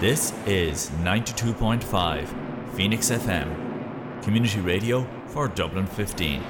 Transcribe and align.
This 0.00 0.32
is 0.46 0.90
92.5 1.02 2.72
Phoenix 2.76 3.10
FM, 3.10 4.22
community 4.22 4.60
radio 4.60 5.04
for 5.26 5.48
Dublin 5.48 5.88
15. 5.88 6.40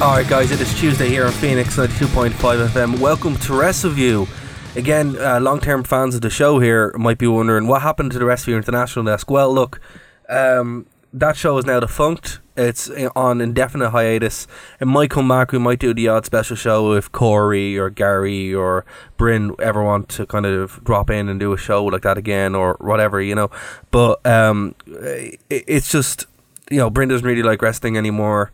Alright, 0.00 0.28
guys, 0.28 0.52
it 0.52 0.60
is 0.60 0.72
Tuesday 0.78 1.08
here 1.08 1.26
on 1.26 1.32
Phoenix 1.32 1.76
92.5 1.76 2.68
FM. 2.68 3.00
Welcome 3.00 3.34
to 3.38 3.52
WrestleView. 3.54 4.37
Again, 4.76 5.16
uh, 5.18 5.40
long 5.40 5.60
term 5.60 5.82
fans 5.82 6.14
of 6.14 6.20
the 6.20 6.30
show 6.30 6.60
here 6.60 6.92
might 6.96 7.18
be 7.18 7.26
wondering 7.26 7.66
what 7.66 7.82
happened 7.82 8.12
to 8.12 8.18
the 8.18 8.24
rest 8.24 8.44
of 8.44 8.48
your 8.48 8.58
international 8.58 9.04
desk. 9.04 9.30
Well, 9.30 9.52
look, 9.52 9.80
um, 10.28 10.86
that 11.12 11.36
show 11.36 11.58
is 11.58 11.64
now 11.64 11.80
defunct. 11.80 12.40
It's 12.56 12.90
on 13.14 13.40
indefinite 13.40 13.90
hiatus. 13.90 14.46
It 14.80 14.86
might 14.86 15.10
come 15.10 15.28
back. 15.28 15.52
We 15.52 15.58
might 15.58 15.78
do 15.78 15.94
the 15.94 16.08
odd 16.08 16.26
special 16.26 16.56
show 16.56 16.92
if 16.92 17.10
Corey 17.12 17.78
or 17.78 17.88
Gary 17.88 18.52
or 18.52 18.84
Bryn 19.16 19.54
ever 19.60 19.82
want 19.82 20.08
to 20.10 20.26
kind 20.26 20.44
of 20.44 20.82
drop 20.84 21.08
in 21.08 21.28
and 21.28 21.38
do 21.38 21.52
a 21.52 21.56
show 21.56 21.84
like 21.84 22.02
that 22.02 22.18
again 22.18 22.54
or 22.54 22.76
whatever, 22.80 23.20
you 23.20 23.34
know. 23.34 23.50
But 23.90 24.24
um, 24.26 24.74
it, 24.86 25.40
it's 25.48 25.90
just, 25.90 26.26
you 26.70 26.78
know, 26.78 26.90
Bryn 26.90 27.08
doesn't 27.08 27.26
really 27.26 27.44
like 27.44 27.62
wrestling 27.62 27.96
anymore. 27.96 28.50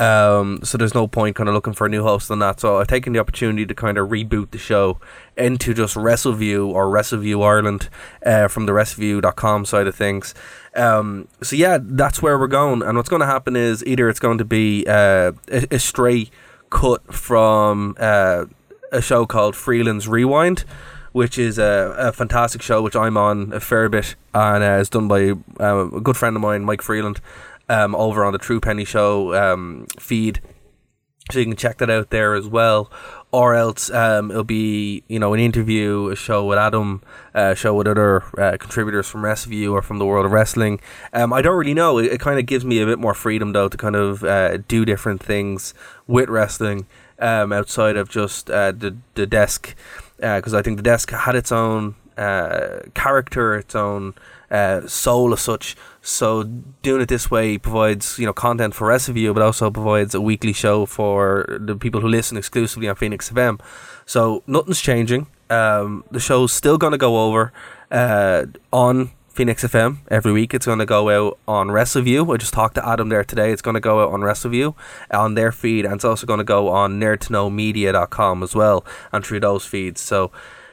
Um, 0.00 0.60
so 0.62 0.78
there's 0.78 0.94
no 0.94 1.06
point 1.06 1.36
kind 1.36 1.46
of 1.46 1.54
looking 1.54 1.74
for 1.74 1.86
a 1.86 1.90
new 1.90 2.02
host 2.02 2.30
on 2.30 2.38
that. 2.38 2.58
So 2.58 2.78
I've 2.78 2.86
taken 2.86 3.12
the 3.12 3.18
opportunity 3.18 3.66
to 3.66 3.74
kind 3.74 3.98
of 3.98 4.08
reboot 4.08 4.50
the 4.50 4.58
show 4.58 4.98
into 5.36 5.74
just 5.74 5.94
WrestleView 5.94 6.66
or 6.66 6.86
WrestleView 6.86 7.44
Ireland 7.44 7.90
uh, 8.24 8.48
from 8.48 8.64
the 8.64 8.72
WrestleView.com 8.72 9.66
side 9.66 9.86
of 9.86 9.94
things. 9.94 10.34
Um, 10.74 11.28
so 11.42 11.54
yeah, 11.54 11.78
that's 11.82 12.22
where 12.22 12.38
we're 12.38 12.46
going. 12.46 12.82
And 12.82 12.96
what's 12.96 13.10
going 13.10 13.20
to 13.20 13.26
happen 13.26 13.56
is 13.56 13.84
either 13.84 14.08
it's 14.08 14.20
going 14.20 14.38
to 14.38 14.44
be 14.44 14.86
uh, 14.88 15.32
a, 15.48 15.66
a 15.70 15.78
stray 15.78 16.30
cut 16.70 17.12
from 17.12 17.94
uh, 18.00 18.46
a 18.90 19.02
show 19.02 19.26
called 19.26 19.54
Freeland's 19.54 20.08
Rewind 20.08 20.64
which 21.12 21.38
is 21.38 21.58
a, 21.58 21.94
a 21.98 22.12
fantastic 22.12 22.62
show 22.62 22.80
which 22.80 22.94
I'm 22.94 23.16
on 23.16 23.52
a 23.52 23.58
fair 23.58 23.88
bit 23.88 24.14
and 24.32 24.62
uh, 24.62 24.78
it's 24.80 24.90
done 24.90 25.08
by 25.08 25.30
um, 25.58 25.94
a 25.94 26.00
good 26.00 26.16
friend 26.16 26.36
of 26.36 26.42
mine, 26.42 26.64
Mike 26.64 26.82
Freeland 26.82 27.20
um, 27.70 27.94
over 27.94 28.24
on 28.24 28.32
the 28.32 28.38
True 28.38 28.60
Penny 28.60 28.84
Show 28.84 29.32
um, 29.34 29.86
feed. 29.98 30.40
So 31.30 31.38
you 31.38 31.44
can 31.44 31.54
check 31.56 31.78
that 31.78 31.88
out 31.88 32.10
there 32.10 32.34
as 32.34 32.48
well. 32.48 32.90
Or 33.30 33.54
else 33.54 33.88
um, 33.90 34.32
it'll 34.32 34.42
be, 34.42 35.04
you 35.06 35.20
know, 35.20 35.32
an 35.32 35.38
interview, 35.38 36.08
a 36.08 36.16
show 36.16 36.44
with 36.44 36.58
Adam, 36.58 37.00
a 37.32 37.54
show 37.54 37.72
with 37.72 37.86
other 37.86 38.24
uh, 38.36 38.56
contributors 38.58 39.06
from 39.06 39.22
WrestleView 39.22 39.70
or 39.70 39.82
from 39.82 40.00
the 40.00 40.06
world 40.06 40.26
of 40.26 40.32
wrestling. 40.32 40.80
Um, 41.12 41.32
I 41.32 41.40
don't 41.40 41.56
really 41.56 41.74
know. 41.74 41.98
It, 41.98 42.06
it 42.06 42.20
kind 42.20 42.40
of 42.40 42.46
gives 42.46 42.64
me 42.64 42.82
a 42.82 42.86
bit 42.86 42.98
more 42.98 43.14
freedom, 43.14 43.52
though, 43.52 43.68
to 43.68 43.76
kind 43.76 43.94
of 43.94 44.24
uh, 44.24 44.56
do 44.66 44.84
different 44.84 45.22
things 45.22 45.72
with 46.08 46.28
wrestling 46.28 46.88
um, 47.20 47.52
outside 47.52 47.96
of 47.96 48.08
just 48.08 48.50
uh, 48.50 48.72
the, 48.72 48.96
the 49.14 49.26
desk. 49.28 49.76
Because 50.16 50.52
uh, 50.52 50.58
I 50.58 50.62
think 50.62 50.76
the 50.76 50.82
desk 50.82 51.12
had 51.12 51.36
its 51.36 51.52
own 51.52 51.94
uh, 52.18 52.80
character, 52.94 53.54
its 53.54 53.76
own 53.76 54.14
uh, 54.50 54.86
soul 54.86 55.32
as 55.32 55.40
such. 55.40 55.76
So 56.02 56.44
doing 56.82 57.02
it 57.02 57.08
this 57.08 57.30
way 57.30 57.58
provides 57.58 58.18
you 58.18 58.26
know 58.26 58.32
content 58.32 58.74
for 58.74 58.88
rest 58.88 59.08
of 59.08 59.16
you, 59.16 59.32
but 59.34 59.42
also 59.42 59.70
provides 59.70 60.14
a 60.14 60.20
weekly 60.20 60.52
show 60.52 60.86
for 60.86 61.58
the 61.60 61.76
people 61.76 62.00
who 62.00 62.08
listen 62.08 62.36
exclusively 62.36 62.88
on 62.88 62.96
Phoenix 62.96 63.30
FM. 63.30 63.60
So 64.06 64.42
nothing's 64.46 64.80
changing. 64.80 65.26
Um, 65.50 66.04
the 66.10 66.20
show's 66.20 66.52
still 66.52 66.78
going 66.78 66.92
to 66.92 66.98
go 66.98 67.26
over 67.26 67.52
uh, 67.90 68.46
on 68.72 69.10
Phoenix 69.28 69.64
FM 69.64 69.98
every 70.08 70.32
week. 70.32 70.52
It's 70.52 70.66
going 70.66 70.80
to 70.80 70.86
go 70.86 71.08
out 71.08 71.38
on 71.46 71.68
WrestleView. 71.68 72.32
I 72.32 72.36
just 72.36 72.52
talked 72.52 72.74
to 72.74 72.86
Adam 72.86 73.08
there 73.08 73.24
today. 73.24 73.52
It's 73.52 73.62
going 73.62 73.74
to 73.74 73.80
go 73.80 74.02
out 74.02 74.12
on 74.12 74.20
WrestleView 74.20 74.74
on 75.12 75.34
their 75.34 75.52
feed, 75.52 75.84
and 75.84 75.94
it's 75.94 76.04
also 76.04 76.26
going 76.26 76.38
to 76.38 76.44
go 76.44 76.68
on 76.68 77.00
nerdtoknowmedia.com 77.00 78.42
as 78.42 78.54
well, 78.54 78.84
and 79.12 79.24
through 79.24 79.40
those 79.40 79.64
feeds. 79.64 80.00
So 80.00 80.30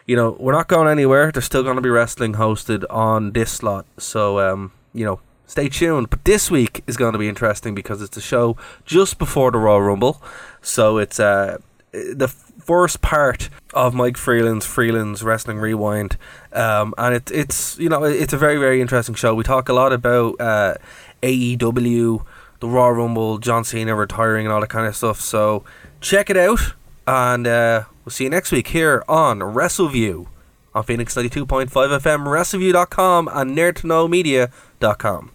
you 0.07 0.15
know, 0.15 0.37
we're 0.39 0.53
not 0.53 0.67
going 0.67 0.87
anywhere. 0.87 1.31
There's 1.31 1.45
still 1.45 1.63
going 1.63 1.75
to 1.75 1.81
be 1.81 1.89
wrestling 1.89 2.33
hosted 2.33 2.85
on 2.89 3.33
this 3.33 3.51
slot. 3.51 3.85
So, 3.97 4.39
um, 4.39 4.71
you 4.93 5.05
know, 5.05 5.19
stay 5.45 5.67
tuned. 5.67 6.09
But 6.09 6.23
this 6.23 6.49
week 6.49 6.81
is 6.87 6.95
going 6.95 7.11
to 7.11 7.19
be 7.19 7.27
interesting 7.27 7.75
because 7.75 8.01
it's 8.01 8.15
a 8.15 8.21
show 8.21 8.55
just 8.85 9.19
before 9.19 9.51
the 9.51 9.57
Royal 9.57 9.81
Rumble. 9.81 10.21
So 10.61 10.97
it's 10.97 11.19
uh, 11.19 11.57
the 11.91 12.29
first 12.29 13.01
part 13.01 13.49
of 13.73 13.93
Mike 13.93 14.15
Freeland's 14.15 14.65
Freeland's 14.65 15.23
Wrestling 15.23 15.57
Rewind. 15.57 16.17
Um, 16.53 16.93
and 16.97 17.13
it, 17.13 17.29
it's, 17.29 17.77
you 17.77 17.89
know, 17.89 18.05
it's 18.05 18.33
a 18.33 18.37
very, 18.37 18.57
very 18.57 18.79
interesting 18.79 19.13
show. 19.13 19.35
We 19.35 19.43
talk 19.43 19.67
a 19.67 19.73
lot 19.73 19.91
about 19.91 20.39
uh, 20.39 20.75
AEW, 21.21 22.25
the 22.61 22.67
Royal 22.67 22.93
Rumble, 22.93 23.39
John 23.39 23.65
Cena 23.65 23.93
retiring 23.93 24.45
and 24.45 24.53
all 24.53 24.61
that 24.61 24.69
kind 24.69 24.87
of 24.87 24.95
stuff. 24.95 25.19
So 25.19 25.65
check 25.99 26.29
it 26.29 26.37
out. 26.37 26.75
And 27.05 27.45
uh, 27.45 27.83
We'll 28.07 28.13
see 28.13 28.23
you 28.23 28.29
next 28.29 28.53
week 28.53 28.69
here 28.69 29.03
on 29.09 29.39
WrestleView 29.39 30.27
on 30.73 30.83
Phoenix 30.85 31.13
92.5 31.13 31.67
FM, 31.67 32.25
WrestleView.com, 32.25 33.29
and 33.33 33.51
NerdToKnowMedia.com. 33.51 35.31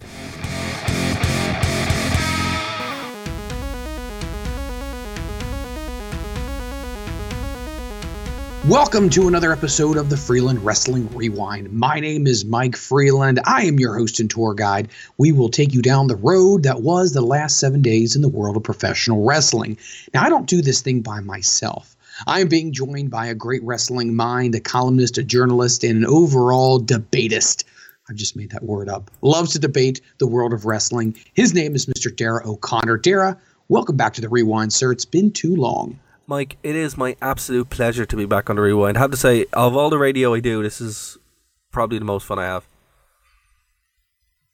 Welcome 8.67 9.11
to 9.11 9.27
another 9.27 9.51
episode 9.51 9.97
of 9.97 10.09
the 10.09 10.17
Freeland 10.17 10.65
Wrestling 10.65 11.07
Rewind. 11.15 11.71
My 11.71 11.99
name 11.99 12.25
is 12.25 12.43
Mike 12.43 12.75
Freeland. 12.75 13.39
I 13.45 13.65
am 13.65 13.77
your 13.77 13.95
host 13.95 14.19
and 14.19 14.31
tour 14.31 14.55
guide. 14.55 14.89
We 15.19 15.31
will 15.31 15.49
take 15.49 15.75
you 15.75 15.83
down 15.83 16.07
the 16.07 16.15
road 16.15 16.63
that 16.63 16.81
was 16.81 17.11
the 17.11 17.21
last 17.21 17.59
seven 17.59 17.83
days 17.83 18.15
in 18.15 18.23
the 18.23 18.29
world 18.29 18.57
of 18.57 18.63
professional 18.63 19.23
wrestling. 19.23 19.77
Now, 20.11 20.23
I 20.23 20.29
don't 20.29 20.47
do 20.47 20.63
this 20.63 20.81
thing 20.81 21.01
by 21.01 21.19
myself. 21.19 21.95
I 22.27 22.39
am 22.39 22.47
being 22.47 22.71
joined 22.71 23.09
by 23.09 23.25
a 23.25 23.35
great 23.35 23.63
wrestling 23.63 24.15
mind, 24.15 24.55
a 24.55 24.59
columnist, 24.59 25.17
a 25.17 25.23
journalist, 25.23 25.83
and 25.83 25.97
an 25.97 26.05
overall 26.05 26.79
debatist. 26.79 27.65
I've 28.09 28.15
just 28.15 28.35
made 28.35 28.51
that 28.51 28.63
word 28.63 28.89
up. 28.89 29.11
Loves 29.21 29.53
to 29.53 29.59
debate 29.59 30.01
the 30.17 30.27
world 30.27 30.53
of 30.53 30.65
wrestling. 30.65 31.15
His 31.33 31.53
name 31.53 31.75
is 31.75 31.85
Mr. 31.85 32.13
Dara 32.13 32.47
O'Connor. 32.47 32.97
Dara, 32.97 33.37
welcome 33.69 33.97
back 33.97 34.13
to 34.13 34.21
the 34.21 34.29
Rewind, 34.29 34.73
sir. 34.73 34.91
It's 34.91 35.05
been 35.05 35.31
too 35.31 35.55
long. 35.55 35.99
Mike, 36.27 36.57
it 36.63 36.75
is 36.75 36.97
my 36.97 37.15
absolute 37.21 37.69
pleasure 37.69 38.05
to 38.05 38.15
be 38.15 38.25
back 38.25 38.49
on 38.49 38.55
the 38.55 38.61
Rewind. 38.61 38.97
I 38.97 39.01
have 39.01 39.11
to 39.11 39.17
say, 39.17 39.45
of 39.53 39.75
all 39.75 39.89
the 39.89 39.97
radio 39.97 40.33
I 40.33 40.39
do, 40.39 40.63
this 40.63 40.79
is 40.79 41.17
probably 41.71 41.99
the 41.99 42.05
most 42.05 42.25
fun 42.25 42.39
I 42.39 42.45
have. 42.45 42.65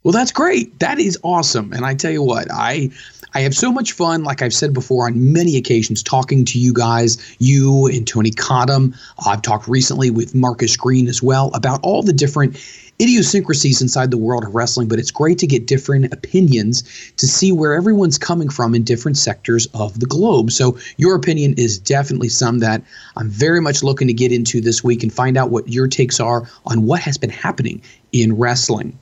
Well, 0.04 0.14
that's 0.14 0.32
great. 0.32 0.80
That 0.80 0.98
is 0.98 1.20
awesome. 1.24 1.74
And 1.74 1.86
I 1.86 1.94
tell 1.94 2.12
you 2.12 2.24
what, 2.24 2.48
I 2.52 2.90
I 3.34 3.42
have 3.42 3.54
so 3.54 3.72
much 3.72 3.92
fun, 3.92 4.24
like 4.24 4.42
I've 4.42 4.54
said 4.54 4.74
before 4.74 5.06
on 5.06 5.34
many 5.34 5.56
occasions, 5.56 6.02
talking 6.02 6.46
to 6.46 6.60
you 6.60 6.74
guys, 6.74 7.18
you 7.40 7.88
and 7.88 8.08
Tony 8.08 8.32
Cottom. 8.32 8.96
I've 9.26 9.42
talked 9.42 9.68
recently 9.68 10.10
with 10.10 10.34
Marcus 10.34 10.76
Green 10.76 11.08
as 11.08 11.22
well 11.22 11.52
about 11.54 11.80
all 11.84 12.02
the 12.02 12.14
different 12.14 12.58
idiosyncrasies 13.02 13.82
inside 13.82 14.12
the 14.12 14.18
world 14.18 14.44
of 14.44 14.54
wrestling, 14.54 14.88
but 14.88 15.00
it's 15.00 15.12
great 15.12 15.38
to 15.40 15.48
get 15.48 15.68
different 15.68 16.12
opinions 16.12 16.84
to 17.18 17.28
see 17.28 17.52
where 17.52 17.74
everyone's 17.74 18.18
coming 18.18 18.50
from 18.50 18.76
in 18.76 18.84
different 18.84 19.18
sectors 19.18 19.68
of 19.74 20.00
the 20.00 20.06
globe. 20.06 20.52
So, 20.52 20.78
your 20.98 21.16
opinion 21.16 21.54
is 21.58 21.80
definitely 21.80 22.30
some 22.30 22.60
that 22.60 22.84
I'm 23.16 23.30
very 23.30 23.62
much 23.62 23.84
looking 23.84 24.08
to 24.08 24.14
get 24.14 24.32
into 24.32 24.60
this 24.60 24.84
week 24.84 25.04
and 25.04 25.14
find 25.14 25.38
out 25.38 25.50
what 25.50 25.70
your 25.70 25.88
takes 25.88 26.20
are 26.20 26.50
on 26.66 26.84
what 26.84 27.00
has 27.02 27.18
been 27.18 27.30
happening 27.30 27.82
in 28.12 28.36
wrestling. 28.36 28.98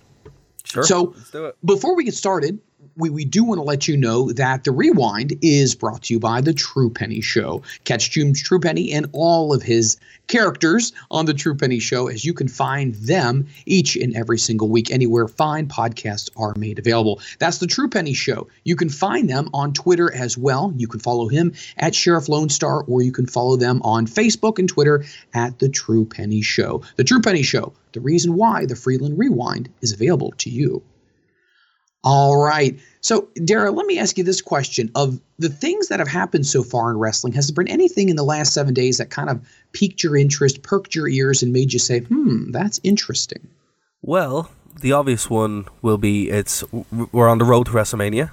Sure. 0.64 0.84
So, 0.84 1.16
before 1.64 1.96
we 1.96 2.04
get 2.04 2.14
started, 2.14 2.60
we, 2.98 3.12
we 3.12 3.26
do 3.26 3.44
want 3.44 3.60
to 3.60 3.64
let 3.64 3.88
you 3.88 3.96
know 3.96 4.32
that 4.34 4.64
the 4.64 4.72
rewind 4.72 5.38
is 5.42 5.76
brought 5.76 6.04
to 6.04 6.14
you 6.14 6.20
by 6.20 6.42
the 6.42 6.54
True 6.54 6.90
Penny 6.90 7.22
Show. 7.22 7.62
Catch 7.84 8.12
Jim 8.12 8.34
True 8.34 8.60
Penny 8.60 8.92
and 8.92 9.08
all 9.14 9.54
of 9.54 9.62
his 9.62 9.98
characters 10.26 10.94
on 11.12 11.26
the 11.26 11.34
True 11.34 11.56
Penny 11.56 11.80
Show 11.80 12.08
as 12.08 12.26
you 12.26 12.34
can 12.34 12.48
find 12.48 12.96
them 12.96 13.48
each 13.66 13.96
and 13.96 14.16
every 14.16 14.40
single 14.40 14.68
week 14.68 14.92
anywhere 14.92 15.28
fine 15.28 15.68
podcasts 15.68 16.30
are 16.36 16.56
made 16.58 16.80
available. 16.80 17.22
That's 17.38 17.60
the 17.60 17.68
True 17.68 17.88
Penny 17.88 18.14
Show. 18.14 18.48
You 18.64 18.76
can 18.76 18.90
find 18.90 19.30
them 19.30 19.50
on 19.54 19.74
Twitter 19.74 20.12
as 20.14 20.38
well. 20.38 20.74
You 20.76 20.88
can 20.88 21.00
follow 21.00 21.28
him 21.28 21.54
at 21.78 21.94
Sheriff 21.94 22.30
Lone 22.30 22.50
Star, 22.50 22.84
or 22.84 23.04
you 23.04 23.12
can 23.12 23.28
follow 23.28 23.58
them 23.58 23.82
on 23.84 24.08
Facebook 24.08 24.58
and 24.58 24.68
Twitter 24.68 25.06
at 25.34 25.60
the 25.60 25.70
True 25.70 26.06
Penny 26.06 26.42
Show. 26.42 26.82
The 26.96 27.04
True 27.04 27.22
Penny 27.22 27.44
Show, 27.44 27.74
the 27.94 28.02
reason 28.02 28.34
why 28.34 28.66
the 28.66 28.76
Freeland 28.76 29.20
Rewind 29.20 29.70
is 29.82 29.94
available 29.94 30.32
to 30.40 30.50
you. 30.50 30.82
All 32.10 32.38
right. 32.38 32.80
So, 33.02 33.28
Dara, 33.44 33.70
let 33.70 33.86
me 33.86 34.00
ask 34.00 34.18
you 34.18 34.24
this 34.24 34.40
question. 34.42 34.90
Of 34.96 35.20
the 35.40 35.50
things 35.50 35.90
that 35.90 36.00
have 36.00 36.08
happened 36.08 36.46
so 36.46 36.64
far 36.64 36.90
in 36.90 36.98
wrestling, 36.98 37.34
has 37.34 37.48
there 37.48 37.54
been 37.54 37.70
anything 37.70 38.08
in 38.08 38.16
the 38.16 38.24
last 38.24 38.54
seven 38.54 38.74
days 38.74 38.98
that 38.98 39.10
kind 39.10 39.30
of 39.30 39.46
piqued 39.74 40.04
your 40.04 40.16
interest, 40.16 40.62
perked 40.62 40.96
your 40.96 41.10
ears, 41.10 41.44
and 41.44 41.52
made 41.52 41.74
you 41.74 41.80
say, 41.80 42.00
hmm, 42.00 42.52
that's 42.52 42.80
interesting? 42.82 43.46
Well, 44.02 44.50
the 44.80 44.94
obvious 44.94 45.30
one 45.30 45.66
will 45.82 45.98
be 45.98 46.30
it's 46.30 46.64
we're 47.12 47.28
on 47.28 47.40
the 47.40 47.44
road 47.44 47.66
to 47.66 47.74
WrestleMania. 47.74 48.32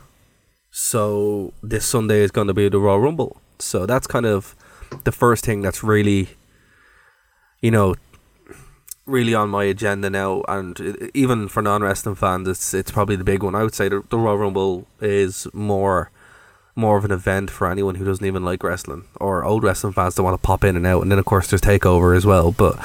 So, 0.70 1.53
this 1.61 1.85
Sunday 1.85 2.20
is 2.20 2.31
going 2.31 2.47
to 2.47 2.55
be 2.55 2.69
the 2.69 2.79
Royal 2.79 3.00
Rumble. 3.00 3.41
So, 3.59 3.87
that's 3.87 4.06
kind 4.06 4.25
of 4.25 4.55
the 5.03 5.11
first 5.11 5.44
thing 5.44 5.62
that's 5.62 5.82
really, 5.82 6.29
you 7.61 7.73
know, 7.73 7.97
really 9.06 9.35
on 9.35 9.51
my 9.51 9.65
agenda 9.65 10.11
now, 10.11 10.43
and 10.49 11.11
even 11.15 11.49
for 11.49 11.62
non 11.62 11.83
wrestling 11.83 12.15
fans, 12.15 12.49
it's 12.49 12.75
it's 12.75 12.91
probably 12.91 13.17
the 13.17 13.25
big 13.25 13.43
one. 13.43 13.55
I 13.55 13.62
would 13.62 13.75
say 13.75 13.89
the, 13.89 14.03
the 14.09 14.19
Royal 14.19 14.39
Rumble 14.39 14.87
is 15.01 15.47
more 15.53 16.11
more 16.77 16.97
of 16.97 17.05
an 17.05 17.12
event 17.12 17.51
for 17.51 17.71
anyone 17.71 17.95
who 17.95 18.05
doesn't 18.05 18.27
even 18.27 18.45
like 18.45 18.62
wrestling 18.65 19.05
or 19.21 19.45
old 19.45 19.62
wrestling 19.62 19.93
fans 19.93 20.17
that 20.17 20.25
want 20.25 20.35
to 20.35 20.45
pop 20.45 20.65
in 20.65 20.75
and 20.77 20.85
out. 20.85 21.03
And 21.03 21.11
then 21.12 21.21
of 21.21 21.25
course 21.25 21.49
there's 21.49 21.61
Takeover 21.61 22.17
as 22.17 22.27
well. 22.27 22.51
But 22.51 22.85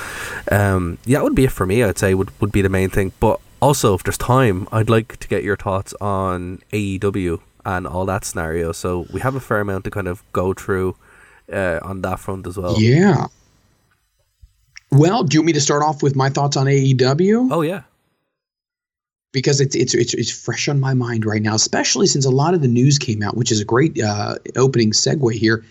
um, 0.51 1.00
yeah, 1.06 1.19
it 1.19 1.24
would 1.24 1.36
be 1.36 1.45
it 1.45 1.51
for 1.51 1.66
me. 1.66 1.83
I'd 1.83 1.98
say 1.98 2.13
would 2.13 2.30
would 2.42 2.51
be 2.51 2.62
the 2.62 2.69
main 2.69 2.89
thing. 2.89 3.13
But 3.19 3.39
also, 3.62 3.94
if 3.94 4.04
there's 4.04 4.18
time, 4.18 4.68
I'd 4.71 4.89
like 4.89 5.18
to 5.18 5.27
get 5.27 5.44
your 5.44 5.57
thoughts 5.57 5.94
on 6.00 6.62
AEW 6.71 7.42
and 7.66 7.86
all 7.86 8.06
that 8.06 8.25
scenario. 8.25 8.71
So 8.71 9.06
we 9.12 9.21
have 9.21 9.36
a 9.36 9.39
fair 9.39 9.60
amount 9.60 9.83
to 9.83 9.92
kind 9.92 10.07
of 10.07 10.24
go 10.31 10.54
through 10.54 10.95
uh, 11.51 11.80
on 11.81 12.01
that 12.01 12.19
front 12.19 12.48
as 12.48 12.57
well. 12.57 12.80
Yeah. 12.80 13.27
Well, 14.91 15.24
do 15.24 15.36
you 15.36 15.41
want 15.41 15.47
me 15.47 15.53
to 15.53 15.62
start 15.62 15.83
off 15.83 16.01
with 16.01 16.15
my 16.15 16.30
thoughts 16.30 16.57
on 16.57 16.65
AEW? 16.65 17.50
Oh 17.51 17.62
yeah. 17.62 17.83
Because 19.31 19.62
it's 19.62 19.75
it's 19.75 19.94
it's 19.94 20.13
it's 20.13 20.31
fresh 20.31 20.68
on 20.68 20.80
my 20.80 20.95
mind 20.95 21.25
right 21.25 21.41
now, 21.41 21.53
especially 21.53 22.07
since 22.07 22.25
a 22.25 22.31
lot 22.31 22.56
of 22.56 22.62
the 22.62 22.68
news 22.68 22.97
came 22.97 23.21
out, 23.21 23.38
which 23.38 23.51
is 23.51 23.62
a 23.62 23.65
great 23.65 24.01
uh, 24.01 24.36
opening 24.56 24.91
segue 24.91 25.33
here. 25.33 25.63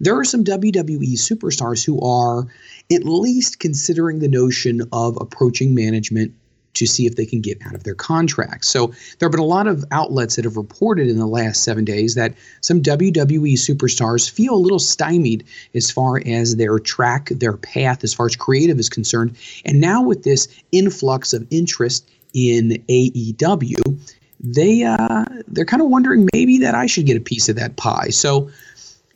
There 0.00 0.18
are 0.18 0.24
some 0.24 0.42
WWE 0.42 1.12
superstars 1.12 1.84
who 1.84 2.00
are 2.00 2.48
at 2.92 3.04
least 3.04 3.60
considering 3.60 4.18
the 4.18 4.28
notion 4.28 4.82
of 4.92 5.16
approaching 5.20 5.74
management 5.74 6.34
to 6.74 6.86
see 6.86 7.06
if 7.06 7.16
they 7.16 7.26
can 7.26 7.40
get 7.40 7.58
out 7.66 7.74
of 7.74 7.84
their 7.84 7.94
contracts. 7.94 8.68
So 8.68 8.88
there 9.18 9.26
have 9.26 9.32
been 9.32 9.40
a 9.40 9.44
lot 9.44 9.66
of 9.66 9.84
outlets 9.90 10.36
that 10.36 10.44
have 10.44 10.56
reported 10.56 11.08
in 11.08 11.18
the 11.18 11.26
last 11.26 11.62
seven 11.62 11.84
days 11.84 12.14
that 12.14 12.34
some 12.60 12.82
WWE 12.82 13.54
superstars 13.54 14.30
feel 14.30 14.54
a 14.54 14.56
little 14.56 14.78
stymied 14.78 15.44
as 15.74 15.90
far 15.90 16.20
as 16.26 16.56
their 16.56 16.78
track, 16.78 17.28
their 17.30 17.56
path, 17.56 18.04
as 18.04 18.12
far 18.12 18.26
as 18.26 18.36
creative 18.36 18.78
is 18.78 18.88
concerned. 18.88 19.36
And 19.64 19.80
now 19.80 20.02
with 20.02 20.24
this 20.24 20.48
influx 20.72 21.32
of 21.32 21.46
interest 21.50 22.08
in 22.34 22.82
AEW, 22.88 23.98
they 24.40 24.82
uh, 24.82 25.24
they're 25.48 25.64
kind 25.64 25.82
of 25.82 25.88
wondering 25.88 26.28
maybe 26.34 26.58
that 26.58 26.74
I 26.74 26.86
should 26.86 27.06
get 27.06 27.16
a 27.16 27.20
piece 27.20 27.48
of 27.48 27.56
that 27.56 27.76
pie. 27.76 28.08
So 28.10 28.50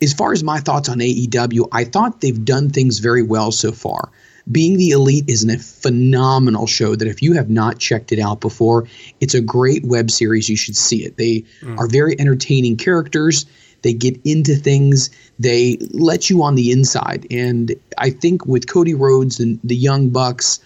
as 0.01 0.13
far 0.13 0.31
as 0.31 0.43
my 0.43 0.59
thoughts 0.59 0.89
on 0.89 0.99
AEW, 0.99 1.67
I 1.71 1.83
thought 1.83 2.21
they've 2.21 2.45
done 2.45 2.69
things 2.69 2.99
very 2.99 3.21
well 3.21 3.51
so 3.51 3.71
far. 3.71 4.09
Being 4.51 4.77
the 4.77 4.89
Elite 4.91 5.25
is 5.27 5.43
a 5.43 5.59
phenomenal 5.59 6.65
show 6.65 6.95
that 6.95 7.07
if 7.07 7.21
you 7.21 7.33
have 7.33 7.49
not 7.49 7.77
checked 7.77 8.11
it 8.11 8.19
out 8.19 8.41
before, 8.41 8.87
it's 9.19 9.35
a 9.35 9.41
great 9.41 9.85
web 9.85 10.09
series. 10.09 10.49
You 10.49 10.57
should 10.57 10.75
see 10.75 11.05
it. 11.05 11.17
They 11.17 11.43
mm. 11.61 11.77
are 11.77 11.87
very 11.87 12.19
entertaining 12.19 12.77
characters. 12.77 13.45
They 13.83 13.93
get 13.93 14.19
into 14.25 14.55
things. 14.55 15.09
They 15.37 15.77
let 15.91 16.29
you 16.29 16.43
on 16.43 16.55
the 16.55 16.71
inside. 16.71 17.27
And 17.31 17.75
I 17.97 18.09
think 18.09 18.45
with 18.45 18.67
Cody 18.67 18.93
Rhodes 18.93 19.39
and 19.39 19.59
the 19.63 19.75
Young 19.75 20.09
Bucks, 20.09 20.59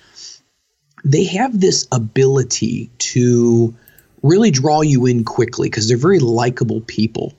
they 1.04 1.26
have 1.26 1.60
this 1.60 1.88
ability 1.92 2.90
to 2.98 3.76
really 4.22 4.52
draw 4.52 4.82
you 4.82 5.06
in 5.06 5.26
quickly 5.26 5.70
because 5.70 5.88
they're 5.88 5.98
very 5.98 6.20
likable 6.20 6.82
people. 6.82 7.34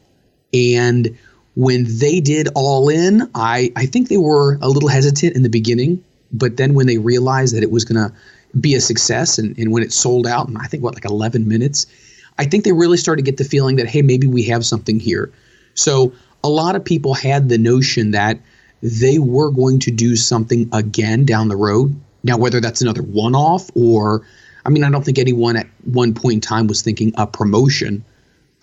And 0.53 1.17
when 1.57 1.87
they 1.89 2.21
did 2.21 2.49
All 2.55 2.89
In, 2.91 3.31
I, 3.35 3.73
I 3.75 3.87
think 3.87 4.09
they 4.09 4.19
were 4.19 4.59
a 4.61 4.69
little 4.69 4.91
hesitant 4.91 5.35
in 5.35 5.43
the 5.43 5.49
beginning 5.49 6.05
but 6.35 6.57
then 6.57 6.75
when 6.75 6.87
they 6.87 6.99
realized 6.99 7.55
that 7.55 7.63
it 7.63 7.71
was 7.71 7.85
going 7.85 8.11
to 8.11 8.15
be 8.61 8.75
a 8.75 8.81
success 8.81 9.39
and, 9.39 9.57
and 9.59 9.73
when 9.73 9.83
it 9.83 9.93
sold 9.93 10.27
out 10.27 10.49
in 10.49 10.57
I 10.57 10.67
think 10.67 10.83
what 10.83 10.95
like 10.95 11.05
11 11.05 11.49
minutes, 11.49 11.87
I 12.39 12.45
think 12.45 12.65
they 12.65 12.73
really 12.73 12.97
started 12.97 13.25
to 13.25 13.31
get 13.31 13.39
the 13.39 13.45
feeling 13.45 13.77
that 13.77 13.87
hey 13.87 14.03
maybe 14.03 14.27
we 14.27 14.43
have 14.45 14.67
something 14.67 15.01
here. 15.01 15.33
So 15.75 16.13
a 16.43 16.49
lot 16.49 16.77
of 16.77 16.85
people 16.85 17.15
had 17.15 17.49
the 17.49 17.59
notion 17.59 18.11
that 18.11 18.39
they 18.83 19.19
were 19.19 19.51
going 19.51 19.79
to 19.81 19.91
do 19.91 20.15
something 20.15 20.69
again 20.73 21.25
down 21.25 21.49
the 21.49 21.57
road. 21.57 21.99
Now 22.23 22.37
whether 22.37 22.61
that's 22.61 22.83
another 22.83 23.03
one-off 23.03 23.71
or 23.75 24.27
I 24.67 24.71
mean 24.71 24.85
I 24.85 24.91
don't 24.91 25.05
think 25.05 25.19
anyone 25.19 25.57
at 25.57 25.67
one 25.85 26.15
point 26.15 26.35
in 26.35 26.41
time 26.41 26.67
was 26.67 26.83
thinking 26.83 27.13
a 27.17 27.27
promotion. 27.27 28.05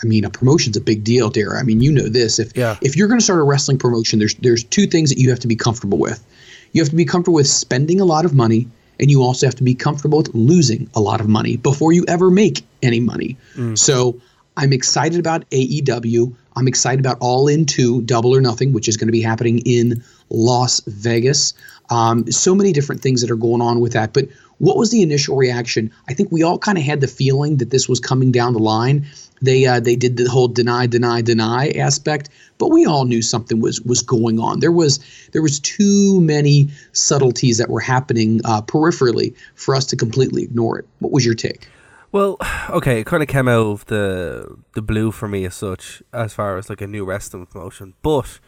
I 0.03 0.07
mean, 0.07 0.25
a 0.25 0.31
promotion's 0.31 0.77
a 0.77 0.81
big 0.81 1.03
deal, 1.03 1.29
Dara. 1.29 1.59
I 1.59 1.63
mean, 1.63 1.79
you 1.79 1.91
know 1.91 2.09
this. 2.09 2.39
If 2.39 2.57
yeah. 2.57 2.75
if 2.81 2.95
you're 2.95 3.07
going 3.07 3.19
to 3.19 3.23
start 3.23 3.39
a 3.39 3.43
wrestling 3.43 3.77
promotion, 3.77 4.17
there's 4.17 4.33
there's 4.35 4.63
two 4.63 4.87
things 4.87 5.11
that 5.11 5.19
you 5.19 5.29
have 5.29 5.39
to 5.41 5.47
be 5.47 5.55
comfortable 5.55 5.99
with. 5.99 6.25
You 6.71 6.81
have 6.81 6.89
to 6.89 6.95
be 6.95 7.05
comfortable 7.05 7.35
with 7.35 7.47
spending 7.47 7.99
a 7.99 8.05
lot 8.05 8.25
of 8.25 8.33
money, 8.33 8.67
and 8.99 9.09
you 9.09 9.21
also 9.21 9.45
have 9.47 9.55
to 9.55 9.63
be 9.63 9.75
comfortable 9.75 10.19
with 10.19 10.33
losing 10.33 10.89
a 10.93 11.01
lot 11.01 11.21
of 11.21 11.27
money 11.27 11.57
before 11.57 11.91
you 11.91 12.05
ever 12.07 12.29
make 12.29 12.65
any 12.81 12.99
money. 12.99 13.37
Mm. 13.55 13.77
So 13.77 14.19
I'm 14.57 14.73
excited 14.73 15.19
about 15.19 15.49
AEW. 15.49 16.33
I'm 16.55 16.67
excited 16.67 16.99
about 16.99 17.17
All 17.19 17.47
In 17.47 17.65
2 17.65 18.01
Double 18.03 18.35
or 18.35 18.41
Nothing, 18.41 18.73
which 18.73 18.87
is 18.87 18.97
going 18.97 19.07
to 19.07 19.11
be 19.11 19.21
happening 19.21 19.59
in 19.59 20.03
Las 20.29 20.81
Vegas. 20.87 21.53
Um, 21.89 22.29
so 22.31 22.53
many 22.53 22.71
different 22.71 23.01
things 23.01 23.21
that 23.21 23.31
are 23.31 23.35
going 23.35 23.61
on 23.61 23.79
with 23.79 23.93
that. 23.93 24.13
But 24.13 24.27
what 24.61 24.77
was 24.77 24.91
the 24.91 25.01
initial 25.01 25.35
reaction? 25.35 25.91
I 26.07 26.13
think 26.13 26.31
we 26.31 26.43
all 26.43 26.59
kind 26.59 26.77
of 26.77 26.83
had 26.83 27.01
the 27.01 27.07
feeling 27.07 27.57
that 27.57 27.71
this 27.71 27.89
was 27.89 27.99
coming 27.99 28.31
down 28.31 28.53
the 28.53 28.59
line. 28.59 29.07
They 29.41 29.65
uh, 29.65 29.79
they 29.79 29.95
did 29.95 30.17
the 30.17 30.29
whole 30.29 30.47
deny, 30.47 30.85
deny, 30.85 31.21
deny 31.21 31.69
aspect, 31.69 32.29
but 32.59 32.67
we 32.67 32.85
all 32.85 33.05
knew 33.05 33.23
something 33.23 33.59
was 33.59 33.81
was 33.81 34.03
going 34.03 34.39
on. 34.39 34.59
There 34.59 34.71
was 34.71 34.99
there 35.31 35.41
was 35.41 35.59
too 35.59 36.21
many 36.21 36.69
subtleties 36.91 37.57
that 37.57 37.69
were 37.71 37.79
happening 37.79 38.39
uh, 38.45 38.61
peripherally 38.61 39.35
for 39.55 39.75
us 39.75 39.87
to 39.87 39.95
completely 39.95 40.43
ignore 40.43 40.77
it. 40.77 40.87
What 40.99 41.11
was 41.11 41.25
your 41.25 41.33
take? 41.33 41.67
Well, 42.11 42.37
okay, 42.69 42.99
it 42.99 43.07
kind 43.07 43.23
of 43.23 43.29
came 43.29 43.47
out 43.47 43.65
of 43.65 43.85
the 43.87 44.57
the 44.75 44.83
blue 44.83 45.09
for 45.09 45.27
me 45.27 45.43
as 45.45 45.55
such, 45.55 46.03
as 46.13 46.35
far 46.35 46.57
as 46.59 46.69
like 46.69 46.81
a 46.81 46.87
new 46.87 47.03
wrestling 47.03 47.47
promotion. 47.47 47.95
But 48.03 48.39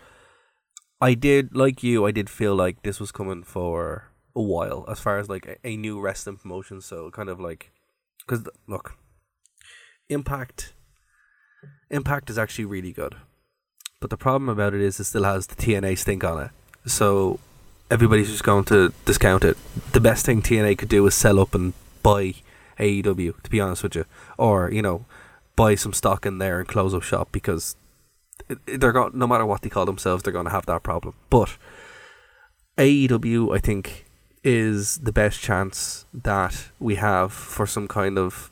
I 1.02 1.16
did, 1.16 1.56
like 1.56 1.82
you, 1.82 2.06
I 2.06 2.12
did 2.12 2.30
feel 2.30 2.54
like 2.54 2.84
this 2.84 3.00
was 3.00 3.12
coming 3.12 3.42
for 3.42 4.13
a 4.36 4.42
while, 4.42 4.86
as 4.90 5.00
far 5.00 5.20
as 5.20 5.30
like 5.30 5.46
a, 5.46 5.68
a 5.68 5.78
new 5.78 6.00
wrestling 6.00 6.38
promotion. 6.38 6.82
So 6.82 7.12
kind 7.12 7.30
of 7.30 7.40
like, 7.40 7.72
because 8.20 8.48
look, 8.68 8.98
Impact 10.10 10.74
Impact 11.90 12.30
is 12.30 12.38
actually 12.38 12.66
really 12.66 12.92
good. 12.92 13.16
But 14.00 14.10
the 14.10 14.18
problem 14.18 14.50
about 14.50 14.74
it 14.74 14.82
is 14.82 15.00
it 15.00 15.06
still 15.06 15.24
has 15.24 15.48
the 15.48 15.56
TNA 15.56 15.98
stink 15.98 16.24
on 16.24 16.44
it. 16.44 16.52
So 16.86 17.40
everybody's 17.90 18.30
just 18.30 18.44
going 18.44 18.66
to 18.66 18.92
discount 19.06 19.44
it. 19.44 19.58
The 19.94 20.02
best 20.02 20.26
thing 20.26 20.42
TNA 20.42 20.78
could 20.78 20.90
do 20.90 21.06
is 21.08 21.16
sell 21.16 21.40
up 21.40 21.56
and 21.56 21.74
buy 22.02 22.34
AEW, 22.80 23.42
to 23.44 23.50
be 23.50 23.62
honest 23.62 23.84
with 23.84 23.96
you. 23.96 24.06
Or, 24.38 24.70
you 24.72 24.82
know, 24.82 25.06
buy 25.56 25.76
some 25.76 25.94
stock 25.94 26.26
in 26.26 26.40
there 26.40 26.60
and 26.60 26.68
close 26.68 26.94
up 26.94 27.04
shop 27.04 27.30
because 27.32 27.76
they're 28.66 28.92
going 28.92 29.12
no 29.18 29.28
matter 29.28 29.46
what 29.46 29.62
they 29.62 29.70
call 29.70 29.86
themselves, 29.86 30.24
they're 30.24 30.34
going 30.34 30.46
to 30.46 30.52
have 30.52 30.66
that 30.66 30.84
problem. 30.84 31.14
But 31.30 31.58
AEW, 32.78 33.56
I 33.56 33.60
think, 33.60 34.03
is 34.44 34.98
the 35.00 35.12
best 35.12 35.40
chance 35.40 36.06
that 36.14 36.66
we 36.80 36.96
have 36.96 37.32
for 37.32 37.66
some 37.66 37.88
kind 37.88 38.18
of 38.18 38.52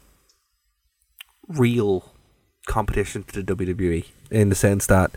real 1.47 2.13
competition 2.65 3.23
to 3.23 3.41
the 3.41 3.55
WWE 3.55 4.05
in 4.29 4.49
the 4.49 4.55
sense 4.55 4.85
that 4.87 5.11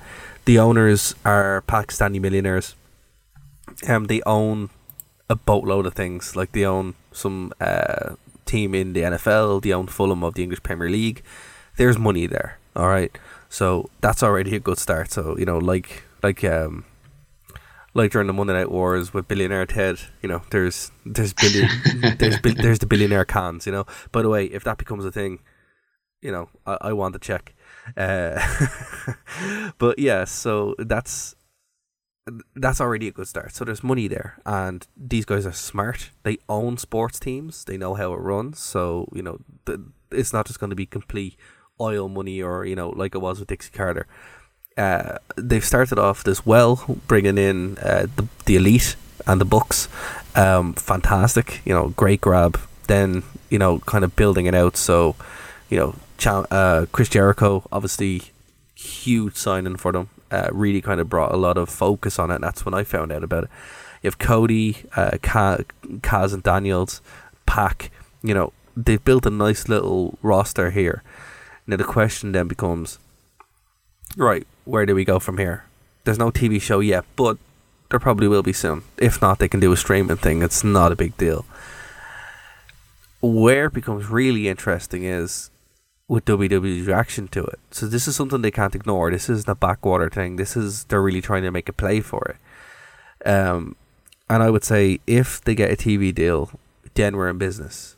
the 0.45 0.59
owners 0.59 1.15
are 1.25 1.63
Pakistani 1.67 2.21
millionaires. 2.21 2.75
Um, 3.89 4.07
they 4.07 4.21
own 4.27 4.71
a 5.29 5.37
boatload 5.37 5.87
of 5.87 5.95
things. 5.95 6.37
Like 6.37 6.53
they 6.53 6.65
own 6.65 6.95
some 7.13 7.53
uh, 7.61 8.15
team 8.45 8.75
in 8.75 8.93
the 8.93 9.03
NFL. 9.03 9.63
They 9.63 9.73
own 9.73 9.87
Fulham 9.87 10.23
of 10.25 10.35
the 10.35 10.43
English 10.43 10.63
Premier 10.63 10.91
League. 10.91 11.23
There's 11.77 11.99
money 11.99 12.27
there. 12.27 12.59
All 12.77 12.89
right, 12.89 13.17
so 13.49 13.89
that's 14.01 14.23
already 14.23 14.57
a 14.57 14.61
good 14.61 14.79
start. 14.79 15.13
So 15.13 15.39
you 15.39 15.45
know, 15.45 15.59
like 15.59 16.03
like 16.23 16.43
um, 16.45 16.85
like 17.95 18.11
during 18.11 18.27
the 18.27 18.33
Monday 18.33 18.53
Night 18.53 18.71
Wars 18.71 19.15
with 19.15 19.29
billionaire 19.29 19.67
Ted, 19.67 20.01
you 20.21 20.29
know, 20.29 20.43
there's 20.51 20.91
there's 21.07 21.33
billion 21.33 21.69
there's 22.19 22.41
there's 22.41 22.79
the 22.81 22.87
billionaire 22.87 23.25
Khans. 23.25 23.67
You 23.67 23.73
know, 23.73 23.87
by 24.13 24.23
the 24.23 24.29
way, 24.29 24.47
if 24.47 24.65
that 24.65 24.79
becomes 24.79 25.05
a 25.05 25.13
thing, 25.13 25.39
you 26.21 26.33
know, 26.33 26.49
I, 26.67 26.79
I 26.81 26.93
want 26.93 27.15
to 27.15 27.21
check. 27.21 27.55
Uh, 27.97 28.41
but 29.79 29.99
yeah, 29.99 30.25
so 30.25 30.75
that's 30.79 31.37
that's 32.57 32.81
already 32.81 33.09
a 33.09 33.13
good 33.13 33.29
start. 33.29 33.55
So 33.55 33.65
there's 33.65 33.85
money 33.85 34.09
there, 34.09 34.39
and 34.45 34.87
these 34.97 35.25
guys 35.25 35.47
are 35.47 35.53
smart. 35.53 36.11
They 36.25 36.39
own 36.49 36.79
sports 36.79 37.21
teams. 37.21 37.65
They 37.65 37.77
know 37.77 37.95
how 37.95 38.13
it 38.13 38.19
runs. 38.19 38.59
So 38.59 39.09
you 39.15 39.23
know, 39.23 39.39
the, 39.67 39.85
it's 40.11 40.33
not 40.33 40.47
just 40.47 40.59
going 40.59 40.71
to 40.71 40.77
be 40.77 40.87
complete 40.87 41.37
oil 41.81 42.09
money 42.09 42.43
or 42.43 42.65
you 42.65 42.75
know, 42.75 42.89
like 42.89 43.15
it 43.15 43.19
was 43.19 43.39
with 43.39 43.49
Dixie 43.49 43.71
Carter. 43.71 44.07
Uh, 44.77 45.19
they've 45.37 45.65
started 45.65 45.99
off 45.99 46.25
this 46.25 46.45
well, 46.45 46.85
bringing 47.07 47.39
in 47.39 47.79
uh, 47.79 48.07
the 48.17 48.29
the 48.47 48.57
elite 48.57 48.97
and 49.27 49.41
the 49.41 49.45
Bucks. 49.45 49.89
Um, 50.35 50.75
fantastic, 50.75 51.61
you 51.65 51.73
know, 51.73 51.89
great 51.91 52.21
grab. 52.21 52.59
Then 52.89 53.23
you 53.51 53.59
know, 53.59 53.79
kind 53.81 54.05
of 54.05 54.17
building 54.17 54.47
it 54.47 54.55
out. 54.55 54.77
So 54.77 55.15
you 55.71 55.79
know, 55.79 55.95
uh, 56.51 56.87
Chris 56.93 57.09
Jericho, 57.09 57.67
obviously, 57.71 58.23
huge 58.75 59.37
signing 59.37 59.77
for 59.77 59.93
them. 59.93 60.09
Uh, 60.31 60.49
really 60.53 60.81
kind 60.81 61.01
of 61.01 61.09
brought 61.09 61.33
a 61.33 61.37
lot 61.37 61.57
of 61.57 61.69
focus 61.69 62.19
on 62.19 62.31
it. 62.31 62.41
That's 62.41 62.65
when 62.65 62.75
I 62.75 62.83
found 62.83 63.13
out 63.13 63.23
about 63.23 63.45
it. 63.45 63.51
You 64.03 64.09
have 64.09 64.19
Cody, 64.19 64.85
uh, 64.97 65.13
Kaz, 65.23 66.35
and 66.35 66.43
Daniels, 66.43 67.01
PAC. 67.47 67.91
You 68.23 68.35
know, 68.35 68.53
they've 68.77 69.05
built 69.05 69.27
a 69.27 69.31
nice 69.31 69.69
little 69.69 70.19
roster 70.23 70.71
here. 70.71 71.03
Now 71.67 71.77
the 71.77 71.85
question 71.85 72.33
then 72.33 72.49
becomes, 72.49 72.99
right, 74.17 74.47
where 74.65 74.87
do 74.87 74.95
we 74.95 75.05
go 75.05 75.19
from 75.19 75.39
here? 75.39 75.65
There's 76.05 76.19
no 76.19 76.31
TV 76.31 76.61
show 76.61 76.81
yet, 76.81 77.05
but 77.17 77.39
there 77.91 78.01
probably 78.01 78.29
will 78.29 78.43
be 78.43 78.53
soon. 78.53 78.83
If 78.99 79.21
not, 79.23 79.39
they 79.39 79.49
can 79.49 79.61
do 79.61 79.73
a 79.73 79.77
streaming 79.77 80.17
thing. 80.17 80.43
It's 80.43 80.65
not 80.65 80.93
a 80.93 80.97
big 80.97 81.17
deal. 81.17 81.45
where 83.21 83.67
it 83.67 83.73
becomes 83.73 84.11
really 84.11 84.49
interesting 84.49 85.05
is 85.05 85.51
with 86.09 86.27
WWE's 86.27 86.87
reaction 86.87 87.29
to 87.29 87.43
it. 87.45 87.59
So 87.71 87.87
this 87.87 88.07
is 88.07 88.15
something 88.17 88.43
they 88.43 88.51
can't 88.51 88.75
ignore. 88.75 89.11
This 89.11 89.31
isn't 89.31 89.49
a 89.49 89.55
backwater 89.55 90.11
thing. 90.11 90.37
This 90.37 90.57
is 90.57 90.85
they're 90.85 91.01
really 91.01 91.23
trying 91.23 91.43
to 91.45 91.51
make 91.51 91.69
a 91.69 91.73
play 91.73 92.01
for 92.01 92.37
it. 93.25 93.29
Um, 93.29 93.77
and 94.29 94.43
I 94.43 94.51
would 94.51 94.65
say 94.65 95.01
if 95.07 95.43
they 95.43 95.55
get 95.55 95.71
a 95.71 95.77
TV 95.77 96.15
deal, 96.15 96.51
then 96.95 97.17
we're 97.17 97.31
in 97.31 97.39
business. 97.39 97.97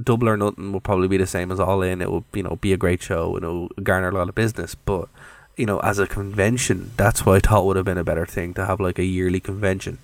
Double 0.00 0.28
or 0.28 0.36
Nothing 0.36 0.72
will 0.72 0.80
probably 0.80 1.08
be 1.08 1.16
the 1.16 1.26
same 1.26 1.50
as 1.50 1.60
All 1.60 1.82
In. 1.82 2.02
It 2.02 2.10
will 2.10 2.24
you 2.32 2.42
know 2.42 2.56
be 2.60 2.72
a 2.72 2.78
great 2.78 3.02
show 3.02 3.34
and 3.36 3.44
it'll 3.44 3.68
garner 3.82 4.10
a 4.10 4.14
lot 4.14 4.28
of 4.28 4.34
business. 4.34 4.74
But 4.74 5.08
you 5.56 5.66
know, 5.66 5.80
as 5.80 5.98
a 5.98 6.06
convention, 6.06 6.92
that's 6.96 7.26
what 7.26 7.36
I 7.36 7.48
thought 7.48 7.66
would 7.66 7.76
have 7.76 7.84
been 7.84 7.98
a 7.98 8.04
better 8.04 8.26
thing 8.26 8.54
to 8.54 8.66
have 8.66 8.80
like 8.80 8.98
a 8.98 9.04
yearly 9.04 9.40
convention. 9.40 9.98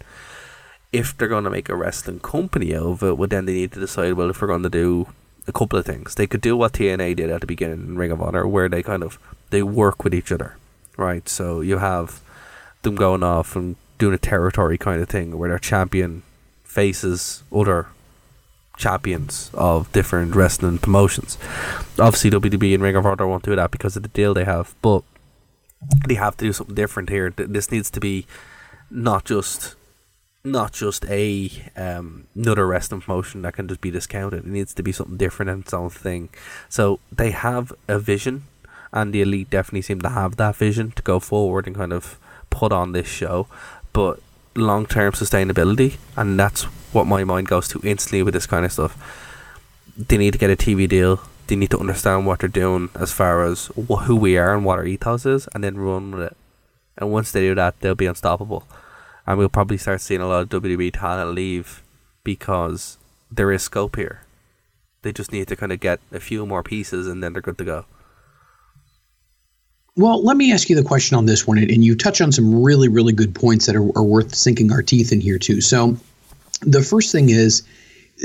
If 0.93 1.17
they're 1.17 1.29
going 1.29 1.45
to 1.45 1.51
make 1.51 1.69
a 1.69 1.77
wrestling 1.77 2.21
company 2.21 2.75
out 2.75 2.87
of 2.87 3.03
it, 3.03 3.19
well, 3.19 3.29
then 3.29 3.47
they 3.47 3.53
need 3.53 3.73
to 3.73 3.81
decide 3.81 4.15
well 4.15 4.31
if 4.31 4.41
we're 4.41 4.49
going 4.49 4.63
to 4.63 4.71
do 4.71 5.09
a 5.47 5.53
couple 5.53 5.79
of 5.79 5.87
things. 5.87 6.15
They 6.15 6.27
could 6.27 6.41
do 6.41 6.57
what 6.57 6.75
TNA 6.75 7.17
did 7.17 7.31
at 7.31 7.41
the 7.41 7.47
beginning 7.47 7.81
in 7.81 7.99
Ring 7.99 8.11
of 8.11 8.23
Honor, 8.23 8.47
where 8.47 8.69
they 8.69 8.83
kind 8.83 9.03
of 9.03 9.19
they 9.51 9.63
work 9.63 10.05
with 10.05 10.15
each 10.15 10.31
other, 10.31 10.57
right? 10.97 11.29
So 11.29 11.61
you 11.61 11.79
have 11.79 12.21
them 12.83 12.95
going 12.95 13.23
off 13.23 13.57
and 13.57 13.77
doing 13.99 14.15
a 14.15 14.19
territory 14.19 14.79
kind 14.79 15.03
of 15.03 15.09
thing 15.09 15.37
where 15.37 15.49
their 15.49 15.59
champion 15.59 16.23
faces 16.65 17.43
other 17.53 17.89
champions 18.77 19.51
of 19.55 19.91
different 19.93 20.35
wrestling 20.35 20.79
promotions. 20.79 21.37
Obviously, 21.99 22.31
WWE 22.31 22.75
and 22.75 22.83
Ring 22.83 22.97
of 22.97 23.07
Honor 23.07 23.27
won't 23.27 23.45
do 23.45 23.57
that 23.57 23.71
because 23.71 23.97
of 23.97 24.03
the 24.03 24.09
deal 24.11 24.35
they 24.35 24.45
have, 24.45 24.75
but 24.83 25.03
they 26.07 26.15
have 26.15 26.37
to 26.39 26.45
do 26.45 26.53
something 26.53 26.75
different 26.75 27.09
here. 27.09 27.31
This 27.31 27.71
needs 27.71 27.91
to 27.91 28.01
be 28.01 28.27
not 28.91 29.25
just 29.25 29.77
not 30.45 30.73
just 30.73 31.05
a 31.07 31.51
um, 31.77 32.27
another 32.35 32.67
wrestling 32.67 33.01
promotion 33.01 33.43
that 33.43 33.55
can 33.55 33.69
just 33.69 33.81
be 33.81 33.91
discounted. 33.91 34.45
It 34.45 34.51
needs 34.51 34.75
to 34.75 34.83
be 34.83 34.93
something 34.93 35.17
different 35.17 35.51
and 35.51 35.63
its 35.63 35.75
own 35.75 35.91
thing. 35.91 36.31
So 36.69 37.01
they 37.13 37.31
have 37.31 37.73
a 37.87 37.99
vision, 37.99 38.45
and 38.93 39.13
the 39.13 39.23
elite 39.23 39.51
definitely 39.51 39.83
seem 39.83 40.01
to 40.03 40.09
have 40.09 40.37
that 40.37 40.57
vision 40.57 40.93
to 40.93 41.03
go 41.03 41.21
forward 41.21 41.67
and 41.67 41.77
kind 41.77 41.93
of 41.93 42.19
put 42.51 42.73
on 42.73 42.93
this 42.93 43.09
show. 43.09 43.47
But 43.93 44.21
long 44.55 44.87
term 44.87 45.13
sustainability, 45.13 45.97
and 46.17 46.39
that's 46.39 46.65
what 46.93 47.07
my 47.07 47.25
mind 47.25 47.49
goes 47.49 47.69
to 47.69 47.81
instantly 47.85 48.23
with 48.23 48.35
this 48.35 48.47
kind 48.47 48.65
of 48.65 48.73
stuff. 48.73 48.97
They 49.97 50.17
need 50.17 50.33
to 50.33 50.39
get 50.39 50.51
a 50.51 50.57
TV 50.57 50.89
deal. 50.89 51.21
They 51.49 51.57
need 51.57 51.71
to 51.71 51.79
understand 51.79 52.27
what 52.27 52.39
they're 52.39 52.49
doing 52.49 52.91
as 52.95 53.13
far 53.13 53.45
as 53.45 53.67
wh- 53.77 54.05
who 54.05 54.15
we 54.17 54.39
are 54.39 54.55
and 54.55 54.65
what 54.65 54.79
our 54.79 54.87
ethos 54.87 55.27
is, 55.27 55.49
and 55.55 55.65
then 55.65 55.77
run 55.77 56.13
with 56.13 56.23
it. 56.23 56.37
And 56.97 57.11
once 57.11 57.33
they 57.33 57.41
do 57.41 57.55
that, 57.57 57.81
they'll 57.81 57.95
be 57.95 58.07
unstoppable 58.07 58.65
and 59.29 59.37
we'll 59.37 59.51
probably 59.51 59.77
start 59.77 60.01
seeing 60.01 60.23
a 60.23 60.27
lot 60.27 60.41
of 60.41 60.63
WWE 60.63 60.91
talent 60.91 61.35
leave 61.35 61.83
because 62.25 62.97
there 63.31 63.53
is 63.53 63.63
scope 63.63 63.97
here. 63.97 64.23
They 65.03 65.13
just 65.13 65.33
need 65.33 65.49
to 65.49 65.57
kind 65.57 65.71
of 65.71 65.81
get 65.81 66.01
a 66.11 66.19
few 66.19 66.47
more 66.47 66.63
pieces 66.63 67.07
and 67.07 67.23
then 67.23 67.35
they're 67.35 67.43
good 67.43 67.59
to 67.59 67.65
go. 67.65 67.85
Well, 69.97 70.25
let 70.25 70.39
me 70.39 70.51
ask 70.51 70.71
you 70.71 70.77
the 70.77 70.83
question 70.83 71.19
on 71.19 71.27
this 71.27 71.47
one, 71.47 71.59
and 71.59 71.85
you 71.85 71.95
touch 71.95 72.23
on 72.23 72.33
some 72.33 72.63
really, 72.63 72.89
really 72.89 73.13
good 73.13 73.35
points 73.35 73.67
that 73.67 73.77
are, 73.77 73.99
are 73.99 74.03
worth 74.03 74.35
sinking 74.35 74.73
our 74.73 74.83
teeth 74.83 75.13
in 75.13 75.21
here 75.21 75.39
too. 75.39 75.61
So, 75.61 75.99
the 76.63 76.83
first 76.83 77.13
thing 77.13 77.29
is 77.29 77.65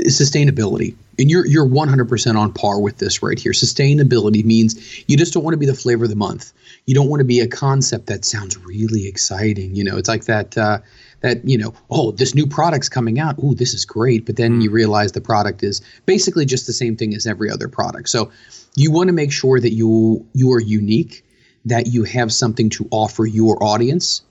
sustainability. 0.02 0.94
And 1.18 1.30
you're 1.30 1.46
you're 1.46 1.66
100% 1.66 2.36
on 2.36 2.52
par 2.52 2.80
with 2.80 2.98
this 2.98 3.22
right 3.22 3.38
here. 3.38 3.52
Sustainability 3.52 4.44
means 4.44 5.04
you 5.08 5.16
just 5.16 5.32
don't 5.32 5.44
want 5.44 5.54
to 5.54 5.58
be 5.58 5.66
the 5.66 5.74
flavor 5.74 6.04
of 6.04 6.10
the 6.10 6.16
month. 6.16 6.52
You 6.86 6.94
don't 6.94 7.08
want 7.08 7.20
to 7.20 7.24
be 7.24 7.40
a 7.40 7.46
concept 7.46 8.06
that 8.06 8.24
sounds 8.24 8.58
really 8.58 9.06
exciting 9.06 9.74
you 9.76 9.84
know? 9.84 9.96
It's 9.96 10.08
like 10.08 10.24
that 10.24 10.58
uh, 10.58 10.78
that 11.20 11.46
you 11.48 11.56
know 11.56 11.74
oh 11.90 12.10
this 12.12 12.34
new 12.34 12.46
product's 12.46 12.88
coming 12.88 13.20
out. 13.20 13.36
Oh 13.42 13.54
this 13.54 13.74
is 13.74 13.84
great. 13.84 14.26
But 14.26 14.36
then 14.36 14.60
you 14.60 14.70
hmm. 14.70 14.74
realize 14.74 15.12
the 15.12 15.20
product 15.20 15.62
is 15.62 15.80
basically 16.06 16.46
just 16.46 16.66
the 16.66 16.72
same 16.72 16.96
thing 16.96 17.14
as 17.14 17.26
every 17.26 17.50
other 17.50 17.68
product. 17.68 18.08
So 18.08 18.32
you 18.74 18.90
want 18.90 19.08
to 19.08 19.14
make 19.14 19.32
sure 19.32 19.60
that 19.60 19.72
you 19.72 20.26
you 20.32 20.52
are 20.52 20.60
unique 20.60 21.24
that 21.66 21.86
you 21.86 22.04
have 22.04 22.32
something 22.32 22.68
to 22.70 22.86
offer 22.90 23.24
your 23.24 23.62
audience 23.62 24.22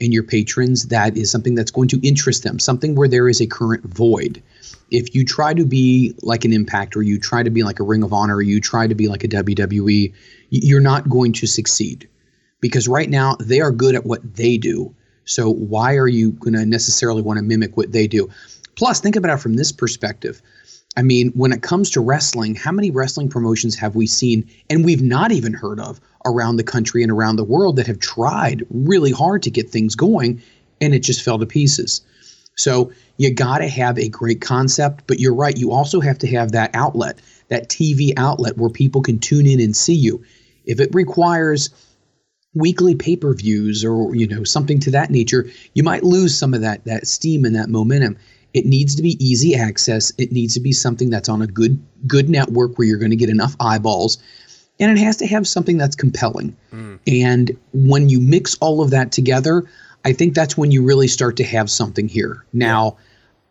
and 0.00 0.12
your 0.12 0.22
patrons 0.22 0.86
that 0.88 1.16
is 1.16 1.30
something 1.30 1.54
that's 1.54 1.70
going 1.70 1.88
to 1.88 2.00
interest 2.06 2.42
them 2.42 2.58
something 2.58 2.94
where 2.94 3.08
there 3.08 3.28
is 3.28 3.40
a 3.40 3.46
current 3.46 3.84
void 3.84 4.42
if 4.90 5.14
you 5.14 5.24
try 5.24 5.54
to 5.54 5.64
be 5.64 6.14
like 6.22 6.44
an 6.44 6.52
Impact 6.52 6.96
or 6.96 7.02
you 7.02 7.18
try 7.18 7.42
to 7.42 7.50
be 7.50 7.62
like 7.62 7.80
a 7.80 7.84
Ring 7.84 8.02
of 8.02 8.12
Honor 8.12 8.36
or 8.36 8.42
you 8.42 8.60
try 8.60 8.86
to 8.86 8.94
be 8.94 9.08
like 9.08 9.24
a 9.24 9.28
WWE, 9.28 10.12
you're 10.50 10.80
not 10.80 11.08
going 11.08 11.32
to 11.34 11.46
succeed 11.46 12.08
because 12.60 12.88
right 12.88 13.08
now 13.08 13.36
they 13.40 13.60
are 13.60 13.70
good 13.70 13.94
at 13.94 14.04
what 14.04 14.34
they 14.34 14.56
do. 14.56 14.94
So 15.24 15.50
why 15.50 15.96
are 15.96 16.08
you 16.08 16.32
going 16.32 16.54
to 16.54 16.66
necessarily 16.66 17.22
want 17.22 17.38
to 17.38 17.44
mimic 17.44 17.76
what 17.76 17.92
they 17.92 18.06
do? 18.06 18.28
Plus, 18.74 19.00
think 19.00 19.16
about 19.16 19.38
it 19.38 19.42
from 19.42 19.54
this 19.54 19.70
perspective. 19.70 20.42
I 20.96 21.02
mean, 21.02 21.30
when 21.32 21.52
it 21.52 21.62
comes 21.62 21.90
to 21.90 22.00
wrestling, 22.00 22.56
how 22.56 22.72
many 22.72 22.90
wrestling 22.90 23.28
promotions 23.28 23.76
have 23.76 23.94
we 23.94 24.06
seen 24.06 24.48
and 24.68 24.84
we've 24.84 25.02
not 25.02 25.30
even 25.30 25.52
heard 25.52 25.78
of 25.78 26.00
around 26.26 26.56
the 26.56 26.64
country 26.64 27.02
and 27.02 27.12
around 27.12 27.36
the 27.36 27.44
world 27.44 27.76
that 27.76 27.86
have 27.86 27.98
tried 27.98 28.64
really 28.70 29.12
hard 29.12 29.42
to 29.42 29.50
get 29.50 29.70
things 29.70 29.94
going 29.94 30.42
and 30.80 30.94
it 30.94 31.00
just 31.00 31.22
fell 31.22 31.38
to 31.38 31.46
pieces? 31.46 32.02
So 32.56 32.92
you 33.16 33.32
got 33.32 33.58
to 33.58 33.68
have 33.68 33.98
a 33.98 34.08
great 34.08 34.40
concept, 34.40 35.04
but 35.06 35.18
you're 35.18 35.34
right. 35.34 35.56
You 35.56 35.72
also 35.72 36.00
have 36.00 36.18
to 36.18 36.26
have 36.26 36.52
that 36.52 36.70
outlet, 36.74 37.20
that 37.48 37.68
TV 37.68 38.12
outlet 38.16 38.58
where 38.58 38.68
people 38.68 39.02
can 39.02 39.18
tune 39.18 39.46
in 39.46 39.60
and 39.60 39.74
see 39.74 39.94
you. 39.94 40.22
If 40.66 40.78
it 40.78 40.94
requires 40.94 41.70
weekly 42.54 42.94
pay-per-views 42.94 43.84
or 43.84 44.14
you 44.14 44.26
know 44.26 44.44
something 44.44 44.80
to 44.80 44.90
that 44.90 45.10
nature, 45.10 45.50
you 45.74 45.82
might 45.82 46.04
lose 46.04 46.36
some 46.36 46.52
of 46.52 46.60
that 46.60 46.84
that 46.84 47.06
steam 47.06 47.44
and 47.44 47.54
that 47.56 47.70
momentum. 47.70 48.18
It 48.52 48.66
needs 48.66 48.94
to 48.96 49.02
be 49.02 49.16
easy 49.24 49.54
access. 49.54 50.12
It 50.18 50.32
needs 50.32 50.54
to 50.54 50.60
be 50.60 50.72
something 50.72 51.08
that's 51.08 51.28
on 51.28 51.40
a 51.40 51.46
good 51.46 51.82
good 52.06 52.28
network 52.28 52.76
where 52.76 52.86
you're 52.86 52.98
going 52.98 53.10
to 53.10 53.16
get 53.16 53.30
enough 53.30 53.56
eyeballs 53.60 54.18
and 54.80 54.90
it 54.96 55.00
has 55.00 55.16
to 55.18 55.26
have 55.26 55.46
something 55.46 55.76
that's 55.76 55.94
compelling. 55.94 56.56
Mm. 56.72 56.98
And 57.06 57.56
when 57.72 58.08
you 58.08 58.18
mix 58.18 58.56
all 58.56 58.82
of 58.82 58.90
that 58.90 59.12
together, 59.12 59.64
I 60.04 60.12
think 60.12 60.34
that's 60.34 60.56
when 60.56 60.70
you 60.70 60.82
really 60.82 61.06
start 61.06 61.36
to 61.36 61.44
have 61.44 61.70
something 61.70 62.08
here. 62.08 62.44
Now, 62.52 62.96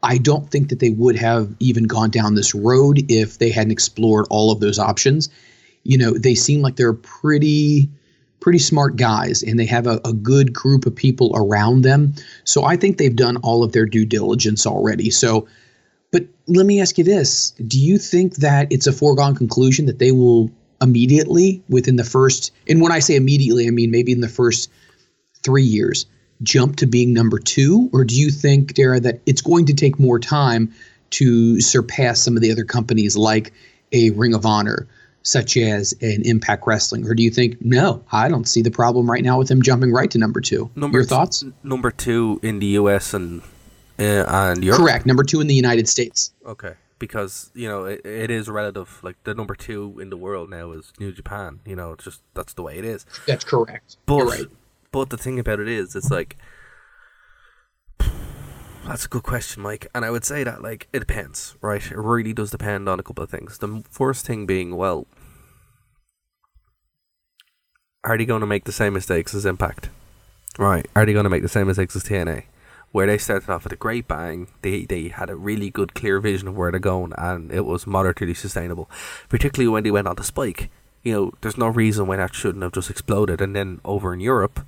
I 0.01 0.17
don't 0.17 0.49
think 0.49 0.69
that 0.69 0.79
they 0.79 0.89
would 0.89 1.15
have 1.17 1.53
even 1.59 1.83
gone 1.83 2.09
down 2.09 2.35
this 2.35 2.55
road 2.55 3.03
if 3.09 3.37
they 3.37 3.51
hadn't 3.51 3.71
explored 3.71 4.25
all 4.29 4.51
of 4.51 4.59
those 4.59 4.79
options. 4.79 5.29
You 5.83 5.97
know, 5.97 6.17
they 6.17 6.35
seem 6.35 6.61
like 6.61 6.75
they're 6.75 6.93
pretty 6.93 7.89
pretty 8.39 8.59
smart 8.59 8.95
guys 8.95 9.43
and 9.43 9.59
they 9.59 9.65
have 9.65 9.85
a, 9.85 9.99
a 10.05 10.13
good 10.13 10.53
group 10.53 10.85
of 10.85 10.95
people 10.95 11.29
around 11.35 11.81
them. 11.81 12.13
So 12.45 12.63
I 12.63 12.77
think 12.77 12.97
they've 12.97 13.15
done 13.15 13.35
all 13.37 13.63
of 13.63 13.73
their 13.73 13.85
due 13.85 14.05
diligence 14.05 14.65
already. 14.65 15.09
So 15.09 15.45
but 16.11 16.25
let 16.47 16.65
me 16.65 16.81
ask 16.81 16.97
you 16.97 17.03
this. 17.03 17.51
Do 17.67 17.79
you 17.79 17.97
think 17.97 18.37
that 18.37 18.71
it's 18.71 18.87
a 18.87 18.93
foregone 18.93 19.35
conclusion 19.35 19.85
that 19.85 19.99
they 19.99 20.11
will 20.11 20.49
immediately 20.81 21.61
within 21.69 21.95
the 21.95 22.03
first 22.03 22.51
and 22.67 22.81
when 22.81 22.91
I 22.91 22.99
say 22.99 23.15
immediately, 23.15 23.67
I 23.67 23.71
mean 23.71 23.91
maybe 23.91 24.11
in 24.11 24.21
the 24.21 24.29
first 24.29 24.69
three 25.43 25.63
years, 25.63 26.05
jump 26.43 26.77
to 26.77 26.85
being 26.85 27.13
number 27.13 27.39
two? 27.39 27.89
Or 27.93 28.03
do 28.03 28.15
you 28.15 28.29
think, 28.29 28.73
Dara, 28.73 28.99
that 28.99 29.21
it's 29.25 29.41
going 29.41 29.65
to 29.65 29.73
take 29.73 29.99
more 29.99 30.19
time 30.19 30.73
to 31.11 31.59
surpass 31.59 32.21
some 32.21 32.35
of 32.35 32.41
the 32.41 32.51
other 32.51 32.63
companies 32.63 33.17
like 33.17 33.51
a 33.91 34.11
Ring 34.11 34.33
of 34.33 34.45
Honor, 34.45 34.87
such 35.23 35.57
as 35.57 35.93
an 36.01 36.21
Impact 36.23 36.65
Wrestling? 36.65 37.05
Or 37.05 37.13
do 37.13 37.23
you 37.23 37.31
think, 37.31 37.57
no, 37.61 38.03
I 38.11 38.29
don't 38.29 38.47
see 38.47 38.61
the 38.61 38.71
problem 38.71 39.09
right 39.09 39.23
now 39.23 39.37
with 39.37 39.47
them 39.47 39.61
jumping 39.61 39.91
right 39.91 40.09
to 40.11 40.17
number 40.17 40.41
two? 40.41 40.69
Number 40.75 40.99
Your 40.99 41.05
thoughts? 41.05 41.41
T- 41.41 41.51
number 41.63 41.91
two 41.91 42.39
in 42.43 42.59
the 42.59 42.67
US 42.67 43.13
and, 43.13 43.41
uh, 43.97 44.25
and 44.27 44.63
Europe? 44.63 44.79
Correct. 44.79 45.05
Number 45.05 45.23
two 45.23 45.41
in 45.41 45.47
the 45.47 45.55
United 45.55 45.89
States. 45.89 46.31
Okay. 46.45 46.73
Because, 46.99 47.51
you 47.55 47.67
know, 47.67 47.85
it, 47.85 48.05
it 48.05 48.29
is 48.29 48.49
relative. 48.49 48.99
Like, 49.01 49.15
the 49.23 49.33
number 49.33 49.55
two 49.55 49.97
in 49.99 50.09
the 50.09 50.17
world 50.17 50.49
now 50.49 50.71
is 50.73 50.93
New 50.99 51.11
Japan. 51.11 51.61
You 51.65 51.75
know, 51.75 51.93
it's 51.93 52.03
just, 52.03 52.21
that's 52.33 52.53
the 52.53 52.61
way 52.61 52.77
it 52.77 52.85
is. 52.85 53.05
That's 53.25 53.43
correct. 53.43 53.97
But, 54.05 54.25
right 54.25 54.45
but 54.91 55.09
the 55.09 55.17
thing 55.17 55.39
about 55.39 55.59
it 55.59 55.67
is, 55.67 55.95
it's 55.95 56.11
like 56.11 56.37
that's 58.85 59.05
a 59.05 59.07
good 59.07 59.23
question, 59.23 59.61
Mike. 59.61 59.87
And 59.93 60.03
I 60.03 60.11
would 60.11 60.25
say 60.25 60.43
that 60.43 60.61
like 60.61 60.87
it 60.93 60.99
depends, 60.99 61.55
right? 61.61 61.83
It 61.83 61.97
really 61.97 62.33
does 62.33 62.51
depend 62.51 62.89
on 62.89 62.99
a 62.99 63.03
couple 63.03 63.23
of 63.23 63.29
things. 63.29 63.57
The 63.59 63.83
first 63.89 64.25
thing 64.25 64.45
being, 64.45 64.75
well, 64.75 65.07
are 68.03 68.17
they 68.17 68.25
going 68.25 68.41
to 68.41 68.47
make 68.47 68.63
the 68.63 68.71
same 68.71 68.93
mistakes 68.93 69.35
as 69.35 69.45
Impact? 69.45 69.89
Right? 70.57 70.87
Are 70.95 71.05
they 71.05 71.13
going 71.13 71.25
to 71.25 71.29
make 71.29 71.43
the 71.43 71.49
same 71.49 71.67
mistakes 71.67 71.95
as 71.95 72.03
TNA? 72.03 72.43
Where 72.91 73.05
they 73.05 73.19
started 73.19 73.49
off 73.51 73.65
with 73.65 73.73
a 73.73 73.77
great 73.77 74.07
bang, 74.07 74.47
they 74.63 74.85
they 74.85 75.09
had 75.09 75.29
a 75.29 75.35
really 75.35 75.69
good, 75.69 75.93
clear 75.93 76.19
vision 76.19 76.47
of 76.47 76.57
where 76.57 76.71
they're 76.71 76.79
going, 76.79 77.13
and 77.17 77.51
it 77.51 77.65
was 77.65 77.85
moderately 77.85 78.33
sustainable. 78.33 78.89
Particularly 79.29 79.69
when 79.69 79.83
they 79.83 79.91
went 79.91 80.07
on 80.07 80.15
the 80.15 80.23
spike, 80.23 80.69
you 81.03 81.13
know, 81.13 81.31
there's 81.41 81.57
no 81.57 81.67
reason 81.67 82.07
why 82.07 82.17
that 82.17 82.33
shouldn't 82.33 82.63
have 82.63 82.73
just 82.73 82.89
exploded. 82.89 83.41
And 83.41 83.55
then 83.55 83.79
over 83.85 84.13
in 84.13 84.19
Europe, 84.19 84.65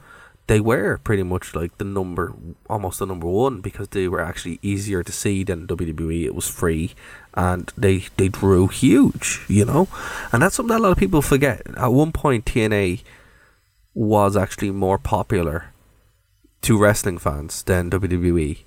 they 0.47 0.59
were 0.59 0.97
pretty 0.97 1.23
much 1.23 1.55
like 1.55 1.77
the 1.77 1.85
number, 1.85 2.33
almost 2.69 2.99
the 2.99 3.05
number 3.05 3.27
one, 3.27 3.61
because 3.61 3.87
they 3.89 4.07
were 4.07 4.21
actually 4.21 4.59
easier 4.61 5.03
to 5.03 5.11
see 5.11 5.43
than 5.43 5.67
WWE. 5.67 6.25
It 6.25 6.35
was 6.35 6.47
free, 6.47 6.91
and 7.33 7.71
they 7.77 8.05
they 8.17 8.27
drew 8.27 8.67
huge, 8.67 9.41
you 9.47 9.65
know, 9.65 9.87
and 10.31 10.41
that's 10.41 10.55
something 10.55 10.75
that 10.75 10.81
a 10.81 10.83
lot 10.83 10.91
of 10.91 10.97
people 10.97 11.21
forget. 11.21 11.61
At 11.77 11.93
one 11.93 12.11
point, 12.11 12.45
TNA 12.45 13.01
was 13.93 14.37
actually 14.37 14.71
more 14.71 14.97
popular 14.97 15.71
to 16.62 16.77
wrestling 16.77 17.18
fans 17.18 17.63
than 17.63 17.89
WWE 17.89 18.60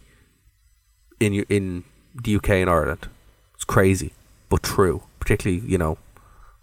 in 1.21 1.35
in 1.49 1.85
the 2.15 2.37
UK 2.37 2.51
and 2.51 2.71
Ireland. 2.71 3.09
It's 3.55 3.65
crazy. 3.65 4.13
but 4.49 4.63
true. 4.63 5.03
Particularly, 5.21 5.67
you 5.67 5.79
know, 5.79 5.97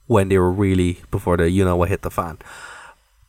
when 0.07 0.29
they 0.29 0.37
were 0.37 0.51
really 0.51 1.01
before 1.09 1.37
the 1.37 1.49
you 1.49 1.65
know 1.65 1.75
what 1.75 1.89
hit 1.89 2.03
the 2.03 2.11
fan. 2.11 2.37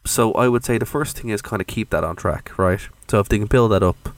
So 0.04 0.32
I 0.32 0.48
would 0.48 0.64
say 0.64 0.78
the 0.78 0.86
first 0.86 1.18
thing 1.18 1.30
is 1.30 1.40
kind 1.40 1.62
of 1.62 1.66
keep 1.66 1.90
that 1.90 2.04
on 2.04 2.16
track, 2.16 2.56
right? 2.58 2.80
So 3.08 3.20
if 3.20 3.28
they 3.28 3.38
can 3.38 3.46
build 3.46 3.70
that 3.70 3.82
up, 3.82 4.10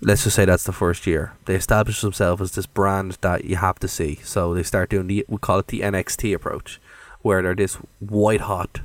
let's 0.00 0.24
just 0.24 0.36
say 0.36 0.44
that's 0.44 0.64
the 0.64 0.72
first 0.72 1.06
year. 1.06 1.32
They 1.44 1.54
establish 1.54 2.00
themselves 2.00 2.42
as 2.42 2.52
this 2.52 2.66
brand 2.66 3.18
that 3.20 3.44
you 3.44 3.56
have 3.56 3.78
to 3.80 3.88
see. 3.88 4.16
So 4.24 4.52
they 4.52 4.62
start 4.62 4.90
doing 4.90 5.06
the 5.06 5.24
we 5.28 5.38
call 5.38 5.60
it 5.60 5.68
the 5.68 5.80
NXT 5.80 6.34
approach, 6.34 6.80
where 7.22 7.40
they're 7.42 7.54
this 7.54 7.76
white 8.00 8.42
hot 8.42 8.80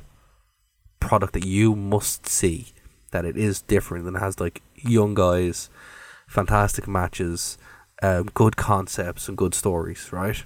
product 1.00 1.32
that 1.34 1.44
you 1.44 1.74
must 1.74 2.28
see. 2.28 2.72
That 3.12 3.24
it 3.24 3.36
is 3.36 3.62
different 3.62 4.06
and 4.06 4.18
has 4.18 4.40
like 4.40 4.60
young 4.76 5.14
guys, 5.14 5.70
fantastic 6.26 6.88
matches, 6.88 7.56
um, 8.02 8.28
good 8.34 8.56
concepts 8.56 9.28
and 9.28 9.38
good 9.38 9.54
stories, 9.54 10.12
right? 10.12 10.42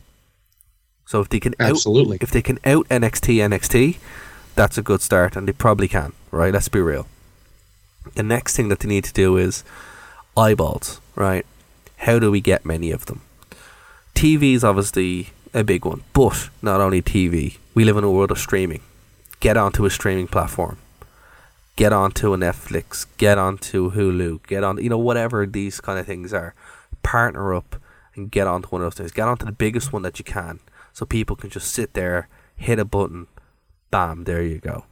So 1.06 1.20
if 1.20 1.28
they 1.28 1.40
can 1.40 1.54
absolutely, 1.58 2.16
out, 2.16 2.22
if 2.22 2.30
they 2.30 2.42
can 2.42 2.58
out 2.64 2.88
NXT 2.88 3.36
NXT, 3.36 3.96
that's 4.56 4.76
a 4.76 4.82
good 4.82 5.00
start, 5.00 5.36
and 5.36 5.46
they 5.46 5.52
probably 5.52 5.88
can, 5.88 6.12
right? 6.30 6.52
Let's 6.52 6.68
be 6.68 6.80
real. 6.80 7.06
The 8.14 8.22
next 8.22 8.56
thing 8.56 8.68
that 8.68 8.80
they 8.80 8.88
need 8.88 9.04
to 9.04 9.12
do 9.12 9.36
is 9.36 9.64
eyeballs, 10.36 11.00
right? 11.14 11.46
How 11.98 12.18
do 12.18 12.30
we 12.30 12.40
get 12.40 12.64
many 12.64 12.90
of 12.90 13.06
them? 13.06 13.20
TV 14.14 14.54
is 14.54 14.64
obviously 14.64 15.30
a 15.54 15.62
big 15.62 15.84
one, 15.84 16.02
but 16.12 16.50
not 16.62 16.80
only 16.80 17.02
TV. 17.02 17.58
We 17.74 17.84
live 17.84 17.96
in 17.96 18.04
a 18.04 18.10
world 18.10 18.30
of 18.30 18.38
streaming. 18.38 18.80
Get 19.40 19.56
onto 19.56 19.84
a 19.84 19.90
streaming 19.90 20.26
platform. 20.26 20.78
Get 21.76 21.92
onto 21.92 22.32
a 22.32 22.38
Netflix. 22.38 23.06
Get 23.18 23.38
onto 23.38 23.92
Hulu. 23.92 24.46
Get 24.46 24.64
on, 24.64 24.82
you 24.82 24.88
know, 24.88 24.98
whatever 24.98 25.46
these 25.46 25.80
kind 25.80 25.98
of 25.98 26.06
things 26.06 26.32
are. 26.32 26.54
Partner 27.02 27.54
up 27.54 27.76
and 28.14 28.30
get 28.30 28.46
onto 28.46 28.68
one 28.68 28.82
of 28.82 28.86
those 28.86 28.98
things. 28.98 29.12
Get 29.12 29.28
onto 29.28 29.46
the 29.46 29.52
biggest 29.52 29.92
one 29.92 30.02
that 30.02 30.18
you 30.18 30.24
can, 30.24 30.60
so 30.92 31.04
people 31.04 31.36
can 31.36 31.50
just 31.50 31.72
sit 31.72 31.94
there, 31.94 32.28
hit 32.56 32.78
a 32.78 32.84
button, 32.84 33.26
bam, 33.90 34.24
there 34.24 34.42
you 34.42 34.58
go 34.58 34.84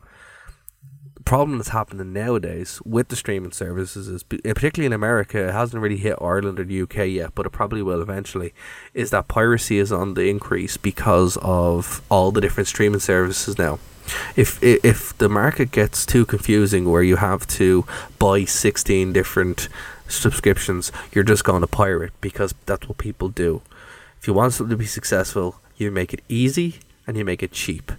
The 1.17 1.23
problem 1.23 1.59
that's 1.59 1.71
happening 1.71 2.13
nowadays 2.13 2.81
with 2.85 3.09
the 3.09 3.17
streaming 3.17 3.53
services 3.53 4.09
is, 4.09 4.23
particularly 4.23 4.87
in 4.87 4.93
America, 4.93 5.49
it 5.49 5.53
hasn't 5.53 5.83
really 5.83 5.97
hit 5.97 6.19
Ireland 6.21 6.61
or 6.61 6.65
the 6.65 6.83
UK 6.83 7.09
yet, 7.09 7.35
but 7.35 7.47
it 7.47 7.51
probably 7.51 7.83
will 7.83 8.03
eventually. 8.03 8.53
Is 8.93 9.11
that 9.11 9.29
piracy 9.29 9.79
is 9.79 9.91
on 9.91 10.15
the 10.15 10.29
increase 10.29 10.77
because 10.77 11.39
of 11.41 12.03
all 12.11 12.31
the 12.31 12.41
different 12.43 12.69
streaming 12.69 13.01
services 13.01 13.59
now. 13.59 13.79
If 14.37 14.63
if 14.63 15.17
the 15.19 15.29
market 15.29 15.71
gets 15.71 16.05
too 16.05 16.27
confusing, 16.27 16.91
where 16.91 17.03
you 17.03 17.17
have 17.17 17.47
to 17.59 17.85
buy 18.19 18.45
sixteen 18.45 19.13
different 19.13 19.69
subscriptions, 20.09 20.93
you're 21.13 21.25
just 21.25 21.45
going 21.45 21.63
to 21.63 21.67
pirate 21.67 22.13
because 22.21 22.55
that's 22.67 22.89
what 22.89 22.99
people 22.99 23.29
do. 23.29 23.63
If 24.21 24.29
you 24.29 24.35
want 24.35 24.53
something 24.53 24.71
to 24.71 24.77
be 24.77 24.87
successful, 24.87 25.61
you 25.77 25.91
make 25.91 26.15
it 26.15 26.23
easy 26.29 26.81
and 27.07 27.17
you 27.17 27.25
make 27.25 27.43
it 27.43 27.53
cheap, 27.53 27.93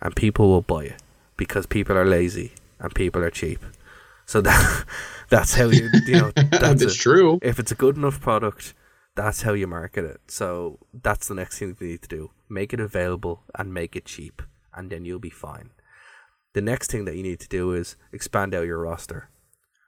and 0.00 0.14
people 0.16 0.48
will 0.48 0.62
buy 0.62 0.84
it 0.84 1.02
because 1.36 1.66
people 1.66 1.96
are 1.96 2.06
lazy 2.06 2.52
and 2.78 2.94
people 2.94 3.22
are 3.22 3.30
cheap. 3.30 3.64
So 4.26 4.40
that 4.48 4.84
that's 5.28 5.54
how 5.54 5.66
you 5.66 5.88
you 6.06 6.20
know 6.20 6.32
that's, 6.50 6.82
that's 6.82 6.94
true. 6.94 7.38
If 7.42 7.58
it's 7.58 7.72
a 7.72 7.74
good 7.74 7.96
enough 7.96 8.20
product, 8.20 8.74
that's 9.14 9.42
how 9.42 9.52
you 9.54 9.66
market 9.66 10.04
it. 10.04 10.20
So 10.28 10.78
that's 11.02 11.28
the 11.28 11.34
next 11.34 11.58
thing 11.58 11.76
you 11.80 11.86
need 11.86 12.02
to 12.02 12.08
do: 12.08 12.30
make 12.48 12.72
it 12.72 12.80
available 12.80 13.42
and 13.54 13.72
make 13.72 13.96
it 13.96 14.04
cheap, 14.04 14.42
and 14.78 14.90
then 14.90 15.04
you'll 15.04 15.18
be 15.18 15.30
fine. 15.30 15.70
The 16.54 16.62
next 16.62 16.90
thing 16.90 17.04
that 17.04 17.16
you 17.16 17.22
need 17.22 17.40
to 17.40 17.48
do 17.48 17.72
is 17.72 17.96
expand 18.12 18.54
out 18.54 18.66
your 18.66 18.78
roster. 18.78 19.28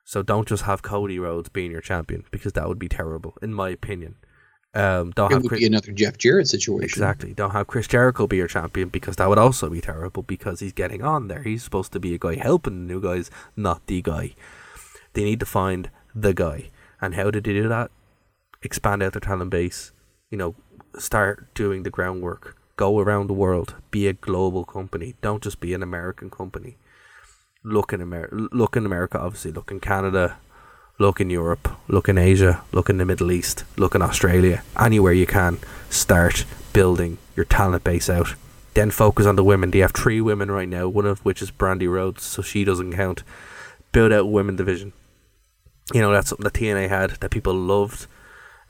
So 0.04 0.22
don't 0.22 0.48
just 0.48 0.64
have 0.64 0.82
Cody 0.82 1.18
Rhodes 1.18 1.48
being 1.48 1.70
your 1.70 1.80
champion 1.80 2.24
because 2.30 2.52
that 2.54 2.68
would 2.68 2.78
be 2.78 2.88
terrible, 2.88 3.36
in 3.40 3.54
my 3.54 3.68
opinion. 3.70 4.16
Um, 4.72 5.10
don't 5.12 5.30
it 5.30 5.34
have 5.34 5.42
would 5.42 5.48
Chris, 5.48 5.60
be 5.60 5.66
another 5.66 5.92
Jeff 5.92 6.16
Jarrett 6.18 6.48
situation. 6.48 6.84
Exactly. 6.84 7.32
Don't 7.34 7.50
have 7.50 7.66
Chris 7.66 7.88
Jericho 7.88 8.26
be 8.26 8.36
your 8.36 8.46
champion 8.46 8.88
because 8.88 9.16
that 9.16 9.28
would 9.28 9.38
also 9.38 9.68
be 9.68 9.80
terrible 9.80 10.22
because 10.22 10.60
he's 10.60 10.72
getting 10.72 11.02
on 11.02 11.28
there. 11.28 11.42
He's 11.42 11.64
supposed 11.64 11.92
to 11.92 12.00
be 12.00 12.14
a 12.14 12.18
guy 12.18 12.36
helping 12.36 12.86
the 12.86 12.92
new 12.92 13.00
guys, 13.00 13.30
not 13.56 13.86
the 13.86 14.02
guy. 14.02 14.34
They 15.12 15.24
need 15.24 15.40
to 15.40 15.46
find 15.46 15.90
the 16.14 16.34
guy. 16.34 16.70
And 17.00 17.14
how 17.14 17.30
did 17.30 17.44
they 17.44 17.52
do 17.52 17.68
that? 17.68 17.90
Expand 18.62 19.02
out 19.02 19.12
their 19.12 19.20
talent 19.20 19.50
base. 19.50 19.92
You 20.30 20.38
know, 20.38 20.54
start 20.98 21.52
doing 21.54 21.82
the 21.82 21.90
groundwork. 21.90 22.56
Go 22.80 22.98
around 22.98 23.26
the 23.26 23.40
world. 23.44 23.74
Be 23.90 24.08
a 24.08 24.14
global 24.28 24.64
company. 24.64 25.14
Don't 25.20 25.42
just 25.42 25.60
be 25.60 25.74
an 25.74 25.82
American 25.82 26.30
company. 26.30 26.72
Look 27.62 27.92
in 27.92 28.00
America. 28.00 28.34
Look 28.60 28.74
in 28.76 28.86
America, 28.86 29.18
obviously. 29.20 29.52
Look 29.52 29.70
in 29.70 29.80
Canada 29.80 30.38
look 31.00 31.18
in 31.18 31.30
Europe, 31.30 31.66
look 31.88 32.08
in 32.10 32.18
Asia, 32.18 32.62
look 32.72 32.90
in 32.90 32.98
the 32.98 33.06
Middle 33.06 33.32
East, 33.32 33.64
look 33.78 33.94
in 33.94 34.02
Australia, 34.02 34.62
anywhere 34.78 35.14
you 35.14 35.26
can, 35.26 35.58
start 35.88 36.44
building 36.74 37.16
your 37.34 37.46
talent 37.46 37.82
base 37.82 38.10
out. 38.10 38.34
Then 38.74 38.90
focus 38.90 39.26
on 39.26 39.34
the 39.34 39.42
women. 39.42 39.70
They 39.70 39.80
have 39.80 39.92
three 39.92 40.20
women 40.20 40.50
right 40.50 40.68
now, 40.68 40.86
one 40.88 41.06
of 41.06 41.24
which 41.24 41.42
is 41.42 41.50
Brandi 41.50 41.90
Rhodes, 41.90 42.22
so 42.22 42.42
she 42.42 42.64
doesn't 42.64 42.92
count. 42.92 43.24
Build 43.90 44.12
out 44.12 44.30
women 44.30 44.54
division. 44.54 44.92
You 45.92 46.02
know, 46.02 46.12
that's 46.12 46.28
something 46.28 46.44
that 46.44 46.52
TNA 46.52 46.88
had 46.88 47.10
that 47.12 47.30
people 47.30 47.54
loved. 47.54 48.06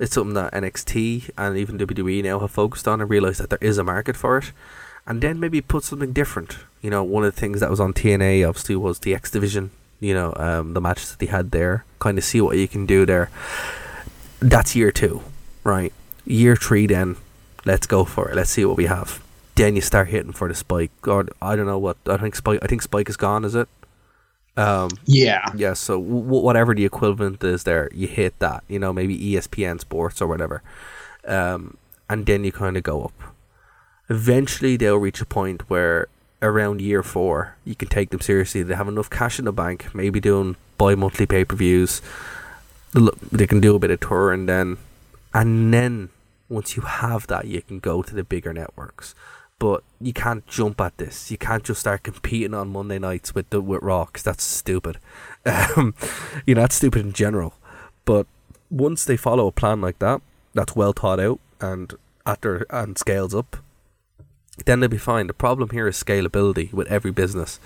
It's 0.00 0.14
something 0.14 0.34
that 0.34 0.52
NXT 0.52 1.30
and 1.38 1.56
even 1.56 1.78
WWE 1.78 2.24
now 2.24 2.40
have 2.40 2.50
focused 2.50 2.88
on 2.88 3.00
and 3.00 3.08
realized 3.08 3.40
that 3.40 3.50
there 3.50 3.58
is 3.60 3.78
a 3.78 3.84
market 3.84 4.16
for 4.16 4.38
it. 4.38 4.50
And 5.06 5.22
then 5.22 5.38
maybe 5.38 5.60
put 5.60 5.84
something 5.84 6.12
different. 6.12 6.58
You 6.82 6.90
know, 6.90 7.04
one 7.04 7.24
of 7.24 7.32
the 7.32 7.40
things 7.40 7.60
that 7.60 7.70
was 7.70 7.78
on 7.78 7.92
TNA 7.92 8.48
obviously 8.48 8.74
was 8.74 8.98
the 8.98 9.14
X 9.14 9.30
Division 9.30 9.70
you 10.00 10.14
know, 10.14 10.32
um, 10.36 10.72
the 10.72 10.80
matches 10.80 11.10
that 11.10 11.18
they 11.18 11.26
had 11.26 11.50
there, 11.50 11.84
kind 11.98 12.18
of 12.18 12.24
see 12.24 12.40
what 12.40 12.56
you 12.56 12.66
can 12.66 12.86
do 12.86 13.06
there. 13.06 13.30
That's 14.40 14.74
year 14.74 14.90
two, 14.90 15.22
right? 15.62 15.92
Year 16.24 16.56
three, 16.56 16.86
then 16.86 17.16
let's 17.66 17.86
go 17.86 18.04
for 18.04 18.30
it. 18.30 18.36
Let's 18.36 18.50
see 18.50 18.64
what 18.64 18.78
we 18.78 18.86
have. 18.86 19.22
Then 19.54 19.76
you 19.76 19.82
start 19.82 20.08
hitting 20.08 20.32
for 20.32 20.48
the 20.48 20.54
spike, 20.54 20.90
or 21.06 21.28
I 21.42 21.54
don't 21.54 21.66
know 21.66 21.78
what 21.78 21.98
I 22.06 22.16
think 22.16 22.34
spike. 22.34 22.60
I 22.62 22.66
think 22.66 22.80
spike 22.80 23.10
is 23.10 23.18
gone. 23.18 23.44
Is 23.44 23.54
it? 23.54 23.68
Um, 24.60 24.90
yeah. 25.06 25.50
Yeah. 25.56 25.74
So 25.74 26.00
w- 26.00 26.42
whatever 26.42 26.74
the 26.74 26.84
equivalent 26.84 27.42
is 27.44 27.64
there, 27.64 27.88
you 27.94 28.06
hit 28.06 28.38
that. 28.40 28.62
You 28.68 28.78
know, 28.78 28.92
maybe 28.92 29.18
ESPN 29.18 29.80
Sports 29.80 30.20
or 30.20 30.26
whatever, 30.26 30.62
um, 31.26 31.76
and 32.08 32.26
then 32.26 32.44
you 32.44 32.52
kind 32.52 32.76
of 32.76 32.82
go 32.82 33.04
up. 33.04 33.34
Eventually, 34.08 34.76
they'll 34.76 34.96
reach 34.98 35.20
a 35.20 35.26
point 35.26 35.70
where 35.70 36.08
around 36.42 36.80
year 36.80 37.02
four, 37.02 37.56
you 37.64 37.74
can 37.74 37.88
take 37.88 38.10
them 38.10 38.20
seriously. 38.20 38.62
They 38.62 38.74
have 38.74 38.88
enough 38.88 39.08
cash 39.08 39.38
in 39.38 39.44
the 39.44 39.52
bank, 39.52 39.94
maybe 39.94 40.20
doing 40.20 40.56
bi 40.78 40.94
monthly 40.94 41.26
pay 41.26 41.44
per 41.44 41.56
views. 41.56 42.02
They 43.30 43.46
can 43.46 43.60
do 43.60 43.76
a 43.76 43.78
bit 43.78 43.90
of 43.90 44.00
tour, 44.00 44.32
and 44.32 44.48
then. 44.48 44.78
And 45.32 45.72
then 45.72 46.08
once 46.48 46.74
you 46.76 46.82
have 46.82 47.28
that, 47.28 47.46
you 47.46 47.62
can 47.62 47.78
go 47.78 48.02
to 48.02 48.14
the 48.14 48.24
bigger 48.24 48.52
networks. 48.52 49.14
But 49.60 49.84
you 50.00 50.12
can't 50.12 50.44
jump 50.48 50.80
at 50.80 50.98
this. 50.98 51.30
You 51.30 51.38
can't 51.38 51.62
just 51.62 51.80
start 51.80 52.02
competing 52.02 52.54
on 52.54 52.72
Monday 52.72 52.98
nights 52.98 53.34
with 53.34 53.48
the 53.50 53.60
with 53.60 53.82
because 53.82 54.24
that's 54.24 54.42
stupid. 54.42 54.98
Um, 55.46 55.94
you 56.44 56.54
know, 56.54 56.60
that's 56.60 56.74
stupid 56.74 57.00
in 57.00 57.14
general. 57.14 57.54
But 58.04 58.26
once 58.68 59.06
they 59.06 59.16
follow 59.16 59.46
a 59.46 59.52
plan 59.52 59.80
like 59.80 59.98
that, 60.00 60.20
that's 60.52 60.76
well 60.76 60.92
thought 60.92 61.18
out 61.18 61.40
and 61.62 61.94
after 62.26 62.66
and 62.70 62.98
scales 62.98 63.34
up, 63.34 63.56
then 64.66 64.80
they'll 64.80 64.88
be 64.88 64.98
fine. 64.98 65.26
The 65.26 65.32
problem 65.32 65.70
here 65.70 65.88
is 65.88 66.02
scalability 66.02 66.72
with 66.72 66.88
every 66.88 67.10
business. 67.10 67.60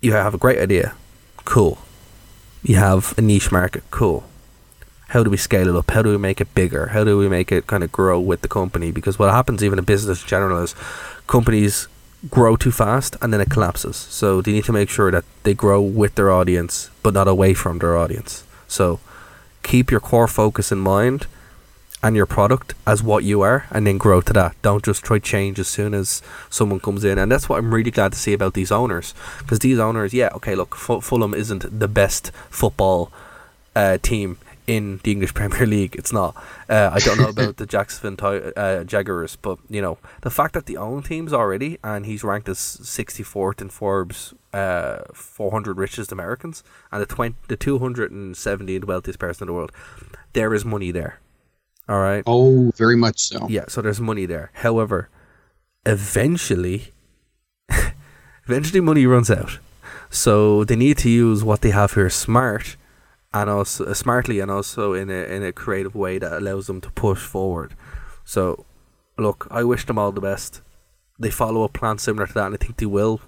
You 0.00 0.12
have 0.12 0.34
a 0.34 0.38
great 0.38 0.58
idea, 0.58 0.94
cool. 1.44 1.78
You 2.62 2.76
have 2.76 3.14
a 3.18 3.22
niche 3.22 3.52
market, 3.52 3.84
cool. 3.90 4.24
How 5.08 5.22
do 5.22 5.30
we 5.30 5.36
scale 5.36 5.68
it 5.68 5.76
up? 5.76 5.90
How 5.90 6.02
do 6.02 6.10
we 6.10 6.18
make 6.18 6.40
it 6.40 6.54
bigger? 6.54 6.88
How 6.88 7.04
do 7.04 7.18
we 7.18 7.28
make 7.28 7.52
it 7.52 7.66
kind 7.66 7.84
of 7.84 7.92
grow 7.92 8.18
with 8.18 8.40
the 8.40 8.48
company? 8.48 8.90
Because 8.90 9.18
what 9.18 9.30
happens 9.30 9.62
even 9.62 9.78
in 9.78 9.84
business 9.84 10.22
in 10.22 10.28
general 10.28 10.62
is 10.62 10.74
companies 11.26 11.88
grow 12.30 12.56
too 12.56 12.72
fast 12.72 13.16
and 13.20 13.32
then 13.32 13.40
it 13.40 13.50
collapses. 13.50 13.96
So 13.96 14.40
they 14.40 14.52
need 14.52 14.64
to 14.64 14.72
make 14.72 14.88
sure 14.88 15.10
that 15.10 15.24
they 15.42 15.54
grow 15.54 15.80
with 15.80 16.14
their 16.14 16.30
audience 16.30 16.90
but 17.02 17.14
not 17.14 17.28
away 17.28 17.54
from 17.54 17.78
their 17.78 17.96
audience. 17.96 18.44
So 18.66 18.98
keep 19.62 19.90
your 19.90 20.00
core 20.00 20.28
focus 20.28 20.72
in 20.72 20.78
mind 20.78 21.26
and 22.02 22.16
your 22.16 22.26
product 22.26 22.74
as 22.86 23.02
what 23.02 23.24
you 23.24 23.40
are 23.40 23.66
and 23.70 23.86
then 23.86 23.98
grow 23.98 24.20
to 24.20 24.32
that. 24.32 24.54
Don't 24.62 24.84
just 24.84 25.04
try 25.04 25.18
change 25.18 25.58
as 25.58 25.68
soon 25.68 25.94
as 25.94 26.22
someone 26.50 26.80
comes 26.80 27.04
in. 27.04 27.18
And 27.18 27.32
that's 27.32 27.48
what 27.48 27.58
I'm 27.58 27.72
really 27.74 27.90
glad 27.90 28.12
to 28.12 28.18
see 28.18 28.32
about 28.32 28.54
these 28.54 28.70
owners. 28.70 29.14
Because 29.38 29.60
these 29.60 29.78
owners, 29.78 30.12
yeah, 30.12 30.28
okay, 30.34 30.54
look, 30.54 30.74
Fulham 30.74 31.34
isn't 31.34 31.78
the 31.80 31.88
best 31.88 32.30
football 32.50 33.10
uh, 33.74 33.98
team 34.02 34.38
in 34.66 35.00
the 35.02 35.12
English 35.12 35.34
Premier 35.40 35.66
League. 35.66 35.96
It's 35.96 36.12
not. 36.12 36.36
Uh, 36.68 36.90
I 36.92 36.98
don't 37.00 37.18
know 37.18 37.28
about 37.28 37.56
the 37.56 37.66
Jacksonville 37.74 38.52
uh, 38.56 38.84
Jaguars, 38.84 39.36
but 39.36 39.58
you 39.68 39.82
know 39.82 39.98
the 40.22 40.30
fact 40.30 40.54
that 40.54 40.66
the 40.66 40.76
own 40.76 41.02
teams 41.02 41.32
already, 41.32 41.78
and 41.82 42.06
he's 42.06 42.24
ranked 42.24 42.48
as 42.48 42.58
64th 42.58 43.60
in 43.60 43.68
Forbes' 43.68 44.34
uh, 44.52 45.02
400 45.12 45.78
richest 45.78 46.12
Americans, 46.12 46.62
and 46.92 47.02
the 47.02 47.06
20, 47.06 47.36
the 47.48 47.56
270 47.56 48.78
wealthiest 48.80 49.18
person 49.18 49.44
in 49.44 49.46
the 49.48 49.54
world. 49.54 49.72
There 50.32 50.52
is 50.54 50.64
money 50.64 50.90
there. 50.90 51.20
All 51.88 52.00
right. 52.00 52.22
Oh, 52.26 52.72
very 52.76 52.96
much 52.96 53.20
so. 53.20 53.46
Yeah, 53.48 53.66
so 53.68 53.82
there's 53.82 54.00
money 54.00 54.26
there. 54.26 54.50
However, 54.54 55.10
eventually, 55.84 56.92
eventually 58.46 58.80
money 58.80 59.06
runs 59.06 59.30
out. 59.30 59.58
So 60.10 60.64
they 60.64 60.76
need 60.76 60.98
to 60.98 61.10
use 61.10 61.44
what 61.44 61.60
they 61.60 61.70
have 61.70 61.94
here 61.94 62.08
smart, 62.08 62.76
and 63.34 63.50
also 63.50 63.84
uh, 63.84 63.94
smartly, 63.94 64.38
and 64.40 64.50
also 64.50 64.94
in 64.94 65.10
a 65.10 65.24
in 65.24 65.42
a 65.42 65.52
creative 65.52 65.94
way 65.94 66.18
that 66.18 66.32
allows 66.32 66.68
them 66.68 66.80
to 66.80 66.90
push 66.92 67.18
forward. 67.18 67.74
So 68.24 68.64
look, 69.18 69.46
I 69.50 69.64
wish 69.64 69.84
them 69.84 69.98
all 69.98 70.12
the 70.12 70.20
best. 70.20 70.62
They 71.18 71.30
follow 71.30 71.64
a 71.64 71.68
plan 71.68 71.98
similar 71.98 72.26
to 72.28 72.34
that, 72.34 72.46
and 72.46 72.54
I 72.54 72.58
think 72.58 72.76
they 72.76 72.86
will. 72.86 73.20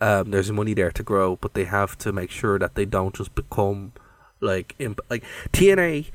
Um, 0.00 0.30
there's 0.30 0.50
money 0.50 0.74
there 0.74 0.90
to 0.90 1.02
grow, 1.02 1.36
but 1.36 1.54
they 1.54 1.64
have 1.64 1.96
to 1.98 2.12
make 2.12 2.30
sure 2.30 2.58
that 2.58 2.74
they 2.74 2.84
don't 2.84 3.14
just 3.14 3.34
become 3.34 3.92
like 4.40 4.74
imp- 4.78 5.00
like 5.08 5.22
TNA 5.52 6.10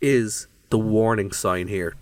is 0.00 0.48
the 0.70 0.78
warning 0.78 1.32
sign 1.32 1.68
here. 1.68 1.94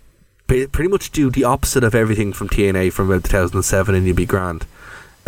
Pretty 0.47 0.87
much 0.87 1.11
do 1.11 1.29
the 1.29 1.43
opposite 1.43 1.83
of 1.83 1.93
everything 1.93 2.33
from 2.33 2.49
TNA 2.49 2.93
from 2.93 3.11
about 3.11 3.25
2007, 3.25 3.93
and 3.93 4.07
you'd 4.07 4.15
be 4.15 4.25
grand. 4.25 4.65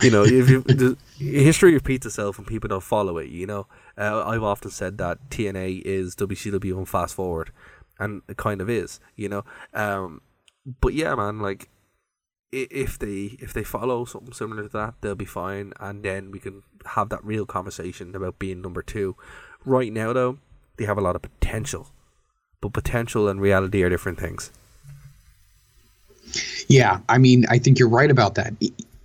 you 0.00 0.10
know, 0.10 0.22
if 0.24 0.48
you, 0.48 0.60
the 0.60 0.96
history 1.18 1.74
repeats 1.74 2.06
itself 2.06 2.38
and 2.38 2.46
people 2.46 2.68
don't 2.68 2.84
follow 2.84 3.18
it. 3.18 3.28
You 3.30 3.46
know, 3.46 3.66
uh, 3.98 4.24
I've 4.26 4.42
often 4.42 4.70
said 4.70 4.98
that 4.98 5.30
TNA 5.30 5.82
is 5.82 6.14
WCW 6.16 6.76
on 6.76 6.84
fast 6.84 7.14
forward, 7.14 7.50
and 7.98 8.22
it 8.28 8.36
kind 8.36 8.60
of 8.60 8.68
is. 8.68 9.00
You 9.16 9.28
know, 9.28 9.44
um, 9.74 10.20
but 10.80 10.94
yeah, 10.94 11.14
man, 11.14 11.40
like 11.40 11.68
if 12.52 12.98
they 12.98 13.36
if 13.40 13.52
they 13.52 13.64
follow 13.64 14.04
something 14.04 14.32
similar 14.32 14.64
to 14.64 14.68
that, 14.70 14.94
they'll 15.00 15.14
be 15.14 15.24
fine, 15.24 15.72
and 15.80 16.02
then 16.02 16.30
we 16.30 16.38
can 16.38 16.62
have 16.94 17.08
that 17.08 17.24
real 17.24 17.46
conversation 17.46 18.14
about 18.14 18.38
being 18.38 18.60
number 18.60 18.82
two. 18.82 19.16
Right 19.64 19.92
now, 19.92 20.12
though, 20.12 20.38
they 20.76 20.84
have 20.84 20.98
a 20.98 21.02
lot 21.02 21.16
of 21.16 21.22
potential, 21.22 21.88
but 22.60 22.72
potential 22.72 23.28
and 23.28 23.40
reality 23.40 23.82
are 23.82 23.88
different 23.90 24.20
things. 24.20 24.50
Yeah, 26.68 27.00
I 27.08 27.18
mean, 27.18 27.46
I 27.48 27.58
think 27.58 27.78
you're 27.78 27.88
right 27.88 28.10
about 28.10 28.34
that. 28.34 28.52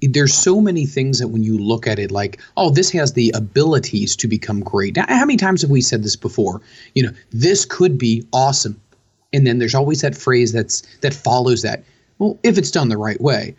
There's 0.02 0.34
so 0.34 0.60
many 0.60 0.86
things 0.86 1.20
that 1.20 1.28
when 1.28 1.44
you 1.44 1.58
look 1.58 1.88
at 1.88 2.00
it, 2.00 2.12
like, 2.12 2.40
oh, 2.58 2.72
this 2.72 2.90
has 2.92 3.14
the 3.14 3.32
abilities 3.36 4.16
to 4.18 4.28
become 4.28 4.62
great. 4.62 4.96
Now, 4.96 5.06
how 5.08 5.26
many 5.26 5.38
times 5.38 5.62
have 5.62 5.72
we 5.72 5.82
said 5.82 6.04
this 6.04 6.16
before? 6.16 6.62
You 6.96 7.04
know, 7.04 7.12
this 7.32 7.66
could 7.66 7.98
be 7.98 8.26
awesome, 8.34 8.80
and 9.32 9.46
then 9.46 9.60
there's 9.60 9.76
always 9.76 10.02
that 10.02 10.18
phrase 10.18 10.52
that's 10.52 10.82
that 11.02 11.14
follows 11.14 11.62
that. 11.62 11.84
Well, 12.18 12.40
if 12.44 12.58
it's 12.58 12.72
done 12.72 12.90
the 12.90 12.98
right 12.98 13.20
way. 13.22 13.56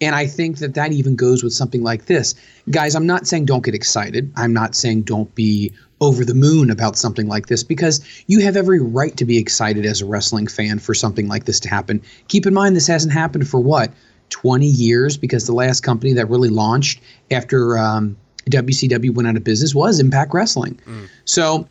And 0.00 0.14
I 0.14 0.26
think 0.26 0.58
that 0.58 0.74
that 0.74 0.92
even 0.92 1.14
goes 1.14 1.42
with 1.42 1.52
something 1.52 1.82
like 1.82 2.06
this. 2.06 2.34
Guys, 2.68 2.94
I'm 2.94 3.06
not 3.06 3.26
saying 3.26 3.44
don't 3.46 3.64
get 3.64 3.74
excited. 3.74 4.30
I'm 4.36 4.52
not 4.52 4.74
saying 4.74 5.02
don't 5.02 5.32
be 5.34 5.72
over 6.00 6.24
the 6.24 6.34
moon 6.34 6.70
about 6.70 6.96
something 6.96 7.28
like 7.28 7.46
this 7.46 7.62
because 7.62 8.04
you 8.26 8.40
have 8.40 8.56
every 8.56 8.80
right 8.80 9.16
to 9.16 9.24
be 9.24 9.38
excited 9.38 9.86
as 9.86 10.02
a 10.02 10.06
wrestling 10.06 10.46
fan 10.46 10.78
for 10.78 10.94
something 10.94 11.28
like 11.28 11.44
this 11.44 11.60
to 11.60 11.68
happen. 11.68 12.02
Keep 12.28 12.46
in 12.46 12.54
mind, 12.54 12.76
this 12.76 12.86
hasn't 12.86 13.12
happened 13.12 13.48
for 13.48 13.60
what, 13.60 13.90
20 14.30 14.66
years? 14.66 15.16
Because 15.16 15.46
the 15.46 15.52
last 15.52 15.82
company 15.82 16.12
that 16.12 16.28
really 16.28 16.48
launched 16.48 17.00
after 17.30 17.78
um, 17.78 18.16
WCW 18.50 19.14
went 19.14 19.28
out 19.28 19.36
of 19.36 19.44
business 19.44 19.74
was 19.74 20.00
Impact 20.00 20.32
Wrestling. 20.34 20.80
Mm. 20.86 21.08
So 21.24 21.68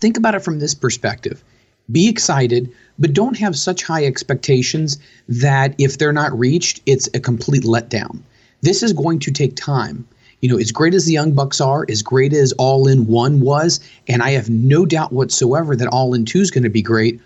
think 0.00 0.16
about 0.16 0.34
it 0.34 0.40
from 0.40 0.58
this 0.58 0.74
perspective. 0.74 1.42
Be 1.90 2.08
excited, 2.08 2.70
but 2.98 3.14
don't 3.14 3.38
have 3.38 3.56
such 3.56 3.82
high 3.82 4.04
expectations 4.04 4.98
that 5.28 5.74
if 5.78 5.96
they're 5.96 6.12
not 6.12 6.38
reached, 6.38 6.82
it's 6.84 7.08
a 7.14 7.20
complete 7.20 7.64
letdown. 7.64 8.20
This 8.60 8.82
is 8.82 8.92
going 8.92 9.20
to 9.20 9.30
take 9.30 9.56
time 9.56 10.06
you 10.40 10.48
know, 10.48 10.58
as 10.58 10.70
great 10.70 10.94
as 10.94 11.04
the 11.04 11.12
Young 11.12 11.32
Bucks 11.32 11.60
are, 11.60 11.84
as 11.88 12.02
great 12.02 12.32
as 12.32 12.52
All 12.52 12.86
In 12.86 13.06
One 13.06 13.40
was, 13.40 13.80
and 14.06 14.22
I 14.22 14.30
have 14.30 14.48
no 14.48 14.86
doubt 14.86 15.12
whatsoever 15.12 15.74
that 15.74 15.88
All 15.88 16.14
In 16.14 16.24
Two 16.24 16.40
is 16.40 16.50
going 16.50 16.64
to 16.64 16.70
be 16.70 16.82
great. 16.82 17.20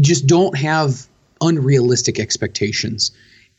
Just 0.00 0.26
don't 0.26 0.56
have 0.56 1.06
unrealistic 1.40 2.18
expectations. 2.18 3.12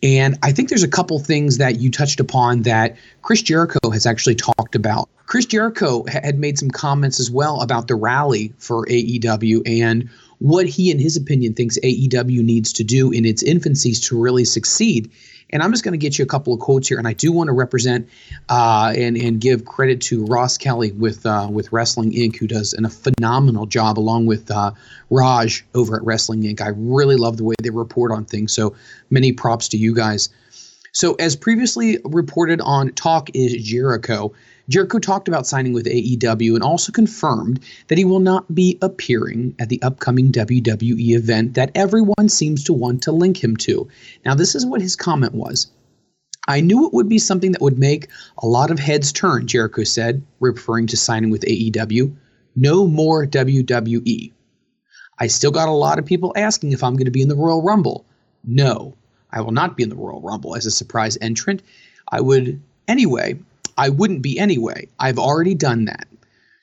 And 0.04 0.38
I 0.44 0.52
think 0.52 0.70
there's 0.70 0.84
a 0.84 0.88
couple 0.88 1.18
things 1.20 1.58
that 1.58 1.80
you 1.80 1.90
touched 1.90 2.20
upon 2.20 2.64
that 2.64 2.98
Chris 3.24 3.42
Jericho 3.42 3.90
has 3.90 4.06
actually 4.06 4.36
talked 4.36 4.76
about. 4.76 5.10
Chris 5.26 5.46
Jericho 5.46 6.06
had 6.06 6.40
made 6.40 6.58
some 6.58 6.70
comments 6.70 7.20
as 7.20 7.32
well 7.32 7.62
about 7.62 7.88
the 7.88 7.96
rally 7.96 8.54
for 8.60 8.86
AEW 8.86 9.64
and 9.66 10.10
what 10.40 10.68
he, 10.68 10.92
in 10.92 11.00
his 11.00 11.18
opinion, 11.18 11.54
thinks 11.54 11.80
AEW 11.80 12.44
needs 12.44 12.72
to 12.74 12.84
do 12.84 13.12
in 13.12 13.26
its 13.26 13.44
infancies 13.44 14.08
to 14.08 14.20
really 14.20 14.46
succeed. 14.46 15.12
And 15.52 15.64
I'm 15.64 15.72
just 15.72 15.84
going 15.84 15.94
to 15.94 15.98
get 15.98 16.20
you 16.20 16.24
a 16.24 16.28
couple 16.28 16.54
of 16.54 16.60
quotes 16.60 16.90
here, 16.90 16.98
and 16.98 17.08
I 17.08 17.14
do 17.14 17.32
want 17.32 17.48
to 17.48 17.54
represent 17.54 18.10
uh, 18.50 18.94
and 18.96 19.16
and 19.16 19.40
give 19.40 19.66
credit 19.66 20.02
to 20.02 20.26
Ross 20.26 20.58
Kelly 20.58 20.92
with 20.92 21.26
uh, 21.26 21.48
with 21.50 21.72
Wrestling 21.72 22.12
Inc., 22.12 22.38
who 22.38 22.48
does 22.48 22.74
an, 22.74 22.86
a 22.86 22.90
phenomenal 22.90 23.66
job, 23.66 23.98
along 23.98 24.26
with 24.26 24.52
uh, 24.52 24.72
Raj 25.10 25.66
over 25.74 25.96
at 25.96 26.04
Wrestling 26.04 26.42
Inc. 26.42 26.62
I 26.62 26.70
really 26.76 27.16
love 27.16 27.38
the 27.38 27.44
way 27.44 27.56
they 27.64 27.70
report 27.70 28.12
on 28.12 28.26
things. 28.26 28.54
So 28.54 28.76
many 29.10 29.32
props 29.32 29.70
to 29.70 29.78
you 29.78 29.96
guys. 29.96 30.30
So 30.92 31.14
as 31.16 31.36
previously 31.36 32.00
reported 32.04 32.60
on 32.60 32.92
Talk 32.94 33.30
is 33.36 33.54
Jericho, 33.64 34.34
Jericho 34.70 35.00
talked 35.00 35.28
about 35.28 35.48
signing 35.48 35.72
with 35.72 35.86
AEW 35.86 36.56
and 36.56 36.64
also 36.64 36.92
confirmed 36.92 37.62
that 37.88 37.98
he 37.98 38.04
will 38.04 38.20
not 38.20 38.54
be 38.54 38.78
appearing 38.82 39.56
at 39.60 39.70
the 39.70 39.82
upcoming 39.82 40.32
WWE 40.32 41.16
event 41.16 41.54
that 41.54 41.72
everyone 41.74 42.28
seems 42.28 42.64
to 42.66 42.74
want 42.74 43.02
to 43.04 43.12
link 43.12 43.42
him 43.42 43.56
to. 43.58 43.88
Now, 44.26 44.36
this 44.36 44.56
is 44.56 44.66
what 44.66 44.82
his 44.82 44.96
comment 44.96 45.34
was. 45.34 45.68
I 46.50 46.62
knew 46.62 46.86
it 46.86 46.94
would 46.94 47.10
be 47.10 47.20
something 47.20 47.52
that 47.54 47.62
would 47.62 47.80
make 47.80 48.08
a 48.38 48.48
lot 48.48 48.72
of 48.72 48.80
heads 48.80 49.12
turn, 49.12 49.48
Jericho 49.48 49.84
said, 49.84 50.22
referring 50.40 50.88
to 50.88 50.98
signing 50.98 51.30
with 51.30 51.44
AEW. 51.44 52.16
No 52.56 52.88
more 52.88 53.26
WWE. 53.26 54.32
I 55.20 55.28
still 55.28 55.52
got 55.52 55.68
a 55.68 55.72
lot 55.72 56.00
of 56.00 56.06
people 56.06 56.34
asking 56.36 56.72
if 56.72 56.84
I'm 56.84 56.94
going 56.94 57.06
to 57.06 57.12
be 57.12 57.22
in 57.22 57.30
the 57.30 57.36
Royal 57.36 57.62
Rumble. 57.62 58.06
No, 58.44 58.96
I 59.32 59.42
will 59.42 59.52
not 59.52 59.76
be 59.76 59.84
in 59.84 59.90
the 59.90 59.96
Royal 59.96 60.22
Rumble 60.22 60.56
as 60.56 60.66
a 60.66 60.72
surprise 60.72 61.18
entrant. 61.22 61.62
I 62.12 62.22
would 62.22 62.62
anyway 62.88 63.38
I 63.78 63.90
wouldn't 63.90 64.22
be 64.22 64.40
anyway. 64.40 64.88
I've 65.00 65.20
already 65.20 65.54
done 65.54 65.86
that. 65.86 66.08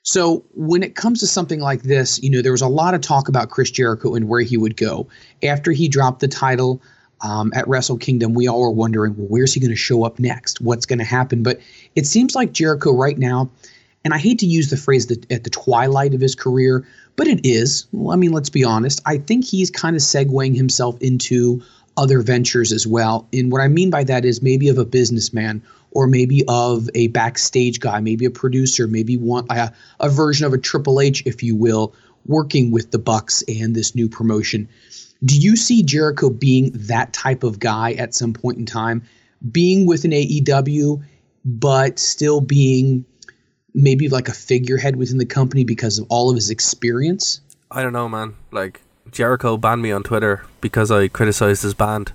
So 0.02 0.44
when 0.54 0.82
it 0.82 0.96
comes 0.96 1.20
to 1.20 1.26
something 1.26 1.60
like 1.60 1.82
this, 1.82 2.22
you 2.22 2.28
know, 2.28 2.42
there 2.42 2.52
was 2.52 2.60
a 2.60 2.68
lot 2.68 2.92
of 2.92 3.00
talk 3.00 3.28
about 3.28 3.48
Chris 3.48 3.70
Jericho 3.70 4.14
and 4.14 4.28
where 4.28 4.42
he 4.42 4.58
would 4.58 4.76
go 4.76 5.08
after 5.42 5.72
he 5.72 5.88
dropped 5.88 6.20
the 6.20 6.28
title 6.28 6.82
um, 7.22 7.52
at 7.54 7.66
Wrestle 7.66 7.96
Kingdom. 7.96 8.34
We 8.34 8.46
all 8.46 8.60
were 8.60 8.70
wondering, 8.70 9.16
well, 9.16 9.28
where's 9.28 9.54
he 9.54 9.60
going 9.60 9.70
to 9.70 9.76
show 9.76 10.04
up 10.04 10.18
next? 10.18 10.60
What's 10.60 10.84
going 10.84 10.98
to 10.98 11.06
happen? 11.06 11.42
But 11.42 11.60
it 11.94 12.06
seems 12.06 12.34
like 12.34 12.52
Jericho 12.52 12.92
right 12.92 13.16
now, 13.16 13.50
and 14.04 14.12
I 14.12 14.18
hate 14.18 14.40
to 14.40 14.46
use 14.46 14.68
the 14.68 14.76
phrase 14.76 15.06
that 15.06 15.30
at 15.32 15.44
the 15.44 15.50
twilight 15.50 16.12
of 16.12 16.20
his 16.20 16.34
career, 16.34 16.86
but 17.16 17.26
it 17.26 17.40
is. 17.46 17.86
Well, 17.92 18.12
I 18.12 18.16
mean, 18.16 18.32
let's 18.32 18.50
be 18.50 18.62
honest. 18.62 19.00
I 19.06 19.16
think 19.16 19.46
he's 19.46 19.70
kind 19.70 19.96
of 19.96 20.02
segueing 20.02 20.54
himself 20.54 21.00
into 21.00 21.62
other 21.96 22.20
ventures 22.20 22.72
as 22.72 22.86
well. 22.86 23.26
And 23.32 23.50
what 23.50 23.62
I 23.62 23.68
mean 23.68 23.88
by 23.88 24.04
that 24.04 24.26
is 24.26 24.42
maybe 24.42 24.68
of 24.68 24.76
a 24.76 24.84
businessman 24.84 25.62
or 25.94 26.08
maybe 26.08 26.44
of 26.48 26.90
a 26.94 27.06
backstage 27.08 27.80
guy, 27.80 28.00
maybe 28.00 28.24
a 28.24 28.30
producer, 28.30 28.86
maybe 28.86 29.16
one 29.16 29.46
a, 29.48 29.72
a 30.00 30.10
version 30.10 30.44
of 30.44 30.52
a 30.52 30.58
Triple 30.58 31.00
H, 31.00 31.22
if 31.24 31.42
you 31.42 31.56
will, 31.56 31.94
working 32.26 32.70
with 32.70 32.90
the 32.90 32.98
Bucks 32.98 33.42
and 33.48 33.74
this 33.74 33.94
new 33.94 34.08
promotion. 34.08 34.68
Do 35.24 35.40
you 35.40 35.56
see 35.56 35.82
Jericho 35.82 36.28
being 36.28 36.72
that 36.74 37.12
type 37.12 37.44
of 37.44 37.58
guy 37.58 37.92
at 37.92 38.14
some 38.14 38.34
point 38.34 38.58
in 38.58 38.66
time, 38.66 39.02
being 39.50 39.86
with 39.86 40.04
an 40.04 40.10
AEW, 40.10 41.02
but 41.44 41.98
still 41.98 42.40
being 42.40 43.04
maybe 43.72 44.08
like 44.08 44.28
a 44.28 44.34
figurehead 44.34 44.96
within 44.96 45.18
the 45.18 45.26
company 45.26 45.64
because 45.64 45.98
of 45.98 46.06
all 46.08 46.28
of 46.28 46.36
his 46.36 46.50
experience? 46.50 47.40
I 47.70 47.82
don't 47.82 47.92
know, 47.92 48.08
man. 48.08 48.34
Like 48.50 48.82
Jericho 49.10 49.56
banned 49.56 49.82
me 49.82 49.92
on 49.92 50.02
Twitter 50.02 50.44
because 50.60 50.90
I 50.90 51.08
criticized 51.08 51.62
his 51.62 51.74
band. 51.74 52.12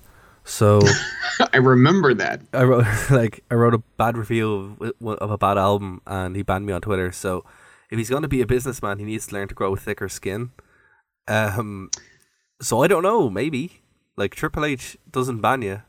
So 0.49 0.81
I 1.53 1.57
remember 1.57 2.13
that. 2.15 2.41
I 2.53 2.63
wrote 2.63 2.85
like 3.11 3.43
I 3.51 3.53
wrote 3.53 3.75
a 3.75 3.83
bad 3.97 4.17
review 4.17 4.75
of, 4.81 5.17
of 5.21 5.31
a 5.31 5.37
bad 5.37 5.57
album, 5.57 6.01
and 6.07 6.35
he 6.35 6.41
banned 6.41 6.65
me 6.65 6.73
on 6.73 6.81
Twitter. 6.81 7.11
So 7.11 7.45
if 7.91 7.97
he's 7.97 8.09
going 8.09 8.23
to 8.23 8.27
be 8.27 8.41
a 8.41 8.47
businessman, 8.47 8.97
he 8.97 9.05
needs 9.05 9.27
to 9.27 9.35
learn 9.35 9.47
to 9.47 9.55
grow 9.55 9.73
a 9.73 9.77
thicker 9.77 10.09
skin. 10.09 10.51
Um, 11.27 11.91
so 12.61 12.81
I 12.81 12.87
don't 12.87 13.03
know. 13.03 13.29
Maybe 13.29 13.83
like 14.17 14.33
Triple 14.33 14.65
H 14.65 14.97
doesn't 15.09 15.39
ban 15.39 15.61
you, 15.61 15.83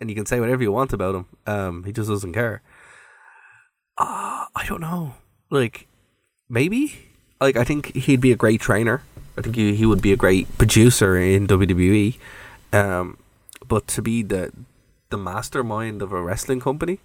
and 0.00 0.08
you 0.08 0.14
can 0.14 0.24
say 0.24 0.38
whatever 0.38 0.62
you 0.62 0.72
want 0.72 0.92
about 0.92 1.16
him. 1.16 1.26
Um, 1.46 1.84
he 1.84 1.92
just 1.92 2.08
doesn't 2.08 2.32
care. 2.32 2.62
Uh, 3.98 4.46
I 4.54 4.66
don't 4.66 4.80
know. 4.80 5.14
Like 5.50 5.88
maybe. 6.48 6.94
Like 7.40 7.56
I 7.56 7.64
think 7.64 7.94
he'd 7.94 8.20
be 8.20 8.32
a 8.32 8.36
great 8.36 8.60
trainer. 8.60 9.02
I 9.36 9.42
think 9.42 9.56
he, 9.56 9.74
he 9.74 9.84
would 9.84 10.00
be 10.00 10.12
a 10.12 10.16
great 10.16 10.56
producer 10.56 11.18
in 11.18 11.46
WWE. 11.48 12.16
Um, 12.72 13.18
but 13.66 13.86
to 13.88 14.02
be 14.02 14.22
the 14.22 14.52
the 15.10 15.16
mastermind 15.16 16.02
of 16.02 16.12
a 16.12 16.22
wrestling 16.22 16.60
company, 16.60 17.00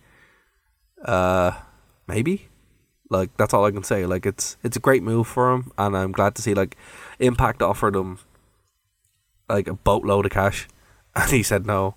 uh, 1.05 1.51
maybe. 2.07 2.47
Like 3.09 3.35
that's 3.35 3.53
all 3.53 3.65
I 3.65 3.71
can 3.71 3.83
say. 3.83 4.05
Like 4.05 4.25
it's 4.25 4.57
it's 4.63 4.77
a 4.77 4.79
great 4.79 5.03
move 5.03 5.27
for 5.27 5.51
him, 5.51 5.71
and 5.77 5.97
I'm 5.97 6.13
glad 6.13 6.33
to 6.35 6.41
see 6.41 6.53
like 6.53 6.77
Impact 7.19 7.61
offered 7.61 7.95
him 7.95 8.19
like 9.49 9.67
a 9.67 9.73
boatload 9.73 10.25
of 10.25 10.31
cash, 10.31 10.67
and 11.15 11.29
he 11.29 11.43
said 11.43 11.65
no. 11.65 11.95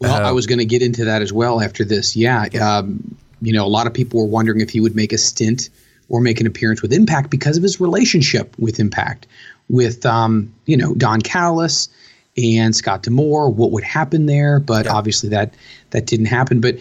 Well, 0.00 0.14
um, 0.14 0.24
I 0.24 0.32
was 0.32 0.46
going 0.46 0.58
to 0.58 0.64
get 0.64 0.82
into 0.82 1.04
that 1.06 1.22
as 1.22 1.32
well 1.32 1.60
after 1.60 1.84
this. 1.84 2.14
Yeah, 2.14 2.44
um, 2.60 3.16
you 3.40 3.52
know, 3.52 3.64
a 3.64 3.68
lot 3.68 3.86
of 3.86 3.94
people 3.94 4.20
were 4.20 4.26
wondering 4.26 4.60
if 4.60 4.70
he 4.70 4.80
would 4.80 4.94
make 4.94 5.12
a 5.12 5.18
stint 5.18 5.68
or 6.08 6.20
make 6.20 6.40
an 6.40 6.46
appearance 6.46 6.82
with 6.82 6.92
Impact 6.92 7.30
because 7.30 7.56
of 7.56 7.62
his 7.62 7.80
relationship 7.80 8.56
with 8.58 8.78
Impact, 8.78 9.26
with 9.68 10.06
um, 10.06 10.54
you 10.66 10.76
know 10.76 10.94
Don 10.94 11.20
Callis 11.20 11.88
and 12.36 12.76
Scott 12.76 13.02
D'Amore, 13.02 13.50
what 13.50 13.70
would 13.72 13.84
happen 13.84 14.26
there, 14.26 14.60
but 14.60 14.86
yeah. 14.86 14.92
obviously 14.92 15.28
that 15.30 15.54
that 15.90 16.06
didn't 16.06 16.26
happen. 16.26 16.60
But 16.60 16.78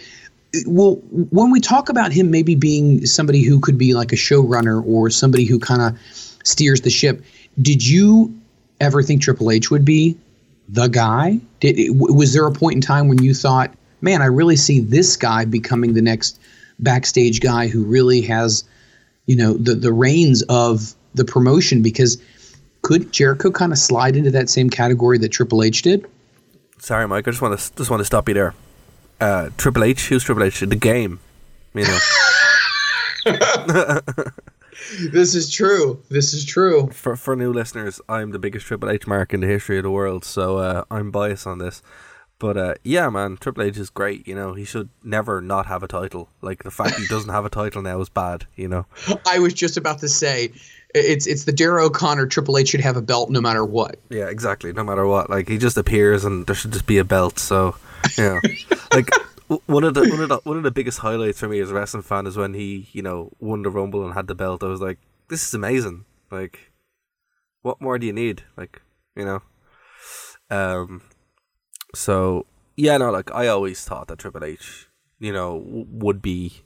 well, 0.66 0.96
when 1.12 1.52
we 1.52 1.60
talk 1.60 1.90
about 1.90 2.12
him 2.12 2.32
maybe 2.32 2.56
being 2.56 3.06
somebody 3.06 3.44
who 3.44 3.60
could 3.60 3.78
be 3.78 3.94
like 3.94 4.12
a 4.12 4.18
showrunner 4.18 4.86
or 4.86 5.10
somebody 5.10 5.46
who 5.46 5.60
kind 5.60 5.82
of 5.82 5.98
steers 6.44 6.82
the 6.82 6.90
ship, 6.90 7.24
did 7.62 7.86
you 7.86 8.34
ever 8.80 9.02
think 9.02 9.22
Triple 9.22 9.52
H 9.52 9.72
would 9.72 9.86
be 9.86 10.18
the 10.70 10.88
guy? 10.88 11.40
Did 11.60 12.00
was 12.00 12.34
there 12.34 12.46
a 12.46 12.52
point 12.52 12.76
in 12.76 12.82
time 12.82 13.08
when 13.08 13.22
you 13.24 13.34
thought, 13.34 13.74
man, 14.02 14.22
I 14.22 14.26
really 14.26 14.56
see 14.56 14.80
this 14.80 15.16
guy 15.16 15.46
becoming 15.46 15.94
the 15.94 16.02
next 16.02 16.40
backstage 16.80 17.40
guy 17.40 17.68
who 17.68 17.84
really 17.84 18.22
has, 18.22 18.64
you 19.26 19.36
know, 19.36 19.54
the 19.54 19.76
the 19.76 19.94
reins 19.94 20.42
of 20.44 20.96
the 21.14 21.26
promotion? 21.26 21.82
Because 21.82 22.18
could 22.86 23.12
Jericho 23.12 23.50
kind 23.50 23.72
of 23.72 23.80
slide 23.80 24.16
into 24.16 24.30
that 24.30 24.48
same 24.48 24.70
category 24.70 25.18
that 25.18 25.30
Triple 25.30 25.64
H 25.64 25.82
did? 25.82 26.06
Sorry, 26.78 27.08
Mike. 27.08 27.28
I 27.28 27.32
just 27.32 27.42
want 27.42 27.60
to 27.60 27.76
just 27.76 27.90
want 27.90 28.00
to 28.00 28.06
stop 28.06 28.28
you 28.28 28.36
there. 28.36 28.54
Uh, 29.20 29.50
Triple 29.58 29.84
H, 29.84 30.08
who's 30.08 30.24
Triple 30.24 30.44
H? 30.44 30.60
The 30.60 30.76
game, 30.76 31.20
you 31.74 31.84
know. 31.84 31.98
this 35.12 35.34
is 35.34 35.52
true. 35.52 36.00
This 36.10 36.36
is 36.36 36.46
true. 36.46 36.92
For 36.92 37.16
for 37.16 37.36
new 37.36 37.52
listeners, 37.52 38.00
I'm 38.08 38.30
the 38.30 38.40
biggest 38.40 38.68
Triple 38.68 38.92
H 38.92 39.08
mark 39.08 39.34
in 39.34 39.40
the 39.40 39.48
history 39.48 39.78
of 39.78 39.84
the 39.84 39.90
world, 39.90 40.24
so 40.24 40.60
uh, 40.60 40.84
I'm 40.92 41.10
biased 41.10 41.48
on 41.48 41.58
this. 41.58 41.82
But 42.38 42.56
uh, 42.56 42.74
yeah, 42.84 43.10
man, 43.10 43.38
Triple 43.38 43.64
H 43.64 43.78
is 43.78 43.90
great. 43.90 44.28
You 44.28 44.36
know, 44.36 44.54
he 44.54 44.64
should 44.64 44.90
never 45.04 45.42
not 45.42 45.66
have 45.66 45.82
a 45.82 45.88
title. 45.88 46.30
Like 46.42 46.62
the 46.62 46.70
fact 46.70 47.00
he 47.00 47.08
doesn't 47.08 47.32
have 47.32 47.46
a 47.46 47.50
title 47.50 47.82
now 47.82 48.00
is 48.02 48.10
bad. 48.10 48.46
You 48.56 48.68
know. 48.68 48.86
I 49.28 49.40
was 49.40 49.56
just 49.56 49.76
about 49.76 50.00
to 50.00 50.08
say, 50.08 50.52
it's 50.96 51.28
it's 51.28 51.44
the 51.44 51.52
Dara 51.52 51.86
O'Connor. 51.86 52.28
Triple 52.28 52.58
H 52.58 52.70
should 52.70 52.82
have 52.82 52.96
a 52.96 53.02
belt 53.02 53.30
no 53.30 53.42
matter 53.42 53.66
what. 53.66 54.00
Yeah, 54.10 54.28
exactly. 54.28 54.72
No 54.72 54.84
matter 54.84 55.06
what, 55.06 55.30
like 55.30 55.48
he 55.48 55.58
just 55.58 55.78
appears 55.78 56.24
and 56.24 56.48
there 56.48 56.56
should 56.56 56.72
just 56.72 56.88
be 56.88 56.98
a 56.98 57.04
belt. 57.04 57.38
So, 57.38 57.76
yeah, 58.18 58.40
like 58.94 59.10
one 59.66 59.84
of 59.84 59.94
the 59.94 60.08
one 60.10 60.22
of 60.22 60.30
the 60.30 60.40
one 60.44 60.58
of 60.58 60.64
the 60.64 60.72
biggest 60.72 61.00
highlights 61.00 61.40
for 61.40 61.50
me 61.50 61.60
as 61.60 61.72
a 61.72 61.74
wrestling 61.74 62.04
fan 62.04 62.28
is 62.28 62.38
when 62.38 62.54
he 62.54 62.88
you 62.94 63.02
know 63.02 63.32
won 63.40 63.62
the 63.62 63.70
rumble 63.70 64.06
and 64.06 64.14
had 64.14 64.28
the 64.28 64.36
belt. 64.36 64.64
I 64.64 64.68
was 64.68 64.82
like, 64.82 65.00
this 65.30 65.46
is 65.46 65.54
amazing. 65.54 66.06
Like, 66.32 66.72
what 67.62 67.82
more 67.82 68.00
do 68.00 68.08
you 68.08 68.14
need? 68.14 68.44
Like, 68.56 68.82
you 69.16 69.26
know. 69.26 69.42
Um. 70.50 71.02
So 71.94 72.46
yeah, 72.78 72.98
no, 72.98 73.12
like 73.12 73.34
I 73.34 73.48
always 73.48 73.84
thought 73.84 74.08
that 74.08 74.20
Triple 74.20 74.44
H, 74.44 74.88
you 75.20 75.34
know, 75.34 75.62
would 75.66 76.22
be 76.22 76.62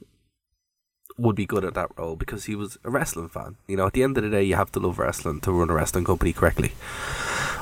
would 1.19 1.35
be 1.35 1.45
good 1.45 1.65
at 1.65 1.73
that 1.73 1.91
role 1.97 2.15
because 2.15 2.45
he 2.45 2.55
was 2.55 2.77
a 2.83 2.89
wrestling 2.89 3.29
fan. 3.29 3.57
You 3.67 3.77
know, 3.77 3.87
at 3.87 3.93
the 3.93 4.03
end 4.03 4.17
of 4.17 4.23
the 4.23 4.29
day, 4.29 4.43
you 4.43 4.55
have 4.55 4.71
to 4.73 4.79
love 4.79 4.99
wrestling 4.99 5.41
to 5.41 5.51
run 5.51 5.69
a 5.69 5.73
wrestling 5.73 6.05
company 6.05 6.33
correctly, 6.33 6.73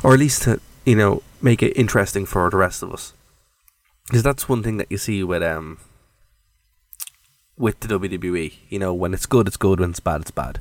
or 0.04 0.13
at 0.13 0.20
least 0.20 0.43
to 0.43 0.60
you 0.86 0.96
know 0.96 1.24
make 1.41 1.62
it 1.62 1.74
interesting 1.78 2.26
for 2.26 2.50
the 2.50 2.58
rest 2.58 2.84
of 2.84 2.93
us 2.93 3.13
because 4.08 4.24
that's 4.24 4.48
one 4.48 4.63
thing 4.63 4.78
that 4.78 4.88
you 4.89 4.98
see 4.98 5.24
with 5.24 5.43
um 5.43 5.78
with 7.58 7.80
the 7.80 7.88
WWE. 7.88 8.54
You 8.70 8.80
know, 8.80 8.93
when 8.93 9.13
it's 9.13 9.26
good, 9.26 9.48
it's 9.48 9.58
good. 9.58 9.80
When 9.80 9.89
it's 9.89 10.00
bad, 10.00 10.22
it's 10.22 10.32
bad. 10.32 10.60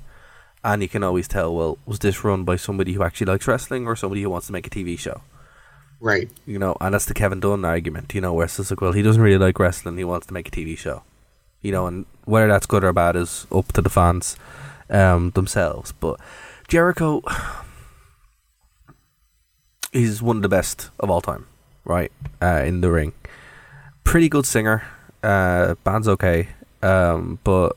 And 0.64 0.82
you 0.82 0.88
can 0.88 1.04
always 1.04 1.28
tell. 1.28 1.54
Well, 1.54 1.78
was 1.86 2.00
this 2.00 2.24
run 2.24 2.44
by 2.44 2.56
somebody 2.56 2.94
who 2.94 3.02
actually 3.02 3.26
likes 3.26 3.46
wrestling 3.46 3.86
or 3.86 3.94
somebody 3.94 4.22
who 4.22 4.30
wants 4.30 4.46
to 4.48 4.52
make 4.52 4.66
a 4.66 4.70
TV 4.70 4.98
show? 4.98 5.22
Right. 6.00 6.30
You 6.44 6.58
know, 6.58 6.76
and 6.80 6.94
that's 6.94 7.04
the 7.06 7.14
Kevin 7.14 7.40
Dunn 7.40 7.64
argument. 7.64 8.14
You 8.14 8.20
know, 8.20 8.32
where 8.32 8.46
it's 8.46 8.58
like, 8.70 8.80
well, 8.80 8.92
he 8.92 9.02
doesn't 9.02 9.22
really 9.22 9.38
like 9.38 9.58
wrestling. 9.58 9.96
He 9.96 10.04
wants 10.04 10.26
to 10.26 10.34
make 10.34 10.48
a 10.48 10.50
TV 10.50 10.76
show. 10.76 11.02
You 11.66 11.72
know, 11.72 11.86
and 11.86 12.06
whether 12.24 12.48
that's 12.48 12.66
good 12.66 12.84
or 12.84 12.92
bad 12.92 13.16
is 13.16 13.46
up 13.50 13.72
to 13.72 13.82
the 13.82 13.90
fans 13.90 14.36
um, 14.88 15.30
themselves. 15.30 15.92
But 15.92 16.20
Jericho, 16.68 17.22
he's 19.92 20.22
one 20.22 20.36
of 20.36 20.42
the 20.42 20.48
best 20.48 20.90
of 21.00 21.10
all 21.10 21.20
time, 21.20 21.46
right? 21.84 22.12
Uh, 22.40 22.62
in 22.64 22.80
the 22.80 22.90
ring 22.90 23.12
pretty 24.06 24.28
good 24.30 24.46
singer. 24.46 24.82
Uh, 25.22 25.74
band's 25.84 26.08
okay, 26.08 26.48
um, 26.82 27.38
but 27.44 27.76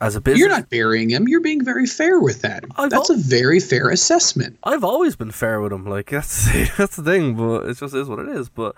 as 0.00 0.14
a 0.14 0.20
business, 0.20 0.38
you're 0.38 0.48
not 0.48 0.70
burying 0.70 1.10
him. 1.10 1.28
You're 1.28 1.40
being 1.40 1.64
very 1.64 1.84
fair 1.84 2.20
with 2.20 2.42
that. 2.42 2.64
I've 2.76 2.90
that's 2.90 3.10
al- 3.10 3.16
a 3.16 3.18
very 3.18 3.60
fair 3.60 3.90
assessment. 3.90 4.56
I've 4.62 4.84
always 4.84 5.16
been 5.16 5.32
fair 5.32 5.60
with 5.60 5.72
him. 5.72 5.84
Like 5.84 6.06
that's 6.10 6.46
that's 6.76 6.96
the 6.96 7.02
thing, 7.02 7.34
but 7.34 7.68
it 7.68 7.76
just 7.76 7.94
is 7.94 8.08
what 8.08 8.20
it 8.20 8.28
is. 8.28 8.48
But 8.48 8.74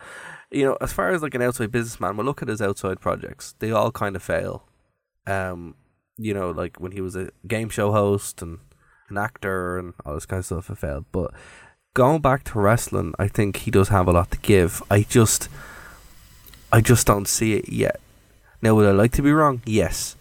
you 0.51 0.65
know, 0.65 0.77
as 0.81 0.93
far 0.93 1.11
as 1.11 1.23
like 1.23 1.35
an 1.35 1.43
outside 1.43 1.71
businessman, 1.71 2.17
we 2.17 2.25
look 2.25 2.43
at 2.43 2.49
his 2.49 2.61
outside 2.61 3.01
projects. 3.01 3.55
They 3.59 3.71
all 3.71 3.93
kind 3.93 4.17
of 4.17 4.23
fail. 4.23 4.65
Um, 5.27 5.75
you 6.17 6.35
know, 6.35 6.51
like 6.51 6.79
when 6.81 6.93
he 6.93 7.01
was 7.01 7.17
a 7.17 7.31
game 7.47 7.69
show 7.69 7.93
host 7.93 8.43
and 8.43 8.59
an 9.09 9.19
actor 9.19 9.79
and 9.79 9.95
all 10.05 10.15
this 10.15 10.27
kind 10.27 10.39
of 10.39 10.47
stuff, 10.47 10.71
it 10.71 10.79
failed. 10.79 11.07
But 11.13 11.33
going 11.95 12.21
back 12.21 12.45
to 12.45 12.61
wrestling, 12.61 13.15
I 13.19 13.29
think 13.29 13.59
he 13.59 13.71
does 13.71 13.89
have 13.89 14.09
a 14.09 14.13
lot 14.13 14.31
to 14.33 14.39
give. 14.39 14.83
I 14.91 15.03
just 15.03 15.49
I 16.73 16.81
just 16.81 17.07
don't 17.07 17.27
see 17.27 17.55
it 17.55 17.69
yet. 17.69 18.01
Now, 18.63 18.75
would 18.75 18.87
I 18.87 18.93
like 18.93 19.13
to 19.13 19.23
be 19.23 19.33
wrong? 19.33 19.63
Yes. 19.65 20.17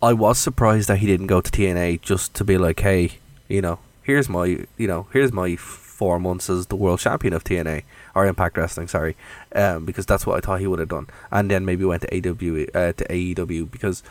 I 0.00 0.12
was 0.12 0.38
surprised 0.38 0.88
that 0.88 0.98
he 0.98 1.06
didn't 1.06 1.26
go 1.26 1.40
to 1.40 1.50
TNA 1.50 2.00
just 2.02 2.34
to 2.34 2.44
be 2.44 2.56
like, 2.56 2.80
hey, 2.80 3.18
you 3.48 3.60
know, 3.60 3.80
here's 4.02 4.28
my, 4.28 4.64
you 4.76 4.86
know, 4.86 5.08
here's 5.12 5.32
my 5.32 5.56
four 5.56 6.18
months 6.18 6.48
as 6.48 6.66
the 6.66 6.76
world 6.76 7.00
champion 7.00 7.34
of 7.34 7.44
TNA 7.44 7.82
or 8.18 8.26
Impact 8.26 8.56
Wrestling, 8.56 8.88
sorry, 8.88 9.16
um, 9.54 9.84
because 9.84 10.04
that's 10.06 10.26
what 10.26 10.36
I 10.36 10.40
thought 10.40 10.60
he 10.60 10.66
would 10.66 10.80
have 10.80 10.88
done, 10.88 11.06
and 11.30 11.48
then 11.48 11.64
maybe 11.64 11.84
went 11.84 12.02
to 12.02 12.12
AW 12.12 12.78
uh, 12.78 12.92
to 12.92 13.04
AEW 13.08 13.70
because, 13.70 14.02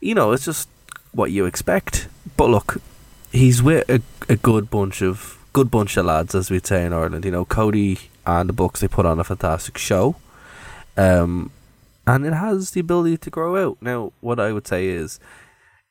you 0.00 0.14
know, 0.14 0.32
it's 0.32 0.44
just 0.44 0.68
what 1.12 1.30
you 1.30 1.46
expect. 1.46 2.08
But 2.36 2.50
look, 2.50 2.82
he's 3.30 3.62
with 3.62 3.88
a, 3.88 4.02
a 4.28 4.36
good 4.36 4.70
bunch 4.70 5.02
of 5.02 5.38
good 5.52 5.70
bunch 5.70 5.96
of 5.96 6.06
lads, 6.06 6.34
as 6.34 6.50
we'd 6.50 6.66
say 6.66 6.84
in 6.84 6.92
Ireland. 6.92 7.24
You 7.24 7.30
know, 7.30 7.44
Cody 7.44 7.98
and 8.26 8.48
the 8.48 8.52
Bucks 8.52 8.80
they 8.80 8.88
put 8.88 9.06
on 9.06 9.20
a 9.20 9.24
fantastic 9.24 9.78
show. 9.78 10.16
Um, 10.96 11.52
and 12.04 12.26
it 12.26 12.32
has 12.32 12.72
the 12.72 12.80
ability 12.80 13.18
to 13.18 13.30
grow 13.30 13.56
out. 13.56 13.78
Now, 13.80 14.12
what 14.20 14.40
I 14.40 14.52
would 14.52 14.66
say 14.66 14.88
is, 14.88 15.20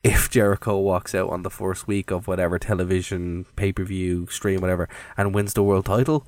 if 0.03 0.29
Jericho 0.29 0.77
walks 0.77 1.15
out 1.15 1.29
on 1.29 1.43
the 1.43 1.49
first 1.49 1.88
week 1.88 2.12
of 2.12 2.27
whatever 2.27 2.60
television, 2.60 3.45
pay 3.55 3.71
per 3.71 3.86
view, 3.86 4.27
stream, 4.29 4.60
whatever, 4.60 4.89
and 5.15 5.33
wins 5.33 5.53
the 5.53 5.63
world 5.63 5.86
title, 5.86 6.27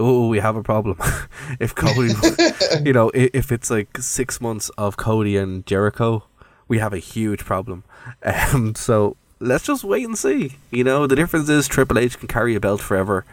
oh, 0.00 0.28
we 0.28 0.40
have 0.40 0.56
a 0.56 0.62
problem. 0.62 0.96
if 1.60 1.74
Cody, 1.74 2.12
you 2.84 2.92
know, 2.92 3.10
if 3.14 3.52
it's 3.52 3.70
like 3.70 3.98
six 3.98 4.40
months 4.40 4.70
of 4.70 4.96
Cody 4.96 5.36
and 5.36 5.64
Jericho, 5.66 6.24
we 6.66 6.78
have 6.78 6.92
a 6.92 6.98
huge 6.98 7.44
problem. 7.44 7.84
Um, 8.24 8.74
so 8.74 9.18
let's 9.40 9.64
just 9.64 9.84
wait 9.84 10.06
and 10.06 10.16
see. 10.16 10.56
You 10.70 10.84
know, 10.84 11.06
the 11.06 11.14
difference 11.14 11.50
is 11.50 11.68
Triple 11.68 11.98
H 11.98 12.18
can 12.18 12.28
carry 12.28 12.54
a 12.54 12.60
belt 12.60 12.80
forever, 12.80 13.26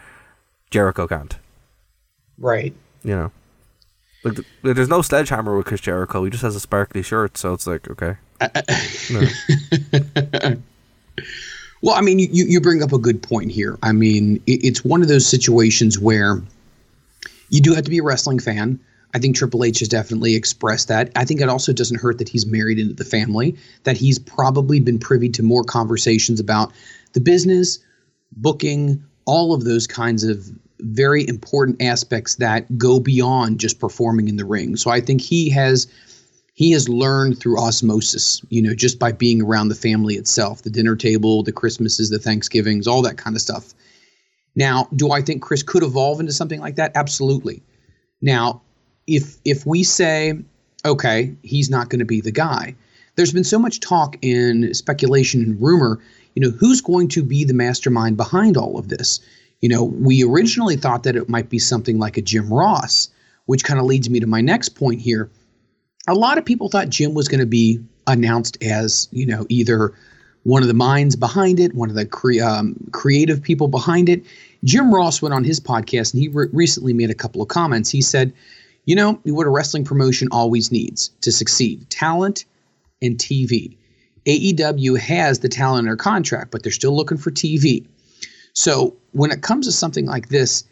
Jericho 0.70 1.08
can't. 1.08 1.38
Right. 2.38 2.76
You 3.02 3.16
know. 3.16 3.32
Like, 4.26 4.40
there's 4.62 4.90
no 4.90 5.02
sledgehammer 5.02 5.56
with 5.56 5.68
Chris 5.68 5.80
Jericho. 5.80 6.26
He 6.26 6.30
just 6.30 6.44
has 6.44 6.56
a 6.56 6.60
sparkly 6.60 7.02
shirt, 7.02 7.38
so 7.38 7.54
it's 7.54 7.66
like 7.66 7.90
okay. 7.90 8.18
well, 11.82 11.96
I 11.96 12.02
mean, 12.02 12.20
you, 12.20 12.28
you 12.46 12.60
bring 12.60 12.84
up 12.84 12.92
a 12.92 13.00
good 13.00 13.24
point 13.24 13.52
here. 13.52 13.78
I 13.84 13.94
mean, 13.94 14.36
it, 14.46 14.66
it's 14.66 14.84
one 14.84 15.02
of 15.02 15.08
those 15.08 15.26
situations 15.26 15.98
where 15.98 16.42
you 17.50 17.62
do 17.62 17.74
have 17.74 17.84
to 17.84 17.90
be 17.90 18.00
a 18.00 18.04
wrestling 18.04 18.40
fan. 18.40 18.80
I 19.14 19.20
think 19.20 19.36
Triple 19.36 19.64
H 19.64 19.80
has 19.80 19.88
definitely 19.88 20.36
expressed 20.36 20.90
that. 20.90 21.12
I 21.16 21.26
think 21.26 21.42
it 21.42 21.50
also 21.50 21.72
doesn't 21.72 22.00
hurt 22.00 22.18
that 22.18 22.30
he's 22.30 22.46
married 22.46 22.78
into 22.78 22.94
the 22.94 23.06
family, 23.06 23.56
that 23.84 23.98
he's 23.98 24.20
probably 24.20 24.80
been 24.80 25.00
privy 25.00 25.30
to 25.30 25.44
more 25.44 25.64
conversations 25.64 26.40
about 26.40 26.74
the 27.14 27.22
business, 27.22 27.80
booking, 28.34 29.04
all 29.26 29.54
of 29.54 29.64
those 29.64 29.88
kinds 29.88 30.24
of 30.24 30.50
very 30.80 31.28
important 31.28 31.82
aspects 31.82 32.36
that 32.36 32.78
go 32.78 33.00
beyond 33.00 33.60
just 33.60 33.80
performing 33.80 34.28
in 34.28 34.38
the 34.38 34.46
ring. 34.46 34.76
So 34.76 34.92
I 34.92 35.02
think 35.02 35.22
he 35.22 35.50
has 35.50 35.88
he 36.54 36.72
has 36.72 36.90
learned 36.90 37.40
through 37.40 37.60
osmosis, 37.60 38.42
you 38.50 38.64
know, 38.64 38.74
just 38.74 38.98
by 38.98 39.12
being 39.12 39.44
around 39.44 39.68
the 39.68 39.76
family 39.76 40.16
itself, 40.16 40.64
the 40.64 40.72
dinner 40.72 40.96
table, 40.96 41.44
the 41.44 41.52
Christmases, 41.52 42.10
the 42.10 42.18
Thanksgivings, 42.18 42.88
all 42.88 43.04
that 43.04 43.18
kind 43.18 43.36
of 43.36 43.42
stuff. 43.44 43.76
Now, 44.58 44.90
do 44.96 45.12
I 45.12 45.22
think 45.22 45.44
Chris 45.44 45.62
could 45.62 45.84
evolve 45.84 46.20
into 46.20 46.34
something 46.34 46.60
like 46.60 46.76
that? 46.76 46.92
Absolutely. 46.96 47.62
Now, 48.24 48.64
if 49.06 49.38
if 49.46 49.68
we 49.68 49.84
say, 49.84 50.40
okay, 50.84 51.36
he's 51.44 51.70
not 51.70 51.90
going 51.90 52.00
to 52.00 52.06
be 52.06 52.22
the 52.22 52.32
guy, 52.32 52.76
there's 53.16 53.32
been 53.32 53.44
so 53.44 53.60
much 53.60 53.80
talk 53.80 54.18
and 54.24 54.76
speculation 54.76 55.44
and 55.44 55.62
rumor, 55.62 56.00
you 56.34 56.42
know, 56.42 56.50
who's 56.50 56.82
going 56.82 57.08
to 57.10 57.24
be 57.24 57.44
the 57.44 57.54
mastermind 57.54 58.18
behind 58.18 58.58
all 58.58 58.80
of 58.80 58.90
this? 58.90 59.20
You 59.62 59.70
know, 59.70 59.84
we 59.84 60.24
originally 60.24 60.76
thought 60.76 61.04
that 61.04 61.16
it 61.16 61.30
might 61.30 61.50
be 61.50 61.60
something 61.60 62.00
like 62.00 62.18
a 62.18 62.22
Jim 62.24 62.52
Ross, 62.52 63.10
which 63.46 63.64
kind 63.64 63.80
of 63.80 63.86
leads 63.86 64.10
me 64.10 64.20
to 64.20 64.28
my 64.28 64.42
next 64.42 64.70
point 64.70 65.02
here. 65.02 65.30
A 66.08 66.16
lot 66.16 66.40
of 66.40 66.46
people 66.46 66.70
thought 66.70 66.90
Jim 66.90 67.14
was 67.14 67.28
going 67.28 67.42
to 67.42 67.46
be 67.46 67.80
announced 68.08 68.58
as, 68.64 69.08
you 69.12 69.28
know, 69.28 69.46
either 69.50 69.94
one 70.48 70.62
of 70.62 70.70
the 70.70 70.74
minds 70.74 71.18
behind 71.18 71.60
it, 71.60 71.76
one 71.76 71.90
of 71.90 71.96
the 71.96 72.06
cre- 72.06 72.42
um, 72.42 72.78
creative 72.94 73.44
people 73.44 73.68
behind 73.68 74.08
it. 74.08 74.24
Jim 74.64 74.96
Ross 74.96 75.22
went 75.22 75.34
on 75.34 75.44
his 75.44 75.60
podcast 75.60 76.14
and 76.14 76.22
he 76.22 76.30
re- 76.30 76.48
recently 76.54 76.94
made 76.94 77.10
a 77.10 77.14
couple 77.14 77.42
of 77.42 77.50
comments. 77.50 77.90
He 77.90 78.02
said, 78.02 78.32
you 78.86 78.96
know, 78.96 79.20
what 79.26 79.46
a 79.46 79.50
wrestling 79.50 79.84
promotion 79.84 80.30
always 80.32 80.72
needs 80.72 81.10
to 81.20 81.34
succeed 81.34 81.90
talent 81.90 82.46
and 83.02 83.18
TV. 83.18 83.76
AEW 84.26 84.98
has 84.98 85.40
the 85.40 85.50
talent 85.50 85.80
in 85.80 85.86
their 85.86 85.98
contract, 85.98 86.52
but 86.52 86.64
they're 86.64 86.72
still 86.72 86.96
looking 86.96 87.18
for 87.18 87.30
TV. 87.30 87.86
So 88.54 88.96
when 89.12 89.32
it 89.32 89.42
comes 89.42 89.66
to 89.66 89.74
something 89.74 90.06
like 90.06 90.30
this, 90.30 90.64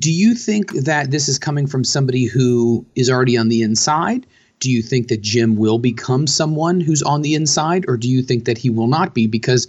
do 0.00 0.10
you 0.10 0.34
think 0.34 0.72
that 0.72 1.12
this 1.12 1.28
is 1.28 1.38
coming 1.38 1.68
from 1.68 1.84
somebody 1.84 2.24
who 2.24 2.84
is 2.96 3.08
already 3.08 3.36
on 3.36 3.50
the 3.50 3.62
inside? 3.62 4.26
Do 4.60 4.70
you 4.70 4.82
think 4.82 5.08
that 5.08 5.20
Jim 5.20 5.56
will 5.56 5.78
become 5.78 6.26
someone 6.26 6.80
who's 6.80 7.02
on 7.02 7.22
the 7.22 7.34
inside, 7.34 7.84
or 7.88 7.96
do 7.96 8.08
you 8.08 8.22
think 8.22 8.44
that 8.44 8.58
he 8.58 8.70
will 8.70 8.86
not 8.86 9.14
be? 9.14 9.26
Because 9.26 9.66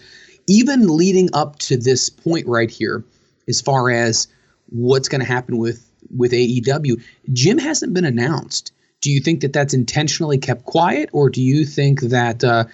even 0.48 0.96
leading 0.96 1.30
up 1.34 1.58
to 1.60 1.78
this 1.78 2.10
point 2.10 2.46
right 2.46 2.70
here, 2.70 3.04
as 3.48 3.62
far 3.62 3.90
as 3.90 4.28
what's 4.70 5.10
going 5.10 5.22
to 5.22 5.28
happen 5.28 5.58
with 5.58 5.88
with 6.16 6.32
AEW. 6.32 7.02
Jim 7.32 7.58
hasn't 7.58 7.94
been 7.94 8.06
announced. 8.06 8.72
Do 9.02 9.12
you 9.12 9.20
think 9.20 9.42
that 9.42 9.54
that's 9.54 9.74
intentionally 9.74 10.38
kept 10.38 10.66
quiet, 10.66 11.10
or 11.12 11.30
do 11.30 11.42
you 11.42 11.66
think 11.66 12.02
that 12.02 12.44
uh, 12.44 12.66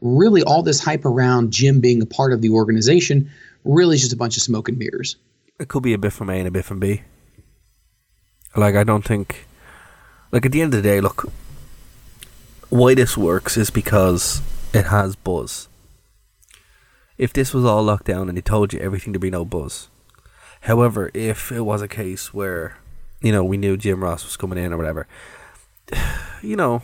really 0.00 0.42
all 0.42 0.62
this 0.62 0.80
hype 0.80 1.04
around 1.04 1.52
Jim 1.52 1.80
being 1.80 2.00
a 2.02 2.06
part 2.06 2.32
of 2.32 2.40
the 2.40 2.50
organization 2.50 3.30
really 3.64 3.96
is 3.96 4.02
just 4.02 4.12
a 4.12 4.16
bunch 4.16 4.36
of 4.36 4.42
smoke 4.42 4.68
and 4.68 4.78
mirrors? 4.78 5.16
It 5.58 5.68
could 5.68 5.82
be 5.82 5.94
a 5.94 5.98
bit 5.98 6.12
from 6.12 6.30
A 6.30 6.34
and 6.34 6.48
a 6.48 6.50
bit 6.50 6.64
from 6.64 6.80
B. 6.80 7.02
Like 8.56 8.76
I 8.76 8.84
don't 8.84 9.04
think, 9.04 9.46
like 10.30 10.46
at 10.46 10.52
the 10.52 10.62
end 10.62 10.74
of 10.74 10.82
the 10.82 10.88
day, 10.88 11.00
look, 11.00 11.30
why 12.70 12.94
this 12.94 13.16
works 13.16 13.56
is 13.56 13.70
because 13.70 14.42
it 14.72 14.86
has 14.86 15.16
buzz. 15.16 15.68
If 17.16 17.32
this 17.32 17.54
was 17.54 17.64
all 17.64 17.82
locked 17.82 18.06
down 18.06 18.28
and 18.28 18.36
they 18.36 18.42
told 18.42 18.72
you 18.72 18.80
everything 18.80 19.12
to 19.12 19.18
be 19.18 19.30
no 19.30 19.44
buzz, 19.44 19.88
however, 20.62 21.10
if 21.14 21.52
it 21.52 21.60
was 21.60 21.82
a 21.82 21.88
case 21.88 22.34
where 22.34 22.78
you 23.20 23.32
know 23.32 23.44
we 23.44 23.56
knew 23.56 23.76
Jim 23.76 24.02
Ross 24.02 24.24
was 24.24 24.36
coming 24.36 24.58
in 24.58 24.72
or 24.72 24.76
whatever, 24.76 25.06
you 26.42 26.56
know, 26.56 26.82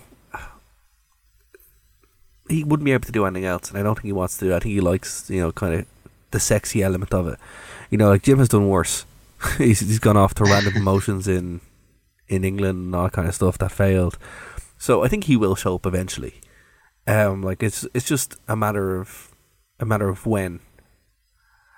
he 2.48 2.64
wouldn't 2.64 2.84
be 2.84 2.92
able 2.92 3.06
to 3.06 3.12
do 3.12 3.24
anything 3.24 3.44
else, 3.44 3.70
and 3.70 3.78
I 3.78 3.82
don't 3.82 3.94
think 3.94 4.06
he 4.06 4.12
wants 4.12 4.36
to. 4.38 4.54
I 4.54 4.60
think 4.60 4.74
he 4.74 4.80
likes, 4.80 5.28
you 5.30 5.40
know, 5.40 5.52
kind 5.52 5.74
of 5.74 5.86
the 6.30 6.40
sexy 6.40 6.82
element 6.82 7.12
of 7.12 7.26
it. 7.26 7.38
You 7.90 7.98
know, 7.98 8.08
like 8.08 8.22
Jim 8.22 8.38
has 8.38 8.48
done 8.48 8.68
worse. 8.68 9.04
he's 9.58 9.80
he's 9.80 9.98
gone 9.98 10.16
off 10.16 10.34
to 10.34 10.44
random 10.44 10.72
promotions 10.74 11.26
in 11.26 11.60
in 12.28 12.44
England 12.44 12.86
and 12.86 12.94
all 12.94 13.04
that 13.04 13.12
kind 13.12 13.28
of 13.28 13.34
stuff 13.34 13.58
that 13.58 13.72
failed. 13.72 14.18
So 14.80 15.04
I 15.04 15.08
think 15.08 15.24
he 15.24 15.36
will 15.36 15.54
show 15.54 15.74
up 15.74 15.84
eventually. 15.84 16.40
Um, 17.06 17.42
like 17.42 17.62
it's 17.62 17.86
it's 17.92 18.06
just 18.06 18.36
a 18.48 18.56
matter 18.56 18.96
of 18.96 19.30
a 19.78 19.84
matter 19.84 20.08
of 20.08 20.24
when. 20.26 20.60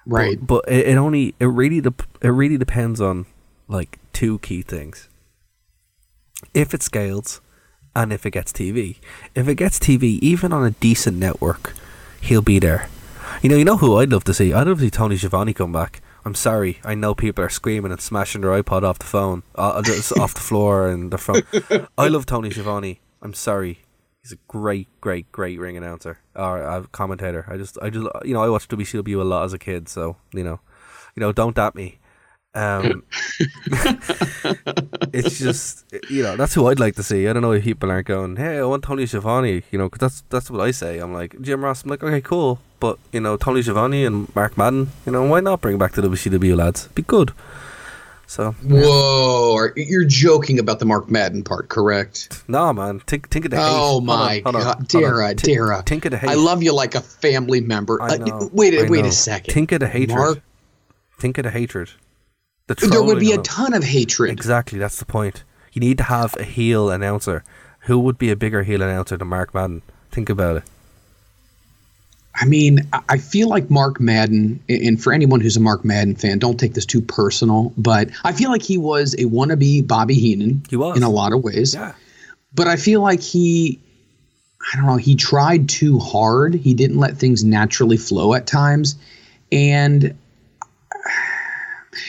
Right. 0.07 0.39
But, 0.39 0.65
but 0.65 0.73
it, 0.73 0.87
it 0.87 0.97
only 0.97 1.35
it 1.41 1.47
really 1.47 1.81
dep- 1.81 2.07
it 2.23 2.29
really 2.29 2.57
depends 2.57 3.01
on 3.01 3.27
like 3.67 3.99
two 4.13 4.39
key 4.39 4.63
things. 4.63 5.09
If 6.55 6.73
it 6.73 6.83
scales 6.83 7.41
and 7.95 8.13
if 8.13 8.25
it 8.25 8.31
gets 8.31 8.53
TV. 8.53 8.99
If 9.35 9.49
it 9.49 9.57
gets 9.57 9.81
TV, 9.81 10.21
even 10.21 10.53
on 10.53 10.65
a 10.65 10.71
decent 10.71 11.19
network, 11.19 11.75
he'll 12.21 12.41
be 12.41 12.59
there. 12.61 12.89
You 13.43 13.49
know, 13.51 13.57
you 13.57 13.65
know 13.65 13.79
who 13.79 13.97
I'd 13.99 14.13
love 14.13 14.25
to 14.25 14.35
see? 14.35 14.53
I'd 14.53 14.67
love 14.69 14.79
to 14.79 14.85
see 14.85 14.91
Tony 14.91 15.17
Schiavone 15.17 15.53
come 15.53 15.73
back. 15.73 16.01
I'm 16.25 16.35
sorry, 16.35 16.79
I 16.85 16.95
know 16.95 17.15
people 17.15 17.45
are 17.45 17.49
screaming 17.49 17.91
and 17.91 18.01
smashing 18.01 18.43
their 18.43 18.63
iPod 18.63 18.85
off 18.85 18.99
the 18.99 19.07
phone, 19.07 19.43
uh, 19.57 19.83
off 20.21 20.35
the 20.35 20.41
floor 20.41 20.89
and 20.89 21.11
the 21.11 21.19
phone. 21.19 21.43
I 21.99 22.09
love 22.09 22.27
Tony 22.27 22.51
Schiavone. 22.51 23.01
I'm 23.21 23.35
sorry, 23.35 23.81
he's 24.23 24.33
a 24.33 24.39
great, 24.49 24.89
great, 25.01 25.31
great 25.33 25.59
ring 25.59 25.77
announcer 25.77 26.19
or 26.35 26.63
uh, 26.63 26.83
commentator. 26.93 27.45
I 27.49 27.57
just, 27.57 27.77
I 27.83 27.91
just, 27.91 28.07
you 28.25 28.35
know, 28.35 28.43
I 28.43 28.49
watched 28.49 28.71
WCW 28.71 29.21
a 29.21 29.25
lot 29.25 29.45
as 29.45 29.53
a 29.53 29.59
kid, 29.59 29.89
so 29.89 30.17
you 30.33 30.45
know, 30.45 30.61
you 31.17 31.21
know, 31.21 31.33
don't 31.33 31.59
at 31.59 31.75
me. 31.75 31.99
Um, 32.55 33.05
it's 35.13 35.39
just 35.39 35.85
you 36.09 36.23
know 36.23 36.37
that's 36.37 36.55
who 36.55 36.67
I'd 36.69 36.81
like 36.81 36.95
to 36.97 37.03
see. 37.03 37.29
I 37.29 37.33
don't 37.33 37.43
know 37.43 37.53
if 37.53 37.65
people 37.65 37.91
aren't 37.91 38.07
going, 38.07 38.37
hey, 38.37 38.59
I 38.59 38.65
want 38.65 38.85
Tony 38.85 39.07
Schiavone, 39.07 39.63
you 39.71 39.79
know, 39.79 39.89
because 39.89 40.01
that's 40.01 40.21
that's 40.29 40.51
what 40.51 40.61
I 40.61 40.71
say. 40.71 40.99
I'm 40.99 41.13
like 41.13 41.41
Jim 41.41 41.65
Ross. 41.65 41.85
I'm 41.85 41.91
like, 41.91 42.03
okay, 42.03 42.21
cool, 42.21 42.61
but 42.81 42.99
you 43.13 43.21
know, 43.21 43.37
Tony 43.37 43.63
Schiavone 43.63 44.05
and 44.05 44.35
Mark 44.35 44.57
Madden, 44.57 44.91
you 45.07 45.13
know, 45.13 45.25
why 45.25 45.41
not 45.41 45.61
bring 45.61 45.79
back 45.79 45.93
the 45.93 46.03
WCW 46.03 46.57
lads? 46.57 46.89
Be 46.89 47.03
good. 47.03 47.33
So 48.33 48.53
whoa, 48.63 49.69
you're 49.77 50.07
joking 50.07 50.59
about 50.59 50.79
the 50.79 50.87
Mark 50.87 51.11
Madden 51.11 51.45
part, 51.45 51.69
correct? 51.69 52.43
Nah, 52.49 52.73
man. 52.73 53.01
Think, 53.01 53.29
think 53.29 53.45
of 53.45 53.51
the 53.51 53.59
hate. 53.59 53.67
Oh 53.69 54.01
my 54.01 54.41
on, 54.47 54.55
god, 54.55 54.89
Dara, 54.89 55.35
Dara. 55.35 55.83
Think 55.83 56.07
of 56.07 56.13
the 56.13 56.17
hate. 56.17 56.31
I 56.31 56.35
love 56.35 56.63
you 56.63 56.73
like 56.73 56.95
a 56.95 57.03
family 57.03 57.61
member. 57.61 58.01
I 58.01 58.17
know, 58.17 58.39
uh, 58.39 58.49
wait, 58.51 58.73
I 58.73 58.89
wait 58.89 59.03
know. 59.03 59.09
a 59.09 59.13
second. 59.13 59.53
Think 59.53 59.73
of 59.73 59.81
the 59.81 59.87
hatred. 59.87 60.17
Mark, 60.17 60.43
think 61.19 61.37
of 61.37 61.45
the 61.45 61.51
hatred. 61.51 61.91
The 62.69 62.75
there 62.75 63.03
would 63.03 63.19
be 63.19 63.33
a 63.33 63.39
ton 63.39 63.75
of 63.75 63.83
hatred. 63.85 64.31
Exactly, 64.31 64.79
that's 64.79 64.99
the 64.99 65.05
point. 65.05 65.43
You 65.73 65.81
need 65.81 65.99
to 65.99 66.05
have 66.05 66.37
a 66.39 66.45
heel 66.45 66.91
announcer. 66.91 67.45
Who 67.81 67.99
would 68.01 68.19
be 68.19 68.31
a 68.31 68.37
bigger 68.37 68.63
heel 68.63 68.83
announcer 68.83 69.17
than 69.17 69.29
Mark 69.29 69.53
Madden? 69.55 69.83
Think 70.11 70.29
about 70.29 70.59
it. 70.59 70.63
I 72.35 72.47
mean, 72.47 72.81
I- 72.93 73.01
I 73.11 73.17
feel 73.19 73.49
like 73.49 73.71
Mark 73.71 74.01
Madden, 74.01 74.61
and 74.69 75.03
for 75.03 75.13
anyone 75.13 75.41
who's 75.41 75.57
a 75.57 75.61
Mark 75.61 75.85
Madden 75.85 76.15
fan, 76.17 76.39
don't 76.39 76.59
take 76.59 76.73
this 76.75 76.87
too 76.87 77.03
personal, 77.03 77.73
but 77.77 78.09
I 78.25 78.33
feel 78.33 78.51
like 78.51 78.63
he 78.63 78.79
was 78.79 79.15
a 79.15 79.25
wannabe 79.25 79.87
Bobby 79.87 80.15
Heenan 80.15 80.63
He 80.71 80.77
was. 80.77 80.97
in 80.97 81.03
a 81.03 81.11
lot 81.11 81.33
of 81.35 81.43
ways. 81.43 81.75
Yeah. 81.75 81.93
But 82.55 82.69
I 82.69 82.77
feel 82.77 83.03
like 83.03 83.21
he, 83.21 83.79
I 84.73 84.77
don't 84.77 84.87
know, 84.87 84.97
he 84.97 85.15
tried 85.15 85.69
too 85.69 85.99
hard. 85.99 86.55
He 86.55 86.73
didn't 86.75 86.99
let 86.99 87.19
things 87.19 87.45
naturally 87.45 87.97
flow 87.99 88.33
at 88.35 88.47
times. 88.47 88.95
And, 89.51 90.15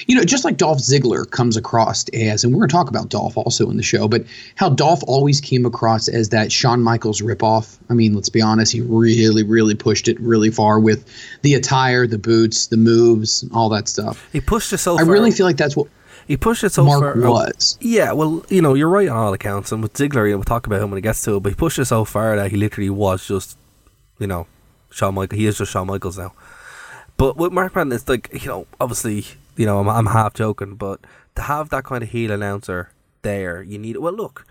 you 0.08 0.16
know, 0.16 0.24
just 0.24 0.46
like 0.46 0.58
Dolph 0.58 0.80
Ziggler 0.80 1.30
comes 1.30 1.58
across 1.58 2.08
as, 2.10 2.44
and 2.44 2.54
we're 2.54 2.60
going 2.60 2.70
to 2.70 2.74
talk 2.74 2.90
about 2.90 3.10
Dolph 3.10 3.38
also 3.38 3.70
in 3.70 3.78
the 3.78 3.84
show, 3.84 4.08
but 4.08 4.26
how 4.56 4.70
Dolph 4.70 5.02
always 5.08 5.42
came 5.42 5.66
across 5.66 6.08
as 6.08 6.30
that 6.30 6.52
Shawn 6.52 6.82
Michaels 6.82 7.22
ripoff. 7.22 7.78
I 7.90 7.94
mean, 7.94 8.14
let's 8.14 8.30
be 8.30 8.42
honest, 8.42 8.72
he 8.72 8.82
really, 8.82 9.44
really 9.44 9.76
pushed 9.76 10.08
it 10.08 10.20
really 10.20 10.52
far 10.52 10.80
with 10.80 11.06
the 11.42 11.54
attire, 11.54 12.08
the 12.08 12.18
boots, 12.18 12.68
the 12.68 12.78
moves, 12.78 13.46
all 13.54 13.70
that 13.70 13.88
stuff. 13.88 14.28
He 14.32 14.40
pushed 14.42 14.72
it 14.74 14.78
so 14.78 14.96
I 14.96 15.04
far. 15.04 15.12
really 15.12 15.32
feel 15.32 15.46
like 15.46 15.58
that's 15.58 15.76
what 15.76 15.88
he 16.28 16.38
pushed 16.38 16.64
it 16.64 16.72
so 16.72 16.86
Mark 16.86 17.22
far. 17.22 17.30
was. 17.30 17.78
Yeah, 17.82 18.14
well, 18.14 18.46
you 18.50 18.62
know, 18.62 18.76
you're 18.76 18.90
right 18.90 19.10
on 19.10 19.18
all 19.18 19.34
accounts, 19.34 19.72
and 19.72 19.84
with 19.84 19.94
Ziggler, 19.94 20.30
we'll 20.30 20.44
talk 20.44 20.68
about 20.68 20.82
him 20.82 20.90
when 20.90 20.98
he 20.98 21.02
gets 21.02 21.22
to 21.24 21.36
it. 21.36 21.40
But 21.44 21.50
he 21.50 21.56
pushed 21.56 21.80
it 21.80 21.86
so 21.86 22.06
far 22.06 22.36
that 22.38 22.52
he 22.52 22.58
literally 22.58 22.90
was 22.90 23.28
just, 23.28 23.58
you 24.20 24.28
know, 24.28 24.48
Shawn 24.90 25.16
Michaels. 25.16 25.40
He 25.40 25.46
is 25.46 25.58
just 25.58 25.72
Shawn 25.72 25.88
Michaels 25.88 26.18
now. 26.18 26.34
But 27.18 27.38
with 27.38 27.52
Mark 27.52 27.76
Madden, 27.76 27.92
it's 27.92 28.08
like 28.08 28.30
you 28.32 28.48
know, 28.48 28.68
obviously, 28.80 29.26
you 29.56 29.66
know, 29.66 29.80
I'm, 29.80 29.90
I'm 29.90 30.06
half 30.08 30.34
joking, 30.34 30.76
but 30.76 31.02
to 31.36 31.44
have 31.44 31.70
that 31.70 31.84
kind 31.84 32.04
of 32.04 32.10
heel 32.10 32.32
announcer 32.32 32.92
there, 33.22 33.62
you 33.62 33.78
need. 33.78 33.96
it. 33.96 34.02
Well, 34.02 34.14
look, 34.14 34.46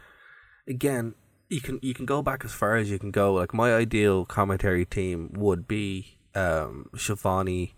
again, 0.67 1.15
you 1.49 1.61
can 1.61 1.79
you 1.83 1.95
can 1.95 2.07
go 2.07 2.23
back 2.23 2.45
as 2.45 2.53
far 2.53 2.77
as 2.77 2.91
you 2.91 2.99
can 2.99 3.11
go. 3.11 3.35
Like 3.35 3.53
my 3.55 3.75
ideal 3.75 4.25
commentary 4.25 4.85
team 4.85 5.31
would 5.35 5.69
be 5.69 6.19
um 6.35 6.89
Schiavone, 6.97 7.75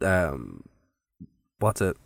um, 0.00 0.64
what's 1.58 1.80
it? 1.80 1.96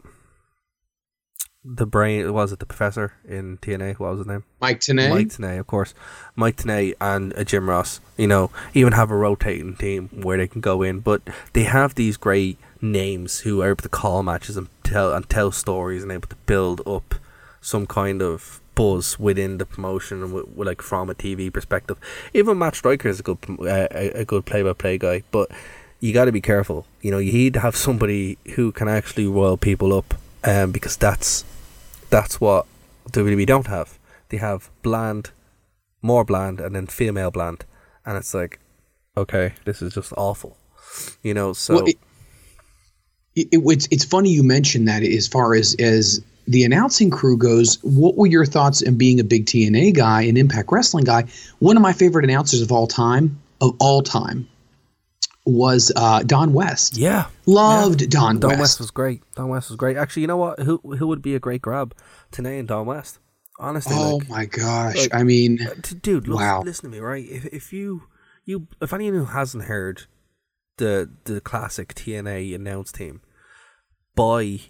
The 1.62 1.86
brain 1.86 2.32
was 2.32 2.52
it 2.52 2.58
the 2.58 2.66
professor 2.66 3.12
in 3.28 3.58
TNA? 3.58 3.98
What 3.98 4.12
was 4.12 4.20
his 4.20 4.26
name? 4.26 4.44
Mike 4.60 4.80
Tenay. 4.80 5.10
Mike 5.10 5.28
Tenay, 5.28 5.60
of 5.60 5.66
course. 5.66 5.92
Mike 6.34 6.56
Tenay 6.56 6.94
and 7.00 7.36
uh, 7.36 7.44
Jim 7.44 7.68
Ross. 7.68 8.00
You 8.16 8.26
know, 8.26 8.50
even 8.72 8.94
have 8.94 9.10
a 9.10 9.16
rotating 9.16 9.76
team 9.76 10.08
where 10.08 10.38
they 10.38 10.48
can 10.48 10.62
go 10.62 10.82
in, 10.82 11.00
but 11.00 11.20
they 11.52 11.64
have 11.64 11.94
these 11.94 12.16
great 12.16 12.58
names 12.82 13.40
who 13.40 13.62
are 13.62 13.70
able 13.70 13.82
to 13.82 13.88
call 13.88 14.22
matches 14.22 14.56
and 14.56 14.68
tell 14.82 15.12
and 15.12 15.28
tell 15.28 15.52
stories 15.52 16.02
and 16.02 16.12
able 16.12 16.28
to 16.28 16.36
build 16.46 16.80
up 16.86 17.14
some 17.60 17.86
kind 17.86 18.22
of 18.22 18.60
buzz 18.74 19.18
within 19.18 19.58
the 19.58 19.66
promotion 19.66 20.22
and 20.22 20.32
with, 20.32 20.48
with, 20.48 20.66
like 20.66 20.80
from 20.80 21.10
a 21.10 21.14
TV 21.14 21.52
perspective. 21.52 21.98
Even 22.32 22.58
Matt 22.58 22.74
Striker 22.74 23.08
is 23.08 23.20
a 23.20 23.22
good 23.22 23.38
uh, 23.60 23.88
a, 23.90 24.24
good 24.24 24.46
play 24.46 24.62
by 24.62 24.72
play 24.72 24.98
guy, 24.98 25.22
but 25.30 25.50
you 26.00 26.12
got 26.12 26.24
to 26.24 26.32
be 26.32 26.40
careful. 26.40 26.86
You 27.02 27.10
know, 27.10 27.18
you 27.18 27.32
need 27.32 27.54
to 27.54 27.60
have 27.60 27.76
somebody 27.76 28.38
who 28.54 28.72
can 28.72 28.88
actually 28.88 29.26
roil 29.26 29.56
people 29.56 29.92
up, 29.92 30.14
um, 30.44 30.72
because 30.72 30.96
that's 30.96 31.44
that's 32.08 32.40
what 32.40 32.66
WWE 33.10 33.46
don't 33.46 33.66
have. 33.66 33.98
They 34.30 34.38
have 34.38 34.70
bland, 34.82 35.30
more 36.02 36.24
bland, 36.24 36.60
and 36.60 36.74
then 36.74 36.86
female 36.86 37.30
bland, 37.30 37.64
and 38.06 38.16
it's 38.16 38.32
like, 38.32 38.60
okay, 39.16 39.54
this 39.64 39.82
is 39.82 39.94
just 39.94 40.12
awful. 40.16 40.56
You 41.22 41.34
know, 41.34 41.52
so 41.52 41.74
Well, 41.74 41.86
it, 41.86 41.98
it, 43.50 43.60
it's 43.64 43.88
it's 43.90 44.04
funny 44.04 44.30
you 44.30 44.42
mentioned 44.42 44.88
that 44.88 45.02
as 45.02 45.26
far 45.28 45.54
as 45.54 45.74
as 45.78 46.20
the 46.46 46.64
announcing 46.64 47.10
crew 47.10 47.36
goes. 47.36 47.78
What 47.82 48.16
were 48.16 48.26
your 48.26 48.44
thoughts 48.44 48.82
in 48.82 48.96
being 48.98 49.20
a 49.20 49.24
big 49.24 49.46
TNA 49.46 49.94
guy, 49.94 50.22
an 50.22 50.36
Impact 50.36 50.70
Wrestling 50.72 51.04
guy? 51.04 51.24
One 51.60 51.76
of 51.76 51.82
my 51.82 51.92
favorite 51.92 52.24
announcers 52.24 52.60
of 52.62 52.72
all 52.72 52.86
time, 52.86 53.38
of 53.60 53.76
all 53.78 54.02
time, 54.02 54.48
was 55.46 55.92
uh, 55.96 56.22
Don 56.22 56.52
West. 56.52 56.96
yeah, 56.96 57.26
Loved 57.46 58.02
yeah. 58.02 58.08
Don, 58.08 58.38
Don 58.40 58.50
West. 58.50 58.52
Don 58.52 58.60
West 58.60 58.80
was 58.80 58.90
great. 58.90 59.22
Don 59.36 59.48
West 59.48 59.70
was 59.70 59.76
great. 59.76 59.96
Actually, 59.96 60.22
you 60.22 60.28
know 60.28 60.36
what? 60.36 60.58
Who 60.60 60.78
who 60.78 61.06
would 61.06 61.22
be 61.22 61.34
a 61.34 61.38
great 61.40 61.62
grab? 61.62 61.94
Tenay 62.32 62.58
and 62.58 62.68
Don 62.68 62.86
West. 62.86 63.18
Honestly, 63.58 63.94
oh 63.96 64.16
like, 64.16 64.28
my 64.28 64.44
gosh! 64.46 64.96
like- 64.96 65.14
I 65.14 65.22
mean, 65.22 65.58
Uh, 65.62 65.74
dude, 66.02 66.26
listen, 66.26 66.34
Wow. 66.46 66.62
listen 66.62 66.84
to 66.84 66.96
me, 66.96 66.98
right? 67.00 67.26
If 67.28 67.44
if 67.46 67.72
you 67.72 68.04
you 68.44 68.66
if 68.80 68.92
anyone 68.92 69.18
who 69.20 69.26
hasn't 69.26 69.64
heard 69.64 70.02
the 70.78 71.10
the 71.24 71.40
classic 71.42 71.94
TNA 71.94 72.54
announce 72.54 72.90
team, 72.90 73.20
buy 74.14 74.60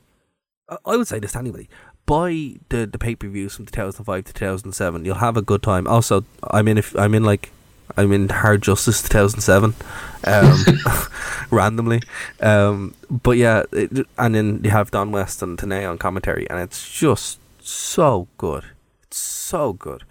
I- 0.68 0.96
would 0.96 1.08
say 1.08 1.18
this 1.18 1.32
to 1.32 1.38
anybody. 1.38 1.68
Buy 2.06 2.56
the 2.70 2.86
the 2.86 2.98
pay 2.98 3.14
per 3.14 3.28
views 3.28 3.54
from 3.54 3.66
two 3.66 3.72
thousand 3.72 4.04
five 4.04 4.24
to 4.24 4.32
two 4.32 4.44
thousand 4.44 4.72
seven. 4.72 5.04
You'll 5.04 5.16
have 5.16 5.36
a 5.36 5.42
good 5.42 5.62
time. 5.62 5.86
Also, 5.86 6.24
I'm 6.50 6.66
in 6.68 6.78
if 6.78 6.96
I'm 6.96 7.14
in 7.14 7.24
like 7.24 7.50
I'm 7.96 8.12
in 8.12 8.28
Hard 8.28 8.62
Justice 8.62 9.02
two 9.02 9.08
thousand 9.08 9.40
seven, 9.42 9.74
um, 10.24 10.64
randomly. 11.50 12.02
Um, 12.40 12.94
but 13.10 13.36
yeah, 13.36 13.64
it, 13.72 14.06
and 14.18 14.34
then 14.34 14.60
you 14.64 14.70
have 14.70 14.90
Don 14.90 15.12
West 15.12 15.42
and 15.42 15.56
Tenay 15.58 15.88
on 15.88 15.98
commentary, 15.98 16.48
and 16.50 16.58
it's 16.60 16.90
just 16.90 17.38
so 17.60 18.26
good. 18.38 18.64
It's 19.04 19.18
so 19.18 19.72
good. 19.72 20.04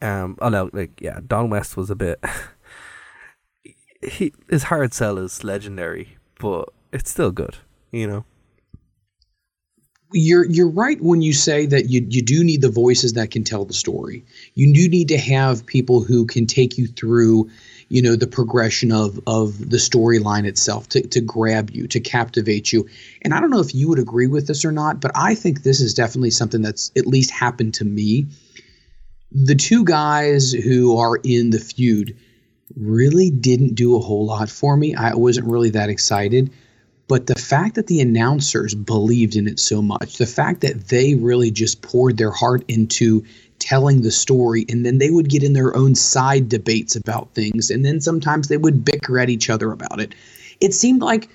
Um, 0.00 0.38
I 0.40 0.48
know, 0.48 0.70
like, 0.72 1.00
yeah, 1.00 1.18
Don 1.26 1.50
West 1.50 1.76
was 1.76 1.90
a 1.90 1.96
bit. 1.96 2.22
he 4.02 4.32
his 4.48 4.64
hard 4.64 4.94
sell 4.94 5.18
is 5.18 5.44
legendary, 5.44 6.16
but 6.38 6.68
it's 6.92 7.10
still 7.10 7.30
good, 7.30 7.56
you 7.90 8.06
know. 8.06 8.24
You're 10.12 10.46
you're 10.46 10.70
right 10.70 11.00
when 11.00 11.20
you 11.20 11.32
say 11.32 11.66
that 11.66 11.90
you 11.90 12.06
you 12.08 12.22
do 12.22 12.42
need 12.42 12.62
the 12.62 12.70
voices 12.70 13.14
that 13.14 13.30
can 13.30 13.44
tell 13.44 13.64
the 13.64 13.74
story. 13.74 14.24
You 14.54 14.72
do 14.72 14.88
need 14.88 15.08
to 15.08 15.18
have 15.18 15.66
people 15.66 16.02
who 16.02 16.24
can 16.26 16.46
take 16.46 16.78
you 16.78 16.86
through, 16.86 17.50
you 17.88 18.00
know, 18.00 18.16
the 18.16 18.26
progression 18.26 18.90
of 18.90 19.20
of 19.26 19.70
the 19.70 19.76
storyline 19.76 20.46
itself 20.46 20.88
to 20.90 21.06
to 21.08 21.20
grab 21.20 21.70
you, 21.70 21.86
to 21.88 22.00
captivate 22.00 22.72
you. 22.72 22.88
And 23.22 23.34
I 23.34 23.40
don't 23.40 23.50
know 23.50 23.60
if 23.60 23.74
you 23.74 23.88
would 23.88 23.98
agree 23.98 24.28
with 24.28 24.46
this 24.46 24.64
or 24.64 24.72
not, 24.72 25.00
but 25.00 25.10
I 25.14 25.34
think 25.34 25.62
this 25.62 25.80
is 25.80 25.92
definitely 25.92 26.30
something 26.30 26.62
that's 26.62 26.90
at 26.96 27.06
least 27.06 27.30
happened 27.30 27.74
to 27.74 27.84
me. 27.84 28.26
The 29.30 29.56
two 29.56 29.84
guys 29.84 30.52
who 30.52 30.96
are 30.96 31.16
in 31.16 31.50
the 31.50 31.58
feud 31.58 32.16
really 32.76 33.30
didn't 33.30 33.74
do 33.74 33.96
a 33.96 34.00
whole 34.00 34.24
lot 34.24 34.48
for 34.48 34.74
me. 34.74 34.94
I 34.94 35.14
wasn't 35.14 35.48
really 35.48 35.70
that 35.70 35.90
excited 35.90 36.50
but 37.08 37.26
the 37.26 37.34
fact 37.34 37.74
that 37.74 37.86
the 37.86 38.00
announcers 38.00 38.74
believed 38.74 39.34
in 39.34 39.48
it 39.48 39.58
so 39.58 39.80
much, 39.80 40.18
the 40.18 40.26
fact 40.26 40.60
that 40.60 40.88
they 40.88 41.14
really 41.14 41.50
just 41.50 41.80
poured 41.80 42.18
their 42.18 42.30
heart 42.30 42.62
into 42.68 43.24
telling 43.58 44.02
the 44.02 44.10
story, 44.10 44.64
and 44.68 44.84
then 44.84 44.98
they 44.98 45.10
would 45.10 45.28
get 45.28 45.42
in 45.42 45.54
their 45.54 45.74
own 45.74 45.94
side 45.94 46.48
debates 46.48 46.94
about 46.94 47.34
things, 47.34 47.70
and 47.70 47.84
then 47.84 48.00
sometimes 48.00 48.48
they 48.48 48.58
would 48.58 48.84
bicker 48.84 49.18
at 49.18 49.30
each 49.30 49.50
other 49.50 49.72
about 49.72 50.00
it. 50.00 50.14
It 50.60 50.74
seemed 50.74 51.00
like 51.00 51.28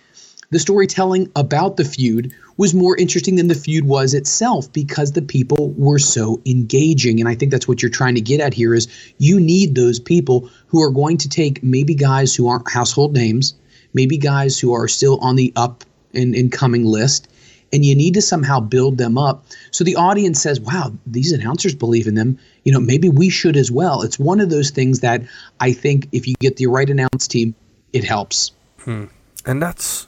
the 0.52 0.60
storytelling 0.60 1.32
about 1.36 1.78
the 1.78 1.86
feud 1.86 2.32
was 2.58 2.76
more 2.76 2.96
interesting 2.96 3.36
than 3.36 3.48
the 3.48 3.56
feud 3.56 3.86
was 3.86 4.14
itself 4.14 4.72
because 4.72 5.14
the 5.14 5.22
people 5.24 5.72
were 5.72 5.98
so 5.98 6.40
engaging 6.46 7.20
and 7.20 7.28
i 7.28 7.34
think 7.34 7.52
that's 7.52 7.68
what 7.68 7.82
you're 7.82 7.90
trying 7.90 8.14
to 8.14 8.22
get 8.22 8.40
at 8.40 8.54
here 8.54 8.76
is 8.76 8.88
you 9.18 9.40
need 9.40 9.74
those 9.74 10.00
people 10.00 10.48
who 10.68 10.80
are 10.80 10.92
going 10.92 11.18
to 11.18 11.28
take 11.28 11.64
maybe 11.64 11.96
guys 11.96 12.36
who 12.36 12.48
aren't 12.48 12.70
household 12.70 13.16
names 13.16 13.56
maybe 13.94 14.18
guys 14.18 14.60
who 14.60 14.74
are 14.74 14.88
still 14.88 15.18
on 15.20 15.36
the 15.36 15.52
up 15.56 15.84
and 16.14 16.36
incoming 16.36 16.86
list, 16.86 17.28
and 17.72 17.86
you 17.86 17.96
need 17.96 18.14
to 18.14 18.22
somehow 18.22 18.60
build 18.60 18.98
them 18.98 19.18
up 19.18 19.46
so 19.74 19.84
the 19.84 19.96
audience 19.96 20.40
says, 20.40 20.60
"Wow, 20.60 20.94
these 21.08 21.32
announcers 21.32 21.74
believe 21.74 22.06
in 22.06 22.14
them. 22.14 22.38
You 22.64 22.72
know, 22.72 22.80
maybe 22.80 23.10
we 23.10 23.30
should 23.30 23.58
as 23.58 23.72
well." 23.72 24.04
It's 24.04 24.20
one 24.20 24.40
of 24.40 24.52
those 24.52 24.70
things 24.70 25.00
that 25.00 25.24
I 25.60 25.74
think 25.74 26.08
if 26.12 26.28
you 26.28 26.36
get 26.40 26.58
the 26.58 26.68
right 26.68 26.90
announce 26.90 27.28
team, 27.28 27.56
it 27.92 28.04
helps. 28.04 28.52
Hmm. 28.84 29.06
And 29.46 29.62
that's 29.62 30.06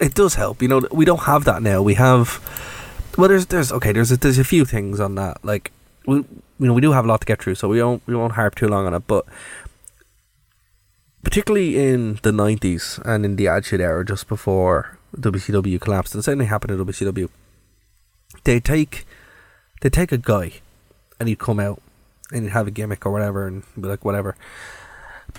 it 0.00 0.14
does 0.14 0.36
help. 0.36 0.62
You 0.62 0.68
know, 0.68 0.86
we 0.92 1.04
don't 1.04 1.22
have 1.22 1.44
that 1.44 1.62
now. 1.62 1.82
We 1.82 1.94
have 1.94 2.40
well, 3.18 3.28
there's 3.28 3.46
there's 3.46 3.72
okay, 3.72 3.90
there's 3.90 4.12
a, 4.12 4.16
there's 4.16 4.38
a 4.38 4.44
few 4.44 4.64
things 4.64 5.00
on 5.00 5.16
that. 5.16 5.44
Like 5.44 5.72
we 6.06 6.18
you 6.18 6.26
know 6.60 6.74
we 6.74 6.80
do 6.80 6.92
have 6.92 7.04
a 7.04 7.08
lot 7.08 7.20
to 7.20 7.26
get 7.26 7.42
through, 7.42 7.56
so 7.56 7.66
we 7.66 7.78
don't 7.78 8.00
we 8.06 8.14
won't 8.14 8.34
harp 8.34 8.54
too 8.54 8.68
long 8.68 8.86
on 8.86 8.94
it. 8.94 9.06
But 9.08 9.26
particularly 11.22 11.76
in 11.76 12.18
the 12.22 12.30
90s 12.30 13.00
and 13.04 13.24
in 13.24 13.36
the 13.36 13.48
Attitude 13.48 13.80
Era, 13.80 14.04
just 14.04 14.28
before 14.28 14.98
WCW 15.16 15.80
collapsed, 15.80 16.14
and 16.14 16.24
thing 16.24 16.40
happened 16.40 16.72
at 16.72 16.86
WCW. 16.86 17.28
They 18.44 18.60
take 18.60 19.06
they 19.82 19.90
take 19.90 20.12
a 20.12 20.18
guy, 20.18 20.52
and 21.18 21.28
he'd 21.28 21.38
come 21.38 21.58
out, 21.60 21.82
and 22.32 22.44
he'd 22.44 22.52
have 22.52 22.68
a 22.68 22.70
gimmick 22.70 23.04
or 23.04 23.10
whatever, 23.10 23.46
and 23.46 23.64
be 23.78 23.88
like 23.88 24.04
whatever. 24.04 24.36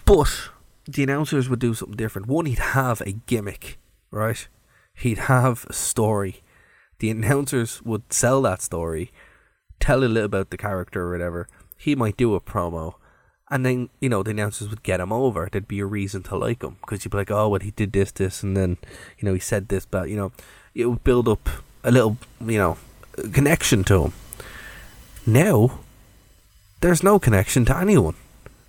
But 0.05 0.49
the 0.85 1.03
announcers 1.03 1.49
would 1.49 1.59
do 1.59 1.73
something 1.73 1.95
different. 1.95 2.27
One, 2.27 2.45
he'd 2.45 2.59
have 2.59 3.01
a 3.01 3.13
gimmick, 3.13 3.77
right? 4.11 4.47
He'd 4.95 5.17
have 5.17 5.65
a 5.69 5.73
story. 5.73 6.43
The 6.99 7.09
announcers 7.09 7.81
would 7.83 8.11
sell 8.11 8.41
that 8.43 8.61
story, 8.61 9.11
tell 9.79 10.03
a 10.03 10.05
little 10.05 10.25
about 10.25 10.49
the 10.49 10.57
character 10.57 11.03
or 11.03 11.11
whatever. 11.11 11.47
He 11.77 11.95
might 11.95 12.17
do 12.17 12.35
a 12.35 12.41
promo 12.41 12.95
and 13.51 13.65
then, 13.65 13.89
you 13.99 14.09
know, 14.09 14.23
the 14.23 14.31
announcers 14.31 14.69
would 14.69 14.83
get 14.83 14.99
him 14.99 15.11
over. 15.11 15.49
There'd 15.51 15.67
be 15.67 15.79
a 15.79 15.85
reason 15.85 16.23
to 16.23 16.37
like 16.37 16.63
him 16.63 16.77
because 16.81 17.03
you'd 17.03 17.11
be 17.11 17.17
like, 17.17 17.31
oh, 17.31 17.49
well, 17.49 17.59
he 17.59 17.71
did 17.71 17.91
this, 17.91 18.11
this, 18.11 18.43
and 18.43 18.55
then, 18.55 18.77
you 19.17 19.27
know, 19.27 19.33
he 19.33 19.39
said 19.39 19.67
this, 19.67 19.85
but, 19.85 20.09
you 20.09 20.15
know, 20.15 20.31
it 20.73 20.85
would 20.85 21.03
build 21.03 21.27
up 21.27 21.49
a 21.83 21.91
little, 21.91 22.17
you 22.39 22.57
know, 22.57 22.77
connection 23.31 23.83
to 23.85 24.05
him. 24.05 24.13
Now, 25.25 25.79
there's 26.81 27.03
no 27.03 27.19
connection 27.19 27.65
to 27.65 27.77
anyone. 27.77 28.15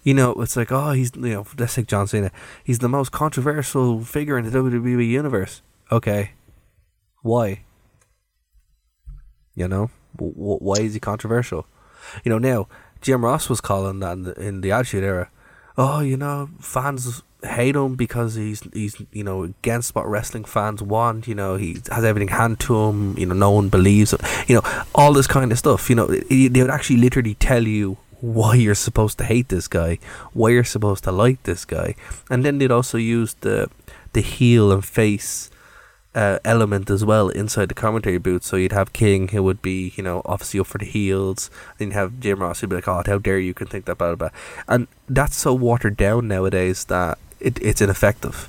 You 0.03 0.12
know, 0.12 0.33
it's 0.35 0.57
like, 0.57 0.70
oh, 0.70 0.93
he's, 0.93 1.12
you 1.16 1.31
know, 1.31 1.47
let's 1.59 1.75
take 1.75 1.87
John 1.87 2.07
Cena. 2.07 2.31
He's 2.62 2.81
the 2.81 2.89
most 2.89 3.11
controversial 3.11 4.05
figure 4.05 4.37
in 4.37 4.45
the 4.45 4.59
WWE 4.59 5.09
universe. 5.09 5.62
Okay. 5.91 6.33
Why? 7.22 7.64
You 9.55 9.66
know, 9.66 9.91
w- 10.16 10.35
why 10.37 10.77
is 10.77 10.93
he 10.93 11.01
controversial? 11.01 11.66
You 12.22 12.31
know, 12.31 12.39
now 12.39 12.68
Jim 13.05 13.22
Ross 13.22 13.50
was 13.50 13.61
calling 13.61 14.00
that 14.00 14.12
in 14.12 14.22
the, 14.22 14.32
in 14.40 14.61
the 14.62 14.72
Attitude 14.72 15.05
Era. 15.05 15.28
Oh, 15.76 16.00
you 16.00 16.16
know, 16.16 16.48
fans 16.59 17.22
hate 17.42 17.76
him 17.76 17.96
because 17.96 18.34
he's 18.34 18.62
he's 18.72 18.96
you 19.12 19.22
know 19.22 19.42
against 19.42 19.94
what 19.94 20.09
wrestling 20.09 20.44
fans 20.44 20.82
want. 20.82 21.28
You 21.28 21.34
know, 21.34 21.57
he 21.57 21.82
has 21.90 22.02
everything 22.02 22.28
hand 22.28 22.61
to 22.61 22.74
him. 22.74 23.18
You 23.18 23.26
know, 23.26 23.34
no 23.34 23.50
one 23.50 23.68
believes. 23.68 24.14
It. 24.14 24.22
You 24.48 24.57
know, 24.57 24.84
all 24.94 25.12
this 25.12 25.26
kind 25.26 25.52
of 25.52 25.59
stuff. 25.59 25.90
You 25.90 25.96
know, 25.96 26.07
they 26.07 26.48
would 26.48 26.70
actually 26.70 26.96
literally 26.96 27.34
tell 27.34 27.66
you 27.66 27.98
why 28.22 28.55
you're 28.55 28.74
supposed 28.74 29.18
to 29.18 29.24
hate 29.24 29.50
this 29.50 29.68
guy, 29.68 29.98
why 30.32 30.48
you're 30.48 30.64
supposed 30.64 31.05
to 31.05 31.12
like 31.12 31.42
this 31.42 31.66
guy, 31.66 31.94
and 32.30 32.42
then 32.42 32.57
they'd 32.57 32.70
also 32.70 32.96
use 32.96 33.34
the 33.40 33.68
the 34.14 34.22
heel 34.22 34.72
and 34.72 34.82
face 34.82 35.50
uh, 36.14 36.38
element 36.44 36.90
as 36.90 37.04
well 37.04 37.28
inside 37.28 37.68
the 37.68 37.74
commentary 37.74 38.18
booth. 38.18 38.44
So 38.44 38.56
you'd 38.56 38.72
have 38.72 38.92
King, 38.92 39.28
who 39.28 39.42
would 39.42 39.62
be, 39.62 39.92
you 39.96 40.02
know, 40.02 40.22
obviously 40.24 40.60
up 40.60 40.66
for 40.66 40.78
the 40.78 40.84
heels. 40.84 41.50
Then 41.78 41.88
you 41.88 41.94
have 41.94 42.20
Jim 42.20 42.40
Ross, 42.40 42.60
who'd 42.60 42.70
be 42.70 42.76
like, 42.76 42.88
"Oh, 42.88 43.02
how 43.04 43.18
dare 43.18 43.38
you 43.38 43.54
can 43.54 43.66
think 43.66 43.84
that 43.86 43.98
blah 43.98 44.14
blah,", 44.14 44.28
blah. 44.28 44.38
and 44.68 44.86
that's 45.08 45.36
so 45.36 45.52
watered 45.52 45.96
down 45.96 46.28
nowadays 46.28 46.84
that 46.86 47.18
it, 47.40 47.58
it's 47.60 47.80
ineffective. 47.80 48.48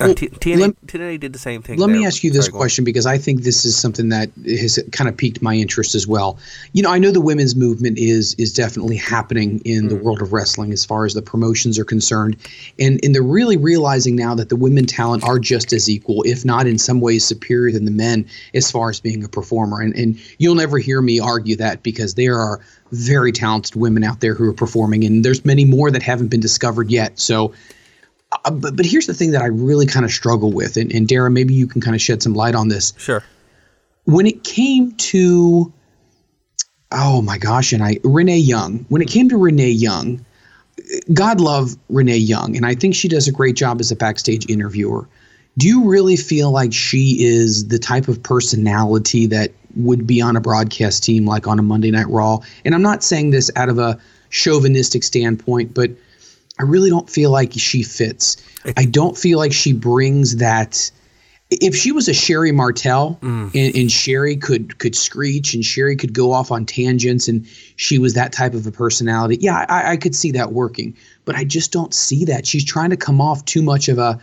Well, 0.00 0.14
T- 0.14 0.28
TNA, 0.28 0.74
TNA 0.86 1.20
did 1.20 1.32
the 1.32 1.38
same 1.38 1.62
thing. 1.62 1.78
Let 1.78 1.88
me 1.88 2.04
ask 2.04 2.24
you 2.24 2.30
this 2.32 2.46
Sorry, 2.46 2.56
question 2.56 2.84
because 2.84 3.06
I 3.06 3.16
think 3.16 3.42
this 3.42 3.64
is 3.64 3.76
something 3.76 4.08
that 4.08 4.28
has 4.44 4.82
kind 4.90 5.08
of 5.08 5.16
piqued 5.16 5.40
my 5.40 5.54
interest 5.54 5.94
as 5.94 6.04
well. 6.04 6.36
You 6.72 6.82
know, 6.82 6.90
I 6.90 6.98
know 6.98 7.12
the 7.12 7.20
women's 7.20 7.54
movement 7.54 7.98
is 7.98 8.34
is 8.34 8.52
definitely 8.52 8.96
happening 8.96 9.60
in 9.64 9.84
mm. 9.84 9.88
the 9.90 9.96
world 9.96 10.20
of 10.20 10.32
wrestling 10.32 10.72
as 10.72 10.84
far 10.84 11.04
as 11.04 11.14
the 11.14 11.22
promotions 11.22 11.78
are 11.78 11.84
concerned, 11.84 12.36
and 12.80 12.98
and 13.04 13.14
they're 13.14 13.22
really 13.22 13.56
realizing 13.56 14.16
now 14.16 14.34
that 14.34 14.48
the 14.48 14.56
women 14.56 14.84
talent 14.84 15.22
are 15.22 15.38
just 15.38 15.72
as 15.72 15.88
equal, 15.88 16.22
if 16.24 16.44
not 16.44 16.66
in 16.66 16.76
some 16.76 17.00
ways 17.00 17.24
superior 17.24 17.72
than 17.72 17.84
the 17.84 17.92
men 17.92 18.26
as 18.52 18.72
far 18.72 18.90
as 18.90 18.98
being 18.98 19.22
a 19.22 19.28
performer. 19.28 19.80
And 19.80 19.94
and 19.94 20.18
you'll 20.38 20.56
never 20.56 20.78
hear 20.78 21.02
me 21.02 21.20
argue 21.20 21.54
that 21.56 21.84
because 21.84 22.14
there 22.14 22.38
are 22.40 22.60
very 22.90 23.30
talented 23.30 23.76
women 23.76 24.02
out 24.02 24.20
there 24.20 24.34
who 24.34 24.48
are 24.48 24.54
performing, 24.54 25.04
and 25.04 25.24
there's 25.24 25.44
many 25.44 25.64
more 25.64 25.92
that 25.92 26.02
haven't 26.02 26.28
been 26.28 26.40
discovered 26.40 26.90
yet. 26.90 27.18
So 27.20 27.54
uh, 28.44 28.50
but 28.50 28.76
but 28.76 28.86
here's 28.86 29.06
the 29.06 29.14
thing 29.14 29.30
that 29.32 29.42
I 29.42 29.46
really 29.46 29.86
kind 29.86 30.04
of 30.04 30.12
struggle 30.12 30.52
with, 30.52 30.76
and, 30.76 30.92
and 30.92 31.06
Darren, 31.08 31.32
maybe 31.32 31.54
you 31.54 31.66
can 31.66 31.80
kind 31.80 31.94
of 31.94 32.00
shed 32.00 32.22
some 32.22 32.34
light 32.34 32.54
on 32.54 32.68
this. 32.68 32.92
Sure. 32.96 33.22
When 34.04 34.26
it 34.26 34.44
came 34.44 34.92
to, 34.92 35.72
oh 36.92 37.22
my 37.22 37.38
gosh, 37.38 37.72
and 37.72 37.82
I 37.82 37.98
Renee 38.04 38.38
Young. 38.38 38.86
When 38.88 39.02
it 39.02 39.08
came 39.08 39.28
to 39.28 39.36
Renee 39.36 39.70
Young, 39.70 40.24
God 41.12 41.40
love 41.40 41.76
Renee 41.88 42.16
Young, 42.16 42.56
and 42.56 42.66
I 42.66 42.74
think 42.74 42.94
she 42.94 43.08
does 43.08 43.28
a 43.28 43.32
great 43.32 43.56
job 43.56 43.80
as 43.80 43.90
a 43.90 43.96
backstage 43.96 44.48
interviewer. 44.50 45.08
Do 45.56 45.68
you 45.68 45.84
really 45.84 46.16
feel 46.16 46.50
like 46.50 46.72
she 46.72 47.24
is 47.24 47.68
the 47.68 47.78
type 47.78 48.08
of 48.08 48.22
personality 48.22 49.26
that 49.26 49.52
would 49.76 50.06
be 50.06 50.20
on 50.20 50.36
a 50.36 50.40
broadcast 50.40 51.04
team 51.04 51.26
like 51.26 51.46
on 51.46 51.58
a 51.58 51.62
Monday 51.62 51.92
Night 51.92 52.08
Raw? 52.08 52.38
And 52.64 52.74
I'm 52.74 52.82
not 52.82 53.04
saying 53.04 53.30
this 53.30 53.50
out 53.54 53.68
of 53.68 53.78
a 53.78 53.98
chauvinistic 54.30 55.04
standpoint, 55.04 55.72
but 55.72 55.90
I 56.58 56.62
really 56.62 56.90
don't 56.90 57.10
feel 57.10 57.30
like 57.30 57.52
she 57.52 57.82
fits. 57.82 58.36
I 58.76 58.84
don't 58.84 59.16
feel 59.16 59.38
like 59.38 59.52
she 59.52 59.72
brings 59.72 60.36
that. 60.36 60.90
If 61.50 61.76
she 61.76 61.92
was 61.92 62.08
a 62.08 62.14
Sherri 62.14 62.52
Martel 62.52 63.18
mm. 63.20 63.50
and, 63.54 63.76
and, 63.76 63.92
Sherri 63.92 64.36
could 64.36 64.78
could 64.78 64.96
screech 64.96 65.54
and 65.54 65.64
Sherri 65.64 65.94
could 65.94 66.12
go 66.12 66.32
off 66.32 66.50
on 66.50 66.64
tangents 66.64 67.28
and 67.28 67.46
she 67.76 67.98
was 67.98 68.14
that 68.14 68.32
type 68.32 68.54
of 68.54 68.66
a 68.66 68.72
personality, 68.72 69.36
yeah, 69.40 69.66
I, 69.68 69.92
I 69.92 69.96
could 69.96 70.14
see 70.14 70.32
that 70.32 70.52
working. 70.52 70.96
But 71.24 71.36
I 71.36 71.44
just 71.44 71.70
don't 71.70 71.92
see 71.92 72.24
that. 72.24 72.46
She's 72.46 72.64
trying 72.64 72.90
to 72.90 72.96
come 72.96 73.20
off 73.20 73.44
too 73.44 73.62
much 73.62 73.88
of 73.88 73.98
a 73.98 74.20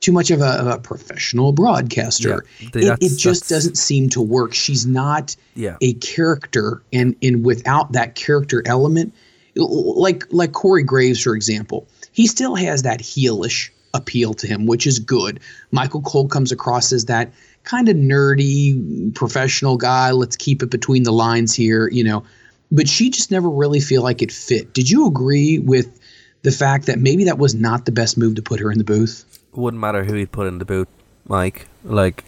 too 0.00 0.12
much 0.12 0.30
of 0.30 0.40
a, 0.40 0.48
of 0.48 0.66
a 0.66 0.78
professional 0.78 1.52
broadcaster. 1.52 2.44
Yeah, 2.60 2.68
it, 2.74 2.98
it, 3.00 3.18
just 3.18 3.48
doesn't 3.48 3.76
seem 3.76 4.10
to 4.10 4.20
work. 4.20 4.52
She's 4.52 4.86
not 4.86 5.34
yeah. 5.54 5.76
a 5.80 5.94
character, 5.94 6.82
and 6.92 7.16
and 7.22 7.44
without 7.44 7.92
that 7.92 8.14
character 8.14 8.62
element, 8.66 9.14
like 9.56 10.24
like 10.32 10.52
Corey 10.52 10.82
Graves, 10.82 11.22
for 11.22 11.34
example, 11.34 11.86
he 12.12 12.26
still 12.26 12.54
has 12.54 12.82
that 12.82 13.00
heelish 13.00 13.70
appeal 13.94 14.34
to 14.34 14.46
him, 14.46 14.66
which 14.66 14.86
is 14.86 14.98
good. 14.98 15.40
Michael 15.70 16.02
Cole 16.02 16.28
comes 16.28 16.52
across 16.52 16.92
as 16.92 17.06
that 17.06 17.32
kind 17.62 17.88
of 17.88 17.96
nerdy 17.96 19.14
professional 19.14 19.76
guy. 19.76 20.10
Let's 20.10 20.36
keep 20.36 20.62
it 20.62 20.70
between 20.70 21.04
the 21.04 21.12
lines 21.12 21.54
here, 21.54 21.88
you 21.88 22.04
know. 22.04 22.24
But 22.70 22.88
she 22.88 23.10
just 23.10 23.30
never 23.30 23.48
really 23.48 23.80
feel 23.80 24.02
like 24.02 24.20
it 24.20 24.32
fit. 24.32 24.74
Did 24.74 24.90
you 24.90 25.06
agree 25.06 25.58
with 25.58 26.00
the 26.42 26.50
fact 26.50 26.86
that 26.86 26.98
maybe 26.98 27.24
that 27.24 27.38
was 27.38 27.54
not 27.54 27.86
the 27.86 27.92
best 27.92 28.18
move 28.18 28.34
to 28.34 28.42
put 28.42 28.60
her 28.60 28.70
in 28.70 28.78
the 28.78 28.84
booth? 28.84 29.24
Wouldn't 29.52 29.80
matter 29.80 30.02
who 30.02 30.14
he 30.14 30.26
put 30.26 30.48
in 30.48 30.58
the 30.58 30.64
booth, 30.64 30.88
Mike. 31.28 31.68
Like, 31.84 32.24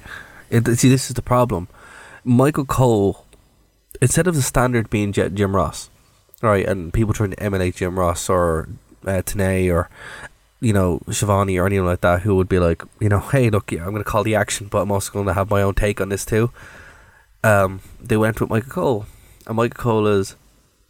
it, 0.51 0.67
see, 0.79 0.89
this 0.89 1.11
is 1.11 1.15
the 1.15 1.23
problem. 1.23 1.69
Michael 2.25 2.65
Cole, 2.65 3.25
instead 4.01 4.27
of 4.27 4.37
the 4.37 4.43
standard 4.43 4.89
being 4.89 5.13
Jim 5.13 5.57
Ross, 5.57 5.91
right? 6.43 6.67
And 6.67 6.93
people 6.93 7.15
trying 7.15 7.31
to 7.31 7.43
emulate 7.43 7.77
Jim 7.77 7.99
Ross 7.99 8.29
or 8.29 8.69
uh, 9.05 9.23
Tenay 9.23 9.73
or 9.73 9.89
you 10.61 10.73
know 10.73 11.01
Schiavone 11.11 11.59
or 11.59 11.67
anyone 11.67 11.87
like 11.87 12.01
that 12.01 12.23
who 12.23 12.35
would 12.37 12.49
be 12.49 12.59
like, 12.59 12.83
you 13.01 13.09
know, 13.09 13.21
hey, 13.33 13.51
look, 13.51 13.73
yeah, 13.73 13.85
I'm 13.85 13.91
going 13.91 14.05
to 14.05 14.11
call 14.11 14.25
the 14.25 14.35
action, 14.35 14.69
but 14.69 14.79
I'm 14.83 14.91
also 14.93 15.13
going 15.13 15.27
to 15.27 15.35
have 15.35 15.51
my 15.51 15.63
own 15.63 15.75
take 15.75 16.01
on 16.01 16.09
this 16.09 16.25
too. 16.25 16.51
um, 17.45 17.81
they 18.03 18.17
went 18.17 18.41
with 18.41 18.51
Michael 18.51 18.71
Cole, 18.71 19.07
and 19.47 19.57
Michael 19.57 19.83
Cole 19.83 20.07
is, 20.07 20.35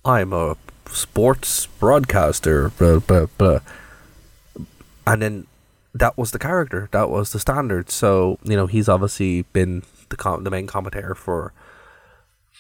I'm 0.05 0.33
a 0.33 0.57
sports 0.89 1.67
broadcaster, 1.67 2.71
blah 2.71 2.99
blah 3.01 3.27
blah, 3.39 3.59
and 5.07 5.21
then 5.23 5.47
that 5.95 6.17
was 6.19 6.31
the 6.31 6.39
character, 6.39 6.89
that 6.93 7.09
was 7.11 7.33
the 7.33 7.39
standard. 7.41 7.91
So 7.91 8.39
you 8.45 8.57
know 8.57 8.67
he's 8.67 8.89
obviously 8.89 9.43
been 9.53 9.83
the 10.09 10.17
com- 10.17 10.45
the 10.45 10.51
main 10.51 10.67
commentator 10.67 11.15
for, 11.15 11.53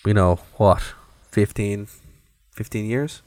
you 0.04 0.14
know 0.14 0.36
what, 0.56 0.82
15, 1.30 1.86
15 2.56 2.86
years. 2.86 3.22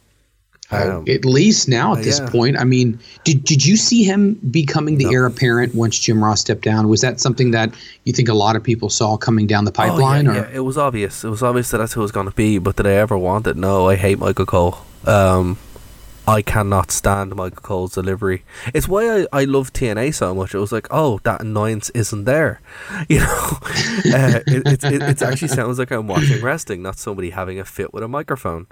Um, 0.72 1.06
at 1.08 1.26
least 1.26 1.68
now 1.68 1.94
at 1.94 2.00
uh, 2.00 2.02
this 2.04 2.20
yeah. 2.20 2.30
point. 2.30 2.60
I 2.60 2.64
mean, 2.64 3.00
did 3.24 3.44
did 3.44 3.66
you 3.66 3.76
see 3.76 4.04
him 4.04 4.36
becoming 4.52 5.00
the 5.00 5.06
no. 5.06 5.12
heir 5.12 5.26
apparent 5.26 5.74
once 5.74 5.98
Jim 5.98 6.24
Ross 6.24 6.42
stepped 6.42 6.62
down? 6.62 6.88
Was 6.88 7.02
that 7.02 7.20
something 7.20 7.50
that 7.52 7.74
you 8.04 8.14
think 8.14 8.30
a 8.30 8.36
lot 8.36 8.56
of 8.56 8.64
people 8.64 8.88
saw 8.90 9.18
coming 9.18 9.48
down 9.48 9.66
the 9.66 9.72
pipeline? 9.72 10.28
Oh, 10.28 10.34
yeah, 10.34 10.42
yeah, 10.42 10.58
it 10.58 10.60
was 10.60 10.78
obvious. 10.78 11.24
It 11.24 11.30
was 11.30 11.42
obvious 11.42 11.72
that 11.72 11.80
that's 11.80 11.94
who 11.94 12.02
it 12.02 12.04
was 12.04 12.12
going 12.12 12.30
to 12.30 12.36
be. 12.36 12.60
But 12.60 12.76
did 12.76 12.86
I 12.86 12.92
ever 12.92 13.18
want 13.18 13.48
it? 13.48 13.58
No, 13.58 13.90
I 13.90 13.96
hate 13.96 14.20
Michael 14.20 14.46
Cole. 14.46 14.78
Um, 15.08 15.58
I 16.28 16.44
cannot 16.44 16.92
stand 16.92 17.36
Michael 17.36 17.64
Cole's 17.64 17.96
delivery. 17.96 18.44
It's 18.72 18.88
why 18.88 19.22
I, 19.22 19.28
I 19.34 19.44
love 19.46 19.74
TNA 19.74 20.14
so 20.14 20.36
much. 20.36 20.54
It 20.54 20.60
was 20.60 20.72
like, 20.72 20.88
oh, 20.92 21.20
that 21.24 21.42
annoyance 21.42 21.90
isn't 21.92 22.26
there. 22.26 22.62
You 23.10 23.22
know, 23.22 23.58
uh, 24.14 24.42
it, 24.46 24.68
it, 24.68 24.84
it, 24.84 25.02
it 25.02 25.22
actually 25.24 25.48
sounds 25.48 25.80
like 25.80 25.90
I'm 25.90 26.06
watching 26.06 26.44
wrestling, 26.44 26.84
not 26.84 27.00
somebody 27.00 27.32
having 27.32 27.60
a 27.60 27.66
fit 27.66 27.92
with 27.92 28.04
a 28.04 28.08
microphone. 28.08 28.68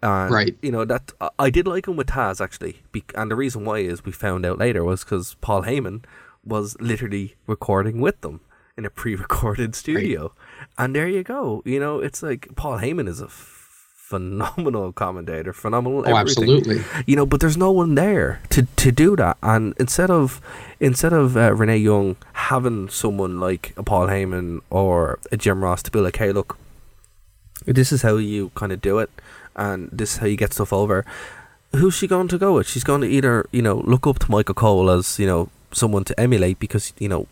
And, 0.00 0.32
right. 0.32 0.56
You 0.62 0.70
know 0.70 0.84
that 0.84 1.12
I 1.38 1.50
did 1.50 1.66
like 1.66 1.88
him 1.88 1.96
with 1.96 2.08
Taz 2.08 2.40
actually, 2.40 2.82
and 3.16 3.30
the 3.30 3.36
reason 3.36 3.64
why 3.64 3.78
is 3.78 4.04
we 4.04 4.12
found 4.12 4.46
out 4.46 4.58
later 4.58 4.84
was 4.84 5.02
because 5.02 5.34
Paul 5.40 5.64
Heyman 5.64 6.04
was 6.44 6.76
literally 6.80 7.34
recording 7.46 8.00
with 8.00 8.20
them 8.20 8.40
in 8.76 8.84
a 8.84 8.90
pre-recorded 8.90 9.74
studio, 9.74 10.22
right. 10.22 10.68
and 10.78 10.94
there 10.94 11.08
you 11.08 11.24
go. 11.24 11.62
You 11.64 11.80
know, 11.80 11.98
it's 11.98 12.22
like 12.22 12.48
Paul 12.54 12.78
Heyman 12.78 13.08
is 13.08 13.20
a 13.20 13.26
phenomenal 13.28 14.92
commentator, 15.04 15.52
phenomenal. 15.52 16.04
Oh, 16.06 16.16
absolutely. 16.16 16.82
You 17.04 17.16
know, 17.16 17.26
but 17.26 17.40
there's 17.40 17.56
no 17.56 17.72
one 17.72 17.96
there 17.96 18.40
to, 18.50 18.62
to 18.76 18.92
do 18.92 19.16
that. 19.16 19.36
And 19.42 19.74
instead 19.80 20.10
of 20.10 20.40
instead 20.78 21.12
of 21.12 21.36
uh, 21.36 21.54
Renee 21.54 21.78
Young 21.78 22.16
having 22.32 22.88
someone 22.88 23.40
like 23.40 23.74
a 23.76 23.82
Paul 23.82 24.06
Heyman 24.06 24.60
or 24.70 25.18
a 25.32 25.36
Jim 25.36 25.64
Ross 25.64 25.82
to 25.82 25.90
be 25.90 25.98
like, 25.98 26.16
hey, 26.16 26.30
look, 26.30 26.56
this 27.66 27.90
is 27.90 28.02
how 28.02 28.16
you 28.16 28.50
kind 28.54 28.70
of 28.70 28.80
do 28.80 28.98
it 29.00 29.10
and 29.58 29.90
this 29.92 30.14
is 30.14 30.16
how 30.18 30.26
you 30.26 30.36
get 30.36 30.54
stuff 30.54 30.72
over. 30.72 31.04
Who's 31.76 31.94
she 31.94 32.06
going 32.06 32.28
to 32.28 32.38
go 32.38 32.54
with? 32.54 32.66
She's 32.66 32.84
going 32.84 33.02
to 33.02 33.08
either 33.08 33.46
you 33.52 33.60
know 33.60 33.78
look 33.78 34.06
up 34.06 34.18
to 34.20 34.30
Michael 34.30 34.54
Cole 34.54 34.90
as 34.90 35.18
you 35.18 35.26
know 35.26 35.50
someone 35.72 36.04
to 36.04 36.18
emulate 36.18 36.58
because 36.58 36.92
you 36.98 37.08
know 37.08 37.26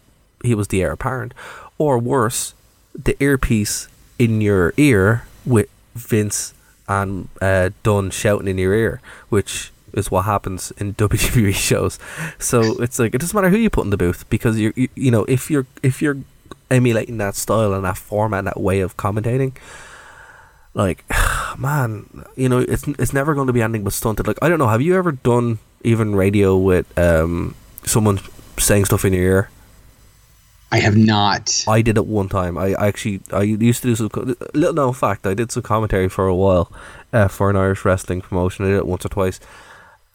he 0.45 0.55
was 0.55 0.68
the 0.68 0.83
heir 0.83 0.93
apparent, 0.93 1.33
or 1.79 1.99
worse, 1.99 2.55
the 2.95 3.16
earpiece 3.22 3.89
in 4.18 4.41
your 4.41 4.74
ear 4.77 5.27
with 5.45 5.68
Vince 5.95 6.53
and 6.89 7.29
uh, 7.41 7.70
Dunn 7.83 8.11
shouting 8.11 8.49
in 8.49 8.59
your 8.59 8.74
ear, 8.74 9.01
which 9.29 9.72
is 9.93 10.11
what 10.11 10.24
happens 10.24 10.72
in 10.72 10.95
WWE 11.03 11.55
shows. 11.55 11.99
So 12.39 12.81
it's 12.83 12.99
like 12.99 13.14
it 13.14 13.20
doesn't 13.20 13.35
matter 13.35 13.51
who 13.51 13.57
you 13.57 13.70
put 13.70 13.85
in 13.85 13.91
the 13.91 13.97
booth 13.97 14.29
because 14.31 14.59
you're 14.59 14.72
you, 14.77 14.89
you 14.95 15.11
know 15.11 15.24
if 15.24 15.51
you're 15.51 15.66
if 15.83 16.03
you're 16.03 16.18
emulating 16.70 17.18
that 17.18 17.35
style 17.35 17.72
and 17.72 17.85
that 17.85 17.97
format 17.97 18.41
and 18.41 18.49
that 18.49 18.61
way 18.61 18.81
of 18.81 18.97
commentating, 18.97 19.57
like 20.74 21.05
man, 21.59 22.24
you 22.36 22.49
know, 22.49 22.59
it's 22.59 22.86
it's 22.88 23.12
never 23.12 23.34
going 23.34 23.47
to 23.47 23.53
be 23.53 23.62
anything 23.62 23.84
but 23.84 23.92
stunted. 23.92 24.26
Like 24.26 24.38
I 24.42 24.49
don't 24.49 24.59
know, 24.59 24.68
have 24.68 24.82
you 24.82 24.97
ever 24.97 25.12
done 25.12 25.59
even 25.82 26.14
radio 26.14 26.57
with 26.57 26.86
um 26.99 27.55
someone 27.84 28.20
saying 28.59 28.86
stuff 28.86 29.05
in 29.05 29.12
your 29.12 29.22
ear? 29.22 29.51
I 30.72 30.80
have 30.80 30.97
not. 30.97 31.64
I 31.68 31.80
did 31.80 31.97
it 31.97 32.07
one 32.07 32.28
time. 32.28 32.59
I, 32.59 32.74
I 32.74 32.88
actually 32.88 33.20
I 33.32 33.42
used 33.42 33.82
to 33.82 33.88
do 33.88 33.97
some 33.97 34.36
little 34.53 34.74
known 34.74 34.94
fact. 34.94 35.26
I 35.26 35.34
did 35.34 35.53
some 35.53 35.62
commentary 35.62 36.09
for 36.09 36.26
a 36.26 36.34
while 36.34 36.72
uh, 37.12 37.28
for 37.28 37.51
an 37.51 37.57
Irish 37.57 37.84
wrestling 37.84 38.20
promotion. 38.20 38.64
I 38.64 38.68
did 38.68 38.78
it 38.78 38.86
once 38.86 39.07
or 39.07 39.09
twice, 39.09 39.38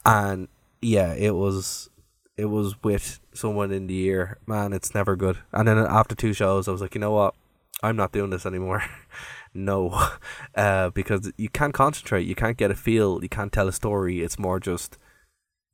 and 0.05 0.49
yeah, 0.81 1.13
it 1.13 1.35
was 1.35 1.89
it 2.37 2.45
was 2.45 2.81
with 2.83 3.19
someone 3.33 3.71
in 3.71 3.87
the 3.87 3.97
ear. 4.01 4.37
Man, 4.45 4.73
it's 4.73 4.93
never 4.93 5.15
good. 5.15 5.37
And 5.53 5.67
then 5.67 5.77
after 5.77 6.15
two 6.15 6.33
shows, 6.33 6.67
I 6.67 6.71
was 6.71 6.81
like, 6.81 6.95
you 6.95 7.01
know 7.01 7.11
what, 7.11 7.33
I'm 7.81 7.95
not 7.95 8.11
doing 8.11 8.29
this 8.29 8.45
anymore. 8.45 8.83
no, 9.53 10.09
uh, 10.55 10.89
because 10.91 11.31
you 11.37 11.49
can't 11.49 11.73
concentrate, 11.73 12.27
you 12.27 12.35
can't 12.35 12.57
get 12.57 12.71
a 12.71 12.75
feel, 12.75 13.21
you 13.21 13.29
can't 13.29 13.51
tell 13.51 13.67
a 13.67 13.73
story. 13.73 14.21
It's 14.21 14.39
more 14.39 14.59
just 14.59 14.97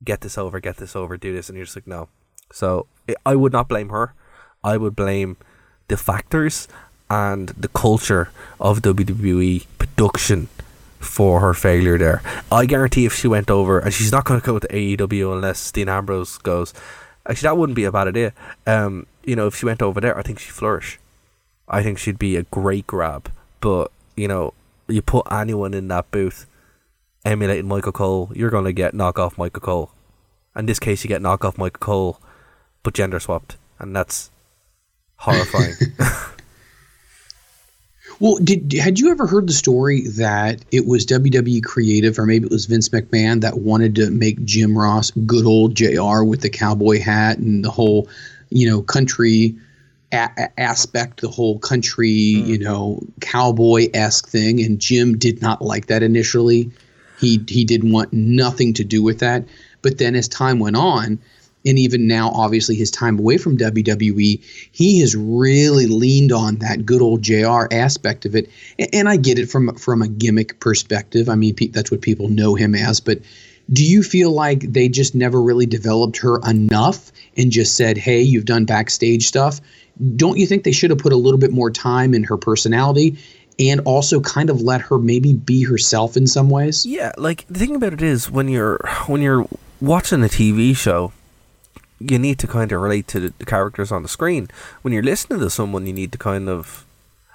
get 0.04 0.20
this 0.20 0.38
over, 0.38 0.60
get 0.60 0.76
this 0.76 0.94
over, 0.94 1.16
do 1.16 1.34
this, 1.34 1.48
and 1.48 1.56
you're 1.56 1.64
just 1.64 1.76
like 1.76 1.86
no. 1.86 2.08
So 2.52 2.86
I 3.24 3.36
would 3.36 3.52
not 3.52 3.68
blame 3.68 3.90
her. 3.90 4.14
I 4.64 4.76
would 4.76 4.96
blame 4.96 5.36
the 5.88 5.96
factors 5.96 6.68
and 7.10 7.48
the 7.50 7.68
culture 7.68 8.30
of 8.60 8.82
WWE 8.82 9.66
production 9.78 10.48
for 10.98 11.40
her 11.40 11.54
failure 11.54 11.96
there. 11.96 12.22
I 12.50 12.66
guarantee 12.66 13.06
if 13.06 13.14
she 13.14 13.28
went 13.28 13.50
over, 13.50 13.78
and 13.78 13.94
she's 13.94 14.12
not 14.12 14.24
going 14.24 14.40
to 14.40 14.46
go 14.46 14.58
to 14.58 14.68
AEW 14.68 15.32
unless 15.32 15.70
Dean 15.72 15.88
Ambrose 15.88 16.38
goes. 16.38 16.74
Actually, 17.26 17.46
that 17.46 17.56
wouldn't 17.56 17.76
be 17.76 17.84
a 17.84 17.92
bad 17.92 18.08
idea. 18.08 18.32
Um, 18.66 19.06
you 19.24 19.36
know, 19.36 19.46
if 19.46 19.56
she 19.56 19.66
went 19.66 19.82
over 19.82 20.00
there, 20.00 20.18
I 20.18 20.22
think 20.22 20.38
she'd 20.38 20.52
flourish. 20.52 20.98
I 21.68 21.82
think 21.82 21.98
she'd 21.98 22.18
be 22.18 22.36
a 22.36 22.44
great 22.44 22.86
grab. 22.86 23.30
But 23.60 23.90
you 24.16 24.28
know, 24.28 24.54
you 24.88 25.02
put 25.02 25.26
anyone 25.30 25.74
in 25.74 25.88
that 25.88 26.10
booth 26.10 26.46
emulating 27.24 27.68
Michael 27.68 27.92
Cole, 27.92 28.30
you're 28.34 28.50
going 28.50 28.64
to 28.64 28.72
get 28.72 28.94
knock 28.94 29.18
off 29.18 29.38
Michael 29.38 29.60
Cole. 29.60 29.90
In 30.56 30.66
this 30.66 30.78
case, 30.78 31.04
you 31.04 31.08
get 31.08 31.22
knock 31.22 31.44
off 31.44 31.58
Michael 31.58 31.78
Cole, 31.78 32.20
but 32.82 32.94
gender 32.94 33.20
swapped, 33.20 33.56
and 33.78 33.94
that's 33.94 34.30
horrifying. 35.16 35.74
well, 38.20 38.36
did 38.36 38.72
had 38.72 38.98
you 38.98 39.10
ever 39.10 39.26
heard 39.26 39.46
the 39.46 39.52
story 39.52 40.08
that 40.08 40.64
it 40.72 40.86
was 40.86 41.06
WWE 41.06 41.62
creative, 41.62 42.18
or 42.18 42.26
maybe 42.26 42.46
it 42.46 42.50
was 42.50 42.66
Vince 42.66 42.88
McMahon 42.88 43.40
that 43.42 43.58
wanted 43.58 43.94
to 43.96 44.10
make 44.10 44.42
Jim 44.44 44.76
Ross 44.76 45.10
good 45.26 45.46
old 45.46 45.74
Jr. 45.74 46.22
with 46.24 46.40
the 46.40 46.50
cowboy 46.50 47.00
hat 47.00 47.38
and 47.38 47.64
the 47.64 47.70
whole, 47.70 48.08
you 48.50 48.68
know, 48.68 48.82
country 48.82 49.54
a- 50.12 50.60
aspect, 50.60 51.20
the 51.20 51.28
whole 51.28 51.58
country, 51.58 52.08
mm. 52.08 52.46
you 52.46 52.58
know, 52.58 53.00
cowboy 53.20 53.88
esque 53.94 54.28
thing. 54.28 54.60
And 54.60 54.78
Jim 54.78 55.18
did 55.18 55.42
not 55.42 55.62
like 55.62 55.86
that 55.86 56.02
initially. 56.02 56.70
He 57.18 57.42
he 57.48 57.64
didn't 57.64 57.92
want 57.92 58.12
nothing 58.12 58.74
to 58.74 58.84
do 58.84 59.02
with 59.02 59.18
that. 59.20 59.44
But 59.82 59.98
then 59.98 60.14
as 60.14 60.28
time 60.28 60.58
went 60.58 60.76
on, 60.76 61.18
and 61.66 61.78
even 61.78 62.06
now, 62.06 62.30
obviously, 62.30 62.76
his 62.76 62.90
time 62.90 63.18
away 63.18 63.36
from 63.36 63.58
WWE, 63.58 64.42
he 64.72 65.00
has 65.00 65.16
really 65.16 65.86
leaned 65.86 66.32
on 66.32 66.56
that 66.56 66.86
good 66.86 67.02
old 67.02 67.22
JR 67.22 67.66
aspect 67.70 68.24
of 68.24 68.36
it. 68.36 68.48
And, 68.78 68.88
and 68.92 69.08
I 69.08 69.16
get 69.16 69.38
it 69.38 69.50
from 69.50 69.74
from 69.74 70.02
a 70.02 70.08
gimmick 70.08 70.60
perspective. 70.60 71.28
I 71.28 71.34
mean, 71.34 71.54
pe- 71.54 71.68
that's 71.68 71.90
what 71.90 72.00
people 72.00 72.28
know 72.28 72.54
him 72.54 72.74
as. 72.74 73.00
But 73.00 73.20
do 73.72 73.84
you 73.84 74.02
feel 74.02 74.30
like 74.30 74.60
they 74.72 74.88
just 74.88 75.14
never 75.14 75.42
really 75.42 75.66
developed 75.66 76.16
her 76.18 76.40
enough 76.48 77.12
and 77.36 77.52
just 77.52 77.76
said, 77.76 77.98
"Hey, 77.98 78.20
you've 78.20 78.46
done 78.46 78.64
backstage 78.64 79.26
stuff 79.26 79.60
don't 80.16 80.38
you 80.38 80.46
think 80.46 80.64
they 80.64 80.72
should 80.72 80.90
have 80.90 80.98
put 80.98 81.12
a 81.12 81.16
little 81.16 81.38
bit 81.38 81.52
more 81.52 81.70
time 81.70 82.14
in 82.14 82.24
her 82.24 82.36
personality 82.36 83.16
and 83.58 83.80
also 83.80 84.20
kind 84.20 84.50
of 84.50 84.62
let 84.62 84.80
her 84.80 84.98
maybe 84.98 85.32
be 85.32 85.64
herself 85.64 86.16
in 86.16 86.26
some 86.26 86.50
ways? 86.50 86.86
Yeah, 86.86 87.12
like 87.18 87.44
the 87.48 87.58
thing 87.58 87.74
about 87.74 87.92
it 87.92 88.02
is 88.02 88.30
when 88.30 88.48
you're 88.48 88.78
when 89.06 89.20
you're 89.20 89.46
watching 89.80 90.22
a 90.22 90.28
TV 90.28 90.76
show, 90.76 91.12
you 91.98 92.18
need 92.18 92.38
to 92.38 92.46
kind 92.46 92.70
of 92.70 92.80
relate 92.80 93.08
to 93.08 93.20
the 93.30 93.44
characters 93.44 93.90
on 93.90 94.02
the 94.02 94.08
screen. 94.08 94.48
When 94.82 94.94
you're 94.94 95.02
listening 95.02 95.40
to 95.40 95.50
someone, 95.50 95.86
you 95.86 95.92
need 95.92 96.12
to 96.12 96.18
kind 96.18 96.48
of 96.48 96.86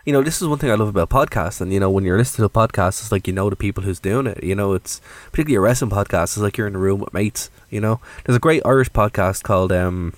you 0.05 0.13
know, 0.13 0.21
this 0.21 0.41
is 0.41 0.47
one 0.47 0.59
thing 0.59 0.71
I 0.71 0.75
love 0.75 0.89
about 0.89 1.09
podcasts. 1.09 1.61
And, 1.61 1.71
you 1.71 1.79
know, 1.79 1.89
when 1.89 2.03
you're 2.03 2.17
listening 2.17 2.47
to 2.47 2.59
a 2.59 2.67
podcast, 2.67 2.99
it's 2.99 3.11
like 3.11 3.27
you 3.27 3.33
know 3.33 3.49
the 3.49 3.55
people 3.55 3.83
who's 3.83 3.99
doing 3.99 4.27
it. 4.27 4.43
You 4.43 4.55
know, 4.55 4.73
it's 4.73 4.99
particularly 5.31 5.55
a 5.55 5.61
wrestling 5.61 5.91
podcast, 5.91 6.23
it's 6.23 6.37
like 6.37 6.57
you're 6.57 6.67
in 6.67 6.75
a 6.75 6.79
room 6.79 6.99
with 6.99 7.13
mates, 7.13 7.49
you 7.69 7.79
know. 7.79 7.99
There's 8.25 8.35
a 8.35 8.39
great 8.39 8.61
Irish 8.65 8.89
podcast 8.89 9.43
called 9.43 9.71
um, 9.71 10.13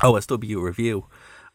OSW 0.00 0.62
Review 0.62 1.04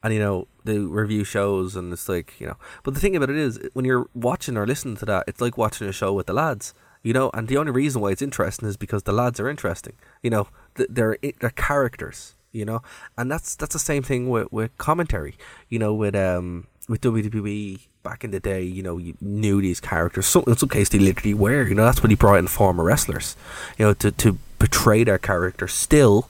and 0.06 0.14
you 0.14 0.20
know 0.20 0.48
the 0.64 0.80
review 0.82 1.24
shows 1.24 1.76
and 1.76 1.92
it's 1.92 2.08
like 2.08 2.40
you 2.40 2.46
know 2.46 2.58
but 2.84 2.94
the 2.94 3.00
thing 3.00 3.16
about 3.16 3.32
it 3.32 3.36
is 3.36 3.60
when 3.74 3.86
you're 3.86 4.08
watching 4.14 4.56
or 4.56 4.68
listening 4.68 4.96
to 4.96 5.06
that 5.06 5.24
it's 5.28 5.42
like 5.42 5.58
watching 5.58 5.88
a 5.88 5.92
show 5.92 6.14
with 6.14 6.28
the 6.28 6.34
lads 6.34 6.76
you 7.02 7.12
know 7.12 7.32
and 7.34 7.48
the 7.48 7.58
only 7.58 7.72
reason 7.72 8.02
why 8.02 8.12
it's 8.12 8.22
interesting 8.22 8.70
is 8.70 8.78
because 8.78 9.04
the 9.04 9.12
lads 9.12 9.40
are 9.40 9.50
interesting 9.50 9.94
you 10.22 10.30
know 10.30 10.48
they're 10.76 11.18
they're 11.40 11.50
characters 11.50 12.36
you 12.52 12.64
know 12.64 12.84
and 13.18 13.32
that's 13.32 13.56
that's 13.56 13.74
the 13.74 13.80
same 13.80 14.04
thing 14.04 14.30
with 14.30 14.52
with 14.52 14.78
commentary 14.78 15.38
you 15.70 15.80
know 15.80 15.94
with 15.94 16.16
um 16.16 16.68
with 16.88 17.02
WWE 17.02 17.80
back 18.04 18.24
in 18.24 18.32
the 18.32 18.40
day, 18.40 18.62
you 18.62 18.84
know, 18.84 18.98
you 18.98 19.16
knew 19.20 19.62
these 19.62 19.80
characters. 19.80 20.36
In 20.36 20.56
some 20.56 20.70
cases, 20.70 20.90
they 20.90 21.00
literally 21.00 21.34
were. 21.34 21.68
You 21.68 21.76
know, 21.76 21.86
that's 21.86 22.02
what 22.02 22.10
he 22.10 22.16
brought 22.16 22.40
in 22.40 22.48
former 22.48 22.84
wrestlers. 22.84 23.36
You 23.78 23.86
know, 23.86 23.94
to 23.96 24.12
to 24.12 24.38
portray 24.60 25.04
their 25.04 25.18
character 25.18 25.68
still 25.68 26.30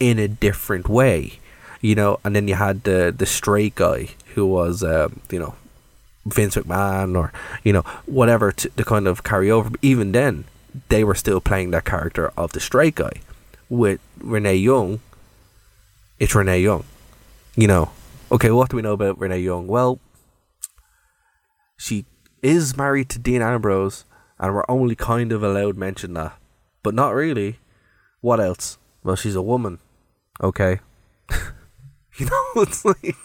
in 0.00 0.18
a 0.18 0.28
different 0.28 0.88
way 0.88 1.38
you 1.82 1.96
know, 1.96 2.20
and 2.24 2.34
then 2.34 2.48
you 2.48 2.54
had 2.54 2.84
the 2.84 3.12
the 3.14 3.26
straight 3.26 3.74
guy 3.74 4.10
who 4.34 4.46
was, 4.46 4.82
um, 4.82 5.20
you 5.30 5.38
know, 5.38 5.54
Vince 6.24 6.54
McMahon 6.56 7.18
or 7.18 7.32
you 7.64 7.72
know 7.72 7.82
whatever 8.06 8.52
to, 8.52 8.70
to 8.70 8.84
kind 8.84 9.06
of 9.06 9.24
carry 9.24 9.50
over. 9.50 9.68
But 9.68 9.80
even 9.82 10.12
then, 10.12 10.44
they 10.88 11.04
were 11.04 11.16
still 11.16 11.40
playing 11.40 11.72
that 11.72 11.84
character 11.84 12.32
of 12.36 12.52
the 12.52 12.60
straight 12.60 12.94
guy. 12.94 13.20
With 13.68 14.00
Renee 14.20 14.56
Young, 14.56 15.00
it's 16.20 16.34
Renee 16.34 16.62
Young. 16.62 16.84
You 17.56 17.66
know, 17.66 17.90
okay, 18.32 18.50
what 18.50 18.70
do 18.70 18.76
we 18.76 18.82
know 18.82 18.94
about 18.94 19.20
Renee 19.20 19.40
Young? 19.40 19.66
Well, 19.66 20.00
she 21.76 22.06
is 22.42 22.76
married 22.76 23.10
to 23.10 23.18
Dean 23.18 23.42
Ambrose, 23.42 24.04
and 24.38 24.54
we're 24.54 24.64
only 24.68 24.96
kind 24.96 25.30
of 25.30 25.42
allowed 25.42 25.76
mention 25.76 26.14
that, 26.14 26.36
but 26.82 26.94
not 26.94 27.10
really. 27.10 27.58
What 28.20 28.40
else? 28.40 28.78
Well, 29.04 29.16
she's 29.16 29.34
a 29.34 29.42
woman. 29.42 29.78
Okay. 30.42 30.80
you 32.16 32.26
know, 32.26 32.62
it's 32.62 32.84
like 32.84 33.16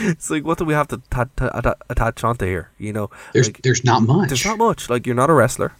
it's 0.00 0.30
like 0.30 0.44
what 0.44 0.58
do 0.58 0.64
we 0.64 0.74
have 0.74 0.88
to 0.88 1.00
ta- 1.10 1.26
ta- 1.36 1.60
ta- 1.60 1.74
attach 1.88 2.22
onto 2.22 2.46
here? 2.46 2.70
You 2.78 2.92
know, 2.92 3.10
there's 3.32 3.48
like, 3.48 3.62
there's 3.62 3.84
not 3.84 4.02
much. 4.02 4.28
There's 4.28 4.44
not 4.44 4.58
much. 4.58 4.90
Like 4.90 5.06
you're 5.06 5.14
not 5.14 5.30
a 5.30 5.34
wrestler. 5.34 5.72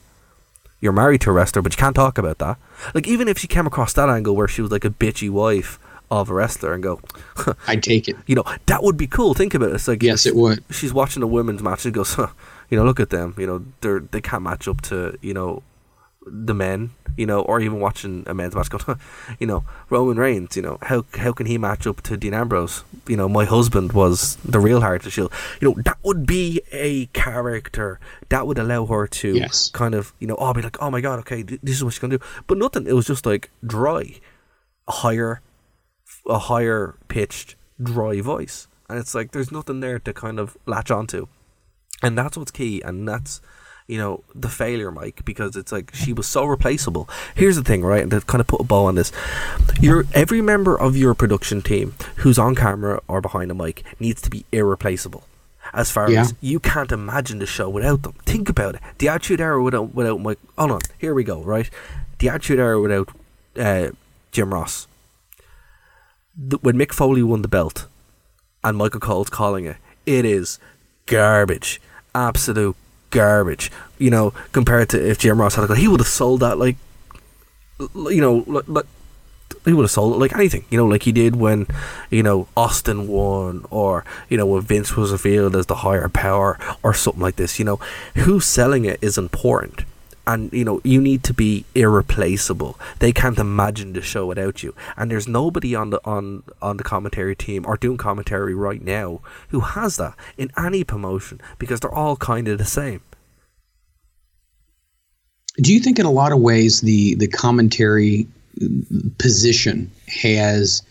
You're 0.81 0.93
married 0.93 1.21
to 1.23 1.31
a 1.31 1.33
wrestler, 1.33 1.61
but 1.61 1.73
you 1.73 1.77
can't 1.77 1.97
talk 1.97 2.19
about 2.19 2.39
that. 2.39 2.57
Like 2.95 3.09
even 3.09 3.27
if 3.27 3.39
she 3.39 3.49
came 3.49 3.67
across 3.67 3.93
that 3.95 4.09
angle 4.09 4.37
where 4.37 4.47
she 4.47 4.63
was 4.63 4.71
like 4.71 4.85
a 4.85 4.91
bitchy 4.91 5.29
wife 5.29 5.79
of 6.11 6.31
a 6.31 6.35
wrestler 6.35 6.75
and 6.75 6.83
go, 6.83 7.01
I'd 7.67 7.83
take 7.83 8.09
it. 8.09 8.17
You 8.27 8.37
know, 8.37 8.45
that 8.67 8.83
would 8.83 8.97
be 8.97 9.07
cool. 9.07 9.35
Think 9.35 9.55
about 9.55 9.71
it. 9.71 9.75
It's 9.75 9.89
like 9.89 10.03
yes, 10.03 10.27
it 10.27 10.35
would. 10.35 10.65
She's 10.71 10.93
watching 10.93 11.23
a 11.23 11.27
women's 11.27 11.63
match 11.63 11.85
and 11.85 11.95
goes, 11.95 12.15
huh, 12.15 12.29
you 12.71 12.79
know, 12.79 12.85
look 12.85 13.01
at 13.01 13.11
them. 13.11 13.35
You 13.39 13.47
know, 13.47 13.65
they're 13.81 14.01
they 14.01 14.21
can't 14.21 14.43
match 14.43 14.69
up 14.69 14.81
to 14.83 15.19
you 15.21 15.35
know 15.35 15.63
the 16.27 16.55
men. 16.55 16.91
You 17.17 17.27
know, 17.27 17.41
or 17.41 17.61
even 17.61 17.81
watching 17.81 18.23
a 18.29 18.35
men's 18.35 18.55
match, 18.55 18.71
going, 18.87 19.01
you 19.41 19.47
know, 19.49 19.65
Roman 19.91 20.19
Reigns. 20.19 20.55
You 20.55 20.63
know, 20.63 20.79
how 20.83 21.05
how 21.15 21.33
can 21.33 21.47
he 21.47 21.59
match 21.59 21.85
up 21.85 22.01
to 22.03 22.17
Dean 22.17 22.33
Ambrose? 22.33 22.85
You 23.09 23.17
know, 23.17 23.29
my 23.29 23.45
husband 23.45 23.93
was 23.93 24.37
the 24.37 24.61
real 24.61 24.81
heart 24.81 25.05
of 25.05 25.13
Shield. 25.13 25.33
You 25.61 25.69
know, 25.69 25.83
that 25.83 25.99
would 26.05 26.27
be 26.27 26.63
a 26.71 27.07
character 27.07 27.99
that 28.29 28.47
would 28.47 28.59
allow 28.59 28.87
her 28.87 29.09
to 29.09 29.35
yes. 29.35 29.69
kind 29.71 29.95
of 29.95 30.13
you 30.21 30.29
know, 30.29 30.37
oh, 30.39 30.47
I'll 30.47 30.55
be 30.55 30.63
like, 30.63 30.81
oh 30.81 30.93
my 30.93 31.01
god, 31.01 31.19
okay, 31.21 31.43
this 31.43 31.75
is 31.75 31.83
what 31.83 31.93
she's 31.93 31.99
gonna 31.99 32.19
do. 32.19 32.25
But 32.47 32.59
nothing. 32.59 32.87
It 32.87 32.95
was 32.95 33.07
just 33.07 33.27
like 33.27 33.51
dry, 33.67 34.21
higher 34.89 35.43
a 36.29 36.39
higher 36.39 36.95
pitched, 37.09 37.57
dry 37.83 38.21
voice. 38.21 38.69
And 38.89 38.99
it's 38.99 39.15
like 39.15 39.33
there's 39.33 39.53
nothing 39.53 39.81
there 39.81 39.99
to 39.99 40.13
kind 40.13 40.39
of 40.39 40.57
latch 40.67 40.91
onto. 40.91 41.29
And 42.03 42.17
that's 42.17 42.37
what's 42.37 42.51
key. 42.51 42.81
And 42.81 43.09
that's, 43.09 43.41
you 43.87 43.99
know, 43.99 44.23
the 44.35 44.49
failure, 44.49 44.91
Mike, 44.91 45.25
because 45.25 45.57
it's 45.57 45.73
like 45.73 45.95
she 45.95 46.13
was 46.13 46.27
so 46.27 46.45
replaceable. 46.45 47.09
Here's 47.35 47.57
the 47.57 47.65
thing, 47.65 47.83
right? 47.83 48.03
And 48.03 48.11
to 48.11 48.21
kind 48.21 48.41
of 48.41 48.47
put 48.47 48.61
a 48.61 48.65
bow 48.65 48.85
on 48.85 48.95
this. 48.95 49.13
Your 49.81 50.05
every 50.15 50.41
member 50.41 50.79
of 50.79 50.97
your 50.97 51.15
production 51.15 51.61
team 51.61 51.95
who's 52.17 52.39
on 52.39 52.55
camera 52.55 53.01
or 53.09 53.21
behind 53.21 53.51
a 53.51 53.55
mic 53.55 53.83
needs 53.99 54.23
to 54.23 54.31
be 54.31 54.45
irreplaceable. 54.53 55.25
As 55.75 55.91
far 55.91 56.11
yeah. 56.11 56.23
as 56.23 56.35
you 56.41 56.61
can't 56.61 56.93
imagine 56.93 57.41
the 57.41 57.47
show 57.47 57.69
without 57.69 58.03
them. 58.03 58.15
Think 58.25 58.49
about 58.49 58.77
it. 58.77 58.81
The 58.99 59.09
Attitude 59.09 59.41
Era 59.41 59.63
without 59.63 59.95
without 59.95 60.19
Mike. 60.21 60.39
Hold 60.57 60.71
on, 60.71 60.81
here 60.97 61.13
we 61.13 61.25
go. 61.25 61.43
Right, 61.43 61.69
the 62.21 62.31
Attitude 62.31 62.59
Era 62.59 62.81
without 62.81 63.11
uh, 63.55 63.91
Jim 64.33 64.55
Ross 64.55 64.87
when 66.39 66.77
Mick 66.77 66.93
Foley 66.93 67.23
won 67.23 67.43
the 67.43 67.49
belt, 67.49 67.87
and 68.63 68.77
Michael 68.77 69.01
Cole's 69.01 69.31
calling 69.31 69.65
it, 69.65 69.77
it 70.07 70.25
is 70.25 70.59
garbage, 71.07 71.81
absolute 72.15 72.77
garbage. 73.11 73.71
You 73.99 74.11
know, 74.11 74.33
compared 74.53 74.89
to 74.91 75.11
if 75.11 75.19
Jim 75.19 75.41
Ross 75.41 75.57
had 75.57 75.69
it, 75.69 75.79
he 75.79 75.89
would 75.89 76.01
have 76.01 76.09
sold 76.09 76.41
that 76.41 76.59
like, 76.59 76.77
you 77.79 78.21
know, 78.21 78.45
like, 78.47 78.69
like 78.69 78.87
he 79.65 79.73
would 79.73 79.83
have 79.83 79.91
sold 79.91 80.15
it 80.15 80.19
like 80.19 80.35
anything, 80.35 80.65
you 80.71 80.79
know, 80.79 80.87
like 80.87 81.03
he 81.03 81.13
did 81.13 81.37
when, 81.37 81.67
you 82.11 82.23
know, 82.23 82.47
Austin 82.57 83.09
won, 83.09 83.65
or 83.71 84.05
you 84.29 84.37
know, 84.37 84.47
when 84.47 84.63
Vince 84.63 84.97
was 84.97 85.11
revealed 85.11 85.57
as 85.57 85.67
the 85.67 85.77
higher 85.77 86.09
power, 86.09 86.59
or 86.83 86.95
something 86.95 87.23
like 87.23 87.37
this. 87.37 87.59
You 87.59 87.65
know, 87.65 87.81
who's 88.15 88.47
selling 88.47 88.85
it 88.85 88.99
is 89.03 89.19
important 89.19 89.85
and 90.29 90.53
you 90.53 90.63
know 90.63 90.81
you 90.85 91.01
need 91.01 91.25
to 91.25 91.33
be 91.33 91.65
irreplaceable. 91.75 92.79
They 92.99 93.13
can't 93.13 93.39
imagine 93.39 93.95
the 93.95 94.03
show 94.03 94.27
without 94.27 94.63
you. 94.63 94.75
And 94.97 95.11
there's 95.11 95.27
nobody 95.27 95.75
on 95.75 95.91
the 95.91 96.01
on 96.05 96.43
on 96.61 96.77
the 96.77 96.85
commentary 96.85 97.35
team 97.35 97.65
or 97.67 97.77
doing 97.79 97.97
commentary 97.97 98.55
right 98.55 98.83
now 98.83 99.21
who 99.49 99.61
has 99.61 99.97
that 99.97 100.15
in 100.37 100.53
any 100.57 100.85
promotion 100.85 101.41
because 101.59 101.81
they're 101.81 101.95
all 101.95 102.17
kind 102.17 102.47
of 102.47 102.59
the 102.59 102.67
same. 102.67 103.01
Do 105.61 105.73
you 105.73 105.81
think 105.81 105.99
in 105.99 106.07
a 106.07 106.13
lot 106.13 106.33
of 106.33 106.41
ways 106.41 106.83
the 106.83 107.15
the 107.15 107.27
commentary 107.27 108.29
uh, 108.63 108.67
position 109.19 109.91
has 110.09 110.83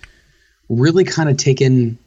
really 0.67 1.03
kind 1.03 1.29
of 1.29 1.37
taken 1.37 1.97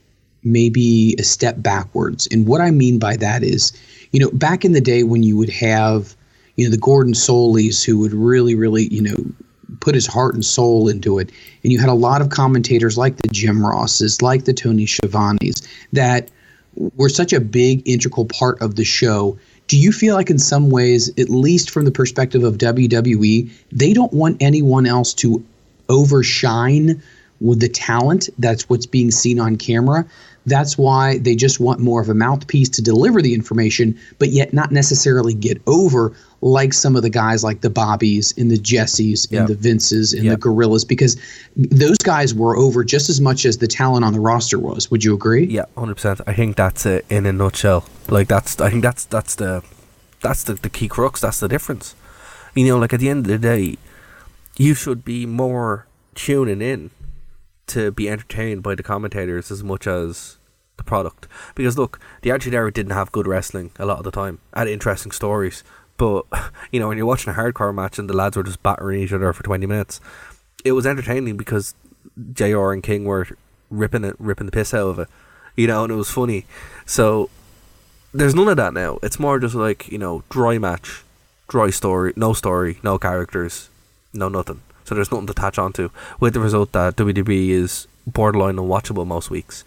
maybe 0.43 1.15
a 1.19 1.23
step 1.23 1.63
backwards? 1.63 2.27
And 2.33 2.49
what 2.49 2.61
i 2.61 2.73
mean 2.73 2.99
by 2.99 3.15
that 3.19 3.45
is 3.45 3.73
you 4.11 4.19
know 4.19 4.31
back 4.33 4.65
in 4.65 4.73
the 4.73 4.81
day 4.81 5.05
when 5.05 5.23
you 5.23 5.37
would 5.37 5.51
have 5.51 6.17
you 6.57 6.65
know 6.65 6.71
the 6.71 6.79
Gordon 6.79 7.15
Solies 7.15 7.83
who 7.85 7.99
would 7.99 8.13
really 8.13 8.55
really 8.55 8.89
you 8.89 9.03
know 9.03 9.17
put 9.81 9.95
his 9.95 10.07
heart 10.07 10.35
and 10.35 10.45
soul 10.45 10.89
into 10.89 11.19
it. 11.19 11.31
And 11.63 11.73
you 11.73 11.79
had 11.79 11.89
a 11.89 11.95
lot 11.95 12.21
of 12.21 12.31
commentators 12.31 12.99
like 12.99 13.17
the 13.17 13.29
Jim 13.29 13.65
Rosses 13.65 14.23
like 14.23 14.45
the 14.45 14.53
Tony 14.53 14.85
Schiavones 14.85 15.67
that 15.93 16.31
were 16.97 17.09
such 17.09 17.33
a 17.33 17.41
big 17.41 17.87
integral 17.89 18.27
part 18.27 18.61
of 18.61 18.77
the 18.77 18.85
show. 18.85 19.39
Do 19.69 19.79
you 19.79 19.93
feel 19.93 20.15
like 20.15 20.31
in 20.31 20.39
some 20.39 20.71
ways 20.71 21.09
at 21.19 21.29
least 21.29 21.71
from 21.71 21.85
the 21.85 21.91
perspective 21.91 22.45
of 22.45 22.59
WWE 22.59 23.51
they 23.73 23.93
don't 23.93 24.13
want 24.13 24.37
anyone 24.41 24.87
else 24.87 25.15
to 25.15 25.45
overshine 25.89 27.03
with 27.41 27.61
the 27.61 27.69
talent 27.69 28.29
that's 28.39 28.69
what's 28.69 28.87
being 28.87 29.11
seen 29.11 29.41
on 29.41 29.57
camera 29.57 30.07
that's 30.51 30.77
why 30.77 31.19
they 31.19 31.35
just 31.35 31.61
want 31.61 31.81
more 31.81 32.01
of 32.03 32.09
a 32.09 32.15
mouthpiece 32.15 32.69
to 32.71 32.83
deliver 32.83 33.23
the 33.23 33.33
information, 33.33 33.99
but 34.19 34.29
yet 34.29 34.53
not 34.53 34.73
necessarily 34.73 35.33
get 35.33 35.63
over 35.67 36.13
like 36.43 36.73
some 36.73 36.97
of 36.97 37.03
the 37.03 37.11
guys 37.11 37.45
like 37.45 37.61
the 37.61 37.71
Bobbies 37.71 38.35
and 38.37 38.51
the 38.51 38.57
Jessies 38.57 39.31
and 39.31 39.49
the 39.49 39.55
Vinces 39.55 40.13
and 40.13 40.29
the 40.29 40.37
Gorillas, 40.37 40.85
because 40.85 41.21
those 41.57 41.99
guys 41.99 42.35
were 42.35 42.57
over 42.57 42.83
just 42.83 43.09
as 43.09 43.21
much 43.21 43.45
as 43.45 43.59
the 43.59 43.69
talent 43.69 44.05
on 44.05 44.13
the 44.13 44.21
roster 44.21 44.59
was. 44.59 44.91
Would 44.91 45.05
you 45.05 45.15
agree? 45.15 45.47
Yeah, 45.47 45.67
hundred 45.77 45.97
percent. 45.97 46.21
I 46.27 46.33
think 46.33 46.57
that's 46.57 46.87
it 46.87 47.05
in 47.11 47.27
a 47.27 47.33
nutshell. 47.33 47.85
Like 48.09 48.29
that's 48.29 48.61
I 48.61 48.71
think 48.71 48.83
that's 48.83 49.05
that's 49.05 49.35
the 49.35 49.63
that's 50.21 50.45
the, 50.45 50.55
the 50.55 50.71
key 50.71 50.89
crux. 50.89 51.21
That's 51.21 51.41
the 51.41 51.49
difference. 51.49 51.95
You 52.55 52.67
know, 52.67 52.79
like 52.79 52.93
at 52.93 53.01
the 53.01 53.09
end 53.09 53.27
of 53.27 53.33
the 53.33 53.39
day, 53.39 53.77
you 54.57 54.75
should 54.75 55.05
be 55.05 55.27
more 55.27 55.87
tuning 56.15 56.61
in 56.61 56.91
to 57.69 57.93
be 57.93 58.09
entertained 58.09 58.63
by 58.63 58.75
the 58.75 58.83
commentators 58.83 59.51
as 59.51 59.63
much 59.63 59.87
as 59.87 60.37
the 60.81 60.85
product. 60.85 61.27
Because 61.55 61.79
look, 61.79 62.01
the 62.23 62.31
Attitude 62.31 62.55
Era 62.55 62.73
didn't 62.73 62.93
have 62.93 63.13
good 63.13 63.27
wrestling 63.27 63.71
a 63.79 63.87
lot 63.87 63.99
of 63.99 64.05
the 64.05 64.11
time, 64.11 64.41
had 64.55 64.69
interesting 64.69 65.13
stories. 65.13 65.63
But 65.97 66.27
you 66.73 66.81
know, 66.81 66.89
when 66.89 66.97
you're 66.97 67.07
watching 67.07 67.33
a 67.33 67.37
hardcore 67.37 67.75
match 67.75 67.99
and 67.99 68.09
the 68.09 68.17
lads 68.17 68.37
were 68.37 68.43
just 68.43 68.63
battering 68.63 69.01
each 69.01 69.13
other 69.13 69.33
for 69.33 69.43
twenty 69.43 69.67
minutes, 69.67 70.01
it 70.65 70.73
was 70.73 70.87
entertaining 70.87 71.37
because 71.37 71.75
Jr. 72.33 72.73
and 72.73 72.83
King 72.83 73.05
were 73.05 73.29
ripping 73.71 74.05
it, 74.05 74.17
ripping 74.19 74.47
the 74.47 74.53
piss 74.53 74.75
out 74.75 74.89
of 74.89 74.99
it. 74.99 75.09
You 75.57 75.67
know, 75.67 75.85
and 75.85 75.93
it 75.93 75.97
was 75.97 76.11
funny. 76.11 76.47
So 76.87 77.31
there's 78.13 78.35
none 78.35 78.49
of 78.49 78.57
that 78.57 78.75
now. 78.75 78.99
It's 79.03 79.19
more 79.19 79.39
just 79.39 79.55
like 79.55 79.89
you 79.89 79.99
know, 79.99 80.25
dry 80.31 80.59
match, 80.59 81.03
dry 81.49 81.71
story, 81.71 82.13
no 82.17 82.33
story, 82.33 82.79
no 82.83 82.99
characters, 82.99 83.69
no 84.13 84.29
nothing 84.29 84.63
so 84.91 84.97
there's 84.97 85.13
nothing 85.13 85.29
to 85.29 85.31
attach 85.31 85.57
onto. 85.57 85.91
With 86.19 86.35
the 86.35 86.41
result 86.41 86.73
that 86.73 86.97
WWE 86.97 87.51
is 87.51 87.87
borderline 88.09 88.57
unwatchable 88.57 89.07
most 89.07 89.31
weeks. 89.31 89.63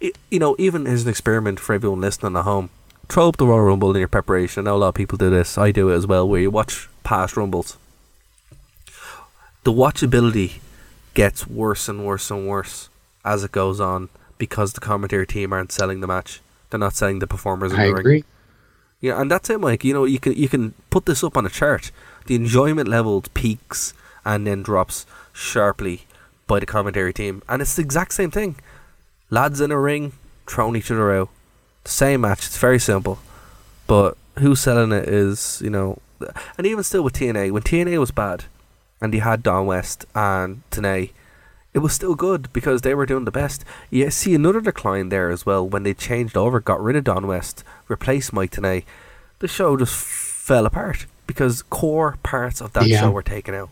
You 0.00 0.38
know, 0.38 0.54
even 0.58 0.86
as 0.86 1.02
an 1.04 1.08
experiment 1.08 1.58
for 1.58 1.74
everyone 1.74 2.00
listening 2.00 2.36
at 2.36 2.44
home, 2.44 2.70
throw 3.08 3.28
up 3.28 3.36
the 3.36 3.46
Royal 3.46 3.62
Rumble 3.62 3.90
in 3.90 3.98
your 3.98 4.08
preparation. 4.08 4.66
I 4.66 4.70
know 4.70 4.76
a 4.76 4.78
lot 4.78 4.88
of 4.90 4.94
people 4.94 5.18
do 5.18 5.30
this. 5.30 5.58
I 5.58 5.72
do 5.72 5.88
it 5.90 5.94
as 5.94 6.06
well, 6.06 6.28
where 6.28 6.40
you 6.40 6.50
watch 6.50 6.88
past 7.02 7.36
Rumbles. 7.36 7.76
The 9.64 9.72
watchability 9.72 10.60
gets 11.14 11.46
worse 11.46 11.88
and 11.88 12.06
worse 12.06 12.30
and 12.30 12.46
worse 12.46 12.88
as 13.24 13.42
it 13.42 13.52
goes 13.52 13.80
on 13.80 14.08
because 14.38 14.72
the 14.72 14.80
commentary 14.80 15.26
team 15.26 15.52
aren't 15.52 15.72
selling 15.72 16.00
the 16.00 16.06
match. 16.06 16.40
They're 16.70 16.78
not 16.78 16.94
selling 16.94 17.18
the 17.18 17.26
performers 17.26 17.72
in 17.72 17.80
I 17.80 17.86
the 17.86 17.94
agree. 17.94 18.12
ring. 18.12 18.24
Yeah, 19.00 19.20
and 19.20 19.30
that's 19.30 19.50
it, 19.50 19.60
Mike. 19.60 19.84
You 19.84 19.94
know, 19.94 20.04
you 20.04 20.18
can 20.18 20.34
you 20.34 20.48
can 20.48 20.74
put 20.90 21.06
this 21.06 21.22
up 21.22 21.36
on 21.36 21.46
a 21.46 21.50
chart. 21.50 21.90
The 22.26 22.34
enjoyment 22.34 22.88
level 22.88 23.22
peaks 23.34 23.94
and 24.24 24.46
then 24.46 24.62
drops 24.62 25.06
sharply 25.32 26.02
by 26.46 26.60
the 26.60 26.66
commentary 26.66 27.12
team. 27.12 27.42
And 27.48 27.62
it's 27.62 27.76
the 27.76 27.82
exact 27.82 28.12
same 28.12 28.30
thing. 28.30 28.56
Lads 29.30 29.60
in 29.60 29.70
a 29.70 29.78
ring, 29.78 30.12
throwing 30.46 30.76
each 30.76 30.90
other 30.90 31.12
out. 31.12 31.28
The 31.84 31.90
same 31.90 32.22
match. 32.22 32.46
It's 32.46 32.58
very 32.58 32.78
simple. 32.78 33.18
But 33.86 34.16
who's 34.38 34.60
selling 34.60 34.92
it 34.92 35.08
is, 35.08 35.60
you 35.62 35.70
know. 35.70 35.98
And 36.56 36.66
even 36.66 36.82
still 36.84 37.02
with 37.02 37.14
TNA, 37.14 37.52
when 37.52 37.62
TNA 37.62 37.98
was 37.98 38.10
bad 38.10 38.44
and 39.00 39.14
you 39.14 39.20
had 39.20 39.42
Don 39.42 39.66
West 39.66 40.04
and 40.14 40.62
Tenay, 40.70 41.10
it 41.74 41.78
was 41.80 41.92
still 41.92 42.14
good 42.14 42.52
because 42.52 42.80
they 42.82 42.94
were 42.94 43.06
doing 43.06 43.24
the 43.24 43.30
best. 43.30 43.64
You 43.90 44.10
see 44.10 44.34
another 44.34 44.60
decline 44.60 45.10
there 45.10 45.30
as 45.30 45.46
well 45.46 45.66
when 45.68 45.82
they 45.84 45.94
changed 45.94 46.36
over, 46.36 46.58
got 46.60 46.82
rid 46.82 46.96
of 46.96 47.04
Don 47.04 47.26
West, 47.26 47.62
replaced 47.86 48.32
Mike 48.32 48.50
Tenay. 48.50 48.84
The 49.38 49.48
show 49.48 49.76
just 49.76 49.94
fell 49.94 50.66
apart 50.66 51.06
because 51.26 51.62
core 51.62 52.16
parts 52.22 52.60
of 52.60 52.72
that 52.72 52.86
Yeah. 52.86 53.02
show 53.02 53.10
were 53.10 53.22
taken 53.22 53.54
out. 53.54 53.68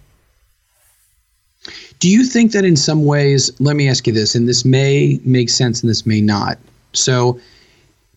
Do 1.99 2.09
you 2.09 2.25
think 2.25 2.53
that 2.53 2.65
in 2.65 2.77
some 2.77 3.05
ways, 3.05 3.51
let 3.61 3.77
me 3.77 3.89
ask 3.89 4.07
you 4.07 4.13
this, 4.13 4.35
and 4.35 4.49
this 4.49 4.65
may 4.65 5.21
make 5.25 5.49
sense 5.51 5.83
and 5.83 5.91
this 5.91 6.07
may 6.07 6.21
not. 6.21 6.59
So, 6.93 7.41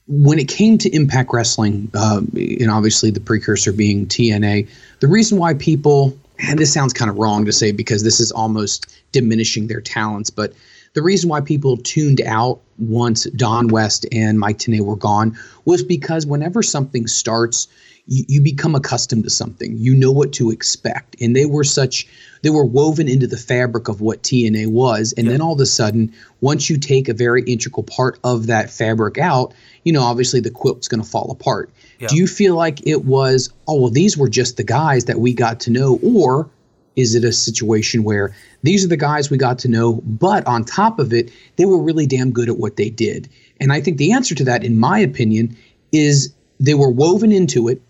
when 0.08 0.40
it 0.40 0.48
came 0.48 0.78
to 0.80 0.90
Impact 0.90 1.30
Wrestling, 1.32 1.90
uh, 1.94 2.22
and 2.36 2.72
obviously 2.72 3.12
the 3.12 3.20
precursor 3.20 3.72
being 3.72 4.08
TNA, 4.08 4.68
the 5.02 5.08
reason 5.08 5.38
why 5.38 5.54
people, 5.54 6.18
and 6.40 6.58
this 6.58 6.74
sounds 6.74 6.94
kind 6.94 7.12
of 7.12 7.18
wrong 7.18 7.46
to 7.46 7.52
say 7.52 7.72
because 7.72 8.04
this 8.04 8.20
is 8.20 8.32
almost 8.32 8.92
diminishing 9.12 9.68
their 9.68 9.82
talents, 9.82 10.32
but 10.32 10.54
the 10.94 11.04
reason 11.04 11.30
why 11.30 11.42
people 11.42 11.78
tuned 11.78 12.22
out 12.22 12.60
once 12.80 13.26
Don 13.36 13.68
West 13.68 14.08
and 14.12 14.40
Mike 14.40 14.58
Tenay 14.58 14.82
were 14.82 14.96
gone 14.96 15.38
was 15.66 15.84
because 15.84 16.26
whenever 16.26 16.64
something 16.64 17.06
starts, 17.06 17.68
you, 18.10 18.26
you 18.28 18.42
become 18.42 18.76
accustomed 18.76 19.24
to 19.24 19.30
something. 19.30 19.78
You 19.78 19.96
know 19.96 20.12
what 20.12 20.34
to 20.34 20.50
expect. 20.50 21.16
And 21.22 21.36
they 21.36 21.46
were 21.46 21.64
such, 21.64 22.08
they 22.42 22.50
were 22.50 22.66
woven 22.66 23.08
into 23.08 23.28
the 23.28 23.38
fabric 23.38 23.88
of 23.88 24.02
what 24.02 24.24
TNA 24.24 24.68
was. 24.68 25.14
And 25.16 25.28
yeah. 25.28 25.34
then 25.34 25.42
all 25.42 25.54
of 25.54 25.60
a 25.62 25.66
sudden, 25.66 26.14
once 26.42 26.70
you 26.70 26.78
take 26.78 27.08
a 27.08 27.14
very 27.14 27.44
integral 27.44 27.84
part 27.84 28.20
of 28.24 28.48
that 28.48 28.72
fabric 28.72 29.20
out, 29.20 29.54
you 29.84 29.94
know, 29.94 30.02
obviously 30.02 30.40
the 30.40 30.50
quilt's 30.50 30.88
going 30.88 31.02
to 31.02 31.08
fall 31.08 31.32
apart. 31.32 31.70
Yeah. 32.00 32.08
Do 32.08 32.18
you 32.18 32.28
feel 32.28 32.56
like 32.56 32.86
it 32.88 33.06
was, 33.06 33.52
oh, 33.68 33.80
well, 33.80 33.92
these 33.92 34.18
were 34.18 34.30
just 34.30 34.58
the 34.58 34.64
guys 34.64 35.06
that 35.06 35.20
we 35.20 35.34
got 35.34 35.60
to 35.62 35.70
know? 35.70 36.00
Or 36.02 36.50
is 36.96 37.14
it 37.14 37.24
a 37.24 37.32
situation 37.32 38.04
where 38.04 38.36
these 38.64 38.84
are 38.84 38.90
the 38.90 38.98
guys 38.98 39.30
we 39.30 39.38
got 39.38 39.60
to 39.60 39.68
know, 39.68 40.02
but 40.04 40.46
on 40.48 40.66
top 40.66 40.98
of 40.98 41.14
it, 41.14 41.32
they 41.58 41.66
were 41.66 41.82
really 41.82 42.08
damn 42.08 42.32
good 42.32 42.50
at 42.50 42.58
what 42.58 42.76
they 42.76 42.90
did? 42.90 43.30
And 43.60 43.72
I 43.72 43.82
think 43.82 43.98
the 43.98 44.14
answer 44.14 44.34
to 44.34 44.44
that, 44.46 44.64
in 44.64 44.80
my 44.80 44.98
opinion, 45.00 45.56
is 45.92 46.34
they 46.60 46.74
were 46.74 46.90
woven 46.90 47.32
into 47.32 47.68
it 47.68 47.82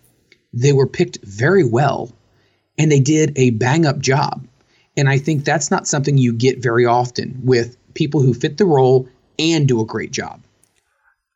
they 0.54 0.74
were 0.74 0.88
picked 0.88 1.20
very 1.24 1.64
well 1.64 2.12
and 2.78 2.92
they 2.92 3.00
did 3.00 3.38
a 3.38 3.52
bang 3.52 3.86
up 3.86 4.00
job. 4.00 4.46
And 4.98 5.08
I 5.10 5.18
think 5.18 5.46
that's 5.46 5.70
not 5.70 5.88
something 5.88 6.18
you 6.18 6.34
get 6.34 6.60
very 6.60 6.86
often 6.86 7.40
with 7.44 7.78
people 7.94 8.22
who 8.22 8.34
fit 8.34 8.58
the 8.58 8.66
role 8.66 9.08
and 9.38 9.68
do 9.68 9.82
a 9.82 9.86
great 9.86 10.12
job. 10.12 10.42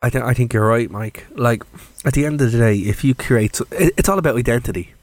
I, 0.01 0.09
th- 0.09 0.23
I 0.23 0.33
think 0.33 0.53
you're 0.53 0.67
right, 0.67 0.91
Mike. 0.91 1.25
Like, 1.33 1.63
at 2.03 2.13
the 2.13 2.25
end 2.25 2.41
of 2.41 2.51
the 2.51 2.57
day, 2.57 2.75
if 2.75 3.05
you 3.05 3.15
create, 3.15 3.59
it's 3.71 4.09
all 4.09 4.19
about 4.19 4.35
identity. 4.35 4.93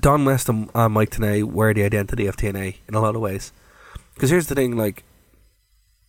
Don 0.00 0.24
West 0.24 0.48
and 0.48 0.68
uh, 0.74 0.88
Mike 0.88 1.10
Tenay 1.10 1.44
were 1.44 1.72
the 1.72 1.84
identity 1.84 2.26
of 2.26 2.36
TNA 2.36 2.76
in 2.88 2.94
a 2.94 3.00
lot 3.00 3.14
of 3.14 3.20
ways. 3.20 3.52
Because 4.14 4.30
here's 4.30 4.48
the 4.48 4.56
thing, 4.56 4.76
like, 4.76 5.04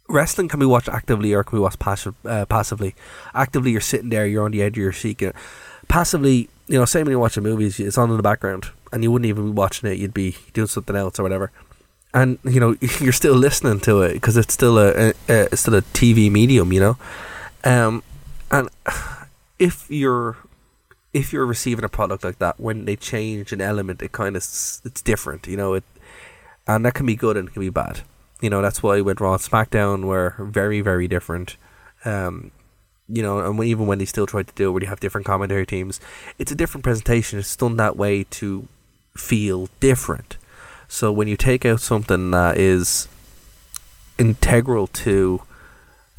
wrestling 0.10 0.48
can 0.48 0.60
be 0.60 0.66
watched 0.66 0.90
actively 0.90 1.34
or 1.34 1.44
can 1.44 1.60
be 1.60 1.62
watched 1.62 2.08
uh, 2.26 2.46
passively. 2.46 2.96
Actively, 3.36 3.72
you're 3.72 3.82
sitting 3.82 4.10
there, 4.10 4.26
you're 4.26 4.46
on 4.46 4.52
the 4.52 4.64
edge 4.64 4.78
of 4.78 4.82
your 4.82 4.92
seat. 4.92 5.22
Passively, 5.88 6.50
you 6.74 6.80
know, 6.80 6.86
say 6.86 7.04
when 7.04 7.12
you're 7.12 7.20
watching 7.20 7.44
movies, 7.44 7.80
it's 7.80 8.00
on 8.00 8.10
in 8.10 8.18
the 8.18 8.24
background, 8.24 8.72
and 8.92 9.04
you 9.04 9.12
wouldn't 9.12 9.30
even 9.30 9.46
be 9.46 9.52
watching 9.52 9.88
it; 9.92 10.00
you'd 10.00 10.12
be 10.12 10.36
doing 10.54 10.66
something 10.66 10.96
else 10.96 11.20
or 11.20 11.24
whatever. 11.24 11.52
And 12.16 12.40
you 12.44 12.60
know, 12.60 12.76
you're 13.00 13.14
still 13.14 13.36
listening 13.36 13.80
to 13.82 14.02
it 14.02 14.14
because 14.14 14.38
it's 14.38 14.56
still 14.56 14.80
a, 14.80 15.14
it's 15.28 15.62
still 15.62 15.76
a 15.76 15.84
TV 15.84 16.32
medium, 16.32 16.74
you 16.74 16.80
know. 16.80 16.98
Um, 17.64 18.02
and 18.50 18.70
if 19.60 19.86
you're 19.92 20.36
if 21.14 21.32
you're 21.32 21.46
receiving 21.46 21.86
a 21.86 21.90
product 21.90 22.24
like 22.24 22.40
that, 22.40 22.60
when 22.60 22.86
they 22.86 22.96
change 22.96 23.54
an 23.54 23.62
element, 23.62 24.02
it 24.02 24.12
kind 24.12 24.36
of 24.36 24.42
it's 24.42 25.02
different, 25.04 25.46
you 25.46 25.56
know. 25.56 25.76
It 25.76 25.84
and 26.66 26.84
that 26.86 26.96
can 26.96 27.06
be 27.06 27.16
good 27.16 27.38
and 27.38 27.50
it 27.50 27.52
can 27.52 27.60
be 27.60 27.70
bad. 27.70 28.02
You 28.42 28.50
know, 28.50 28.64
that's 28.64 28.82
why 28.82 29.00
with 29.02 29.22
Raw 29.22 29.38
SmackDown 29.38 30.06
were 30.06 30.34
very 30.40 30.82
very 30.82 31.08
different. 31.08 31.56
Um, 32.04 32.50
you 33.08 33.22
know, 33.22 33.40
and 33.40 33.64
even 33.64 33.88
when 33.88 34.00
they 34.00 34.06
still 34.06 34.26
try 34.26 34.44
to 34.44 34.54
do 34.54 34.70
it, 34.70 34.72
where 34.72 34.82
you 34.82 34.90
have 34.90 35.00
different 35.00 35.26
commentary 35.26 35.66
teams, 35.66 36.00
it's 36.40 36.52
a 36.52 36.56
different 36.56 36.84
presentation. 36.84 37.40
It's 37.40 37.56
done 37.56 37.78
that 37.78 37.98
way 37.98 38.24
to 38.26 38.68
feel 39.16 39.70
different. 39.80 40.38
So 40.88 41.12
when 41.12 41.28
you 41.28 41.38
take 41.38 41.66
out 41.66 41.82
something 41.82 42.32
that 42.32 42.58
is 42.58 43.08
integral 44.18 44.88
to 44.88 45.42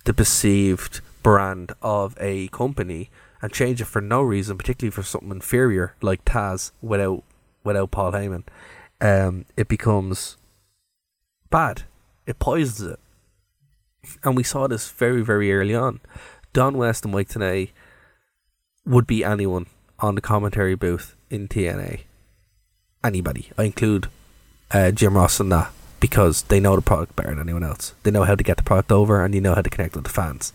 the 0.04 0.12
perceived 0.12 1.00
brand 1.22 1.72
of 1.80 2.16
a 2.20 2.48
company 2.48 3.10
and 3.40 3.52
change 3.52 3.80
it 3.80 3.86
for 3.86 4.00
no 4.00 4.22
reason, 4.22 4.58
particularly 4.58 4.90
for 4.90 5.02
something 5.02 5.30
inferior 5.30 5.94
like 6.02 6.24
Taz 6.24 6.72
without 6.82 7.22
without 7.62 7.90
Paul 7.90 8.12
Heyman, 8.12 8.44
um, 9.00 9.46
it 9.56 9.68
becomes 9.68 10.36
bad. 11.50 11.82
It 12.26 12.38
poisons 12.38 12.92
it. 12.92 13.00
And 14.22 14.36
we 14.36 14.42
saw 14.42 14.66
this 14.66 14.90
very, 14.90 15.22
very 15.22 15.52
early 15.52 15.74
on. 15.74 16.00
Don 16.54 16.78
West 16.78 17.04
and 17.04 17.12
Mike 17.12 17.28
Tenay 17.28 17.70
would 18.86 19.06
be 19.06 19.22
anyone 19.22 19.66
on 19.98 20.14
the 20.14 20.20
commentary 20.22 20.74
booth 20.74 21.14
in 21.28 21.48
TNA. 21.48 22.00
Anybody. 23.02 23.50
I 23.58 23.64
include 23.64 24.08
uh, 24.70 24.92
Jim 24.92 25.16
Ross 25.16 25.40
in 25.40 25.50
that 25.50 25.70
because 26.00 26.42
they 26.44 26.60
know 26.60 26.76
the 26.76 26.82
product 26.82 27.16
better 27.16 27.30
than 27.30 27.40
anyone 27.40 27.64
else. 27.64 27.92
They 28.04 28.10
know 28.10 28.24
how 28.24 28.36
to 28.36 28.44
get 28.44 28.56
the 28.56 28.62
product 28.62 28.92
over 28.92 29.22
and 29.22 29.34
they 29.34 29.40
know 29.40 29.54
how 29.54 29.62
to 29.62 29.68
connect 29.68 29.94
with 29.94 30.04
the 30.04 30.10
fans. 30.10 30.52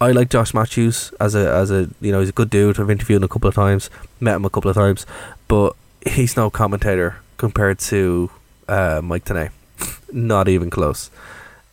I 0.00 0.12
like 0.12 0.30
Josh 0.30 0.54
Matthews 0.54 1.12
as 1.20 1.34
a 1.34 1.52
as 1.52 1.70
a 1.70 1.88
you 2.00 2.12
know 2.12 2.20
he's 2.20 2.28
a 2.28 2.32
good 2.32 2.50
dude. 2.50 2.78
I've 2.78 2.90
interviewed 2.90 3.18
him 3.18 3.24
a 3.24 3.28
couple 3.28 3.48
of 3.48 3.54
times, 3.54 3.90
met 4.20 4.36
him 4.36 4.44
a 4.44 4.50
couple 4.50 4.70
of 4.70 4.76
times, 4.76 5.06
but 5.48 5.74
he's 6.06 6.36
no 6.36 6.50
commentator 6.50 7.16
compared 7.36 7.78
to 7.80 8.30
uh, 8.68 9.00
Mike 9.02 9.24
Tenay. 9.24 9.50
Not 10.12 10.48
even 10.48 10.70
close. 10.70 11.10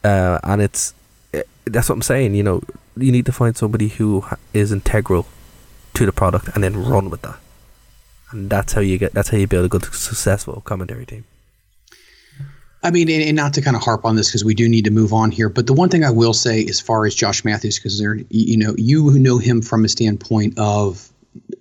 Uh, 0.04 0.40
and 0.44 0.62
it's 0.62 0.94
it, 0.94 0.99
that's 1.72 1.90
what 1.90 1.96
I'm 1.96 2.02
saying. 2.02 2.36
You 2.36 2.44
know, 2.44 2.62
you 2.98 3.12
need 3.12 3.26
to 3.26 3.32
find 3.32 3.56
somebody 3.56 3.90
who 3.90 4.26
is 4.54 4.72
integral 4.72 5.26
to 5.94 6.06
the 6.06 6.12
product 6.12 6.50
and 6.54 6.64
then 6.64 6.76
run 6.78 7.10
with 7.10 7.22
that. 7.22 7.38
And 8.32 8.50
that's 8.50 8.74
how 8.74 8.82
you 8.82 8.98
get. 8.98 9.14
That's 9.14 9.30
how 9.30 9.38
you 9.38 9.48
build 9.48 9.66
a 9.66 9.70
good, 9.70 9.86
successful 9.94 10.62
commentary 10.66 11.06
team. 11.06 11.26
I 12.82 12.92
mean, 12.92 13.10
and, 13.10 13.36
not 13.36 13.54
to 13.56 13.62
kind 13.62 13.76
of 13.76 13.84
harp 13.84 14.06
on 14.06 14.16
this 14.16 14.30
because 14.30 14.46
we 14.46 14.54
do 14.54 14.70
need 14.70 14.86
to 14.86 14.92
move 14.92 15.12
on 15.12 15.32
here. 15.32 15.50
But 15.50 15.68
the 15.68 15.74
one 15.74 15.90
thing 15.90 16.06
I 16.06 16.12
will 16.12 16.34
say, 16.34 16.64
as 16.66 16.80
far 16.80 17.06
as 17.06 17.14
Josh 17.14 17.44
Matthews, 17.44 17.78
because 17.78 18.00
you 18.30 18.58
know, 18.58 18.74
you 18.78 19.10
who 19.10 19.20
know 19.20 19.38
him 19.38 19.62
from 19.62 19.84
a 19.84 19.90
standpoint 19.90 20.58
of 20.58 21.10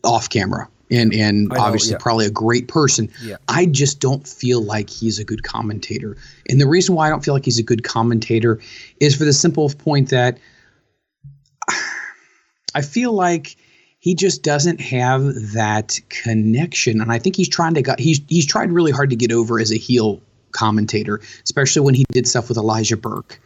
off 0.04 0.30
camera, 0.30 0.68
and 0.90 1.14
and 1.14 1.48
know, 1.48 1.60
obviously 1.60 1.92
yeah. 1.92 1.98
probably 2.00 2.26
a 2.26 2.30
great 2.30 2.68
person. 2.68 3.10
Yeah. 3.22 3.36
I 3.48 3.66
just 3.66 4.00
don't 4.00 4.26
feel 4.26 4.62
like 4.62 4.90
he's 4.90 5.18
a 5.18 5.24
good 5.24 5.42
commentator. 5.42 6.16
And 6.48 6.60
the 6.60 6.66
reason 6.66 6.94
why 6.94 7.06
I 7.06 7.10
don't 7.10 7.24
feel 7.24 7.34
like 7.34 7.44
he's 7.44 7.58
a 7.58 7.62
good 7.62 7.84
commentator 7.84 8.60
is 9.00 9.14
for 9.14 9.24
the 9.24 9.32
simple 9.32 9.68
point 9.70 10.10
that 10.10 10.38
I 12.74 12.82
feel 12.82 13.12
like 13.12 13.56
he 14.00 14.14
just 14.14 14.42
doesn't 14.42 14.80
have 14.80 15.52
that 15.52 15.98
connection, 16.08 17.00
and 17.00 17.10
I 17.10 17.18
think 17.18 17.36
he's 17.36 17.48
trying 17.48 17.74
to 17.74 17.82
got 17.82 17.98
he's 17.98 18.20
he's 18.28 18.46
tried 18.46 18.70
really 18.70 18.92
hard 18.92 19.10
to 19.10 19.16
get 19.16 19.32
over 19.32 19.58
as 19.58 19.72
a 19.72 19.76
heel 19.76 20.20
commentator, 20.52 21.20
especially 21.44 21.82
when 21.82 21.94
he 21.94 22.04
did 22.12 22.26
stuff 22.26 22.48
with 22.48 22.58
Elijah 22.58 22.96
Burke. 22.96 23.40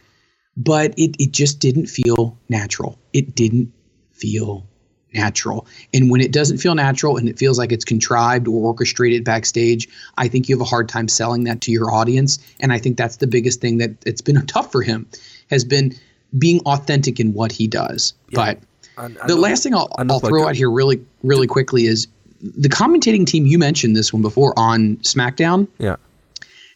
But 0.55 0.93
it 0.97 1.15
it 1.19 1.31
just 1.31 1.59
didn't 1.59 1.87
feel 1.87 2.37
natural. 2.49 2.99
It 3.13 3.33
didn't 3.33 3.73
feel 4.11 4.67
natural. 5.13 5.65
And 5.93 6.09
when 6.09 6.21
it 6.21 6.31
doesn't 6.31 6.57
feel 6.57 6.75
natural 6.75 7.17
and 7.17 7.29
it 7.29 7.37
feels 7.37 7.57
like 7.57 7.71
it's 7.71 7.85
contrived 7.85 8.47
or 8.47 8.65
orchestrated 8.65 9.23
backstage, 9.23 9.87
I 10.17 10.27
think 10.27 10.49
you 10.49 10.55
have 10.55 10.61
a 10.61 10.69
hard 10.69 10.89
time 10.89 11.07
selling 11.07 11.43
that 11.45 11.61
to 11.61 11.71
your 11.71 11.91
audience. 11.91 12.39
And 12.59 12.73
I 12.73 12.79
think 12.79 12.97
that's 12.97 13.17
the 13.17 13.27
biggest 13.27 13.61
thing 13.61 13.77
that 13.77 13.91
it's 14.05 14.21
been 14.21 14.43
tough 14.47 14.71
for 14.71 14.81
him 14.81 15.07
has 15.49 15.63
been 15.63 15.93
being 16.37 16.59
authentic 16.61 17.19
in 17.19 17.33
what 17.33 17.51
he 17.51 17.67
does. 17.67 18.13
Yeah. 18.29 18.35
But 18.35 18.59
and, 18.97 19.17
and 19.17 19.29
the 19.29 19.35
last 19.35 19.63
thing 19.63 19.73
I'll, 19.73 19.89
I'll 19.97 20.19
throw 20.19 20.47
out 20.47 20.55
here 20.55 20.69
really, 20.69 21.03
really 21.23 21.47
quickly 21.47 21.85
is 21.85 22.07
the 22.41 22.69
commentating 22.69 23.25
team. 23.25 23.45
You 23.45 23.57
mentioned 23.57 23.95
this 23.95 24.13
one 24.13 24.21
before 24.21 24.53
on 24.57 24.97
SmackDown. 24.97 25.67
Yeah. 25.77 25.95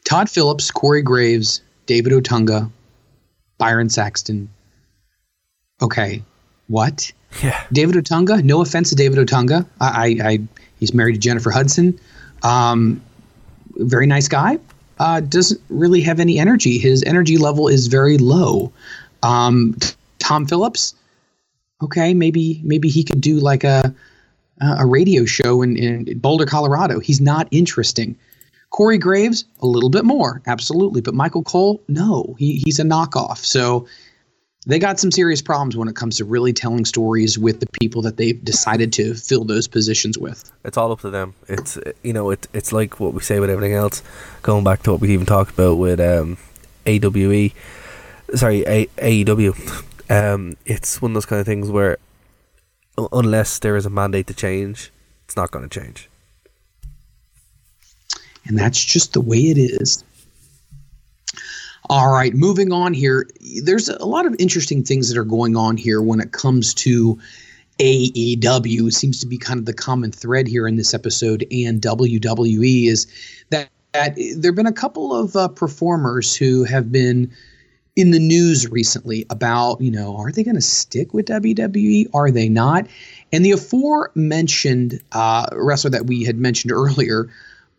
Todd 0.04 0.30
Phillips, 0.30 0.72
Corey 0.72 1.02
Graves, 1.02 1.62
David 1.86 2.14
Otunga, 2.14 2.72
Byron 3.58 3.90
Saxton. 3.90 4.50
Okay, 5.82 6.24
what? 6.68 7.12
Yeah. 7.44 7.62
David 7.72 7.96
Otunga. 7.96 8.44
No 8.44 8.62
offense 8.62 8.90
to 8.90 8.96
David 8.96 9.20
Otunga. 9.20 9.66
I, 9.80 9.88
I, 10.22 10.28
I 10.30 10.40
he's 10.80 10.94
married 10.94 11.14
to 11.14 11.20
Jennifer 11.20 11.52
Hudson. 11.52 12.00
Um, 12.44 13.02
very 13.76 14.08
nice 14.08 14.28
guy. 14.28 14.60
Uh, 15.00 15.20
doesn't 15.20 15.62
really 15.70 16.02
have 16.02 16.20
any 16.20 16.40
energy. 16.40 16.78
His 16.80 17.04
energy 17.04 17.38
level 17.38 17.68
is 17.68 17.88
very 17.88 18.18
low. 18.18 18.72
Um, 19.22 19.78
Tom 20.20 20.48
Phillips 20.48 20.96
okay, 21.82 22.14
maybe 22.14 22.62
maybe 22.64 22.90
he 22.90 23.04
could 23.04 23.22
do 23.22 23.40
like 23.40 23.64
a 23.64 23.94
a 24.60 24.88
radio 24.88 25.24
show 25.24 25.62
in, 25.62 25.78
in 25.78 26.18
Boulder, 26.18 26.46
Colorado. 26.46 27.00
He's 27.00 27.22
not 27.22 27.48
interesting. 27.52 28.16
Corey 28.72 28.98
Graves, 28.98 29.46
a 29.62 29.68
little 29.68 29.90
bit 29.90 30.04
more, 30.04 30.42
absolutely. 30.48 31.00
But 31.00 31.14
Michael 31.14 31.44
Cole, 31.44 31.82
no, 31.88 32.36
he, 32.40 32.58
he's 32.66 32.80
a 32.80 32.84
knockoff. 32.84 33.38
So 33.38 33.88
they 34.68 34.80
got 34.80 35.00
some 35.00 35.12
serious 35.12 35.42
problems 35.42 35.76
when 35.76 35.88
it 35.88 35.96
comes 35.96 36.18
to 36.18 36.26
really 36.26 36.54
telling 36.54 36.86
stories 36.86 37.40
with 37.40 37.60
the 37.62 37.68
people 37.80 38.02
that 38.04 38.18
they've 38.18 38.44
decided 38.44 38.94
to 38.94 39.16
fill 39.16 39.46
those 39.46 39.68
positions 39.68 40.18
with. 40.18 40.52
It's 40.64 40.78
all 40.78 40.92
up 40.92 41.02
to 41.02 41.10
them. 41.10 41.34
It's 41.48 41.80
you 42.04 42.14
know 42.14 42.30
it, 42.30 42.48
it's 42.54 42.72
like 42.72 43.00
what 43.00 43.14
we 43.14 43.22
say 43.22 43.40
with 43.40 43.50
everything 43.50 43.74
else. 43.74 44.04
Going 44.44 44.64
back 44.64 44.84
to 44.84 44.92
what 44.92 45.02
we 45.02 45.12
even 45.14 45.26
talked 45.26 45.52
about 45.52 45.76
with 45.78 46.00
um, 46.00 46.38
AWE, 46.86 47.52
sorry 48.36 48.64
A- 48.68 48.90
AEW 48.98 49.84
um, 50.10 50.58
it's 50.66 51.02
one 51.02 51.12
of 51.12 51.14
those 51.16 51.26
kind 51.26 51.40
of 51.40 51.46
things 51.46 51.70
where 51.70 51.98
unless 53.12 53.60
there 53.60 53.76
is 53.76 53.86
a 53.86 53.90
mandate 53.90 54.28
to 54.28 54.34
change, 54.34 54.92
it's 55.26 55.36
not 55.36 55.52
going 55.52 55.68
to 55.68 55.80
change. 55.80 56.10
And 58.46 58.58
that's 58.58 58.84
just 58.84 59.14
the 59.14 59.22
way 59.22 59.38
it 59.38 59.58
is. 59.58 60.04
All 61.90 62.12
right, 62.12 62.34
moving 62.34 62.74
on 62.74 62.94
here. 62.94 63.30
There's 63.64 63.88
a 63.88 64.06
lot 64.06 64.26
of 64.26 64.36
interesting 64.40 64.84
things 64.84 65.08
that 65.08 65.18
are 65.18 65.24
going 65.24 65.56
on 65.56 65.78
here 65.78 66.02
when 66.02 66.20
it 66.20 66.34
comes 66.34 66.74
to 66.76 67.18
AEW. 67.80 68.88
It 68.88 68.94
seems 68.94 69.22
to 69.22 69.28
be 69.28 69.38
kind 69.38 69.58
of 69.58 69.66
the 69.66 69.74
common 69.74 70.12
thread 70.12 70.48
here 70.48 70.68
in 70.68 70.76
this 70.76 70.94
episode, 70.94 71.46
and 71.50 71.82
WWE 71.82 72.88
is 72.88 73.08
that, 73.52 73.70
that 73.94 74.16
there 74.36 74.52
have 74.52 74.56
been 74.56 74.66
a 74.66 74.74
couple 74.74 75.16
of 75.16 75.36
uh, 75.38 75.48
performers 75.48 76.36
who 76.36 76.66
have 76.66 76.92
been 76.92 77.32
in 77.96 78.12
the 78.12 78.20
news 78.20 78.70
recently 78.70 79.26
about, 79.30 79.80
you 79.80 79.90
know, 79.90 80.18
are 80.18 80.32
they 80.32 80.44
going 80.44 80.56
to 80.56 80.62
stick 80.62 81.14
with 81.14 81.28
WWE? 81.28 82.08
Are 82.14 82.32
they 82.32 82.50
not? 82.50 82.86
And 83.32 83.46
the 83.46 83.52
aforementioned 83.52 85.02
uh, 85.14 85.48
wrestler 85.54 85.92
that 85.92 86.06
we 86.06 86.26
had 86.26 86.38
mentioned 86.38 86.74
earlier, 86.74 87.30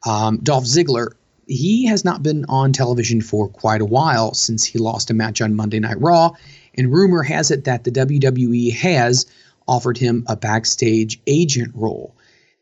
um, 0.06 0.38
Dolph 0.38 0.64
Ziggler, 0.64 1.12
he 1.48 1.86
has 1.86 2.04
not 2.04 2.22
been 2.22 2.44
on 2.48 2.72
television 2.72 3.20
for 3.20 3.48
quite 3.48 3.80
a 3.80 3.86
while 3.86 4.34
since 4.34 4.64
he 4.64 4.78
lost 4.78 5.10
a 5.10 5.14
match 5.14 5.40
on 5.40 5.54
Monday 5.54 5.80
Night 5.80 6.00
Raw. 6.00 6.30
And 6.76 6.92
rumor 6.92 7.22
has 7.22 7.50
it 7.50 7.64
that 7.64 7.84
the 7.84 7.90
WWE 7.90 8.72
has 8.74 9.26
offered 9.66 9.98
him 9.98 10.24
a 10.28 10.36
backstage 10.36 11.20
agent 11.26 11.72
role. 11.74 12.14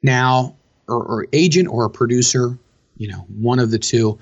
Now, 0.03 0.57
or, 0.89 1.03
or 1.03 1.27
agent 1.33 1.69
or 1.69 1.85
a 1.85 1.91
producer, 1.91 2.57
you 2.97 3.09
know, 3.09 3.27
one 3.29 3.59
of 3.59 3.71
the 3.71 3.79
two 3.79 4.19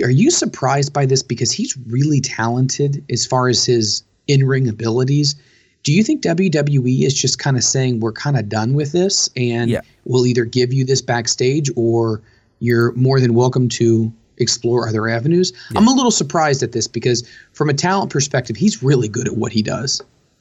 are 0.00 0.10
you 0.10 0.30
surprised 0.30 0.92
by 0.92 1.04
this 1.06 1.24
because 1.24 1.50
he's 1.50 1.76
really 1.88 2.20
talented 2.20 3.04
as 3.10 3.26
far 3.26 3.48
as 3.48 3.64
his 3.64 4.04
in-ring 4.28 4.68
abilities 4.68 5.34
do 5.82 5.92
you 5.92 6.04
think 6.04 6.22
WWE 6.22 7.02
is 7.02 7.14
just 7.14 7.40
kind 7.40 7.56
of 7.56 7.64
saying 7.64 7.98
we're 7.98 8.12
kind 8.12 8.38
of 8.38 8.48
done 8.48 8.74
with 8.74 8.92
this 8.92 9.28
and 9.36 9.70
yeah. 9.70 9.80
we'll 10.04 10.26
either 10.26 10.44
give 10.44 10.72
you 10.72 10.84
this 10.84 11.02
backstage 11.02 11.68
or 11.74 12.22
you're 12.62 12.92
more 12.92 13.18
than 13.18 13.34
welcome 13.34 13.68
to 13.68 14.12
explore 14.38 14.88
other 14.88 15.08
avenues? 15.08 15.52
Yeah. 15.70 15.80
I'm 15.80 15.88
a 15.88 15.92
little 15.92 16.12
surprised 16.12 16.62
at 16.62 16.70
this 16.70 16.86
because 16.86 17.28
from 17.52 17.68
a 17.68 17.74
talent 17.74 18.10
perspective, 18.10 18.56
he's 18.56 18.82
really 18.82 19.08
good 19.08 19.26
at 19.26 19.36
what 19.36 19.52
he 19.52 19.62
does. 19.62 20.00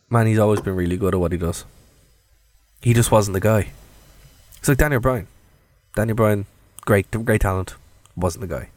Man, 0.10 0.28
he's 0.28 0.38
always 0.38 0.62
been 0.62 0.76
really 0.76 0.98
good 0.98 1.16
at 1.16 1.20
what 1.20 1.32
he 1.32 1.38
does. 1.40 1.66
He 2.82 2.94
just 2.94 3.12
wasn't 3.12 3.34
the 3.34 3.40
guy. 3.40 3.72
It's 4.58 4.68
like 4.68 4.78
Daniel 4.78 5.02
Bryan. 5.02 5.28
Daniel 5.96 6.16
Bryan, 6.16 6.46
great, 6.86 7.10
great 7.10 7.42
talent, 7.42 7.76
wasn't 8.16 8.42
the 8.42 8.56
guy. 8.56 8.70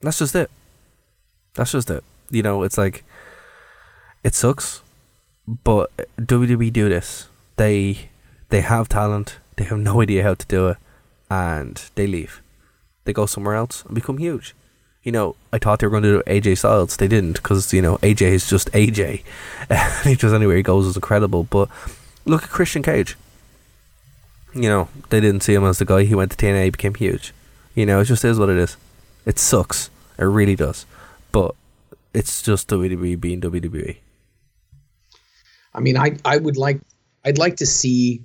That's 0.00 0.18
just 0.18 0.34
it. 0.34 0.50
That's 1.54 1.72
just 1.72 1.90
it. 1.90 2.04
You 2.30 2.42
know, 2.42 2.62
it's 2.62 2.78
like 2.78 3.04
it 4.24 4.34
sucks, 4.34 4.80
but 5.46 5.90
WWE 6.18 6.72
do 6.72 6.88
this. 6.88 7.28
They 7.56 8.08
they 8.48 8.62
have 8.62 8.88
talent. 8.88 9.38
They 9.56 9.64
have 9.64 9.78
no 9.78 10.00
idea 10.00 10.22
how 10.22 10.34
to 10.34 10.46
do 10.46 10.68
it, 10.68 10.78
and 11.30 11.82
they 11.94 12.06
leave. 12.06 12.42
They 13.06 13.12
go 13.12 13.26
somewhere 13.26 13.54
else 13.54 13.84
and 13.84 13.94
become 13.94 14.18
huge. 14.18 14.54
You 15.02 15.12
know, 15.12 15.36
I 15.52 15.58
thought 15.58 15.78
they 15.78 15.86
were 15.86 15.92
going 15.92 16.02
to 16.02 16.18
do 16.18 16.22
AJ 16.26 16.58
Styles. 16.58 16.96
They 16.96 17.08
didn't 17.08 17.34
because 17.34 17.72
you 17.72 17.80
know 17.80 17.96
AJ 17.98 18.22
is 18.22 18.50
just 18.50 18.70
AJ. 18.72 19.22
he 20.04 20.16
just 20.16 20.34
anywhere 20.34 20.56
he 20.56 20.62
goes 20.62 20.86
is 20.86 20.96
incredible. 20.96 21.44
But 21.44 21.68
look 22.24 22.42
at 22.42 22.50
Christian 22.50 22.82
Cage. 22.82 23.16
You 24.52 24.68
know, 24.68 24.88
they 25.10 25.20
didn't 25.20 25.42
see 25.42 25.54
him 25.54 25.64
as 25.64 25.78
the 25.78 25.84
guy. 25.84 26.04
He 26.04 26.14
went 26.14 26.32
to 26.32 26.36
TNA, 26.36 26.72
became 26.72 26.94
huge. 26.94 27.32
You 27.74 27.86
know, 27.86 28.00
it 28.00 28.06
just 28.06 28.24
is 28.24 28.38
what 28.38 28.48
it 28.48 28.56
is. 28.56 28.76
It 29.24 29.38
sucks. 29.38 29.90
It 30.18 30.24
really 30.24 30.56
does. 30.56 30.86
But 31.30 31.54
it's 32.12 32.42
just 32.42 32.68
WWE 32.68 33.20
being 33.20 33.40
WWE. 33.40 33.98
I 35.74 35.80
mean, 35.80 35.96
I 35.96 36.16
I 36.24 36.38
would 36.38 36.56
like 36.56 36.80
I'd 37.24 37.38
like 37.38 37.56
to 37.56 37.66
see 37.66 38.22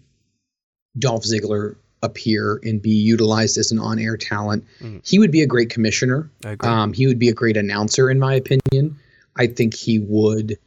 Dolph 0.98 1.24
Ziggler 1.24 1.76
appear 2.04 2.60
and 2.64 2.82
be 2.82 2.90
utilized 2.90 3.58
as 3.58 3.72
an 3.72 3.80
on-air 3.80 4.18
talent. 4.18 4.66
Mm. 4.80 5.08
He 5.08 5.20
would 5.20 5.32
be 5.32 5.42
a 5.42 5.48
great 5.48 5.70
commissioner. 5.70 6.30
Um, 6.62 6.94
he 6.94 7.08
would 7.08 7.20
be 7.20 7.30
a 7.30 7.34
great 7.34 7.58
announcer, 7.58 8.10
in 8.10 8.20
my 8.20 8.36
opinion. 8.36 8.98
I 9.38 9.48
think 9.48 9.76
he 9.76 10.00
would 10.00 10.58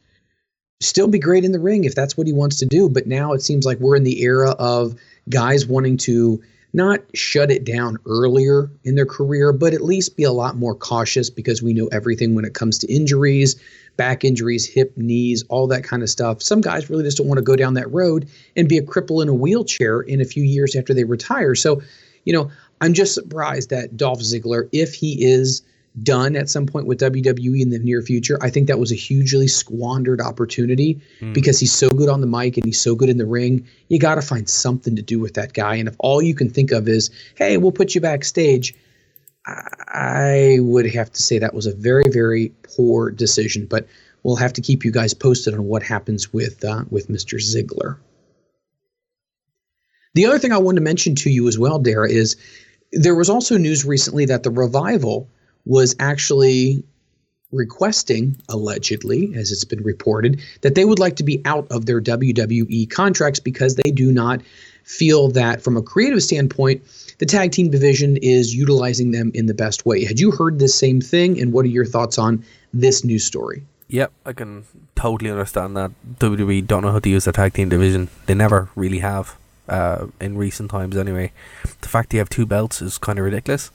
still 0.81 1.07
be 1.07 1.19
great 1.19 1.45
in 1.45 1.51
the 1.51 1.59
ring 1.59 1.83
if 1.83 1.95
that's 1.95 2.17
what 2.17 2.27
he 2.27 2.33
wants 2.33 2.57
to 2.57 2.65
do. 2.65 2.89
But 2.89 3.07
now 3.07 3.33
it 3.33 3.41
seems 3.41 3.65
like 3.65 3.79
we're 3.79 3.95
in 3.95 4.03
the 4.03 4.21
era 4.21 4.51
of 4.51 4.95
guys 5.29 5.65
wanting 5.65 5.97
to 5.97 6.41
not 6.75 6.99
shut 7.13 7.51
it 7.51 7.63
down 7.63 7.97
earlier 8.05 8.69
in 8.83 8.95
their 8.95 9.05
career, 9.05 9.53
but 9.53 9.73
at 9.73 9.81
least 9.81 10.17
be 10.17 10.23
a 10.23 10.31
lot 10.31 10.57
more 10.57 10.75
cautious 10.75 11.29
because 11.29 11.63
we 11.63 11.73
know 11.73 11.87
everything 11.87 12.35
when 12.35 12.43
it 12.43 12.53
comes 12.53 12.77
to 12.77 12.93
injuries, 12.93 13.55
back 13.95 14.25
injuries, 14.25 14.67
hip, 14.67 14.91
knees, 14.97 15.45
all 15.47 15.67
that 15.67 15.85
kind 15.85 16.03
of 16.03 16.09
stuff. 16.09 16.43
Some 16.43 16.59
guys 16.59 16.89
really 16.89 17.05
just 17.05 17.17
don't 17.17 17.27
want 17.27 17.37
to 17.37 17.43
go 17.43 17.55
down 17.55 17.75
that 17.75 17.89
road 17.91 18.27
and 18.57 18.67
be 18.67 18.77
a 18.77 18.83
cripple 18.83 19.23
in 19.23 19.29
a 19.29 19.33
wheelchair 19.33 20.01
in 20.01 20.19
a 20.19 20.25
few 20.25 20.43
years 20.43 20.75
after 20.75 20.93
they 20.93 21.05
retire. 21.05 21.55
So, 21.55 21.81
you 22.25 22.33
know, 22.33 22.51
I'm 22.81 22.93
just 22.93 23.13
surprised 23.13 23.69
that 23.69 23.95
Dolph 23.95 24.19
Ziggler, 24.19 24.67
if 24.73 24.93
he 24.93 25.23
is 25.23 25.61
done 26.03 26.35
at 26.35 26.49
some 26.49 26.65
point 26.65 26.87
with 26.87 26.99
WWE 26.99 27.61
in 27.61 27.69
the 27.69 27.79
near 27.79 28.01
future. 28.01 28.37
I 28.41 28.49
think 28.49 28.67
that 28.67 28.79
was 28.79 28.91
a 28.91 28.95
hugely 28.95 29.47
squandered 29.47 30.21
opportunity 30.21 31.01
mm. 31.19 31.33
because 31.33 31.59
he's 31.59 31.73
so 31.73 31.89
good 31.89 32.09
on 32.09 32.21
the 32.21 32.27
mic 32.27 32.57
and 32.57 32.65
he's 32.65 32.81
so 32.81 32.95
good 32.95 33.09
in 33.09 33.17
the 33.17 33.25
ring. 33.25 33.67
You 33.87 33.99
got 33.99 34.15
to 34.15 34.21
find 34.21 34.49
something 34.49 34.95
to 34.95 35.01
do 35.01 35.19
with 35.19 35.35
that 35.35 35.53
guy. 35.53 35.75
And 35.75 35.87
if 35.87 35.95
all 35.99 36.21
you 36.21 36.35
can 36.35 36.49
think 36.49 36.71
of 36.71 36.87
is, 36.87 37.09
hey, 37.35 37.57
we'll 37.57 37.71
put 37.71 37.95
you 37.95 38.01
backstage, 38.01 38.75
I 39.47 40.57
would 40.59 40.91
have 40.93 41.11
to 41.13 41.21
say 41.21 41.39
that 41.39 41.53
was 41.53 41.65
a 41.65 41.75
very, 41.75 42.09
very 42.09 42.53
poor 42.63 43.11
decision. 43.11 43.67
But 43.67 43.87
we'll 44.23 44.35
have 44.37 44.53
to 44.53 44.61
keep 44.61 44.83
you 44.83 44.91
guys 44.91 45.13
posted 45.13 45.53
on 45.53 45.65
what 45.65 45.83
happens 45.83 46.33
with 46.33 46.63
uh, 46.65 46.83
with 46.89 47.07
Mr. 47.07 47.39
Ziggler. 47.39 47.97
The 50.15 50.25
other 50.25 50.39
thing 50.39 50.51
I 50.51 50.57
wanted 50.57 50.79
to 50.79 50.83
mention 50.83 51.15
to 51.15 51.29
you 51.29 51.47
as 51.47 51.59
well, 51.59 51.77
Dara, 51.77 52.09
is 52.09 52.37
there 52.91 53.15
was 53.15 53.29
also 53.29 53.57
news 53.57 53.85
recently 53.85 54.25
that 54.25 54.43
the 54.43 54.49
revival 54.49 55.29
was 55.65 55.95
actually 55.99 56.83
requesting, 57.51 58.35
allegedly, 58.49 59.33
as 59.35 59.51
it's 59.51 59.63
been 59.63 59.83
reported, 59.83 60.41
that 60.61 60.75
they 60.75 60.85
would 60.85 60.99
like 60.99 61.15
to 61.15 61.23
be 61.23 61.41
out 61.45 61.67
of 61.71 61.85
their 61.85 62.01
WWE 62.01 62.89
contracts 62.89 63.39
because 63.39 63.75
they 63.75 63.91
do 63.91 64.11
not 64.11 64.41
feel 64.83 65.29
that, 65.29 65.61
from 65.61 65.77
a 65.77 65.81
creative 65.81 66.21
standpoint, 66.21 66.83
the 67.17 67.25
tag 67.25 67.51
team 67.51 67.69
division 67.71 68.17
is 68.17 68.53
utilizing 68.53 69.11
them 69.11 69.31
in 69.33 69.45
the 69.47 69.53
best 69.53 69.85
way. 69.85 70.03
Had 70.03 70.19
you 70.19 70.31
heard 70.31 70.59
this 70.59 70.75
same 70.75 71.01
thing, 71.01 71.39
and 71.39 71.53
what 71.53 71.65
are 71.65 71.69
your 71.69 71.85
thoughts 71.85 72.17
on 72.17 72.43
this 72.73 73.03
news 73.03 73.23
story? 73.23 73.63
Yep, 73.87 74.11
I 74.25 74.33
can 74.33 74.65
totally 74.95 75.31
understand 75.31 75.77
that. 75.77 75.91
WWE 76.19 76.65
don't 76.67 76.83
know 76.83 76.91
how 76.91 76.99
to 76.99 77.09
use 77.09 77.25
the 77.25 77.31
tag 77.31 77.53
team 77.53 77.69
division. 77.69 78.09
They 78.25 78.33
never 78.33 78.69
really 78.75 78.99
have, 78.99 79.37
uh, 79.69 80.07
in 80.19 80.37
recent 80.37 80.71
times 80.71 80.97
anyway. 80.97 81.31
The 81.81 81.87
fact 81.87 82.09
they 82.09 82.17
have 82.17 82.29
two 82.29 82.45
belts 82.45 82.81
is 82.81 82.97
kind 82.97 83.17
of 83.17 83.25
ridiculous 83.25 83.71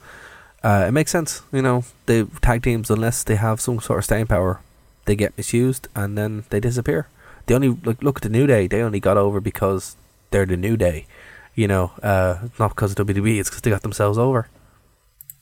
uh, 0.63 0.85
it 0.89 0.93
makes 0.93 1.11
sense. 1.11 1.43
You 1.53 1.63
know, 1.63 1.85
the 2.07 2.29
tag 2.43 2.63
teams, 2.63 2.91
unless 2.91 3.23
they 3.25 3.37
have 3.37 3.61
some 3.61 3.81
sort 3.81 3.99
of 3.99 4.05
staying 4.05 4.27
power, 4.27 4.61
they 5.07 5.17
get 5.17 5.37
misused 5.37 5.89
and 5.95 6.17
then 6.17 6.45
they 6.51 6.61
disappear. 6.61 7.09
They 7.47 7.55
only 7.55 7.71
like 7.85 8.03
look 8.03 8.19
at 8.19 8.23
the 8.23 8.29
New 8.29 8.47
Day. 8.47 8.67
They 8.67 8.83
only 8.83 9.01
got 9.01 9.17
over 9.17 9.41
because 9.41 9.97
they're 10.31 10.47
the 10.47 10.57
New 10.57 10.77
Day. 10.77 11.07
You 11.55 11.67
know, 11.67 11.93
uh, 12.03 12.49
not 12.59 12.71
because 12.71 12.93
of 12.99 13.07
WWE. 13.07 13.41
It's 13.41 13.51
because 13.51 13.63
they 13.63 13.71
got 13.71 13.83
themselves 13.83 14.19
over, 14.19 14.49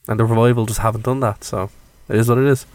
and 0.07 0.19
the 0.19 0.25
revival 0.25 0.65
just 0.65 0.79
haven't 0.79 1.05
done 1.05 1.19
that. 1.19 1.43
So 1.43 1.69
it 2.07 2.15
is 2.15 2.27
what 2.27 2.37
it 2.37 2.45
is. 2.45 2.65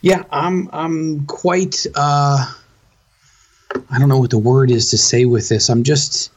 Yeah, 0.00 0.22
I'm 0.30 0.70
I'm 0.72 1.26
quite 1.26 1.86
uh 1.94 2.52
I 3.90 3.98
don't 3.98 4.08
know 4.08 4.18
what 4.18 4.30
the 4.30 4.38
word 4.38 4.70
is 4.70 4.90
to 4.90 4.98
say 4.98 5.24
with 5.24 5.48
this. 5.48 5.68
I'm 5.68 5.82
just 5.82 6.30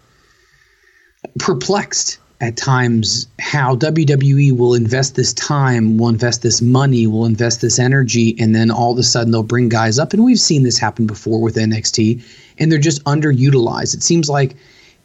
perplexed 1.38 2.18
at 2.42 2.58
times 2.58 3.28
how 3.40 3.76
WWE 3.76 4.58
will 4.58 4.74
invest 4.74 5.16
this 5.16 5.32
time, 5.32 6.00
will 6.00 6.10
invest 6.10 6.42
this 6.42 6.60
money, 6.60 7.06
will 7.06 7.28
invest 7.28 7.62
this 7.62 7.78
energy, 7.78 8.36
and 8.40 8.56
then 8.56 8.72
all 8.72 8.92
of 8.92 8.98
a 8.98 9.04
sudden 9.04 9.32
they'll 9.32 9.44
bring 9.44 9.70
guys 9.70 10.00
up. 10.00 10.12
And 10.12 10.24
we've 10.24 10.40
seen 10.40 10.64
this 10.64 10.80
happen 10.80 11.06
before 11.06 11.40
with 11.40 11.56
NXT, 11.56 12.24
and 12.58 12.72
they're 12.72 12.80
just 12.80 13.04
underutilized. 13.04 13.94
It 13.94 14.02
seems 14.02 14.28
like 14.28 14.56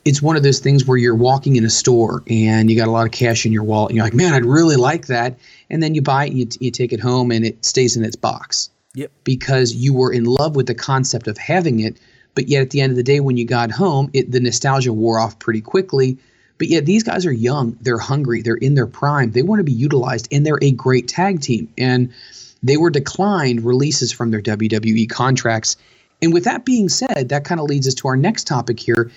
it's 0.07 0.23
one 0.23 0.37
of 0.37 0.45
those 0.45 0.61
things 0.61 0.87
where 0.87 0.97
you're 0.97 1.15
walking 1.15 1.57
in 1.57 1.65
a 1.65 1.71
store 1.71 2.23
and 2.27 2.71
you 2.71 2.77
got 2.77 2.89
a 2.89 2.93
lot 2.93 3.05
of 3.05 3.13
cash 3.13 3.45
in 3.45 3.53
your 3.53 3.65
wallet, 3.65 3.91
and 3.91 3.97
you're 3.97 4.07
like, 4.07 4.15
man, 4.15 4.33
I'd 4.33 4.47
really 4.47 4.77
like 4.77 5.09
that. 5.09 5.39
And 5.69 5.83
then 5.83 5.95
you 5.95 6.01
buy 6.01 6.25
it 6.25 6.31
and 6.31 6.39
you, 6.39 6.47
t- 6.47 6.65
you 6.65 6.71
take 6.71 6.95
it 6.95 7.01
home 7.01 7.31
and 7.31 7.45
it 7.45 7.65
stays 7.67 7.97
in 7.97 8.05
its 8.05 8.17
box. 8.17 8.71
Yep. 8.95 9.13
Because 9.25 9.75
you 9.75 9.93
were 9.93 10.11
in 10.11 10.25
love 10.25 10.57
with 10.57 10.69
the 10.69 10.75
concept 10.75 11.29
of 11.29 11.37
having 11.37 11.81
it. 11.81 11.99
But 12.35 12.49
yet 12.49 12.63
at 12.63 12.71
the 12.71 12.81
end 12.81 12.93
of 12.93 12.97
the 12.97 13.03
day, 13.03 13.21
when 13.21 13.37
you 13.37 13.45
got 13.45 13.71
home, 13.71 14.09
it, 14.15 14.33
the 14.33 14.41
nostalgia 14.41 14.93
wore 14.93 15.19
off 15.19 15.39
pretty 15.39 15.61
quickly 15.61 16.17
but 16.59 16.69
yet 16.69 16.87
these 16.87 17.03
guys 17.03 17.27
are 17.27 17.33
young, 17.33 17.77
they're 17.81 17.99
hungry, 17.99 18.43
they're 18.43 18.55
in 18.55 18.75
their 18.75 18.87
prime, 18.87 19.33
they 19.33 19.43
want 19.43 19.61
to 19.61 19.65
be 19.65 19.73
utilized, 19.73 20.29
and 20.33 20.45
they're 20.45 20.59
a 20.63 20.71
great 20.71 21.09
tag 21.09 21.41
team. 21.41 21.69
And 21.77 22.13
they 22.63 22.77
were 22.77 22.91
declined 22.91 23.65
releases 23.65 24.13
from 24.13 24.31
their 24.31 24.41
WWE 24.41 25.09
contracts. 25.09 25.77
And 26.23 26.33
with 26.33 26.45
that 26.45 26.65
being 26.65 26.89
said, 26.89 27.29
that 27.29 27.45
kind 27.45 27.61
of 27.61 27.67
leads 27.67 27.87
us 27.87 27.95
to 27.95 28.09
our 28.09 28.17
next 28.17 28.47
topic 28.47 28.81
here. 28.81 29.11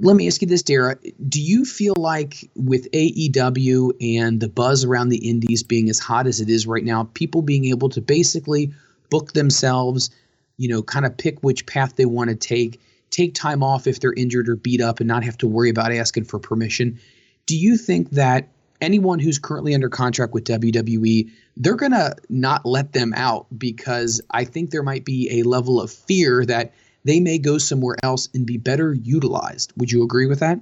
Let 0.00 0.16
me 0.16 0.26
ask 0.26 0.40
you 0.40 0.48
this, 0.48 0.62
Dara. 0.62 0.96
Do 1.28 1.40
you 1.40 1.64
feel 1.64 1.94
like 1.96 2.48
with 2.56 2.90
AEW 2.92 4.18
and 4.18 4.40
the 4.40 4.48
buzz 4.48 4.84
around 4.84 5.08
the 5.08 5.28
indies 5.28 5.62
being 5.62 5.88
as 5.88 5.98
hot 5.98 6.26
as 6.26 6.40
it 6.40 6.48
is 6.48 6.66
right 6.66 6.84
now, 6.84 7.04
people 7.14 7.42
being 7.42 7.66
able 7.66 7.88
to 7.90 8.00
basically 8.00 8.72
book 9.10 9.32
themselves, 9.32 10.10
you 10.56 10.68
know, 10.68 10.82
kind 10.82 11.06
of 11.06 11.16
pick 11.16 11.42
which 11.42 11.66
path 11.66 11.96
they 11.96 12.06
want 12.06 12.30
to 12.30 12.36
take, 12.36 12.80
take 13.10 13.34
time 13.34 13.62
off 13.62 13.86
if 13.86 14.00
they're 14.00 14.12
injured 14.12 14.48
or 14.48 14.56
beat 14.56 14.80
up 14.80 15.00
and 15.00 15.08
not 15.08 15.24
have 15.24 15.38
to 15.38 15.46
worry 15.46 15.70
about 15.70 15.92
asking 15.92 16.24
for 16.24 16.38
permission. 16.38 16.98
Do 17.46 17.56
you 17.56 17.76
think 17.76 18.10
that 18.10 18.48
anyone 18.80 19.18
who's 19.18 19.38
currently 19.38 19.74
under 19.74 19.88
contract 19.88 20.32
with 20.32 20.44
WWE, 20.44 21.30
they're 21.56 21.76
going 21.76 21.92
to 21.92 22.14
not 22.28 22.64
let 22.64 22.92
them 22.92 23.12
out 23.16 23.46
because 23.56 24.20
I 24.30 24.44
think 24.44 24.70
there 24.70 24.82
might 24.82 25.04
be 25.04 25.40
a 25.40 25.42
level 25.42 25.80
of 25.80 25.90
fear 25.90 26.44
that 26.46 26.72
they 27.04 27.20
may 27.20 27.38
go 27.38 27.58
somewhere 27.58 27.96
else 28.02 28.28
and 28.34 28.46
be 28.46 28.56
better 28.58 28.92
utilized. 28.92 29.72
Would 29.76 29.90
you 29.90 30.02
agree 30.02 30.26
with 30.26 30.40
that? 30.40 30.60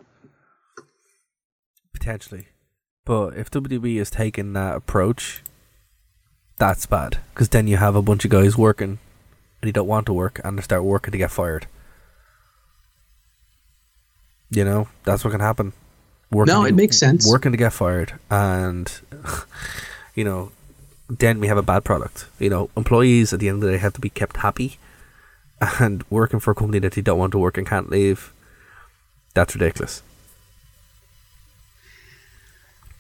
Potentially. 1.93 2.49
But 3.05 3.37
if 3.37 3.51
WWE 3.51 4.01
is 4.01 4.11
taking 4.11 4.53
that 4.55 4.77
approach, 4.77 5.43
That's 6.59 6.87
bad 6.87 7.19
because 7.35 7.51
then 7.51 7.67
you 7.67 7.77
have 7.77 7.95
a 7.95 8.03
bunch 8.03 8.25
of 8.25 8.31
guys 8.31 8.57
working 8.57 8.99
and 9.61 9.69
you 9.69 9.73
don't 9.73 9.87
want 9.87 10.07
to 10.07 10.13
work 10.13 10.41
and 10.43 10.57
they 10.57 10.63
start 10.63 10.85
working 10.85 11.13
to 11.13 11.19
get 11.19 11.31
fired. 11.31 11.67
You 14.51 14.65
know, 14.65 14.89
that's 15.05 15.25
what 15.25 15.31
can 15.31 15.41
happen. 15.41 15.73
Working 16.31 16.55
no, 16.55 16.65
it 16.65 16.75
makes 16.75 16.99
sense. 16.99 17.29
Working 17.29 17.53
to 17.53 17.59
get 17.59 17.73
fired, 17.73 18.15
and 18.31 18.91
you 20.15 20.25
know, 20.25 20.51
then 21.09 21.41
we 21.41 21.47
have 21.47 21.57
a 21.57 21.63
bad 21.63 21.85
product. 21.85 22.27
You 22.39 22.51
know, 22.51 22.71
employees 22.77 23.33
at 23.33 23.41
the 23.41 23.49
end 23.49 23.63
of 23.63 23.69
the 23.69 23.73
day 23.73 23.79
have 23.79 23.93
to 23.95 24.01
be 24.01 24.11
kept 24.11 24.39
happy, 24.39 24.79
and 25.81 26.05
working 26.11 26.41
for 26.41 26.51
a 26.51 26.55
company 26.55 26.79
that 26.81 26.97
you 26.97 27.03
don't 27.03 27.19
want 27.19 27.33
to 27.33 27.39
work 27.39 27.59
and 27.59 27.67
can't 27.67 27.91
leave, 27.91 28.33
that's 29.35 29.55
ridiculous. 29.55 30.03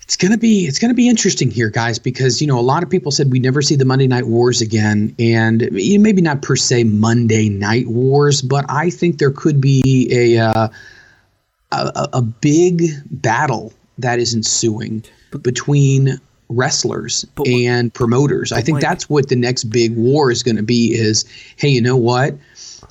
It's 0.02 0.16
gonna 0.16 0.38
be 0.38 0.66
it's 0.66 0.78
gonna 0.78 0.94
be 0.94 1.08
interesting 1.08 1.50
here, 1.50 1.68
guys, 1.68 1.98
because 1.98 2.40
you 2.40 2.46
know 2.46 2.60
a 2.60 2.62
lot 2.62 2.84
of 2.84 2.90
people 2.90 3.10
said 3.10 3.32
we 3.32 3.40
never 3.40 3.60
see 3.60 3.74
the 3.74 3.84
Monday 3.84 4.06
Night 4.06 4.28
Wars 4.28 4.60
again, 4.60 5.16
and 5.18 5.68
maybe 5.72 6.22
not 6.22 6.42
per 6.42 6.54
se 6.54 6.84
Monday 6.84 7.48
Night 7.48 7.88
Wars, 7.88 8.40
but 8.40 8.64
I 8.68 8.88
think 8.90 9.18
there 9.18 9.32
could 9.32 9.60
be 9.60 10.08
a 10.12 10.38
uh, 10.38 10.68
a, 11.72 12.08
a 12.14 12.22
big 12.22 12.90
battle 13.10 13.72
that 13.98 14.18
is 14.18 14.34
ensuing 14.34 15.04
between 15.42 16.20
wrestlers 16.48 17.24
but, 17.34 17.48
and 17.48 17.92
promoters. 17.92 18.52
I 18.52 18.60
think 18.60 18.80
that's 18.80 19.10
what 19.10 19.28
the 19.28 19.36
next 19.36 19.64
big 19.64 19.96
war 19.96 20.30
is 20.30 20.42
going 20.42 20.56
to 20.56 20.62
be 20.62 20.94
is 20.94 21.24
hey, 21.56 21.68
you 21.68 21.80
know 21.80 21.96
what? 21.96 22.34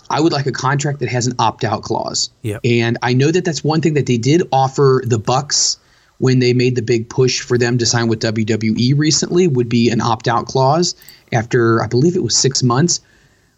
I 0.10 0.20
would 0.20 0.34
like 0.34 0.46
a 0.46 0.52
contract 0.52 1.00
that 1.00 1.10
has 1.10 1.26
an 1.26 1.34
opt-out 1.40 1.82
clause. 1.84 2.30
Yep. 2.44 2.62
And 2.64 2.98
I 3.02 3.14
know 3.14 3.32
that 3.32 3.46
that's 3.46 3.64
one 3.64 3.82
thing 3.82 3.94
that 3.96 4.06
they 4.06 4.18
did 4.18 4.44
offer 4.52 5.02
the 5.06 5.18
Bucks 5.18 5.78
when 6.18 6.40
they 6.40 6.54
made 6.54 6.76
the 6.76 6.82
big 6.82 7.10
push 7.10 7.42
for 7.42 7.58
them 7.58 7.78
to 7.78 7.86
sign 7.86 8.08
with 8.08 8.20
WWE 8.22 8.98
recently 8.98 9.48
would 9.48 9.68
be 9.68 9.90
an 9.90 10.02
opt-out 10.02 10.46
clause 10.46 10.96
after 11.32 11.84
I 11.84 11.88
believe 11.88 12.16
it 12.16 12.24
was 12.24 12.36
6 12.36 12.62
months. 12.64 13.00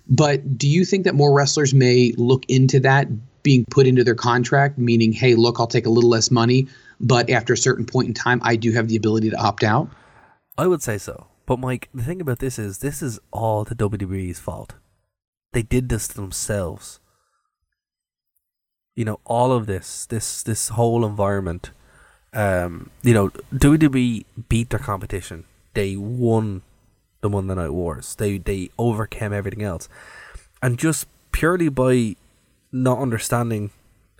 But 0.09 0.57
do 0.57 0.67
you 0.67 0.85
think 0.85 1.03
that 1.03 1.15
more 1.15 1.33
wrestlers 1.33 1.73
may 1.73 2.13
look 2.17 2.45
into 2.47 2.79
that 2.81 3.07
being 3.47 3.63
put 3.71 3.87
into 3.87 4.03
their 4.03 4.13
contract, 4.13 4.77
meaning, 4.77 5.13
hey, 5.13 5.33
look, 5.33 5.57
I'll 5.57 5.67
take 5.67 5.85
a 5.85 5.89
little 5.89 6.09
less 6.09 6.29
money, 6.29 6.67
but 6.99 7.29
after 7.29 7.53
a 7.53 7.57
certain 7.57 7.85
point 7.85 8.09
in 8.09 8.13
time, 8.13 8.41
I 8.43 8.57
do 8.57 8.73
have 8.73 8.89
the 8.89 8.97
ability 8.97 9.29
to 9.29 9.37
opt 9.37 9.63
out? 9.63 9.87
I 10.57 10.67
would 10.67 10.81
say 10.81 10.97
so. 10.97 11.27
But 11.45 11.57
Mike, 11.57 11.87
the 11.93 12.03
thing 12.03 12.19
about 12.19 12.39
this 12.39 12.59
is 12.59 12.79
this 12.79 13.01
is 13.01 13.21
all 13.31 13.63
the 13.63 13.73
WWE's 13.73 14.37
fault. 14.37 14.73
They 15.53 15.61
did 15.61 15.87
this 15.87 16.07
themselves. 16.07 16.99
You 18.97 19.05
know, 19.05 19.21
all 19.23 19.53
of 19.53 19.65
this, 19.65 20.05
this 20.05 20.43
this 20.43 20.67
whole 20.67 21.05
environment, 21.05 21.71
um, 22.33 22.89
you 23.01 23.13
know, 23.13 23.29
WWE 23.53 24.25
beat 24.49 24.71
their 24.71 24.79
competition. 24.91 25.45
They 25.73 25.95
won 25.95 26.63
the 27.21 27.29
Monday 27.29 27.55
Night 27.55 27.69
Wars. 27.69 28.13
They 28.15 28.39
they 28.39 28.71
overcame 28.77 29.31
everything 29.31 29.63
else. 29.63 29.87
And 30.61 30.77
just 30.77 31.07
purely 31.31 31.69
by 31.69 32.17
not 32.71 32.99
understanding 32.99 33.71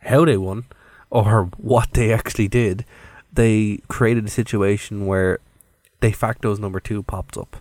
how 0.03 0.25
they 0.25 0.37
won 0.37 0.65
or 1.09 1.45
what 1.57 1.93
they 1.93 2.11
actually 2.11 2.47
did, 2.47 2.85
they 3.31 3.79
created 3.87 4.25
a 4.25 4.29
situation 4.29 5.05
where 5.05 5.39
de 6.01 6.11
facto's 6.11 6.59
number 6.59 6.79
two 6.79 7.03
pops 7.03 7.37
up, 7.37 7.57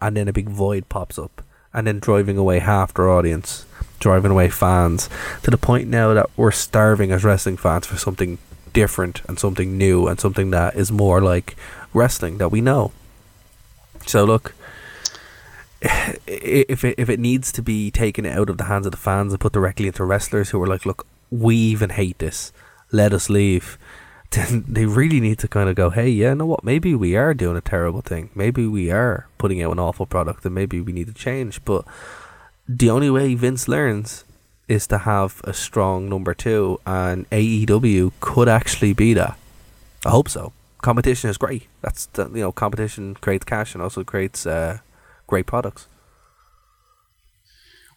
and 0.00 0.16
then 0.16 0.28
a 0.28 0.32
big 0.32 0.48
void 0.48 0.88
pops 0.88 1.18
up, 1.18 1.42
and 1.72 1.86
then 1.86 1.98
driving 1.98 2.36
away 2.36 2.58
half 2.58 2.94
their 2.94 3.10
audience, 3.10 3.66
driving 3.98 4.30
away 4.30 4.48
fans, 4.48 5.08
to 5.42 5.50
the 5.50 5.58
point 5.58 5.88
now 5.88 6.12
that 6.14 6.30
we're 6.36 6.50
starving 6.50 7.12
as 7.12 7.24
wrestling 7.24 7.56
fans 7.56 7.86
for 7.86 7.96
something 7.96 8.38
different 8.72 9.22
and 9.28 9.38
something 9.38 9.76
new 9.76 10.06
and 10.06 10.18
something 10.18 10.50
that 10.50 10.74
is 10.74 10.90
more 10.90 11.20
like 11.20 11.56
wrestling 11.92 12.38
that 12.38 12.50
we 12.50 12.60
know. 12.60 12.92
So 14.06 14.24
look, 14.24 14.54
if 15.82 16.84
it, 16.84 16.94
if 16.96 17.08
it 17.08 17.18
needs 17.18 17.50
to 17.52 17.62
be 17.62 17.90
taken 17.90 18.24
out 18.24 18.48
of 18.48 18.58
the 18.58 18.64
hands 18.64 18.86
of 18.86 18.92
the 18.92 18.98
fans 18.98 19.32
and 19.32 19.40
put 19.40 19.52
directly 19.52 19.88
into 19.88 20.04
wrestlers 20.04 20.50
who 20.50 20.62
are 20.62 20.66
like, 20.66 20.86
look, 20.86 21.06
we 21.30 21.56
even 21.56 21.90
hate 21.90 22.18
this, 22.18 22.52
let 22.92 23.12
us 23.12 23.28
leave, 23.28 23.78
then 24.30 24.64
they 24.68 24.86
really 24.86 25.20
need 25.20 25.38
to 25.40 25.48
kind 25.48 25.68
of 25.68 25.74
go, 25.74 25.90
hey, 25.90 26.08
yeah, 26.08 26.34
know 26.34 26.46
what? 26.46 26.64
Maybe 26.64 26.94
we 26.94 27.16
are 27.16 27.34
doing 27.34 27.56
a 27.56 27.60
terrible 27.60 28.00
thing. 28.00 28.30
Maybe 28.34 28.66
we 28.66 28.90
are 28.90 29.26
putting 29.38 29.62
out 29.62 29.72
an 29.72 29.78
awful 29.78 30.06
product, 30.06 30.44
and 30.44 30.54
maybe 30.54 30.80
we 30.80 30.92
need 30.92 31.08
to 31.08 31.14
change. 31.14 31.64
But 31.64 31.84
the 32.68 32.90
only 32.90 33.10
way 33.10 33.34
Vince 33.34 33.68
learns 33.68 34.24
is 34.68 34.86
to 34.86 34.98
have 34.98 35.40
a 35.44 35.52
strong 35.52 36.08
number 36.08 36.32
two, 36.32 36.80
and 36.86 37.28
AEW 37.30 38.12
could 38.20 38.48
actually 38.48 38.92
be 38.92 39.14
that. 39.14 39.36
I 40.06 40.10
hope 40.10 40.28
so. 40.28 40.52
Competition 40.80 41.28
is 41.28 41.36
great. 41.36 41.66
That's 41.80 42.06
the, 42.06 42.28
you 42.28 42.40
know, 42.40 42.52
competition 42.52 43.14
creates 43.16 43.44
cash 43.44 43.74
and 43.74 43.82
also 43.82 44.04
creates. 44.04 44.46
Uh, 44.46 44.78
great 45.32 45.46
products? 45.46 45.88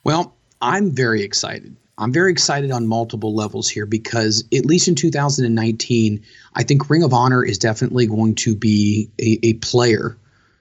Well, 0.05 0.37
I'm 0.61 0.89
very 0.89 1.21
excited. 1.21 1.75
I'm 1.97 2.13
very 2.13 2.31
excited 2.31 2.71
on 2.71 2.87
multiple 2.87 3.35
levels 3.35 3.67
here 3.67 3.85
because, 3.85 4.45
at 4.53 4.65
least 4.65 4.87
in 4.87 4.95
2019, 4.95 6.23
I 6.53 6.63
think 6.63 6.89
Ring 6.89 7.03
of 7.03 7.13
Honor 7.13 7.43
is 7.43 7.57
definitely 7.57 8.07
going 8.07 8.35
to 8.35 8.55
be 8.55 9.09
a, 9.19 9.37
a 9.43 9.53
player 9.55 10.15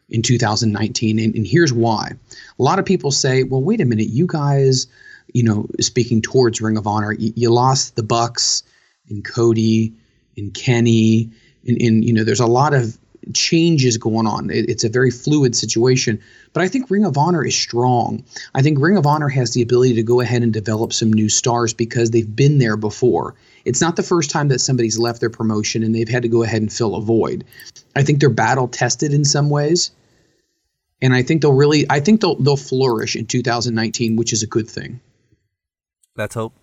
in 0.08 0.22
2019. 0.22 1.20
And, 1.20 1.36
and, 1.36 1.46
here's 1.46 1.72
why. 1.72 2.10
A 2.58 2.62
lot 2.62 2.80
of 2.80 2.84
people 2.84 3.12
say, 3.12 3.44
well, 3.44 3.62
wait 3.62 3.80
a 3.80 3.84
minute, 3.84 4.08
you 4.08 4.26
guys, 4.26 4.88
you 5.32 5.44
know, 5.44 5.68
speaking 5.80 6.22
towards 6.22 6.60
Ring 6.60 6.76
of 6.76 6.88
Honor, 6.88 7.12
you, 7.12 7.32
you 7.36 7.52
lost 7.52 7.94
the 7.94 8.02
Bucks 8.02 8.64
and 9.08 9.24
Cody 9.24 9.92
and 10.36 10.52
Kenny. 10.52 11.30
And, 11.68 11.80
and, 11.80 12.04
you 12.04 12.12
know, 12.12 12.24
there's 12.24 12.40
a 12.40 12.46
lot 12.46 12.74
of 12.74 12.98
changes 13.32 13.96
going 13.96 14.26
on. 14.26 14.50
It, 14.50 14.68
it's 14.68 14.84
a 14.84 14.88
very 14.88 15.10
fluid 15.10 15.56
situation. 15.56 16.20
But 16.52 16.62
I 16.62 16.68
think 16.68 16.90
Ring 16.90 17.04
of 17.04 17.16
Honor 17.16 17.44
is 17.44 17.56
strong. 17.56 18.24
I 18.54 18.62
think 18.62 18.78
Ring 18.80 18.96
of 18.96 19.06
Honor 19.06 19.28
has 19.28 19.52
the 19.52 19.62
ability 19.62 19.94
to 19.94 20.02
go 20.02 20.20
ahead 20.20 20.42
and 20.42 20.52
develop 20.52 20.92
some 20.92 21.12
new 21.12 21.28
stars 21.28 21.74
because 21.74 22.10
they've 22.10 22.36
been 22.36 22.58
there 22.58 22.76
before. 22.76 23.34
It's 23.64 23.80
not 23.80 23.96
the 23.96 24.02
first 24.02 24.30
time 24.30 24.48
that 24.48 24.60
somebody's 24.60 24.98
left 24.98 25.20
their 25.20 25.30
promotion 25.30 25.82
and 25.82 25.94
they've 25.94 26.08
had 26.08 26.22
to 26.22 26.28
go 26.28 26.42
ahead 26.42 26.60
and 26.60 26.72
fill 26.72 26.94
a 26.96 27.00
void. 27.00 27.44
I 27.96 28.02
think 28.02 28.20
they're 28.20 28.30
battle 28.30 28.68
tested 28.68 29.12
in 29.14 29.24
some 29.24 29.50
ways. 29.50 29.90
And 31.00 31.14
I 31.14 31.22
think 31.22 31.42
they'll 31.42 31.52
really 31.52 31.86
I 31.90 32.00
think 32.00 32.20
they'll 32.20 32.36
they'll 32.36 32.56
flourish 32.56 33.16
in 33.16 33.26
2019, 33.26 34.16
which 34.16 34.32
is 34.32 34.42
a 34.42 34.46
good 34.46 34.68
thing. 34.68 35.00
Let's 36.16 36.34
hope. 36.34 36.54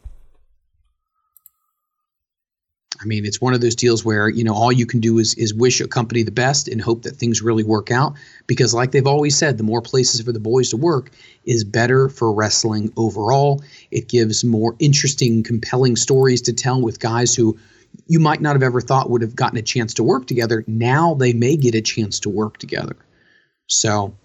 I 3.01 3.05
mean, 3.05 3.25
it's 3.25 3.41
one 3.41 3.53
of 3.53 3.61
those 3.61 3.75
deals 3.75 4.05
where 4.05 4.29
you 4.29 4.43
know 4.43 4.53
all 4.53 4.71
you 4.71 4.85
can 4.85 4.99
do 4.99 5.17
is 5.17 5.33
is 5.33 5.53
wish 5.53 5.81
a 5.81 5.87
company 5.87 6.23
the 6.23 6.31
best 6.31 6.67
and 6.67 6.79
hope 6.79 7.03
that 7.03 7.15
things 7.15 7.41
really 7.41 7.63
work 7.63 7.89
out. 7.89 8.13
Because, 8.47 8.73
like 8.73 8.91
they've 8.91 9.07
always 9.07 9.35
said, 9.35 9.57
the 9.57 9.63
more 9.63 9.81
places 9.81 10.21
for 10.21 10.31
the 10.31 10.39
boys 10.39 10.69
to 10.69 10.77
work 10.77 11.11
is 11.45 11.63
better 11.63 12.09
for 12.09 12.31
wrestling 12.31 12.91
overall. 12.97 13.63
It 13.89 14.07
gives 14.07 14.43
more 14.43 14.75
interesting, 14.79 15.43
compelling 15.43 15.95
stories 15.95 16.41
to 16.43 16.53
tell 16.53 16.81
with 16.81 16.99
guys 16.99 17.35
who 17.35 17.57
you 18.07 18.19
might 18.19 18.41
not 18.41 18.55
have 18.55 18.63
ever 18.63 18.81
thought 18.81 19.09
would 19.09 19.21
have 19.21 19.35
gotten 19.35 19.57
a 19.57 19.63
chance 19.63 19.93
to 19.95 20.03
work 20.03 20.27
together. 20.27 20.63
Now 20.67 21.15
they 21.15 21.33
may 21.33 21.57
get 21.57 21.75
a 21.75 21.81
chance 21.81 22.19
to 22.21 22.29
work 22.29 22.57
together. 22.57 22.95
So, 23.67 24.15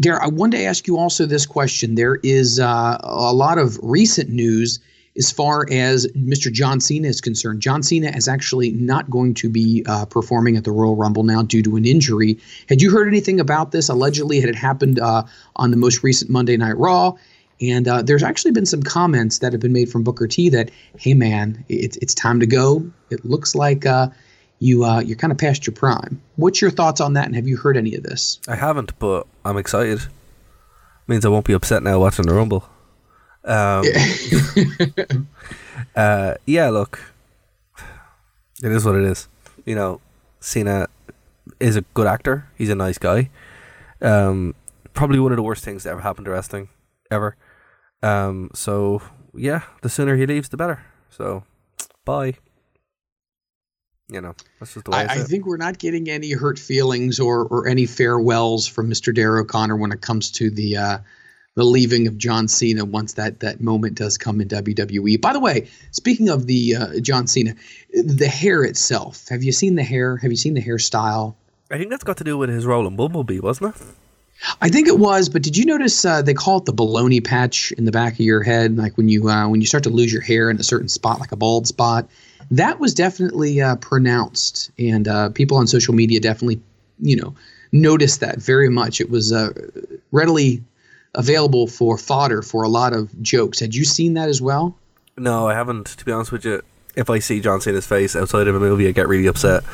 Dara, 0.00 0.24
I 0.24 0.28
wanted 0.28 0.58
to 0.58 0.64
ask 0.64 0.86
you 0.86 0.98
also 0.98 1.26
this 1.26 1.46
question. 1.46 1.94
There 1.94 2.18
is 2.22 2.58
uh, 2.60 2.98
a 3.00 3.32
lot 3.32 3.58
of 3.58 3.78
recent 3.82 4.30
news 4.30 4.80
as 5.16 5.30
far 5.30 5.66
as 5.70 6.06
Mr. 6.08 6.52
John 6.52 6.80
Cena 6.80 7.08
is 7.08 7.20
concerned, 7.20 7.60
John 7.60 7.82
Cena 7.82 8.08
is 8.08 8.28
actually 8.28 8.70
not 8.72 9.10
going 9.10 9.34
to 9.34 9.48
be 9.48 9.84
uh, 9.86 10.04
performing 10.06 10.56
at 10.56 10.64
the 10.64 10.70
Royal 10.70 10.96
Rumble 10.96 11.24
now 11.24 11.42
due 11.42 11.62
to 11.62 11.76
an 11.76 11.84
injury. 11.84 12.38
Had 12.68 12.80
you 12.80 12.90
heard 12.90 13.08
anything 13.08 13.40
about 13.40 13.72
this? 13.72 13.88
Allegedly, 13.88 14.38
it 14.38 14.46
had 14.46 14.54
happened 14.54 15.00
uh, 15.00 15.24
on 15.56 15.70
the 15.70 15.76
most 15.76 16.02
recent 16.02 16.30
Monday 16.30 16.56
Night 16.56 16.76
Raw. 16.76 17.14
And 17.60 17.86
uh, 17.86 18.02
there's 18.02 18.22
actually 18.22 18.52
been 18.52 18.64
some 18.64 18.82
comments 18.82 19.40
that 19.40 19.52
have 19.52 19.60
been 19.60 19.72
made 19.72 19.90
from 19.90 20.02
Booker 20.02 20.26
T 20.26 20.48
that, 20.50 20.70
hey 20.98 21.12
man, 21.12 21.62
it's 21.68 21.98
it's 21.98 22.14
time 22.14 22.40
to 22.40 22.46
go. 22.46 22.90
It 23.10 23.24
looks 23.24 23.54
like 23.54 23.84
uh, 23.84 24.08
you 24.60 24.84
uh, 24.84 25.00
you're 25.00 25.18
kind 25.18 25.30
of 25.30 25.36
past 25.36 25.66
your 25.66 25.74
prime. 25.74 26.22
What's 26.36 26.62
your 26.62 26.70
thoughts 26.70 27.02
on 27.02 27.14
that? 27.14 27.26
And 27.26 27.36
have 27.36 27.46
you 27.46 27.58
heard 27.58 27.76
any 27.76 27.94
of 27.94 28.02
this? 28.02 28.40
I 28.48 28.54
haven't, 28.56 28.98
but 28.98 29.26
I'm 29.44 29.58
excited. 29.58 30.00
Means 31.06 31.26
I 31.26 31.28
won't 31.28 31.44
be 31.44 31.52
upset 31.52 31.82
now 31.82 31.98
watching 31.98 32.26
the 32.26 32.34
Rumble. 32.34 32.64
Um, 33.44 33.84
uh, 35.96 36.34
yeah, 36.46 36.68
look, 36.68 37.00
it 38.62 38.72
is 38.72 38.84
what 38.84 38.96
it 38.96 39.04
is. 39.04 39.28
You 39.64 39.74
know, 39.74 40.00
Cena 40.40 40.88
is 41.58 41.76
a 41.76 41.82
good 41.94 42.06
actor. 42.06 42.48
He's 42.56 42.70
a 42.70 42.74
nice 42.74 42.98
guy. 42.98 43.30
Um, 44.02 44.54
probably 44.94 45.18
one 45.18 45.32
of 45.32 45.36
the 45.36 45.42
worst 45.42 45.64
things 45.64 45.84
that 45.84 45.90
ever 45.90 46.00
happened 46.00 46.26
to 46.26 46.30
wrestling 46.30 46.68
ever. 47.10 47.36
Um, 48.02 48.50
so 48.54 49.02
yeah, 49.34 49.62
the 49.82 49.88
sooner 49.88 50.16
he 50.16 50.26
leaves, 50.26 50.48
the 50.48 50.56
better. 50.56 50.84
So, 51.10 51.44
bye. 52.04 52.34
You 54.08 54.20
know, 54.20 54.34
that's 54.58 54.74
just 54.74 54.86
the 54.86 54.90
way 54.90 54.98
I, 54.98 55.14
I 55.14 55.18
think 55.18 55.46
we're 55.46 55.56
not 55.56 55.78
getting 55.78 56.10
any 56.10 56.32
hurt 56.32 56.58
feelings 56.58 57.20
or 57.20 57.44
or 57.44 57.68
any 57.68 57.86
farewells 57.86 58.66
from 58.66 58.90
Mr. 58.90 59.14
Dara 59.14 59.42
O'Connor 59.42 59.76
when 59.76 59.92
it 59.92 60.00
comes 60.00 60.32
to 60.32 60.50
the 60.50 60.76
uh, 60.76 60.98
the 61.60 61.66
leaving 61.66 62.06
of 62.06 62.16
John 62.16 62.48
Cena 62.48 62.86
once 62.86 63.12
that 63.12 63.40
that 63.40 63.60
moment 63.60 63.94
does 63.94 64.16
come 64.16 64.40
in 64.40 64.48
WWE. 64.48 65.20
By 65.20 65.34
the 65.34 65.40
way, 65.40 65.68
speaking 65.90 66.30
of 66.30 66.46
the 66.46 66.74
uh, 66.74 67.00
John 67.00 67.26
Cena, 67.26 67.54
the 67.92 68.28
hair 68.28 68.64
itself. 68.64 69.28
Have 69.28 69.42
you 69.42 69.52
seen 69.52 69.74
the 69.74 69.82
hair? 69.82 70.16
Have 70.16 70.30
you 70.30 70.38
seen 70.38 70.54
the 70.54 70.62
hairstyle? 70.62 71.34
I 71.70 71.76
think 71.76 71.90
that's 71.90 72.02
got 72.02 72.16
to 72.16 72.24
do 72.24 72.38
with 72.38 72.48
his 72.48 72.64
role 72.64 72.86
in 72.86 72.96
Bumblebee, 72.96 73.40
wasn't 73.40 73.76
it? 73.76 73.82
I 74.62 74.70
think 74.70 74.88
it 74.88 74.98
was, 74.98 75.28
but 75.28 75.42
did 75.42 75.54
you 75.54 75.66
notice 75.66 76.02
uh, 76.02 76.22
they 76.22 76.32
call 76.32 76.58
it 76.58 76.64
the 76.64 76.72
baloney 76.72 77.22
patch 77.22 77.72
in 77.72 77.84
the 77.84 77.92
back 77.92 78.14
of 78.14 78.20
your 78.20 78.42
head, 78.42 78.78
like 78.78 78.96
when 78.96 79.10
you 79.10 79.28
uh, 79.28 79.46
when 79.46 79.60
you 79.60 79.66
start 79.66 79.84
to 79.84 79.90
lose 79.90 80.10
your 80.10 80.22
hair 80.22 80.48
in 80.48 80.58
a 80.58 80.62
certain 80.62 80.88
spot, 80.88 81.20
like 81.20 81.30
a 81.30 81.36
bald 81.36 81.66
spot? 81.66 82.08
That 82.50 82.80
was 82.80 82.94
definitely 82.94 83.60
uh, 83.60 83.76
pronounced, 83.76 84.70
and 84.78 85.06
uh, 85.06 85.28
people 85.28 85.58
on 85.58 85.66
social 85.66 85.94
media 85.94 86.20
definitely, 86.20 86.62
you 87.00 87.16
know, 87.16 87.34
noticed 87.70 88.20
that 88.20 88.40
very 88.40 88.70
much. 88.70 88.98
It 88.98 89.10
was 89.10 89.30
uh, 89.30 89.50
readily 90.10 90.64
available 91.14 91.66
for 91.66 91.98
fodder 91.98 92.42
for 92.42 92.62
a 92.62 92.68
lot 92.68 92.92
of 92.92 93.20
jokes. 93.22 93.60
Had 93.60 93.74
you 93.74 93.84
seen 93.84 94.14
that 94.14 94.28
as 94.28 94.40
well? 94.40 94.76
No, 95.16 95.48
I 95.48 95.54
haven't. 95.54 95.86
To 95.86 96.04
be 96.04 96.12
honest 96.12 96.32
with 96.32 96.44
you, 96.44 96.62
if 96.96 97.10
I 97.10 97.18
see 97.18 97.40
John 97.40 97.60
Cena's 97.60 97.86
face 97.86 98.14
outside 98.16 98.48
of 98.48 98.54
a 98.54 98.60
movie, 98.60 98.88
I 98.88 98.92
get 98.92 99.08
really 99.08 99.26
upset. 99.26 99.64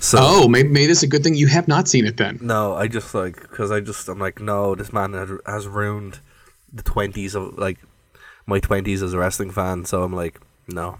So 0.00 0.18
oh, 0.20 0.48
maybe, 0.48 0.68
maybe 0.68 0.86
this 0.86 0.98
is 0.98 1.04
a 1.04 1.08
good 1.08 1.22
thing 1.22 1.34
you 1.34 1.46
have 1.46 1.68
not 1.68 1.86
seen 1.88 2.06
it 2.06 2.16
then. 2.16 2.38
no, 2.42 2.74
I 2.74 2.88
just 2.88 3.14
like 3.14 3.40
because 3.40 3.70
I 3.70 3.80
just 3.80 4.08
I'm 4.08 4.18
like 4.18 4.40
no, 4.40 4.74
this 4.74 4.92
man 4.92 5.12
has, 5.46 5.68
ruined 5.68 6.18
the 6.72 6.82
twenties 6.82 7.34
of 7.36 7.56
like 7.56 7.78
my 8.46 8.58
twenties 8.58 9.00
as 9.02 9.12
a 9.14 9.18
wrestling 9.18 9.50
fan. 9.50 9.84
So 9.84 10.02
I'm 10.02 10.12
like 10.12 10.40
no, 10.66 10.98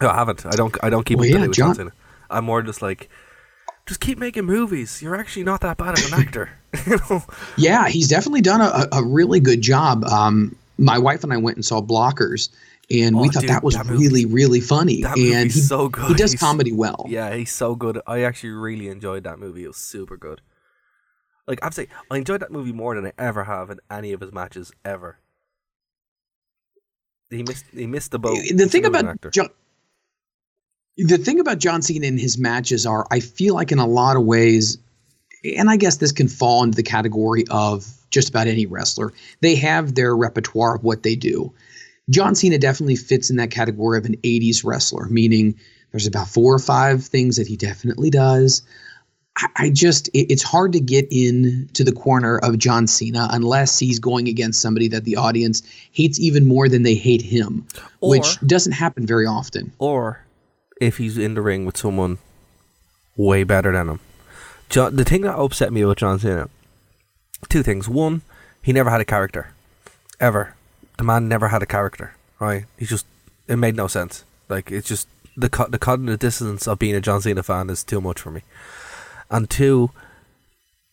no, 0.00 0.08
I 0.10 0.14
haven't. 0.14 0.44
I 0.44 0.50
don't. 0.50 0.76
I 0.82 0.90
don't 0.90 1.04
keep 1.04 1.18
Well, 1.18 1.26
up 1.28 1.32
yeah, 1.34 1.46
with 1.46 1.56
John 1.56 1.68
John- 1.68 1.74
Cena. 1.74 1.92
I'm 2.30 2.44
more 2.44 2.62
just 2.62 2.82
like 2.82 3.08
just 3.86 4.00
keep 4.00 4.18
making 4.18 4.44
movies. 4.44 5.02
You're 5.02 5.16
actually 5.16 5.44
not 5.44 5.60
that 5.62 5.76
bad 5.76 5.98
of 5.98 6.12
an 6.12 6.20
actor. 6.20 6.50
you 6.86 6.96
know. 7.10 7.22
Yeah, 7.56 7.88
he's 7.88 8.08
definitely 8.08 8.40
done 8.42 8.60
a, 8.60 8.88
a 8.92 9.04
really 9.04 9.40
good 9.40 9.60
job. 9.60 10.04
Um, 10.04 10.56
my 10.78 10.98
wife 10.98 11.24
and 11.24 11.32
I 11.32 11.36
went 11.36 11.56
and 11.56 11.64
saw 11.64 11.80
Blockers, 11.82 12.48
and 12.90 13.16
we 13.18 13.28
Oh, 13.28 13.30
thought 13.30 13.40
dude, 13.40 13.50
that 13.50 13.62
was 13.64 13.74
that 13.74 13.86
movie- 13.86 14.06
really, 14.06 14.24
really 14.24 14.60
funny. 14.60 15.02
and 15.04 15.50
he, 15.50 15.60
so 15.60 15.88
good. 15.88 16.08
he 16.08 16.14
does 16.14 16.32
He's- 16.32 16.40
comedy 16.40 16.72
well. 16.72 17.06
Yeah, 17.08 17.34
he's 17.34 17.52
so 17.52 17.74
good. 17.74 18.00
I 18.06 18.22
actually 18.22 18.50
really 18.50 18.88
enjoyed 18.88 19.24
that 19.24 19.38
movie. 19.38 19.64
It 19.64 19.68
was 19.68 19.76
super 19.76 20.16
good. 20.16 20.40
Like 21.46 21.58
I'd 21.64 21.74
say, 21.74 21.88
I 22.10 22.18
enjoyed 22.18 22.40
that 22.40 22.52
movie 22.52 22.72
more 22.72 22.94
than 22.94 23.04
I 23.06 23.12
ever 23.18 23.44
have 23.44 23.68
in 23.70 23.80
any 23.90 24.12
of 24.12 24.20
his 24.20 24.32
matches 24.32 24.72
ever. 24.84 25.18
He 27.30 27.42
missed. 27.42 27.64
He 27.72 27.86
missed 27.86 28.10
the 28.12 28.18
boat. 28.18 28.38
the 28.54 28.66
thing 28.66 28.84
about. 28.84 29.16
John, 29.32 29.48
the 30.96 31.18
thing 31.18 31.40
about 31.40 31.58
John 31.58 31.82
Cena 31.82 32.06
in 32.06 32.18
his 32.18 32.38
matches 32.38 32.86
are, 32.86 33.06
I 33.10 33.20
feel 33.20 33.54
like 33.54 33.72
in 33.72 33.78
a 33.78 33.86
lot 33.86 34.16
of 34.16 34.24
ways, 34.24 34.78
and 35.44 35.70
I 35.70 35.76
guess 35.76 35.96
this 35.96 36.12
can 36.12 36.28
fall 36.28 36.62
into 36.62 36.76
the 36.76 36.82
category 36.82 37.44
of 37.50 37.86
just 38.10 38.28
about 38.28 38.46
any 38.46 38.66
wrestler. 38.66 39.12
They 39.40 39.54
have 39.56 39.94
their 39.94 40.14
repertoire 40.14 40.76
of 40.76 40.84
what 40.84 41.02
they 41.02 41.16
do. 41.16 41.52
John 42.10 42.34
Cena 42.34 42.58
definitely 42.58 42.96
fits 42.96 43.30
in 43.30 43.36
that 43.36 43.50
category 43.50 43.96
of 43.96 44.04
an 44.04 44.16
80s 44.18 44.64
wrestler, 44.64 45.06
meaning 45.06 45.58
there's 45.92 46.06
about 46.06 46.28
four 46.28 46.54
or 46.54 46.58
five 46.58 47.04
things 47.04 47.36
that 47.36 47.46
he 47.46 47.56
definitely 47.56 48.10
does. 48.10 48.62
I, 49.38 49.46
I 49.56 49.70
just, 49.70 50.08
it, 50.08 50.30
it's 50.30 50.42
hard 50.42 50.72
to 50.72 50.80
get 50.80 51.06
in 51.10 51.70
to 51.72 51.84
the 51.84 51.92
corner 51.92 52.38
of 52.38 52.58
John 52.58 52.86
Cena 52.86 53.28
unless 53.30 53.78
he's 53.78 53.98
going 53.98 54.28
against 54.28 54.60
somebody 54.60 54.88
that 54.88 55.04
the 55.04 55.16
audience 55.16 55.62
hates 55.92 56.20
even 56.20 56.46
more 56.46 56.68
than 56.68 56.82
they 56.82 56.94
hate 56.94 57.22
him, 57.22 57.66
which 58.00 58.38
doesn't 58.40 58.72
happen 58.72 59.06
very 59.06 59.24
often. 59.26 59.72
or 59.78 60.22
if 60.82 60.98
he's 60.98 61.16
in 61.16 61.34
the 61.34 61.40
ring 61.40 61.64
with 61.64 61.76
someone 61.76 62.18
way 63.16 63.44
better 63.44 63.72
than 63.72 63.88
him. 63.88 64.00
John, 64.68 64.96
the 64.96 65.04
thing 65.04 65.22
that 65.22 65.38
upset 65.38 65.72
me 65.72 65.82
about 65.82 65.98
John 65.98 66.18
Cena, 66.18 66.48
two 67.48 67.62
things. 67.62 67.88
One, 67.88 68.22
he 68.62 68.72
never 68.72 68.90
had 68.90 69.00
a 69.00 69.04
character, 69.04 69.52
ever. 70.18 70.56
The 70.98 71.04
man 71.04 71.28
never 71.28 71.48
had 71.48 71.62
a 71.62 71.66
character. 71.66 72.14
Right? 72.40 72.64
He 72.76 72.86
just 72.86 73.06
it 73.46 73.56
made 73.56 73.76
no 73.76 73.86
sense. 73.86 74.24
Like 74.48 74.72
it's 74.72 74.88
just 74.88 75.06
the 75.36 75.48
the 75.70 75.78
cognitive 75.78 76.18
dissonance 76.18 76.66
of 76.66 76.78
being 76.78 76.96
a 76.96 77.00
John 77.00 77.20
Cena 77.20 77.42
fan 77.42 77.70
is 77.70 77.84
too 77.84 78.00
much 78.00 78.20
for 78.20 78.30
me. 78.30 78.42
And 79.30 79.48
two, 79.48 79.90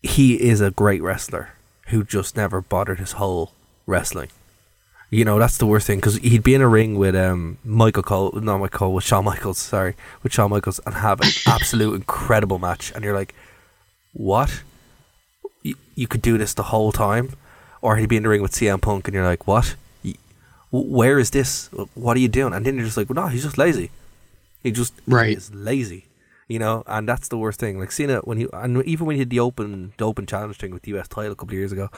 he 0.03 0.35
is 0.35 0.61
a 0.61 0.71
great 0.71 1.01
wrestler 1.01 1.49
who 1.87 2.03
just 2.03 2.37
never 2.37 2.61
bothered 2.61 2.99
his 2.99 3.13
whole 3.13 3.53
wrestling. 3.87 4.29
You 5.11 5.25
know, 5.25 5.39
that's 5.39 5.57
the 5.57 5.65
worst 5.65 5.87
thing 5.87 5.97
because 5.97 6.17
he'd 6.17 6.43
be 6.43 6.53
in 6.53 6.61
a 6.61 6.67
ring 6.67 6.95
with 6.97 7.15
um 7.15 7.57
Michael 7.63 8.03
Cole, 8.03 8.31
not 8.41 8.59
Michael 8.59 8.77
Cole, 8.79 8.93
with 8.93 9.03
Shawn 9.03 9.25
Michaels, 9.25 9.57
sorry, 9.57 9.95
with 10.21 10.31
Shawn 10.33 10.51
Michaels, 10.51 10.79
and 10.85 10.95
have 10.95 11.19
an 11.21 11.33
absolute 11.45 11.95
incredible 11.95 12.59
match, 12.59 12.91
and 12.93 13.03
you're 13.03 13.15
like, 13.15 13.33
what? 14.13 14.63
You, 15.63 15.75
you 15.95 16.07
could 16.07 16.21
do 16.21 16.37
this 16.37 16.53
the 16.53 16.63
whole 16.63 16.91
time, 16.91 17.31
or 17.81 17.97
he'd 17.97 18.07
be 18.09 18.17
in 18.17 18.23
the 18.23 18.29
ring 18.29 18.41
with 18.41 18.51
CM 18.51 18.81
Punk, 18.81 19.07
and 19.07 19.15
you're 19.15 19.25
like, 19.25 19.47
what? 19.47 19.75
Where 20.71 21.17
is 21.17 21.31
this? 21.31 21.67
What 21.95 22.15
are 22.15 22.19
you 22.19 22.27
doing? 22.27 22.53
And 22.53 22.63
then 22.63 22.75
you're 22.75 22.85
just 22.85 22.95
like, 22.97 23.09
well, 23.09 23.23
no, 23.23 23.27
he's 23.29 23.43
just 23.43 23.57
lazy. 23.57 23.89
He 24.61 24.69
just 24.71 24.93
Right. 25.07 25.35
is 25.35 25.51
lazy, 25.51 26.05
you 26.47 26.59
know, 26.59 26.83
and 26.85 27.09
that's 27.09 27.29
the 27.29 27.37
worst 27.37 27.59
thing. 27.59 27.79
Like 27.79 27.91
Cena, 27.91 28.19
when 28.19 28.37
he 28.37 28.47
and 28.53 28.83
even 28.85 29.07
when 29.07 29.15
he 29.15 29.23
did 29.23 29.31
the 29.31 29.39
open 29.39 29.93
the 29.97 30.05
open 30.05 30.27
challenge 30.27 30.57
thing 30.57 30.71
with 30.71 30.83
the 30.83 30.91
US 30.97 31.07
title 31.07 31.31
a 31.31 31.35
couple 31.35 31.53
of 31.55 31.57
years 31.57 31.71
ago, 31.71 31.89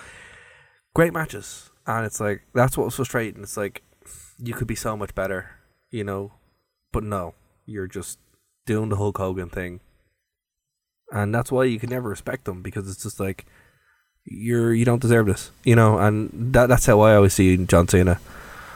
great 0.94 1.12
matches, 1.12 1.71
and 1.88 2.06
it's 2.06 2.20
like 2.20 2.42
that's 2.54 2.78
what 2.78 2.86
was 2.86 2.96
frustrating. 2.96 3.44
It's 3.44 3.58
like 3.58 3.84
you 4.38 4.54
could 4.54 4.68
be 4.68 4.76
so 4.76 4.98
much 4.98 5.14
better, 5.16 5.52
you 5.90 6.04
know, 6.04 6.34
but 6.92 7.04
no, 7.04 7.34
you're 7.66 7.88
just 7.88 8.20
doing 8.66 8.90
the 8.90 8.98
Hulk 8.98 9.18
Hogan 9.18 9.50
thing, 9.50 9.82
and 11.12 11.34
that's 11.34 11.52
why 11.52 11.66
you 11.66 11.80
can 11.80 11.90
never 11.90 12.10
respect 12.10 12.46
them 12.46 12.62
because 12.62 12.90
it's 12.90 13.04
just 13.04 13.20
like 13.20 13.46
you're 14.26 14.74
you 14.74 14.86
don't 14.86 15.02
deserve 15.02 15.28
this, 15.28 15.52
you 15.64 15.76
know, 15.76 15.98
and 15.98 16.54
that 16.54 16.68
that's 16.68 16.86
how 16.86 17.00
I 17.02 17.16
always 17.16 17.34
see 17.34 17.58
John 17.66 17.88
Cena. 17.88 18.20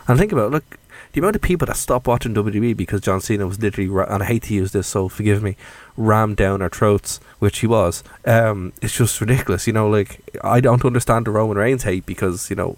And 0.07 0.19
think 0.19 0.31
about 0.31 0.47
it, 0.47 0.51
look 0.51 0.77
the 1.15 1.21
amount 1.21 1.37
of 1.37 1.41
people 1.41 1.65
that 1.65 1.77
stopped 1.77 2.07
watching 2.07 2.35
WWE 2.35 2.75
because 2.75 2.99
John 2.99 3.21
Cena 3.21 3.47
was 3.47 3.61
literally, 3.61 3.89
and 4.09 4.21
I 4.21 4.25
hate 4.25 4.43
to 4.43 4.53
use 4.53 4.73
this, 4.73 4.85
so 4.85 5.07
forgive 5.07 5.41
me, 5.41 5.55
rammed 5.95 6.35
down 6.35 6.61
our 6.61 6.67
throats, 6.67 7.21
which 7.39 7.59
he 7.59 7.67
was. 7.67 8.03
Um, 8.25 8.73
it's 8.81 8.97
just 8.97 9.21
ridiculous, 9.21 9.65
you 9.65 9.71
know. 9.71 9.89
Like 9.89 10.19
I 10.43 10.59
don't 10.59 10.83
understand 10.83 11.25
the 11.25 11.31
Roman 11.31 11.57
Reigns 11.57 11.83
hate 11.83 12.05
because 12.05 12.49
you 12.49 12.57
know 12.57 12.77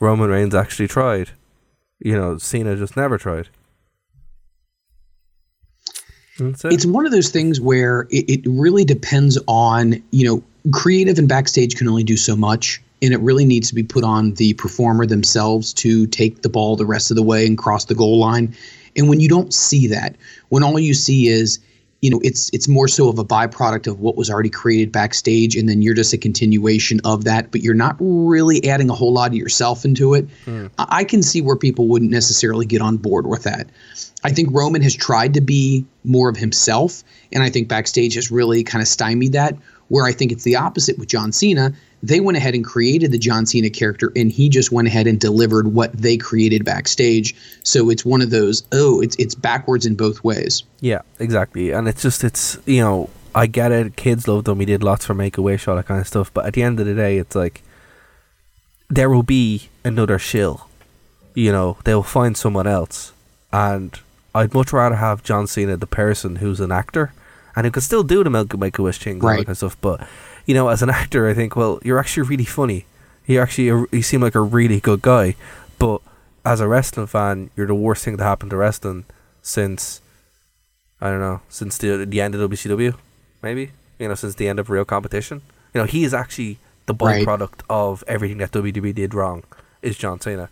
Roman 0.00 0.30
Reigns 0.30 0.54
actually 0.54 0.88
tried. 0.88 1.30
You 1.98 2.14
know, 2.14 2.38
Cena 2.38 2.76
just 2.76 2.96
never 2.96 3.18
tried. 3.18 3.48
It. 6.38 6.64
it's 6.66 6.84
one 6.84 7.06
of 7.06 7.12
those 7.12 7.30
things 7.30 7.60
where 7.60 8.02
it, 8.10 8.28
it 8.28 8.40
really 8.46 8.84
depends 8.84 9.38
on 9.48 10.02
you 10.10 10.26
know 10.26 10.42
creative 10.70 11.18
and 11.18 11.28
backstage 11.28 11.76
can 11.76 11.88
only 11.88 12.04
do 12.04 12.16
so 12.16 12.36
much 12.36 12.82
and 13.00 13.14
it 13.14 13.20
really 13.20 13.46
needs 13.46 13.68
to 13.68 13.74
be 13.74 13.82
put 13.82 14.04
on 14.04 14.34
the 14.34 14.52
performer 14.54 15.06
themselves 15.06 15.72
to 15.72 16.06
take 16.08 16.42
the 16.42 16.48
ball 16.48 16.76
the 16.76 16.84
rest 16.84 17.10
of 17.10 17.16
the 17.16 17.22
way 17.22 17.46
and 17.46 17.56
cross 17.56 17.86
the 17.86 17.94
goal 17.94 18.18
line 18.18 18.54
and 18.96 19.08
when 19.08 19.18
you 19.20 19.28
don't 19.30 19.54
see 19.54 19.86
that 19.86 20.14
when 20.50 20.62
all 20.62 20.78
you 20.78 20.92
see 20.92 21.28
is 21.28 21.58
you 22.00 22.10
know 22.10 22.20
it's 22.22 22.50
it's 22.52 22.68
more 22.68 22.88
so 22.88 23.08
of 23.08 23.18
a 23.18 23.24
byproduct 23.24 23.86
of 23.86 24.00
what 24.00 24.16
was 24.16 24.30
already 24.30 24.50
created 24.50 24.92
backstage 24.92 25.56
and 25.56 25.68
then 25.68 25.82
you're 25.82 25.94
just 25.94 26.12
a 26.12 26.18
continuation 26.18 27.00
of 27.04 27.24
that 27.24 27.50
but 27.50 27.62
you're 27.62 27.74
not 27.74 27.96
really 27.98 28.66
adding 28.68 28.90
a 28.90 28.94
whole 28.94 29.12
lot 29.12 29.30
of 29.30 29.34
yourself 29.34 29.84
into 29.84 30.14
it 30.14 30.28
hmm. 30.44 30.66
I 30.78 30.96
I 30.96 31.04
can 31.04 31.22
see 31.22 31.42
where 31.42 31.56
people 31.56 31.88
wouldn't 31.88 32.10
necessarily 32.10 32.66
get 32.66 32.80
on 32.80 32.96
board 32.96 33.26
with 33.26 33.42
that 33.42 33.68
I 34.24 34.32
think 34.32 34.48
Roman 34.50 34.82
has 34.82 34.94
tried 34.94 35.34
to 35.34 35.40
be 35.40 35.86
more 36.02 36.28
of 36.28 36.36
himself, 36.36 37.04
and 37.32 37.44
I 37.44 37.50
think 37.50 37.68
backstage 37.68 38.14
has 38.14 38.28
really 38.28 38.64
kind 38.64 38.82
of 38.82 38.88
stymied 38.88 39.32
that. 39.32 39.56
Where 39.88 40.04
I 40.04 40.12
think 40.12 40.32
it's 40.32 40.44
the 40.44 40.56
opposite 40.56 40.98
with 40.98 41.08
John 41.08 41.32
Cena. 41.32 41.72
They 42.02 42.20
went 42.20 42.36
ahead 42.36 42.54
and 42.54 42.64
created 42.64 43.12
the 43.12 43.18
John 43.18 43.46
Cena 43.46 43.70
character, 43.70 44.12
and 44.14 44.30
he 44.30 44.48
just 44.48 44.70
went 44.70 44.88
ahead 44.88 45.06
and 45.06 45.18
delivered 45.18 45.68
what 45.68 45.92
they 45.92 46.16
created 46.16 46.64
backstage. 46.64 47.34
So 47.62 47.90
it's 47.90 48.04
one 48.04 48.20
of 48.20 48.30
those, 48.30 48.64
oh, 48.72 49.00
it's 49.00 49.16
it's 49.16 49.34
backwards 49.34 49.86
in 49.86 49.94
both 49.94 50.22
ways. 50.22 50.62
Yeah, 50.80 51.02
exactly. 51.18 51.70
And 51.70 51.88
it's 51.88 52.02
just 52.02 52.24
it's 52.24 52.58
you 52.66 52.80
know, 52.80 53.10
I 53.34 53.46
get 53.46 53.72
it, 53.72 53.96
kids 53.96 54.26
loved 54.26 54.46
them, 54.46 54.60
he 54.60 54.66
did 54.66 54.82
lots 54.82 55.06
for 55.06 55.14
Make 55.14 55.38
a 55.38 55.42
Wish, 55.42 55.68
all 55.68 55.76
that 55.76 55.86
kind 55.86 56.00
of 56.00 56.06
stuff, 56.06 56.32
but 56.32 56.46
at 56.46 56.54
the 56.54 56.62
end 56.62 56.80
of 56.80 56.86
the 56.86 56.94
day 56.94 57.18
it's 57.18 57.36
like 57.36 57.62
there 58.88 59.10
will 59.10 59.22
be 59.22 59.68
another 59.84 60.18
shill. 60.18 60.68
You 61.34 61.52
know, 61.52 61.76
they'll 61.84 62.02
find 62.02 62.36
someone 62.36 62.66
else. 62.66 63.12
And 63.52 63.98
I'd 64.34 64.54
much 64.54 64.72
rather 64.72 64.96
have 64.96 65.22
John 65.22 65.46
Cena 65.46 65.76
the 65.76 65.86
person 65.86 66.36
who's 66.36 66.60
an 66.60 66.72
actor 66.72 67.12
and 67.56 67.64
who 67.66 67.70
can 67.72 67.82
still 67.82 68.02
do 68.04 68.22
the 68.22 68.30
Make 68.30 68.78
a 68.78 68.82
Wish 68.82 68.98
thing 68.98 69.14
and 69.14 69.22
all 69.22 69.30
that 69.30 69.36
kind 69.38 69.48
of 69.48 69.56
stuff. 69.56 69.76
But 69.80 70.06
you 70.44 70.54
know, 70.54 70.68
as 70.68 70.82
an 70.82 70.90
actor 71.00 71.26
I 71.28 71.34
think, 71.34 71.56
well, 71.56 71.80
you're 71.82 71.98
actually 71.98 72.28
really 72.28 72.44
funny. 72.44 72.84
You 73.26 73.40
actually 73.40 73.70
uh, 73.70 73.84
you 73.90 74.02
seem 74.02 74.20
like 74.20 74.34
a 74.36 74.40
really 74.40 74.78
good 74.80 75.02
guy. 75.02 75.34
But 75.78 76.00
as 76.44 76.60
a 76.60 76.68
wrestling 76.68 77.08
fan, 77.08 77.50
you're 77.56 77.66
the 77.66 77.74
worst 77.74 78.04
thing 78.04 78.16
to 78.18 78.22
happen 78.22 78.48
to 78.50 78.56
wrestling 78.56 79.04
since 79.42 80.00
I 81.00 81.10
don't 81.10 81.20
know, 81.20 81.40
since 81.48 81.76
the 81.78 82.04
the 82.06 82.20
end 82.20 82.34
of 82.34 82.50
WCW, 82.50 82.94
maybe 83.42 83.72
you 83.98 84.08
know, 84.08 84.14
since 84.14 84.34
the 84.34 84.46
end 84.48 84.58
of 84.58 84.68
real 84.70 84.84
competition. 84.84 85.40
You 85.74 85.80
know, 85.80 85.86
he 85.86 86.04
is 86.04 86.12
actually 86.14 86.58
the 86.86 86.94
Right. 86.94 87.26
byproduct 87.26 87.60
of 87.68 88.04
everything 88.06 88.38
that 88.38 88.52
WWE 88.52 88.94
did 88.94 89.12
wrong. 89.14 89.42
Is 89.82 89.96
John 89.98 90.20
Cena? 90.20 90.48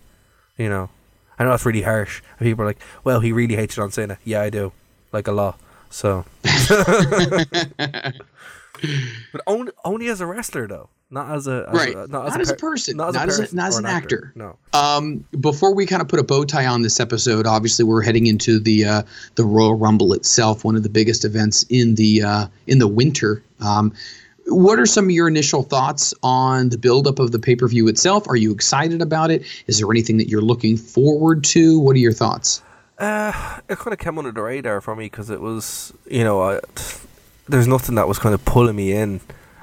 You 0.58 0.68
know, 0.68 0.90
I 1.38 1.44
know 1.44 1.50
that's 1.50 1.64
really 1.66 1.82
harsh. 1.82 2.22
And 2.38 2.46
people 2.46 2.62
are 2.64 2.66
like, 2.66 2.80
"Well, 3.04 3.20
he 3.20 3.32
really 3.32 3.56
hates 3.56 3.74
John 3.76 3.90
Cena." 3.90 4.18
Yeah, 4.24 4.40
I 4.42 4.50
do, 4.50 4.72
like 5.12 5.28
a 5.28 5.32
lot. 5.32 5.58
So, 5.90 6.24
but 9.32 9.40
only 9.46 9.72
only 9.84 10.08
as 10.08 10.20
a 10.20 10.26
wrestler 10.26 10.66
though, 10.66 10.88
not 11.10 11.30
as 11.34 11.46
a 11.46 11.66
as 11.68 11.74
Right. 11.74 11.94
a, 11.94 12.06
not, 12.06 12.10
Not 12.10 12.40
as, 12.40 12.48
as 12.48 12.50
a 12.50 12.56
person, 12.56 12.96
not 12.96 13.08
as 13.10 13.14
not 13.14 13.28
a, 13.28 13.32
as 13.42 13.52
a- 13.52 13.56
not 13.56 13.68
as 13.68 13.76
or 13.76 13.80
an 13.80 13.86
actor. 13.86 14.32
No, 14.34 14.56
Um, 14.72 15.24
before 15.40 15.74
we 15.74 15.86
kind 15.86 16.02
of 16.02 16.08
put 16.08 16.18
a 16.20 16.24
bow 16.24 16.44
tie 16.44 16.66
on 16.66 16.82
this 16.82 17.00
episode, 17.00 17.46
obviously 17.46 17.84
we're 17.84 18.02
heading 18.02 18.26
into 18.26 18.58
the 18.58 18.84
uh, 18.84 19.02
the 19.36 19.44
Royal 19.44 19.74
Rumble 19.74 20.12
itself, 20.12 20.64
one 20.64 20.76
of 20.76 20.82
the 20.82 20.88
biggest 20.88 21.24
events 21.24 21.64
in 21.68 21.94
the 21.94 22.22
uh, 22.22 22.46
in 22.66 22.78
the 22.78 22.88
winter. 22.88 23.42
Um, 23.60 23.92
what 24.46 24.78
are 24.78 24.84
some 24.84 25.06
of 25.06 25.10
your 25.10 25.26
initial 25.26 25.62
thoughts 25.62 26.12
on 26.22 26.68
the 26.68 26.76
buildup 26.76 27.18
of 27.18 27.32
the 27.32 27.38
pay 27.38 27.56
per 27.56 27.66
view 27.66 27.88
itself? 27.88 28.28
Are 28.28 28.36
you 28.36 28.52
excited 28.52 29.00
about 29.00 29.30
it? 29.30 29.42
Is 29.68 29.78
there 29.78 29.90
anything 29.90 30.18
that 30.18 30.28
you're 30.28 30.42
looking 30.42 30.76
forward 30.76 31.44
to? 31.44 31.78
What 31.78 31.96
are 31.96 32.00
your 32.00 32.12
thoughts? 32.12 32.60
Uh, 32.98 33.60
it 33.68 33.78
kind 33.78 33.92
of 33.92 33.98
came 33.98 34.18
under 34.18 34.32
the 34.32 34.42
radar 34.42 34.80
for 34.80 34.94
me 34.94 35.06
because 35.06 35.30
it 35.30 35.40
was, 35.40 35.92
you 36.06 36.22
know, 36.22 36.42
I, 36.42 36.60
there's 37.48 37.66
nothing 37.66 37.96
that 37.96 38.06
was 38.06 38.18
kind 38.18 38.34
of 38.34 38.44
pulling 38.44 38.76
me 38.76 38.92
in, 38.92 39.20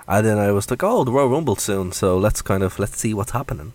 and 0.07 0.25
then 0.25 0.37
I 0.37 0.51
was 0.51 0.69
like, 0.69 0.83
oh, 0.83 1.03
the 1.03 1.11
Royal 1.11 1.29
Rumble 1.29 1.55
soon, 1.55 1.91
so 1.91 2.17
let's 2.17 2.41
kind 2.41 2.63
of 2.63 2.77
let's 2.77 2.97
see 2.97 3.13
what's 3.13 3.31
happening. 3.31 3.73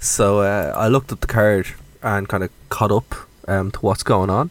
So 0.00 0.40
uh, 0.40 0.72
I 0.76 0.88
looked 0.88 1.12
at 1.12 1.20
the 1.20 1.26
card 1.26 1.68
and 2.02 2.28
kind 2.28 2.42
of 2.42 2.50
caught 2.68 2.92
up 2.92 3.14
um, 3.46 3.70
to 3.70 3.78
what's 3.80 4.02
going 4.02 4.30
on, 4.30 4.50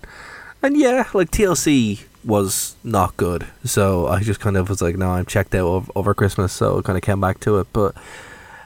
and 0.64 0.78
yeah, 0.78 1.10
like 1.14 1.32
TLC 1.32 2.06
was 2.26 2.76
not 2.84 3.16
good. 3.18 3.46
So 3.64 4.08
I 4.08 4.22
just 4.22 4.40
kind 4.40 4.58
of 4.58 4.70
was 4.70 4.82
like, 4.82 4.98
no, 4.98 5.12
I'm 5.12 5.26
checked 5.26 5.54
out 5.54 5.68
over, 5.68 5.92
over 5.96 6.14
Christmas. 6.14 6.52
So 6.52 6.80
I 6.80 6.82
kind 6.82 6.98
of 6.98 7.04
came 7.04 7.22
back 7.22 7.40
to 7.42 7.60
it. 7.60 7.68
But 7.72 7.96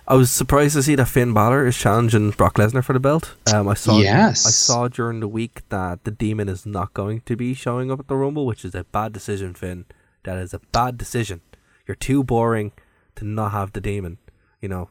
I 0.10 0.16
was 0.16 0.32
surprised 0.32 0.74
to 0.74 0.82
see 0.82 0.96
that 0.96 1.06
Finn 1.06 1.36
Balor 1.36 1.68
is 1.68 1.78
challenging 1.78 2.32
Brock 2.32 2.56
Lesnar 2.56 2.84
for 2.84 2.94
the 2.94 3.00
belt. 3.00 3.36
Um, 3.54 3.68
I 3.68 3.76
saw, 3.76 4.00
yes. 4.00 4.44
I 4.44 4.50
saw 4.50 4.88
during 4.88 5.20
the 5.20 5.28
week 5.28 5.62
that 5.70 6.04
the 6.04 6.10
Demon 6.10 6.50
is 6.50 6.66
not 6.66 6.96
going 6.96 7.22
to 7.22 7.36
be 7.36 7.54
showing 7.54 7.92
up 7.92 8.00
at 8.00 8.08
the 8.08 8.16
Rumble, 8.16 8.48
which 8.48 8.66
is 8.66 8.74
a 8.74 8.86
bad 8.86 9.14
decision, 9.14 9.54
Finn. 9.54 9.86
That 10.24 10.40
is 10.40 10.52
a 10.52 10.62
bad 10.72 10.98
decision. 10.98 11.42
You're 11.88 11.94
too 11.94 12.24
boring 12.24 12.72
to 13.18 13.24
not 13.26 13.52
have 13.52 13.74
the 13.74 13.82
Demon. 13.82 14.18
You 14.62 14.70
know, 14.70 14.90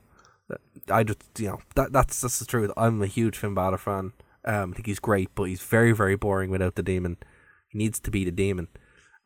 I 0.88 1.02
just 1.02 1.20
you 1.36 1.48
know 1.48 1.60
that 1.74 1.92
that's 1.92 2.20
that's 2.20 2.38
the 2.38 2.46
truth. 2.46 2.70
I'm 2.76 3.02
a 3.02 3.06
huge 3.06 3.36
Finn 3.36 3.54
Balor 3.54 3.78
fan. 3.78 4.12
Um, 4.44 4.70
I 4.70 4.74
think 4.74 4.86
he's 4.86 5.00
great, 5.00 5.30
but 5.34 5.44
he's 5.44 5.62
very 5.62 5.90
very 5.90 6.14
boring 6.14 6.48
without 6.48 6.76
the 6.76 6.82
Demon. 6.82 7.16
He 7.66 7.78
needs 7.78 7.98
to 8.00 8.12
be 8.12 8.24
the 8.24 8.30
demon. 8.30 8.68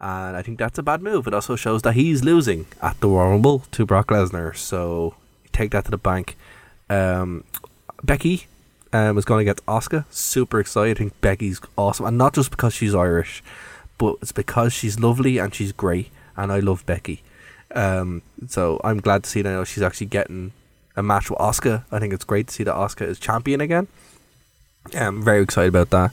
And 0.01 0.37
I 0.37 0.43
think 0.43 0.59
that's 0.59 0.79
a 0.79 0.83
bad 0.83 1.03
move. 1.03 1.27
It 1.27 1.35
also 1.35 1.55
shows 1.55 1.83
that 1.83 1.93
he's 1.93 2.25
losing 2.25 2.67
at 2.81 2.99
the 3.01 3.09
Royal 3.09 3.31
Rumble 3.31 3.61
to 3.71 3.87
Brock 3.87 4.09
Lesnar. 4.09 4.57
So 4.57 5.15
take 5.53 5.71
that 5.73 5.85
to 5.87 5.91
the 5.91 5.99
bank. 5.99 6.37
Um, 6.91 7.45
Becky 8.03 8.47
um, 8.93 9.19
is 9.19 9.25
going 9.25 9.41
to 9.41 9.45
get 9.45 9.65
Asuka. 9.67 10.05
Super 10.11 10.61
excited. 10.61 10.97
I 10.97 10.99
think 10.99 11.21
Becky's 11.21 11.61
awesome. 11.77 12.07
And 12.07 12.19
not 12.19 12.35
just 12.35 12.51
because 12.51 12.75
she's 12.75 12.95
Irish, 12.95 13.43
but 13.99 14.17
it's 14.23 14.33
because 14.33 14.73
she's 14.73 14.99
lovely 14.99 15.39
and 15.39 15.55
she's 15.55 15.73
great. 15.73 16.11
And 16.37 16.51
I 16.51 16.61
love 16.61 16.85
Becky. 16.87 17.23
Um, 17.75 18.23
so 18.49 18.81
I'm 18.85 19.01
glad 19.01 19.25
to 19.25 19.31
see 19.31 19.43
that 19.43 19.67
she's 19.67 19.83
actually 19.83 20.09
getting 20.09 20.53
a 20.97 21.03
match 21.03 21.31
with 21.31 21.39
Asuka. 21.39 21.85
I 21.91 21.99
think 21.99 22.13
it's 22.13 22.25
great 22.25 22.49
to 22.49 22.55
see 22.55 22.65
that 22.65 22.75
Asuka 22.75 23.07
is 23.07 23.19
champion 23.19 23.61
again. 23.61 23.89
I'm 24.95 25.23
very 25.23 25.43
excited 25.43 25.69
about 25.69 25.91
that. 25.91 26.13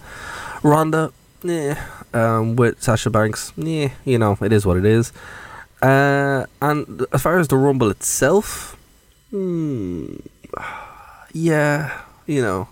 Ronda, 0.63 1.11
yeah, 1.43 1.83
um, 2.13 2.55
with 2.55 2.81
Sasha 2.81 3.09
Banks, 3.09 3.51
yeah, 3.57 3.89
you 4.05 4.17
know, 4.17 4.37
it 4.41 4.53
is 4.53 4.65
what 4.65 4.77
it 4.77 4.85
is. 4.85 5.11
Uh, 5.81 6.45
and 6.61 7.05
as 7.11 7.21
far 7.21 7.39
as 7.39 7.47
the 7.47 7.55
Rumble 7.55 7.89
itself, 7.89 8.77
hmm, 9.31 10.15
yeah, 11.33 12.01
you 12.25 12.41
know, 12.41 12.67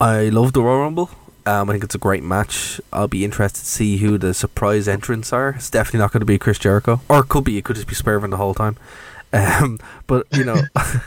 I 0.00 0.28
love 0.28 0.52
the 0.52 0.62
Royal 0.62 0.80
Rumble. 0.80 1.10
Um, 1.44 1.68
I 1.68 1.72
think 1.72 1.84
it's 1.84 1.94
a 1.94 1.98
great 1.98 2.22
match. 2.22 2.80
I'll 2.92 3.08
be 3.08 3.24
interested 3.24 3.60
to 3.60 3.66
see 3.66 3.96
who 3.96 4.16
the 4.16 4.32
surprise 4.32 4.86
entrants 4.86 5.32
are. 5.32 5.50
It's 5.50 5.70
definitely 5.70 6.00
not 6.00 6.12
going 6.12 6.20
to 6.20 6.26
be 6.26 6.38
Chris 6.38 6.58
Jericho, 6.58 7.00
or 7.08 7.20
it 7.20 7.28
could 7.28 7.44
be. 7.44 7.58
It 7.58 7.64
could 7.64 7.76
just 7.76 7.88
be 7.88 7.94
Swerve 7.94 8.28
the 8.28 8.36
whole 8.36 8.54
time. 8.54 8.76
Um, 9.34 9.78
but 10.06 10.26
you 10.36 10.44
know, 10.44 10.60
I, 10.76 11.00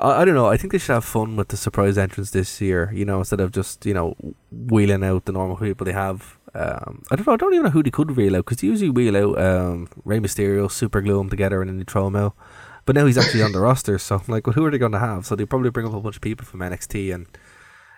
I, 0.00 0.24
don't 0.24 0.36
know. 0.36 0.46
I 0.46 0.56
think 0.56 0.70
they 0.70 0.78
should 0.78 0.92
have 0.92 1.04
fun 1.04 1.34
with 1.34 1.48
the 1.48 1.56
surprise 1.56 1.98
entrance 1.98 2.30
this 2.30 2.60
year. 2.60 2.92
You 2.94 3.04
know, 3.04 3.18
instead 3.18 3.40
of 3.40 3.50
just 3.50 3.84
you 3.84 3.92
know 3.92 4.14
wheeling 4.52 5.02
out 5.02 5.24
the 5.24 5.32
normal 5.32 5.56
people 5.56 5.84
they 5.84 5.90
have. 5.90 6.38
Um, 6.56 7.02
I 7.10 7.16
don't 7.16 7.26
know. 7.26 7.34
I 7.34 7.36
don't 7.36 7.52
even 7.52 7.64
know 7.64 7.70
who 7.70 7.82
they 7.82 7.90
could 7.90 8.16
wheel 8.16 8.34
out 8.34 8.46
because 8.46 8.58
they 8.58 8.68
usually 8.68 8.88
wheel 8.88 9.14
out 9.16 9.38
um, 9.38 9.88
Rey 10.04 10.20
Mysterio, 10.20 10.70
super 10.70 11.02
glue 11.02 11.18
them 11.18 11.28
together, 11.28 11.60
and 11.60 11.68
then 11.68 11.78
they 11.78 11.84
throw 11.84 12.06
him 12.06 12.16
out. 12.16 12.34
But 12.86 12.94
now 12.94 13.04
he's 13.04 13.18
actually 13.18 13.42
on 13.42 13.52
the 13.52 13.60
roster, 13.68 13.98
so 13.98 14.16
I'm 14.16 14.22
like, 14.28 14.46
well, 14.46 14.54
who 14.54 14.64
are 14.64 14.70
they 14.70 14.78
going 14.78 14.92
to 14.92 14.98
have? 14.98 15.26
So 15.26 15.36
they 15.36 15.44
probably 15.44 15.70
bring 15.70 15.86
up 15.86 15.92
a 15.92 16.00
bunch 16.00 16.16
of 16.16 16.22
people 16.22 16.46
from 16.46 16.60
NXT, 16.60 17.14
and 17.14 17.26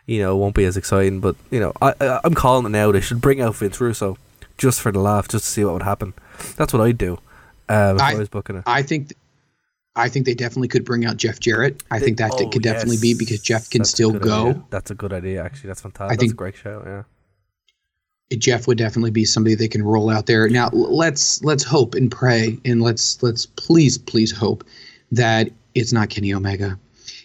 you 0.07 0.19
know, 0.19 0.35
it 0.35 0.41
won't 0.41 0.57
be 0.57 0.65
as 0.65 0.77
exciting. 0.77 1.21
But 1.21 1.37
you 1.51 1.61
know, 1.61 1.73
I, 1.81 1.95
I 2.01 2.21
I'm 2.25 2.35
calling 2.35 2.67
it 2.67 2.71
now. 2.71 2.91
They 2.91 3.01
should 3.01 3.21
bring 3.21 3.41
out 3.41 3.55
Vince 3.55 3.81
Russo 3.81 4.19
just 4.57 4.81
for 4.81 4.91
the 4.91 4.99
laugh, 4.99 5.29
just 5.29 5.45
to 5.45 5.51
see 5.51 5.65
what 5.65 5.75
would 5.75 5.83
happen. 5.85 6.15
That's 6.57 6.73
what 6.73 6.83
I'd 6.83 6.99
do. 6.99 7.19
Um, 7.69 7.97
if 7.97 8.03
I, 8.03 8.15
I 8.15 8.19
was 8.19 8.29
booking 8.29 8.57
it. 8.57 8.65
I 8.67 8.83
think. 8.83 9.11
Th- 9.11 9.19
I 9.97 10.09
think 10.09 10.27
they 10.27 10.35
definitely 10.35 10.69
could 10.69 10.85
bring 10.85 11.05
out 11.05 11.17
Jeff 11.17 11.41
Jarrett. 11.41 11.83
I 11.91 11.99
think 11.99 12.19
that 12.19 12.31
oh, 12.33 12.49
could 12.49 12.63
definitely 12.63 12.97
yes. 12.97 13.03
be 13.03 13.15
because 13.15 13.41
Jeff 13.41 13.69
can 13.69 13.81
That's 13.81 13.91
still 13.91 14.13
go. 14.13 14.51
Idea. 14.51 14.65
That's 14.71 14.91
a 14.93 14.95
good 14.95 15.13
idea, 15.13 15.43
actually. 15.43 15.69
That's 15.69 15.81
fantastic. 15.81 16.05
I 16.05 16.09
That's 16.11 16.21
think 16.21 16.33
a 16.33 16.37
great 16.37 16.55
show. 16.55 16.85
Yeah. 16.87 17.03
Jeff 18.37 18.67
would 18.67 18.79
definitely 18.79 19.11
be 19.11 19.25
somebody 19.25 19.55
they 19.55 19.69
can 19.69 19.83
roll 19.83 20.11
out 20.11 20.27
there. 20.27 20.49
Now 20.49 20.69
let's 20.73 21.43
let's 21.43 21.65
hope 21.65 21.95
and 21.95 22.11
pray 22.11 22.59
and 22.65 22.83
let's 22.83 23.23
let's 23.23 23.47
please 23.47 23.97
please 23.97 24.31
hope 24.31 24.65
that 25.13 25.51
it's 25.75 25.93
not 25.93 26.11
Kenny 26.11 26.35
Omega. 26.35 26.79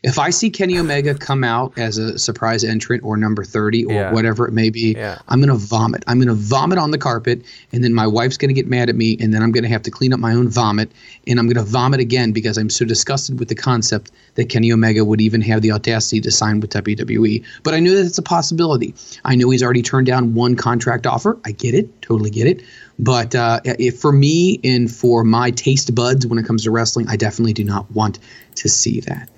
If 0.03 0.19
I 0.19 0.31
see 0.31 0.49
Kenny 0.49 0.77
Omega 0.77 1.15
come 1.15 1.45
out 1.45 1.77
as 1.77 1.97
a 1.97 2.19
surprise 2.19 2.65
entrant 2.65 3.05
or 3.05 3.15
number 3.15 3.45
30 3.45 3.85
or 3.85 3.93
yeah. 3.93 4.11
whatever 4.11 4.45
it 4.45 4.51
may 4.51 4.69
be, 4.69 4.95
yeah. 4.97 5.19
I'm 5.29 5.39
going 5.39 5.49
to 5.49 5.65
vomit. 5.65 6.03
I'm 6.07 6.17
going 6.17 6.27
to 6.27 6.33
vomit 6.33 6.77
on 6.77 6.91
the 6.91 6.97
carpet, 6.97 7.45
and 7.71 7.81
then 7.81 7.93
my 7.93 8.05
wife's 8.05 8.35
going 8.35 8.49
to 8.49 8.53
get 8.53 8.67
mad 8.67 8.89
at 8.89 8.95
me, 8.95 9.15
and 9.21 9.33
then 9.33 9.41
I'm 9.41 9.53
going 9.53 9.63
to 9.63 9.69
have 9.69 9.83
to 9.83 9.91
clean 9.91 10.11
up 10.11 10.19
my 10.19 10.33
own 10.33 10.49
vomit, 10.49 10.91
and 11.25 11.39
I'm 11.39 11.47
going 11.47 11.63
to 11.65 11.71
vomit 11.71 12.01
again 12.01 12.33
because 12.33 12.57
I'm 12.57 12.69
so 12.69 12.83
disgusted 12.83 13.39
with 13.39 13.47
the 13.47 13.55
concept 13.55 14.11
that 14.35 14.49
Kenny 14.49 14.73
Omega 14.73 15.05
would 15.05 15.21
even 15.21 15.39
have 15.39 15.61
the 15.61 15.71
audacity 15.71 16.19
to 16.19 16.31
sign 16.31 16.59
with 16.59 16.71
WWE. 16.71 17.45
But 17.63 17.73
I 17.73 17.79
knew 17.79 17.95
that 17.95 18.05
it's 18.05 18.17
a 18.17 18.23
possibility. 18.23 18.93
I 19.23 19.35
know 19.35 19.49
he's 19.51 19.63
already 19.63 19.83
turned 19.83 20.07
down 20.07 20.33
one 20.33 20.57
contract 20.57 21.07
offer. 21.07 21.37
I 21.45 21.51
get 21.51 21.75
it, 21.75 22.01
totally 22.01 22.29
get 22.29 22.47
it. 22.47 22.63
But 22.99 23.35
uh, 23.35 23.61
if 23.63 23.99
for 23.99 24.11
me 24.11 24.59
and 24.65 24.91
for 24.91 25.23
my 25.23 25.51
taste 25.51 25.95
buds 25.95 26.27
when 26.27 26.39
it 26.39 26.45
comes 26.45 26.63
to 26.63 26.71
wrestling, 26.71 27.07
I 27.07 27.15
definitely 27.15 27.53
do 27.53 27.63
not 27.63 27.89
want 27.91 28.19
to 28.55 28.67
see 28.67 28.99
that. 29.01 29.29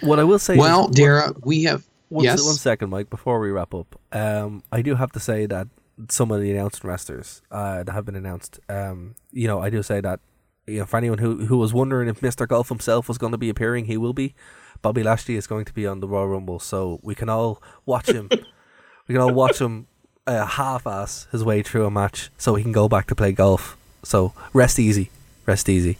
What 0.00 0.18
I 0.18 0.24
will 0.24 0.38
say. 0.38 0.56
Well, 0.56 0.88
is, 0.88 0.96
Dara, 0.96 1.32
we 1.40 1.64
have. 1.64 1.84
One, 2.08 2.24
yes. 2.24 2.44
One 2.44 2.54
second, 2.54 2.90
Mike. 2.90 3.08
Before 3.08 3.40
we 3.40 3.50
wrap 3.50 3.74
up, 3.74 3.98
um, 4.12 4.62
I 4.70 4.82
do 4.82 4.96
have 4.96 5.12
to 5.12 5.20
say 5.20 5.46
that 5.46 5.68
some 6.08 6.30
of 6.30 6.40
the 6.40 6.50
announced 6.50 6.84
wrestlers 6.84 7.42
uh, 7.50 7.82
that 7.82 7.92
have 7.92 8.04
been 8.04 8.16
announced, 8.16 8.60
um, 8.68 9.14
you 9.30 9.46
know, 9.46 9.60
I 9.60 9.70
do 9.70 9.82
say 9.82 10.00
that 10.00 10.20
you 10.66 10.80
know, 10.80 10.86
for 10.86 10.96
anyone 10.96 11.18
who 11.18 11.46
who 11.46 11.56
was 11.56 11.72
wondering 11.72 12.08
if 12.08 12.20
Mr. 12.20 12.46
Golf 12.46 12.68
himself 12.68 13.08
was 13.08 13.18
going 13.18 13.32
to 13.32 13.38
be 13.38 13.48
appearing, 13.48 13.86
he 13.86 13.96
will 13.96 14.12
be. 14.12 14.34
Bobby 14.80 15.02
Lashley 15.02 15.36
is 15.36 15.46
going 15.46 15.64
to 15.64 15.72
be 15.72 15.86
on 15.86 16.00
the 16.00 16.08
Royal 16.08 16.28
Rumble, 16.28 16.58
so 16.58 16.98
we 17.02 17.14
can 17.14 17.28
all 17.28 17.62
watch 17.86 18.08
him. 18.08 18.28
we 19.08 19.14
can 19.14 19.18
all 19.18 19.32
watch 19.32 19.60
him 19.60 19.86
uh, 20.26 20.44
half-ass 20.44 21.28
his 21.30 21.44
way 21.44 21.62
through 21.62 21.86
a 21.86 21.90
match, 21.90 22.30
so 22.36 22.54
he 22.56 22.62
can 22.62 22.72
go 22.72 22.88
back 22.88 23.06
to 23.08 23.14
play 23.14 23.32
golf. 23.32 23.76
So 24.02 24.32
rest 24.52 24.78
easy, 24.78 25.10
rest 25.46 25.68
easy. 25.68 25.98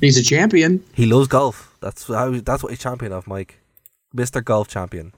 He's 0.00 0.18
a 0.18 0.22
champion. 0.22 0.84
He 0.94 1.06
loves 1.06 1.28
golf. 1.28 1.74
That's 1.80 2.06
how, 2.06 2.30
that's 2.30 2.62
what 2.62 2.70
he's 2.70 2.78
champion 2.78 3.12
of, 3.12 3.26
Mike. 3.26 3.60
Mr. 4.14 4.44
Golf 4.44 4.68
Champion. 4.68 5.12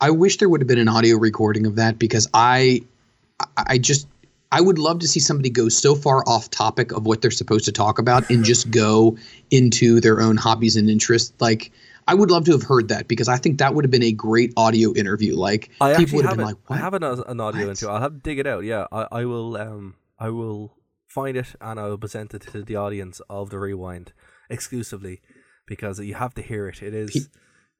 I 0.00 0.10
wish 0.10 0.38
there 0.38 0.48
would 0.48 0.60
have 0.60 0.68
been 0.68 0.78
an 0.78 0.88
audio 0.88 1.16
recording 1.16 1.66
of 1.66 1.76
that 1.76 1.98
because 1.98 2.28
I 2.34 2.82
I 3.56 3.78
just 3.78 4.08
I 4.50 4.60
would 4.60 4.78
love 4.78 4.98
to 5.00 5.08
see 5.08 5.20
somebody 5.20 5.48
go 5.48 5.68
so 5.68 5.94
far 5.94 6.24
off 6.26 6.50
topic 6.50 6.92
of 6.92 7.06
what 7.06 7.22
they're 7.22 7.30
supposed 7.30 7.64
to 7.66 7.72
talk 7.72 7.98
about 7.98 8.28
and 8.28 8.44
just 8.44 8.70
go 8.70 9.16
into 9.50 10.00
their 10.00 10.20
own 10.20 10.36
hobbies 10.36 10.74
and 10.76 10.90
interests. 10.90 11.32
Like 11.40 11.70
I 12.08 12.14
would 12.14 12.30
love 12.30 12.44
to 12.46 12.52
have 12.52 12.64
heard 12.64 12.88
that 12.88 13.06
because 13.06 13.28
I 13.28 13.36
think 13.36 13.58
that 13.58 13.74
would 13.74 13.84
have 13.84 13.92
been 13.92 14.02
a 14.02 14.12
great 14.12 14.52
audio 14.56 14.92
interview. 14.94 15.36
Like 15.36 15.70
I 15.80 15.94
people 15.94 16.16
would 16.16 16.24
have, 16.24 16.32
have 16.32 16.38
been 16.38 16.46
like, 16.46 16.56
what? 16.68 16.76
I 16.76 16.78
have 16.80 16.94
an, 16.94 17.04
an 17.04 17.40
audio 17.40 17.62
interview. 17.62 17.88
I'll 17.88 18.00
have 18.00 18.14
to 18.14 18.18
dig 18.18 18.38
it 18.40 18.46
out. 18.46 18.64
Yeah, 18.64 18.86
I, 18.90 19.06
I 19.12 19.24
will. 19.24 19.56
Um, 19.56 19.94
I 20.18 20.30
will 20.30 20.72
find 21.14 21.36
it 21.36 21.54
and 21.60 21.78
I 21.78 21.88
will 21.88 21.98
present 21.98 22.34
it 22.34 22.42
to 22.52 22.62
the 22.62 22.76
audience 22.76 23.20
of 23.28 23.50
the 23.50 23.58
rewind 23.58 24.12
exclusively 24.48 25.20
because 25.66 26.00
you 26.00 26.14
have 26.14 26.34
to 26.34 26.42
hear 26.42 26.68
it. 26.68 26.82
It 26.82 26.94
is 26.94 27.28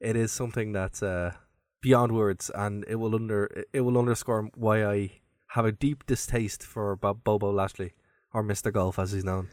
it 0.00 0.16
is 0.16 0.32
something 0.32 0.72
that's 0.72 1.02
uh, 1.02 1.32
beyond 1.80 2.12
words, 2.12 2.50
and 2.54 2.84
it 2.88 2.96
will 2.96 3.14
under 3.14 3.64
it 3.72 3.80
will 3.80 3.98
underscore 3.98 4.48
why 4.54 4.84
I 4.84 5.20
have 5.54 5.64
a 5.64 5.72
deep 5.72 6.06
distaste 6.06 6.62
for 6.62 6.96
Bobby 6.96 7.46
Lashley 7.46 7.92
or 8.34 8.42
Mister 8.42 8.70
Golf 8.70 8.98
as 8.98 9.12
he's 9.12 9.24
known. 9.24 9.48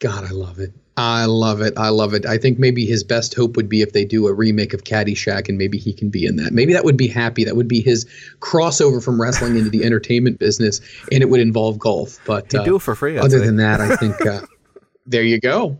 God, 0.00 0.24
I 0.24 0.30
love 0.30 0.58
it. 0.58 0.72
I 0.96 1.24
love 1.24 1.60
it. 1.60 1.74
I 1.76 1.88
love 1.88 2.14
it. 2.14 2.24
I 2.24 2.38
think 2.38 2.58
maybe 2.58 2.86
his 2.86 3.02
best 3.02 3.34
hope 3.34 3.56
would 3.56 3.68
be 3.68 3.82
if 3.82 3.92
they 3.92 4.04
do 4.04 4.28
a 4.28 4.32
remake 4.32 4.72
of 4.72 4.84
Caddyshack 4.84 5.48
and 5.48 5.58
maybe 5.58 5.76
he 5.76 5.92
can 5.92 6.08
be 6.08 6.24
in 6.24 6.36
that. 6.36 6.52
Maybe 6.52 6.72
that 6.72 6.84
would 6.84 6.96
be 6.96 7.08
happy. 7.08 7.44
That 7.44 7.56
would 7.56 7.66
be 7.66 7.80
his 7.80 8.04
crossover 8.38 9.02
from 9.02 9.20
wrestling 9.20 9.56
into 9.56 9.70
the 9.70 9.84
entertainment 9.84 10.38
business 10.38 10.80
and 11.10 11.22
it 11.22 11.30
would 11.30 11.40
involve 11.40 11.78
golf. 11.78 12.20
But 12.26 12.54
uh, 12.54 12.62
do 12.64 12.76
it 12.76 12.82
for 12.82 12.94
free. 12.94 13.18
I'd 13.18 13.24
other 13.24 13.38
say. 13.38 13.46
than 13.46 13.56
that, 13.56 13.80
I 13.80 13.96
think 13.96 14.24
uh, 14.24 14.42
there 15.06 15.24
you 15.24 15.40
go. 15.40 15.76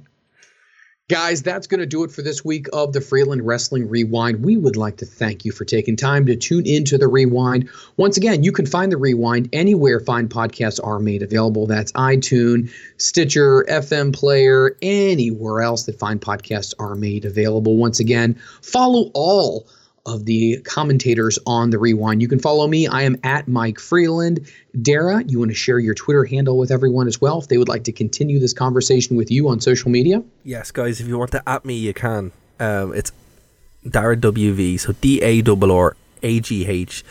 Guys, 1.10 1.42
that's 1.42 1.66
going 1.66 1.80
to 1.80 1.86
do 1.86 2.02
it 2.02 2.10
for 2.10 2.22
this 2.22 2.46
week 2.46 2.66
of 2.72 2.94
the 2.94 3.00
Freeland 3.02 3.46
Wrestling 3.46 3.90
Rewind. 3.90 4.42
We 4.42 4.56
would 4.56 4.74
like 4.74 4.96
to 4.96 5.04
thank 5.04 5.44
you 5.44 5.52
for 5.52 5.66
taking 5.66 5.96
time 5.96 6.24
to 6.24 6.34
tune 6.34 6.66
into 6.66 6.96
the 6.96 7.08
Rewind. 7.08 7.68
Once 7.98 8.16
again, 8.16 8.42
you 8.42 8.52
can 8.52 8.64
find 8.64 8.90
the 8.90 8.96
Rewind 8.96 9.50
anywhere 9.52 10.00
fine 10.00 10.28
podcasts 10.28 10.80
are 10.82 10.98
made 10.98 11.22
available. 11.22 11.66
That's 11.66 11.92
iTunes, 11.92 12.72
Stitcher, 12.96 13.66
FM 13.68 14.14
Player, 14.14 14.78
anywhere 14.80 15.60
else 15.60 15.82
that 15.84 15.98
fine 15.98 16.20
podcasts 16.20 16.72
are 16.78 16.94
made 16.94 17.26
available. 17.26 17.76
Once 17.76 18.00
again, 18.00 18.40
follow 18.62 19.10
all 19.12 19.68
of 20.06 20.26
the 20.26 20.58
commentators 20.64 21.38
on 21.46 21.70
the 21.70 21.78
Rewind. 21.78 22.20
You 22.20 22.28
can 22.28 22.38
follow 22.38 22.66
me. 22.66 22.86
I 22.86 23.02
am 23.02 23.16
at 23.24 23.48
Mike 23.48 23.78
Freeland. 23.78 24.46
Dara, 24.82 25.24
you 25.24 25.38
want 25.38 25.50
to 25.50 25.54
share 25.54 25.78
your 25.78 25.94
Twitter 25.94 26.24
handle 26.24 26.58
with 26.58 26.70
everyone 26.70 27.06
as 27.06 27.20
well 27.20 27.38
if 27.38 27.48
they 27.48 27.56
would 27.56 27.68
like 27.68 27.84
to 27.84 27.92
continue 27.92 28.38
this 28.38 28.52
conversation 28.52 29.16
with 29.16 29.30
you 29.30 29.48
on 29.48 29.60
social 29.60 29.90
media? 29.90 30.22
Yes, 30.44 30.70
guys, 30.70 31.00
if 31.00 31.08
you 31.08 31.18
want 31.18 31.32
to 31.32 31.48
at 31.48 31.64
me, 31.64 31.74
you 31.74 31.94
can. 31.94 32.32
Um, 32.60 32.92
it's 32.94 33.12
Dara 33.88 34.16
WV, 34.16 34.78
so 34.78 34.92
D 35.00 35.22
A 35.22 35.42
R 35.42 35.70
R 35.70 35.96
A 36.22 36.40
G 36.40 36.66
H. 36.66 37.04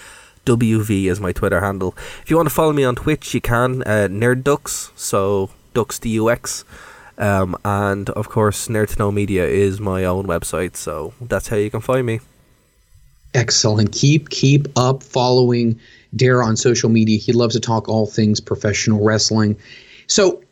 WV 0.46 1.06
is 1.06 1.20
my 1.20 1.32
Twitter 1.32 1.62
handle. 1.62 1.96
If 2.22 2.30
you 2.30 2.36
want 2.36 2.50
to 2.50 2.54
follow 2.54 2.74
me 2.74 2.84
on 2.84 2.96
Twitch, 2.96 3.34
you 3.34 3.42
can. 3.42 3.82
Uh, 3.84 4.08
Nerd 4.10 4.44
Ducks, 4.44 4.92
so 4.96 5.50
Ducks 5.74 5.98
D 5.98 6.10
U 6.12 6.30
X. 6.30 6.64
Um, 7.18 7.56
and 7.64 8.10
of 8.12 8.30
course, 8.30 8.68
Nerd 8.68 8.90
to 8.90 9.00
Know 9.00 9.12
Media 9.12 9.46
is 9.46 9.80
my 9.80 10.04
own 10.04 10.26
website, 10.26 10.76
so 10.76 11.14
that's 11.22 11.48
how 11.48 11.56
you 11.56 11.72
can 11.72 11.82
find 11.82 12.06
me. 12.06 12.20
Excellent. 13.34 13.92
Keep 13.92 14.30
keep 14.30 14.68
up 14.78 15.02
following 15.02 15.80
Dara 16.16 16.46
on 16.46 16.56
social 16.56 16.90
media. 16.90 17.18
He 17.18 17.34
loves 17.34 17.56
to 17.56 17.60
talk 17.60 17.90
all 17.90 18.06
things 18.06 18.40
professional 18.40 19.04
wrestling. 19.04 19.58
So 20.08 20.43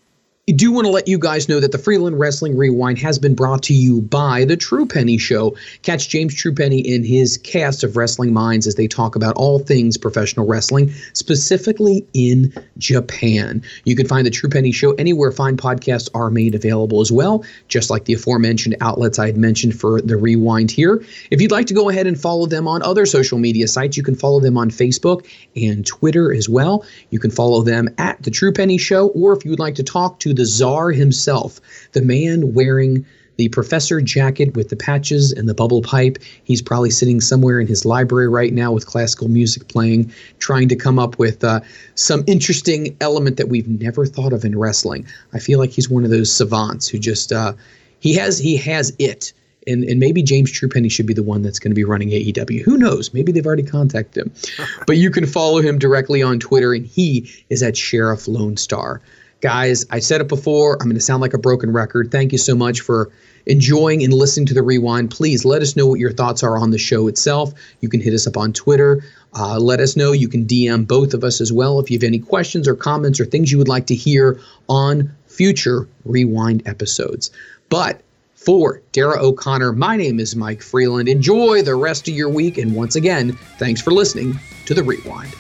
do 0.52 0.72
want 0.72 0.86
to 0.86 0.91
let 0.91 1.07
you 1.07 1.19
guys 1.19 1.48
know 1.48 1.60
that 1.60 1.72
the 1.72 1.78
Freeland 1.78 2.19
Wrestling 2.19 2.57
Rewind 2.57 2.98
has 2.99 3.19
been 3.19 3.36
brought 3.36 3.64
to 3.64 3.73
you 3.73 4.02
by 4.02 4.45
the 4.45 4.57
True 4.57 4.86
Penny 4.86 5.18
Show. 5.18 5.56
Catch 5.84 6.10
James 6.10 6.34
True 6.34 6.53
Penny 6.53 6.80
in 6.80 7.03
his 7.03 7.38
cast 7.38 7.84
of 7.84 7.95
Wrestling 7.95 8.34
Minds 8.34 8.68
as 8.68 8.76
they 8.76 8.88
talk 8.88 9.15
about 9.15 9.36
all 9.36 9.60
things 9.60 9.98
professional 9.98 10.48
wrestling, 10.48 10.91
specifically 11.14 12.06
in 12.14 12.53
Japan. 12.78 13.64
You 13.86 13.95
can 13.95 14.07
find 14.07 14.26
the 14.26 14.32
True 14.32 14.49
Penny 14.49 14.72
Show 14.72 14.94
anywhere 14.94 15.32
fine 15.32 15.57
podcasts 15.57 16.10
are 16.14 16.30
made 16.30 16.56
available 16.56 17.02
as 17.02 17.11
well, 17.11 17.44
just 17.68 17.90
like 17.90 18.06
the 18.06 18.14
aforementioned 18.14 18.76
outlets 18.82 19.19
I 19.19 19.28
had 19.28 19.38
mentioned 19.38 19.80
for 19.80 20.02
the 20.02 20.18
Rewind 20.18 20.72
here. 20.72 21.03
If 21.30 21.41
you'd 21.41 21.52
like 21.52 21.68
to 21.68 21.73
go 21.73 21.90
ahead 21.90 22.07
and 22.07 22.19
follow 22.19 22.45
them 22.45 22.68
on 22.68 22.82
other 22.84 23.06
social 23.06 23.38
media 23.38 23.68
sites, 23.68 23.98
you 23.98 24.03
can 24.03 24.15
follow 24.15 24.40
them 24.40 24.57
on 24.57 24.69
Facebook 24.69 25.28
and 25.56 25.86
Twitter 25.86 26.34
as 26.34 26.49
well. 26.49 26.86
You 27.10 27.19
can 27.19 27.32
follow 27.32 27.61
them 27.61 27.90
at 27.98 28.22
the 28.23 28.32
True 28.32 28.52
Penny 28.52 28.78
Show, 28.78 29.10
or 29.10 29.34
if 29.34 29.45
you 29.45 29.52
would 29.52 29.60
like 29.60 29.76
to 29.76 29.84
talk 29.84 30.19
to 30.19 30.34
the 30.41 30.47
czar 30.47 30.89
himself, 30.89 31.61
the 31.91 32.01
man 32.01 32.55
wearing 32.55 33.05
the 33.38 33.47
professor 33.49 34.01
jacket 34.01 34.55
with 34.55 34.69
the 34.69 34.76
patches 34.76 35.31
and 35.31 35.47
the 35.47 35.53
bubble 35.53 35.84
pipe. 35.84 36.18
He's 36.43 36.63
probably 36.63 36.89
sitting 36.89 37.22
somewhere 37.22 37.59
in 37.59 37.68
his 37.68 37.85
library 37.85 38.27
right 38.27 38.51
now 38.51 38.72
with 38.72 38.88
classical 38.88 39.27
music 39.27 39.68
playing, 39.68 40.11
trying 40.39 40.68
to 40.69 40.76
come 40.76 40.97
up 40.97 41.19
with 41.19 41.43
uh, 41.43 41.59
some 41.93 42.23
interesting 42.26 42.97
element 43.01 43.38
that 43.38 43.49
we've 43.49 43.68
never 43.68 44.07
thought 44.07 44.34
of 44.34 44.43
in 44.43 44.57
wrestling. 44.57 45.05
I 45.31 45.38
feel 45.38 45.59
like 45.59 45.69
he's 45.69 45.91
one 45.91 46.05
of 46.05 46.09
those 46.09 46.35
savants 46.35 46.88
who 46.88 46.97
just 46.97 47.31
uh, 47.31 47.53
he 47.99 48.15
has 48.15 48.39
he 48.39 48.57
has 48.57 48.95
it. 48.97 49.34
And, 49.68 49.84
and 49.84 49.99
maybe 49.99 50.23
James 50.23 50.51
Truepenny 50.51 50.89
should 50.89 51.05
be 51.05 51.13
the 51.13 51.22
one 51.22 51.43
that's 51.43 51.59
going 51.59 51.69
to 51.69 51.76
be 51.76 51.84
running 51.84 52.09
AEW. 52.09 52.63
Who 52.63 52.80
knows? 52.80 53.13
Maybe 53.13 53.31
they've 53.31 53.45
already 53.45 53.61
contacted 53.61 54.26
him. 54.26 54.34
but 54.88 54.97
you 54.97 55.11
can 55.11 55.27
follow 55.27 55.61
him 55.61 55.77
directly 55.77 56.23
on 56.23 56.39
Twitter, 56.39 56.73
and 56.73 56.84
he 56.84 57.30
is 57.51 57.61
at 57.61 57.77
Sheriff 57.77 58.27
Lone 58.27 58.57
Star. 58.57 59.03
Guys, 59.41 59.88
I 59.89 59.99
said 59.99 60.22
it 60.22 60.27
before. 60.27 60.77
I'm 60.80 60.88
going 60.88 60.95
to 60.95 61.01
sound 61.01 61.22
like 61.22 61.34
a 61.34 61.39
broken 61.39 61.73
record. 61.73 62.11
Thank 62.11 62.31
you 62.31 62.38
so 62.38 62.55
much 62.55 62.81
for 62.81 63.11
enjoying 63.47 64.03
and 64.03 64.13
listening 64.13 64.45
to 64.45 64.53
the 64.53 64.61
rewind. 64.61 65.09
Please 65.09 65.43
let 65.43 65.63
us 65.63 65.76
know 65.76 65.88
what 65.88 65.99
your 65.99 66.11
thoughts 66.11 66.43
are 66.43 66.57
on 66.57 66.69
the 66.69 66.77
show 66.77 67.07
itself. 67.07 67.51
You 67.80 67.89
can 67.89 68.01
hit 68.01 68.13
us 68.13 68.27
up 68.27 68.38
on 68.38 68.53
Twitter. 68.53 69.03
Uh, 69.34 69.57
let 69.57 69.80
us 69.80 69.95
know. 69.95 70.11
You 70.11 70.27
can 70.27 70.45
DM 70.45 70.85
both 70.85 71.15
of 71.15 71.23
us 71.23 71.41
as 71.41 71.51
well 71.51 71.80
if 71.80 71.89
you 71.89 71.97
have 71.97 72.03
any 72.03 72.19
questions 72.19 72.68
or 72.68 72.76
comments 72.76 73.19
or 73.19 73.26
things 73.26 73.51
you 73.51 73.57
would 73.57 73.68
like 73.68 73.88
to 73.88 73.95
hear 73.95 74.39
on 74.69 75.11
future 75.26 75.88
rewind 76.05 76.61
episodes. 76.68 77.31
But 77.69 78.01
for 78.35 78.81
Dara 78.91 79.19
O'Connor, 79.23 79.73
my 79.73 79.95
name 79.95 80.19
is 80.19 80.35
Mike 80.35 80.61
Freeland. 80.61 81.09
Enjoy 81.09 81.63
the 81.63 81.76
rest 81.76 82.07
of 82.07 82.13
your 82.13 82.30
week. 82.30 82.59
And 82.59 82.76
once 82.76 82.95
again, 82.95 83.31
thanks 83.57 83.81
for 83.81 83.91
listening 83.91 84.39
to 84.65 84.76
the 84.76 84.84
rewind. 84.84 85.34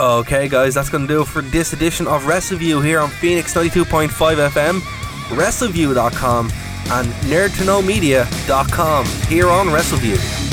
Okay, 0.00 0.48
guys, 0.48 0.74
that's 0.74 0.88
going 0.88 1.06
to 1.06 1.14
do 1.14 1.22
it 1.22 1.28
for 1.28 1.42
this 1.42 1.72
edition 1.72 2.06
of 2.06 2.22
WrestleView 2.24 2.84
here 2.84 2.98
on 3.00 3.10
Phoenix 3.10 3.54
92.5 3.54 4.08
FM, 4.08 4.80
WrestleView.com, 5.28 6.50
and 6.90 7.08
NerdToKnowMedia.com 7.08 9.06
here 9.28 9.48
on 9.48 9.66
WrestleView. 9.66 10.51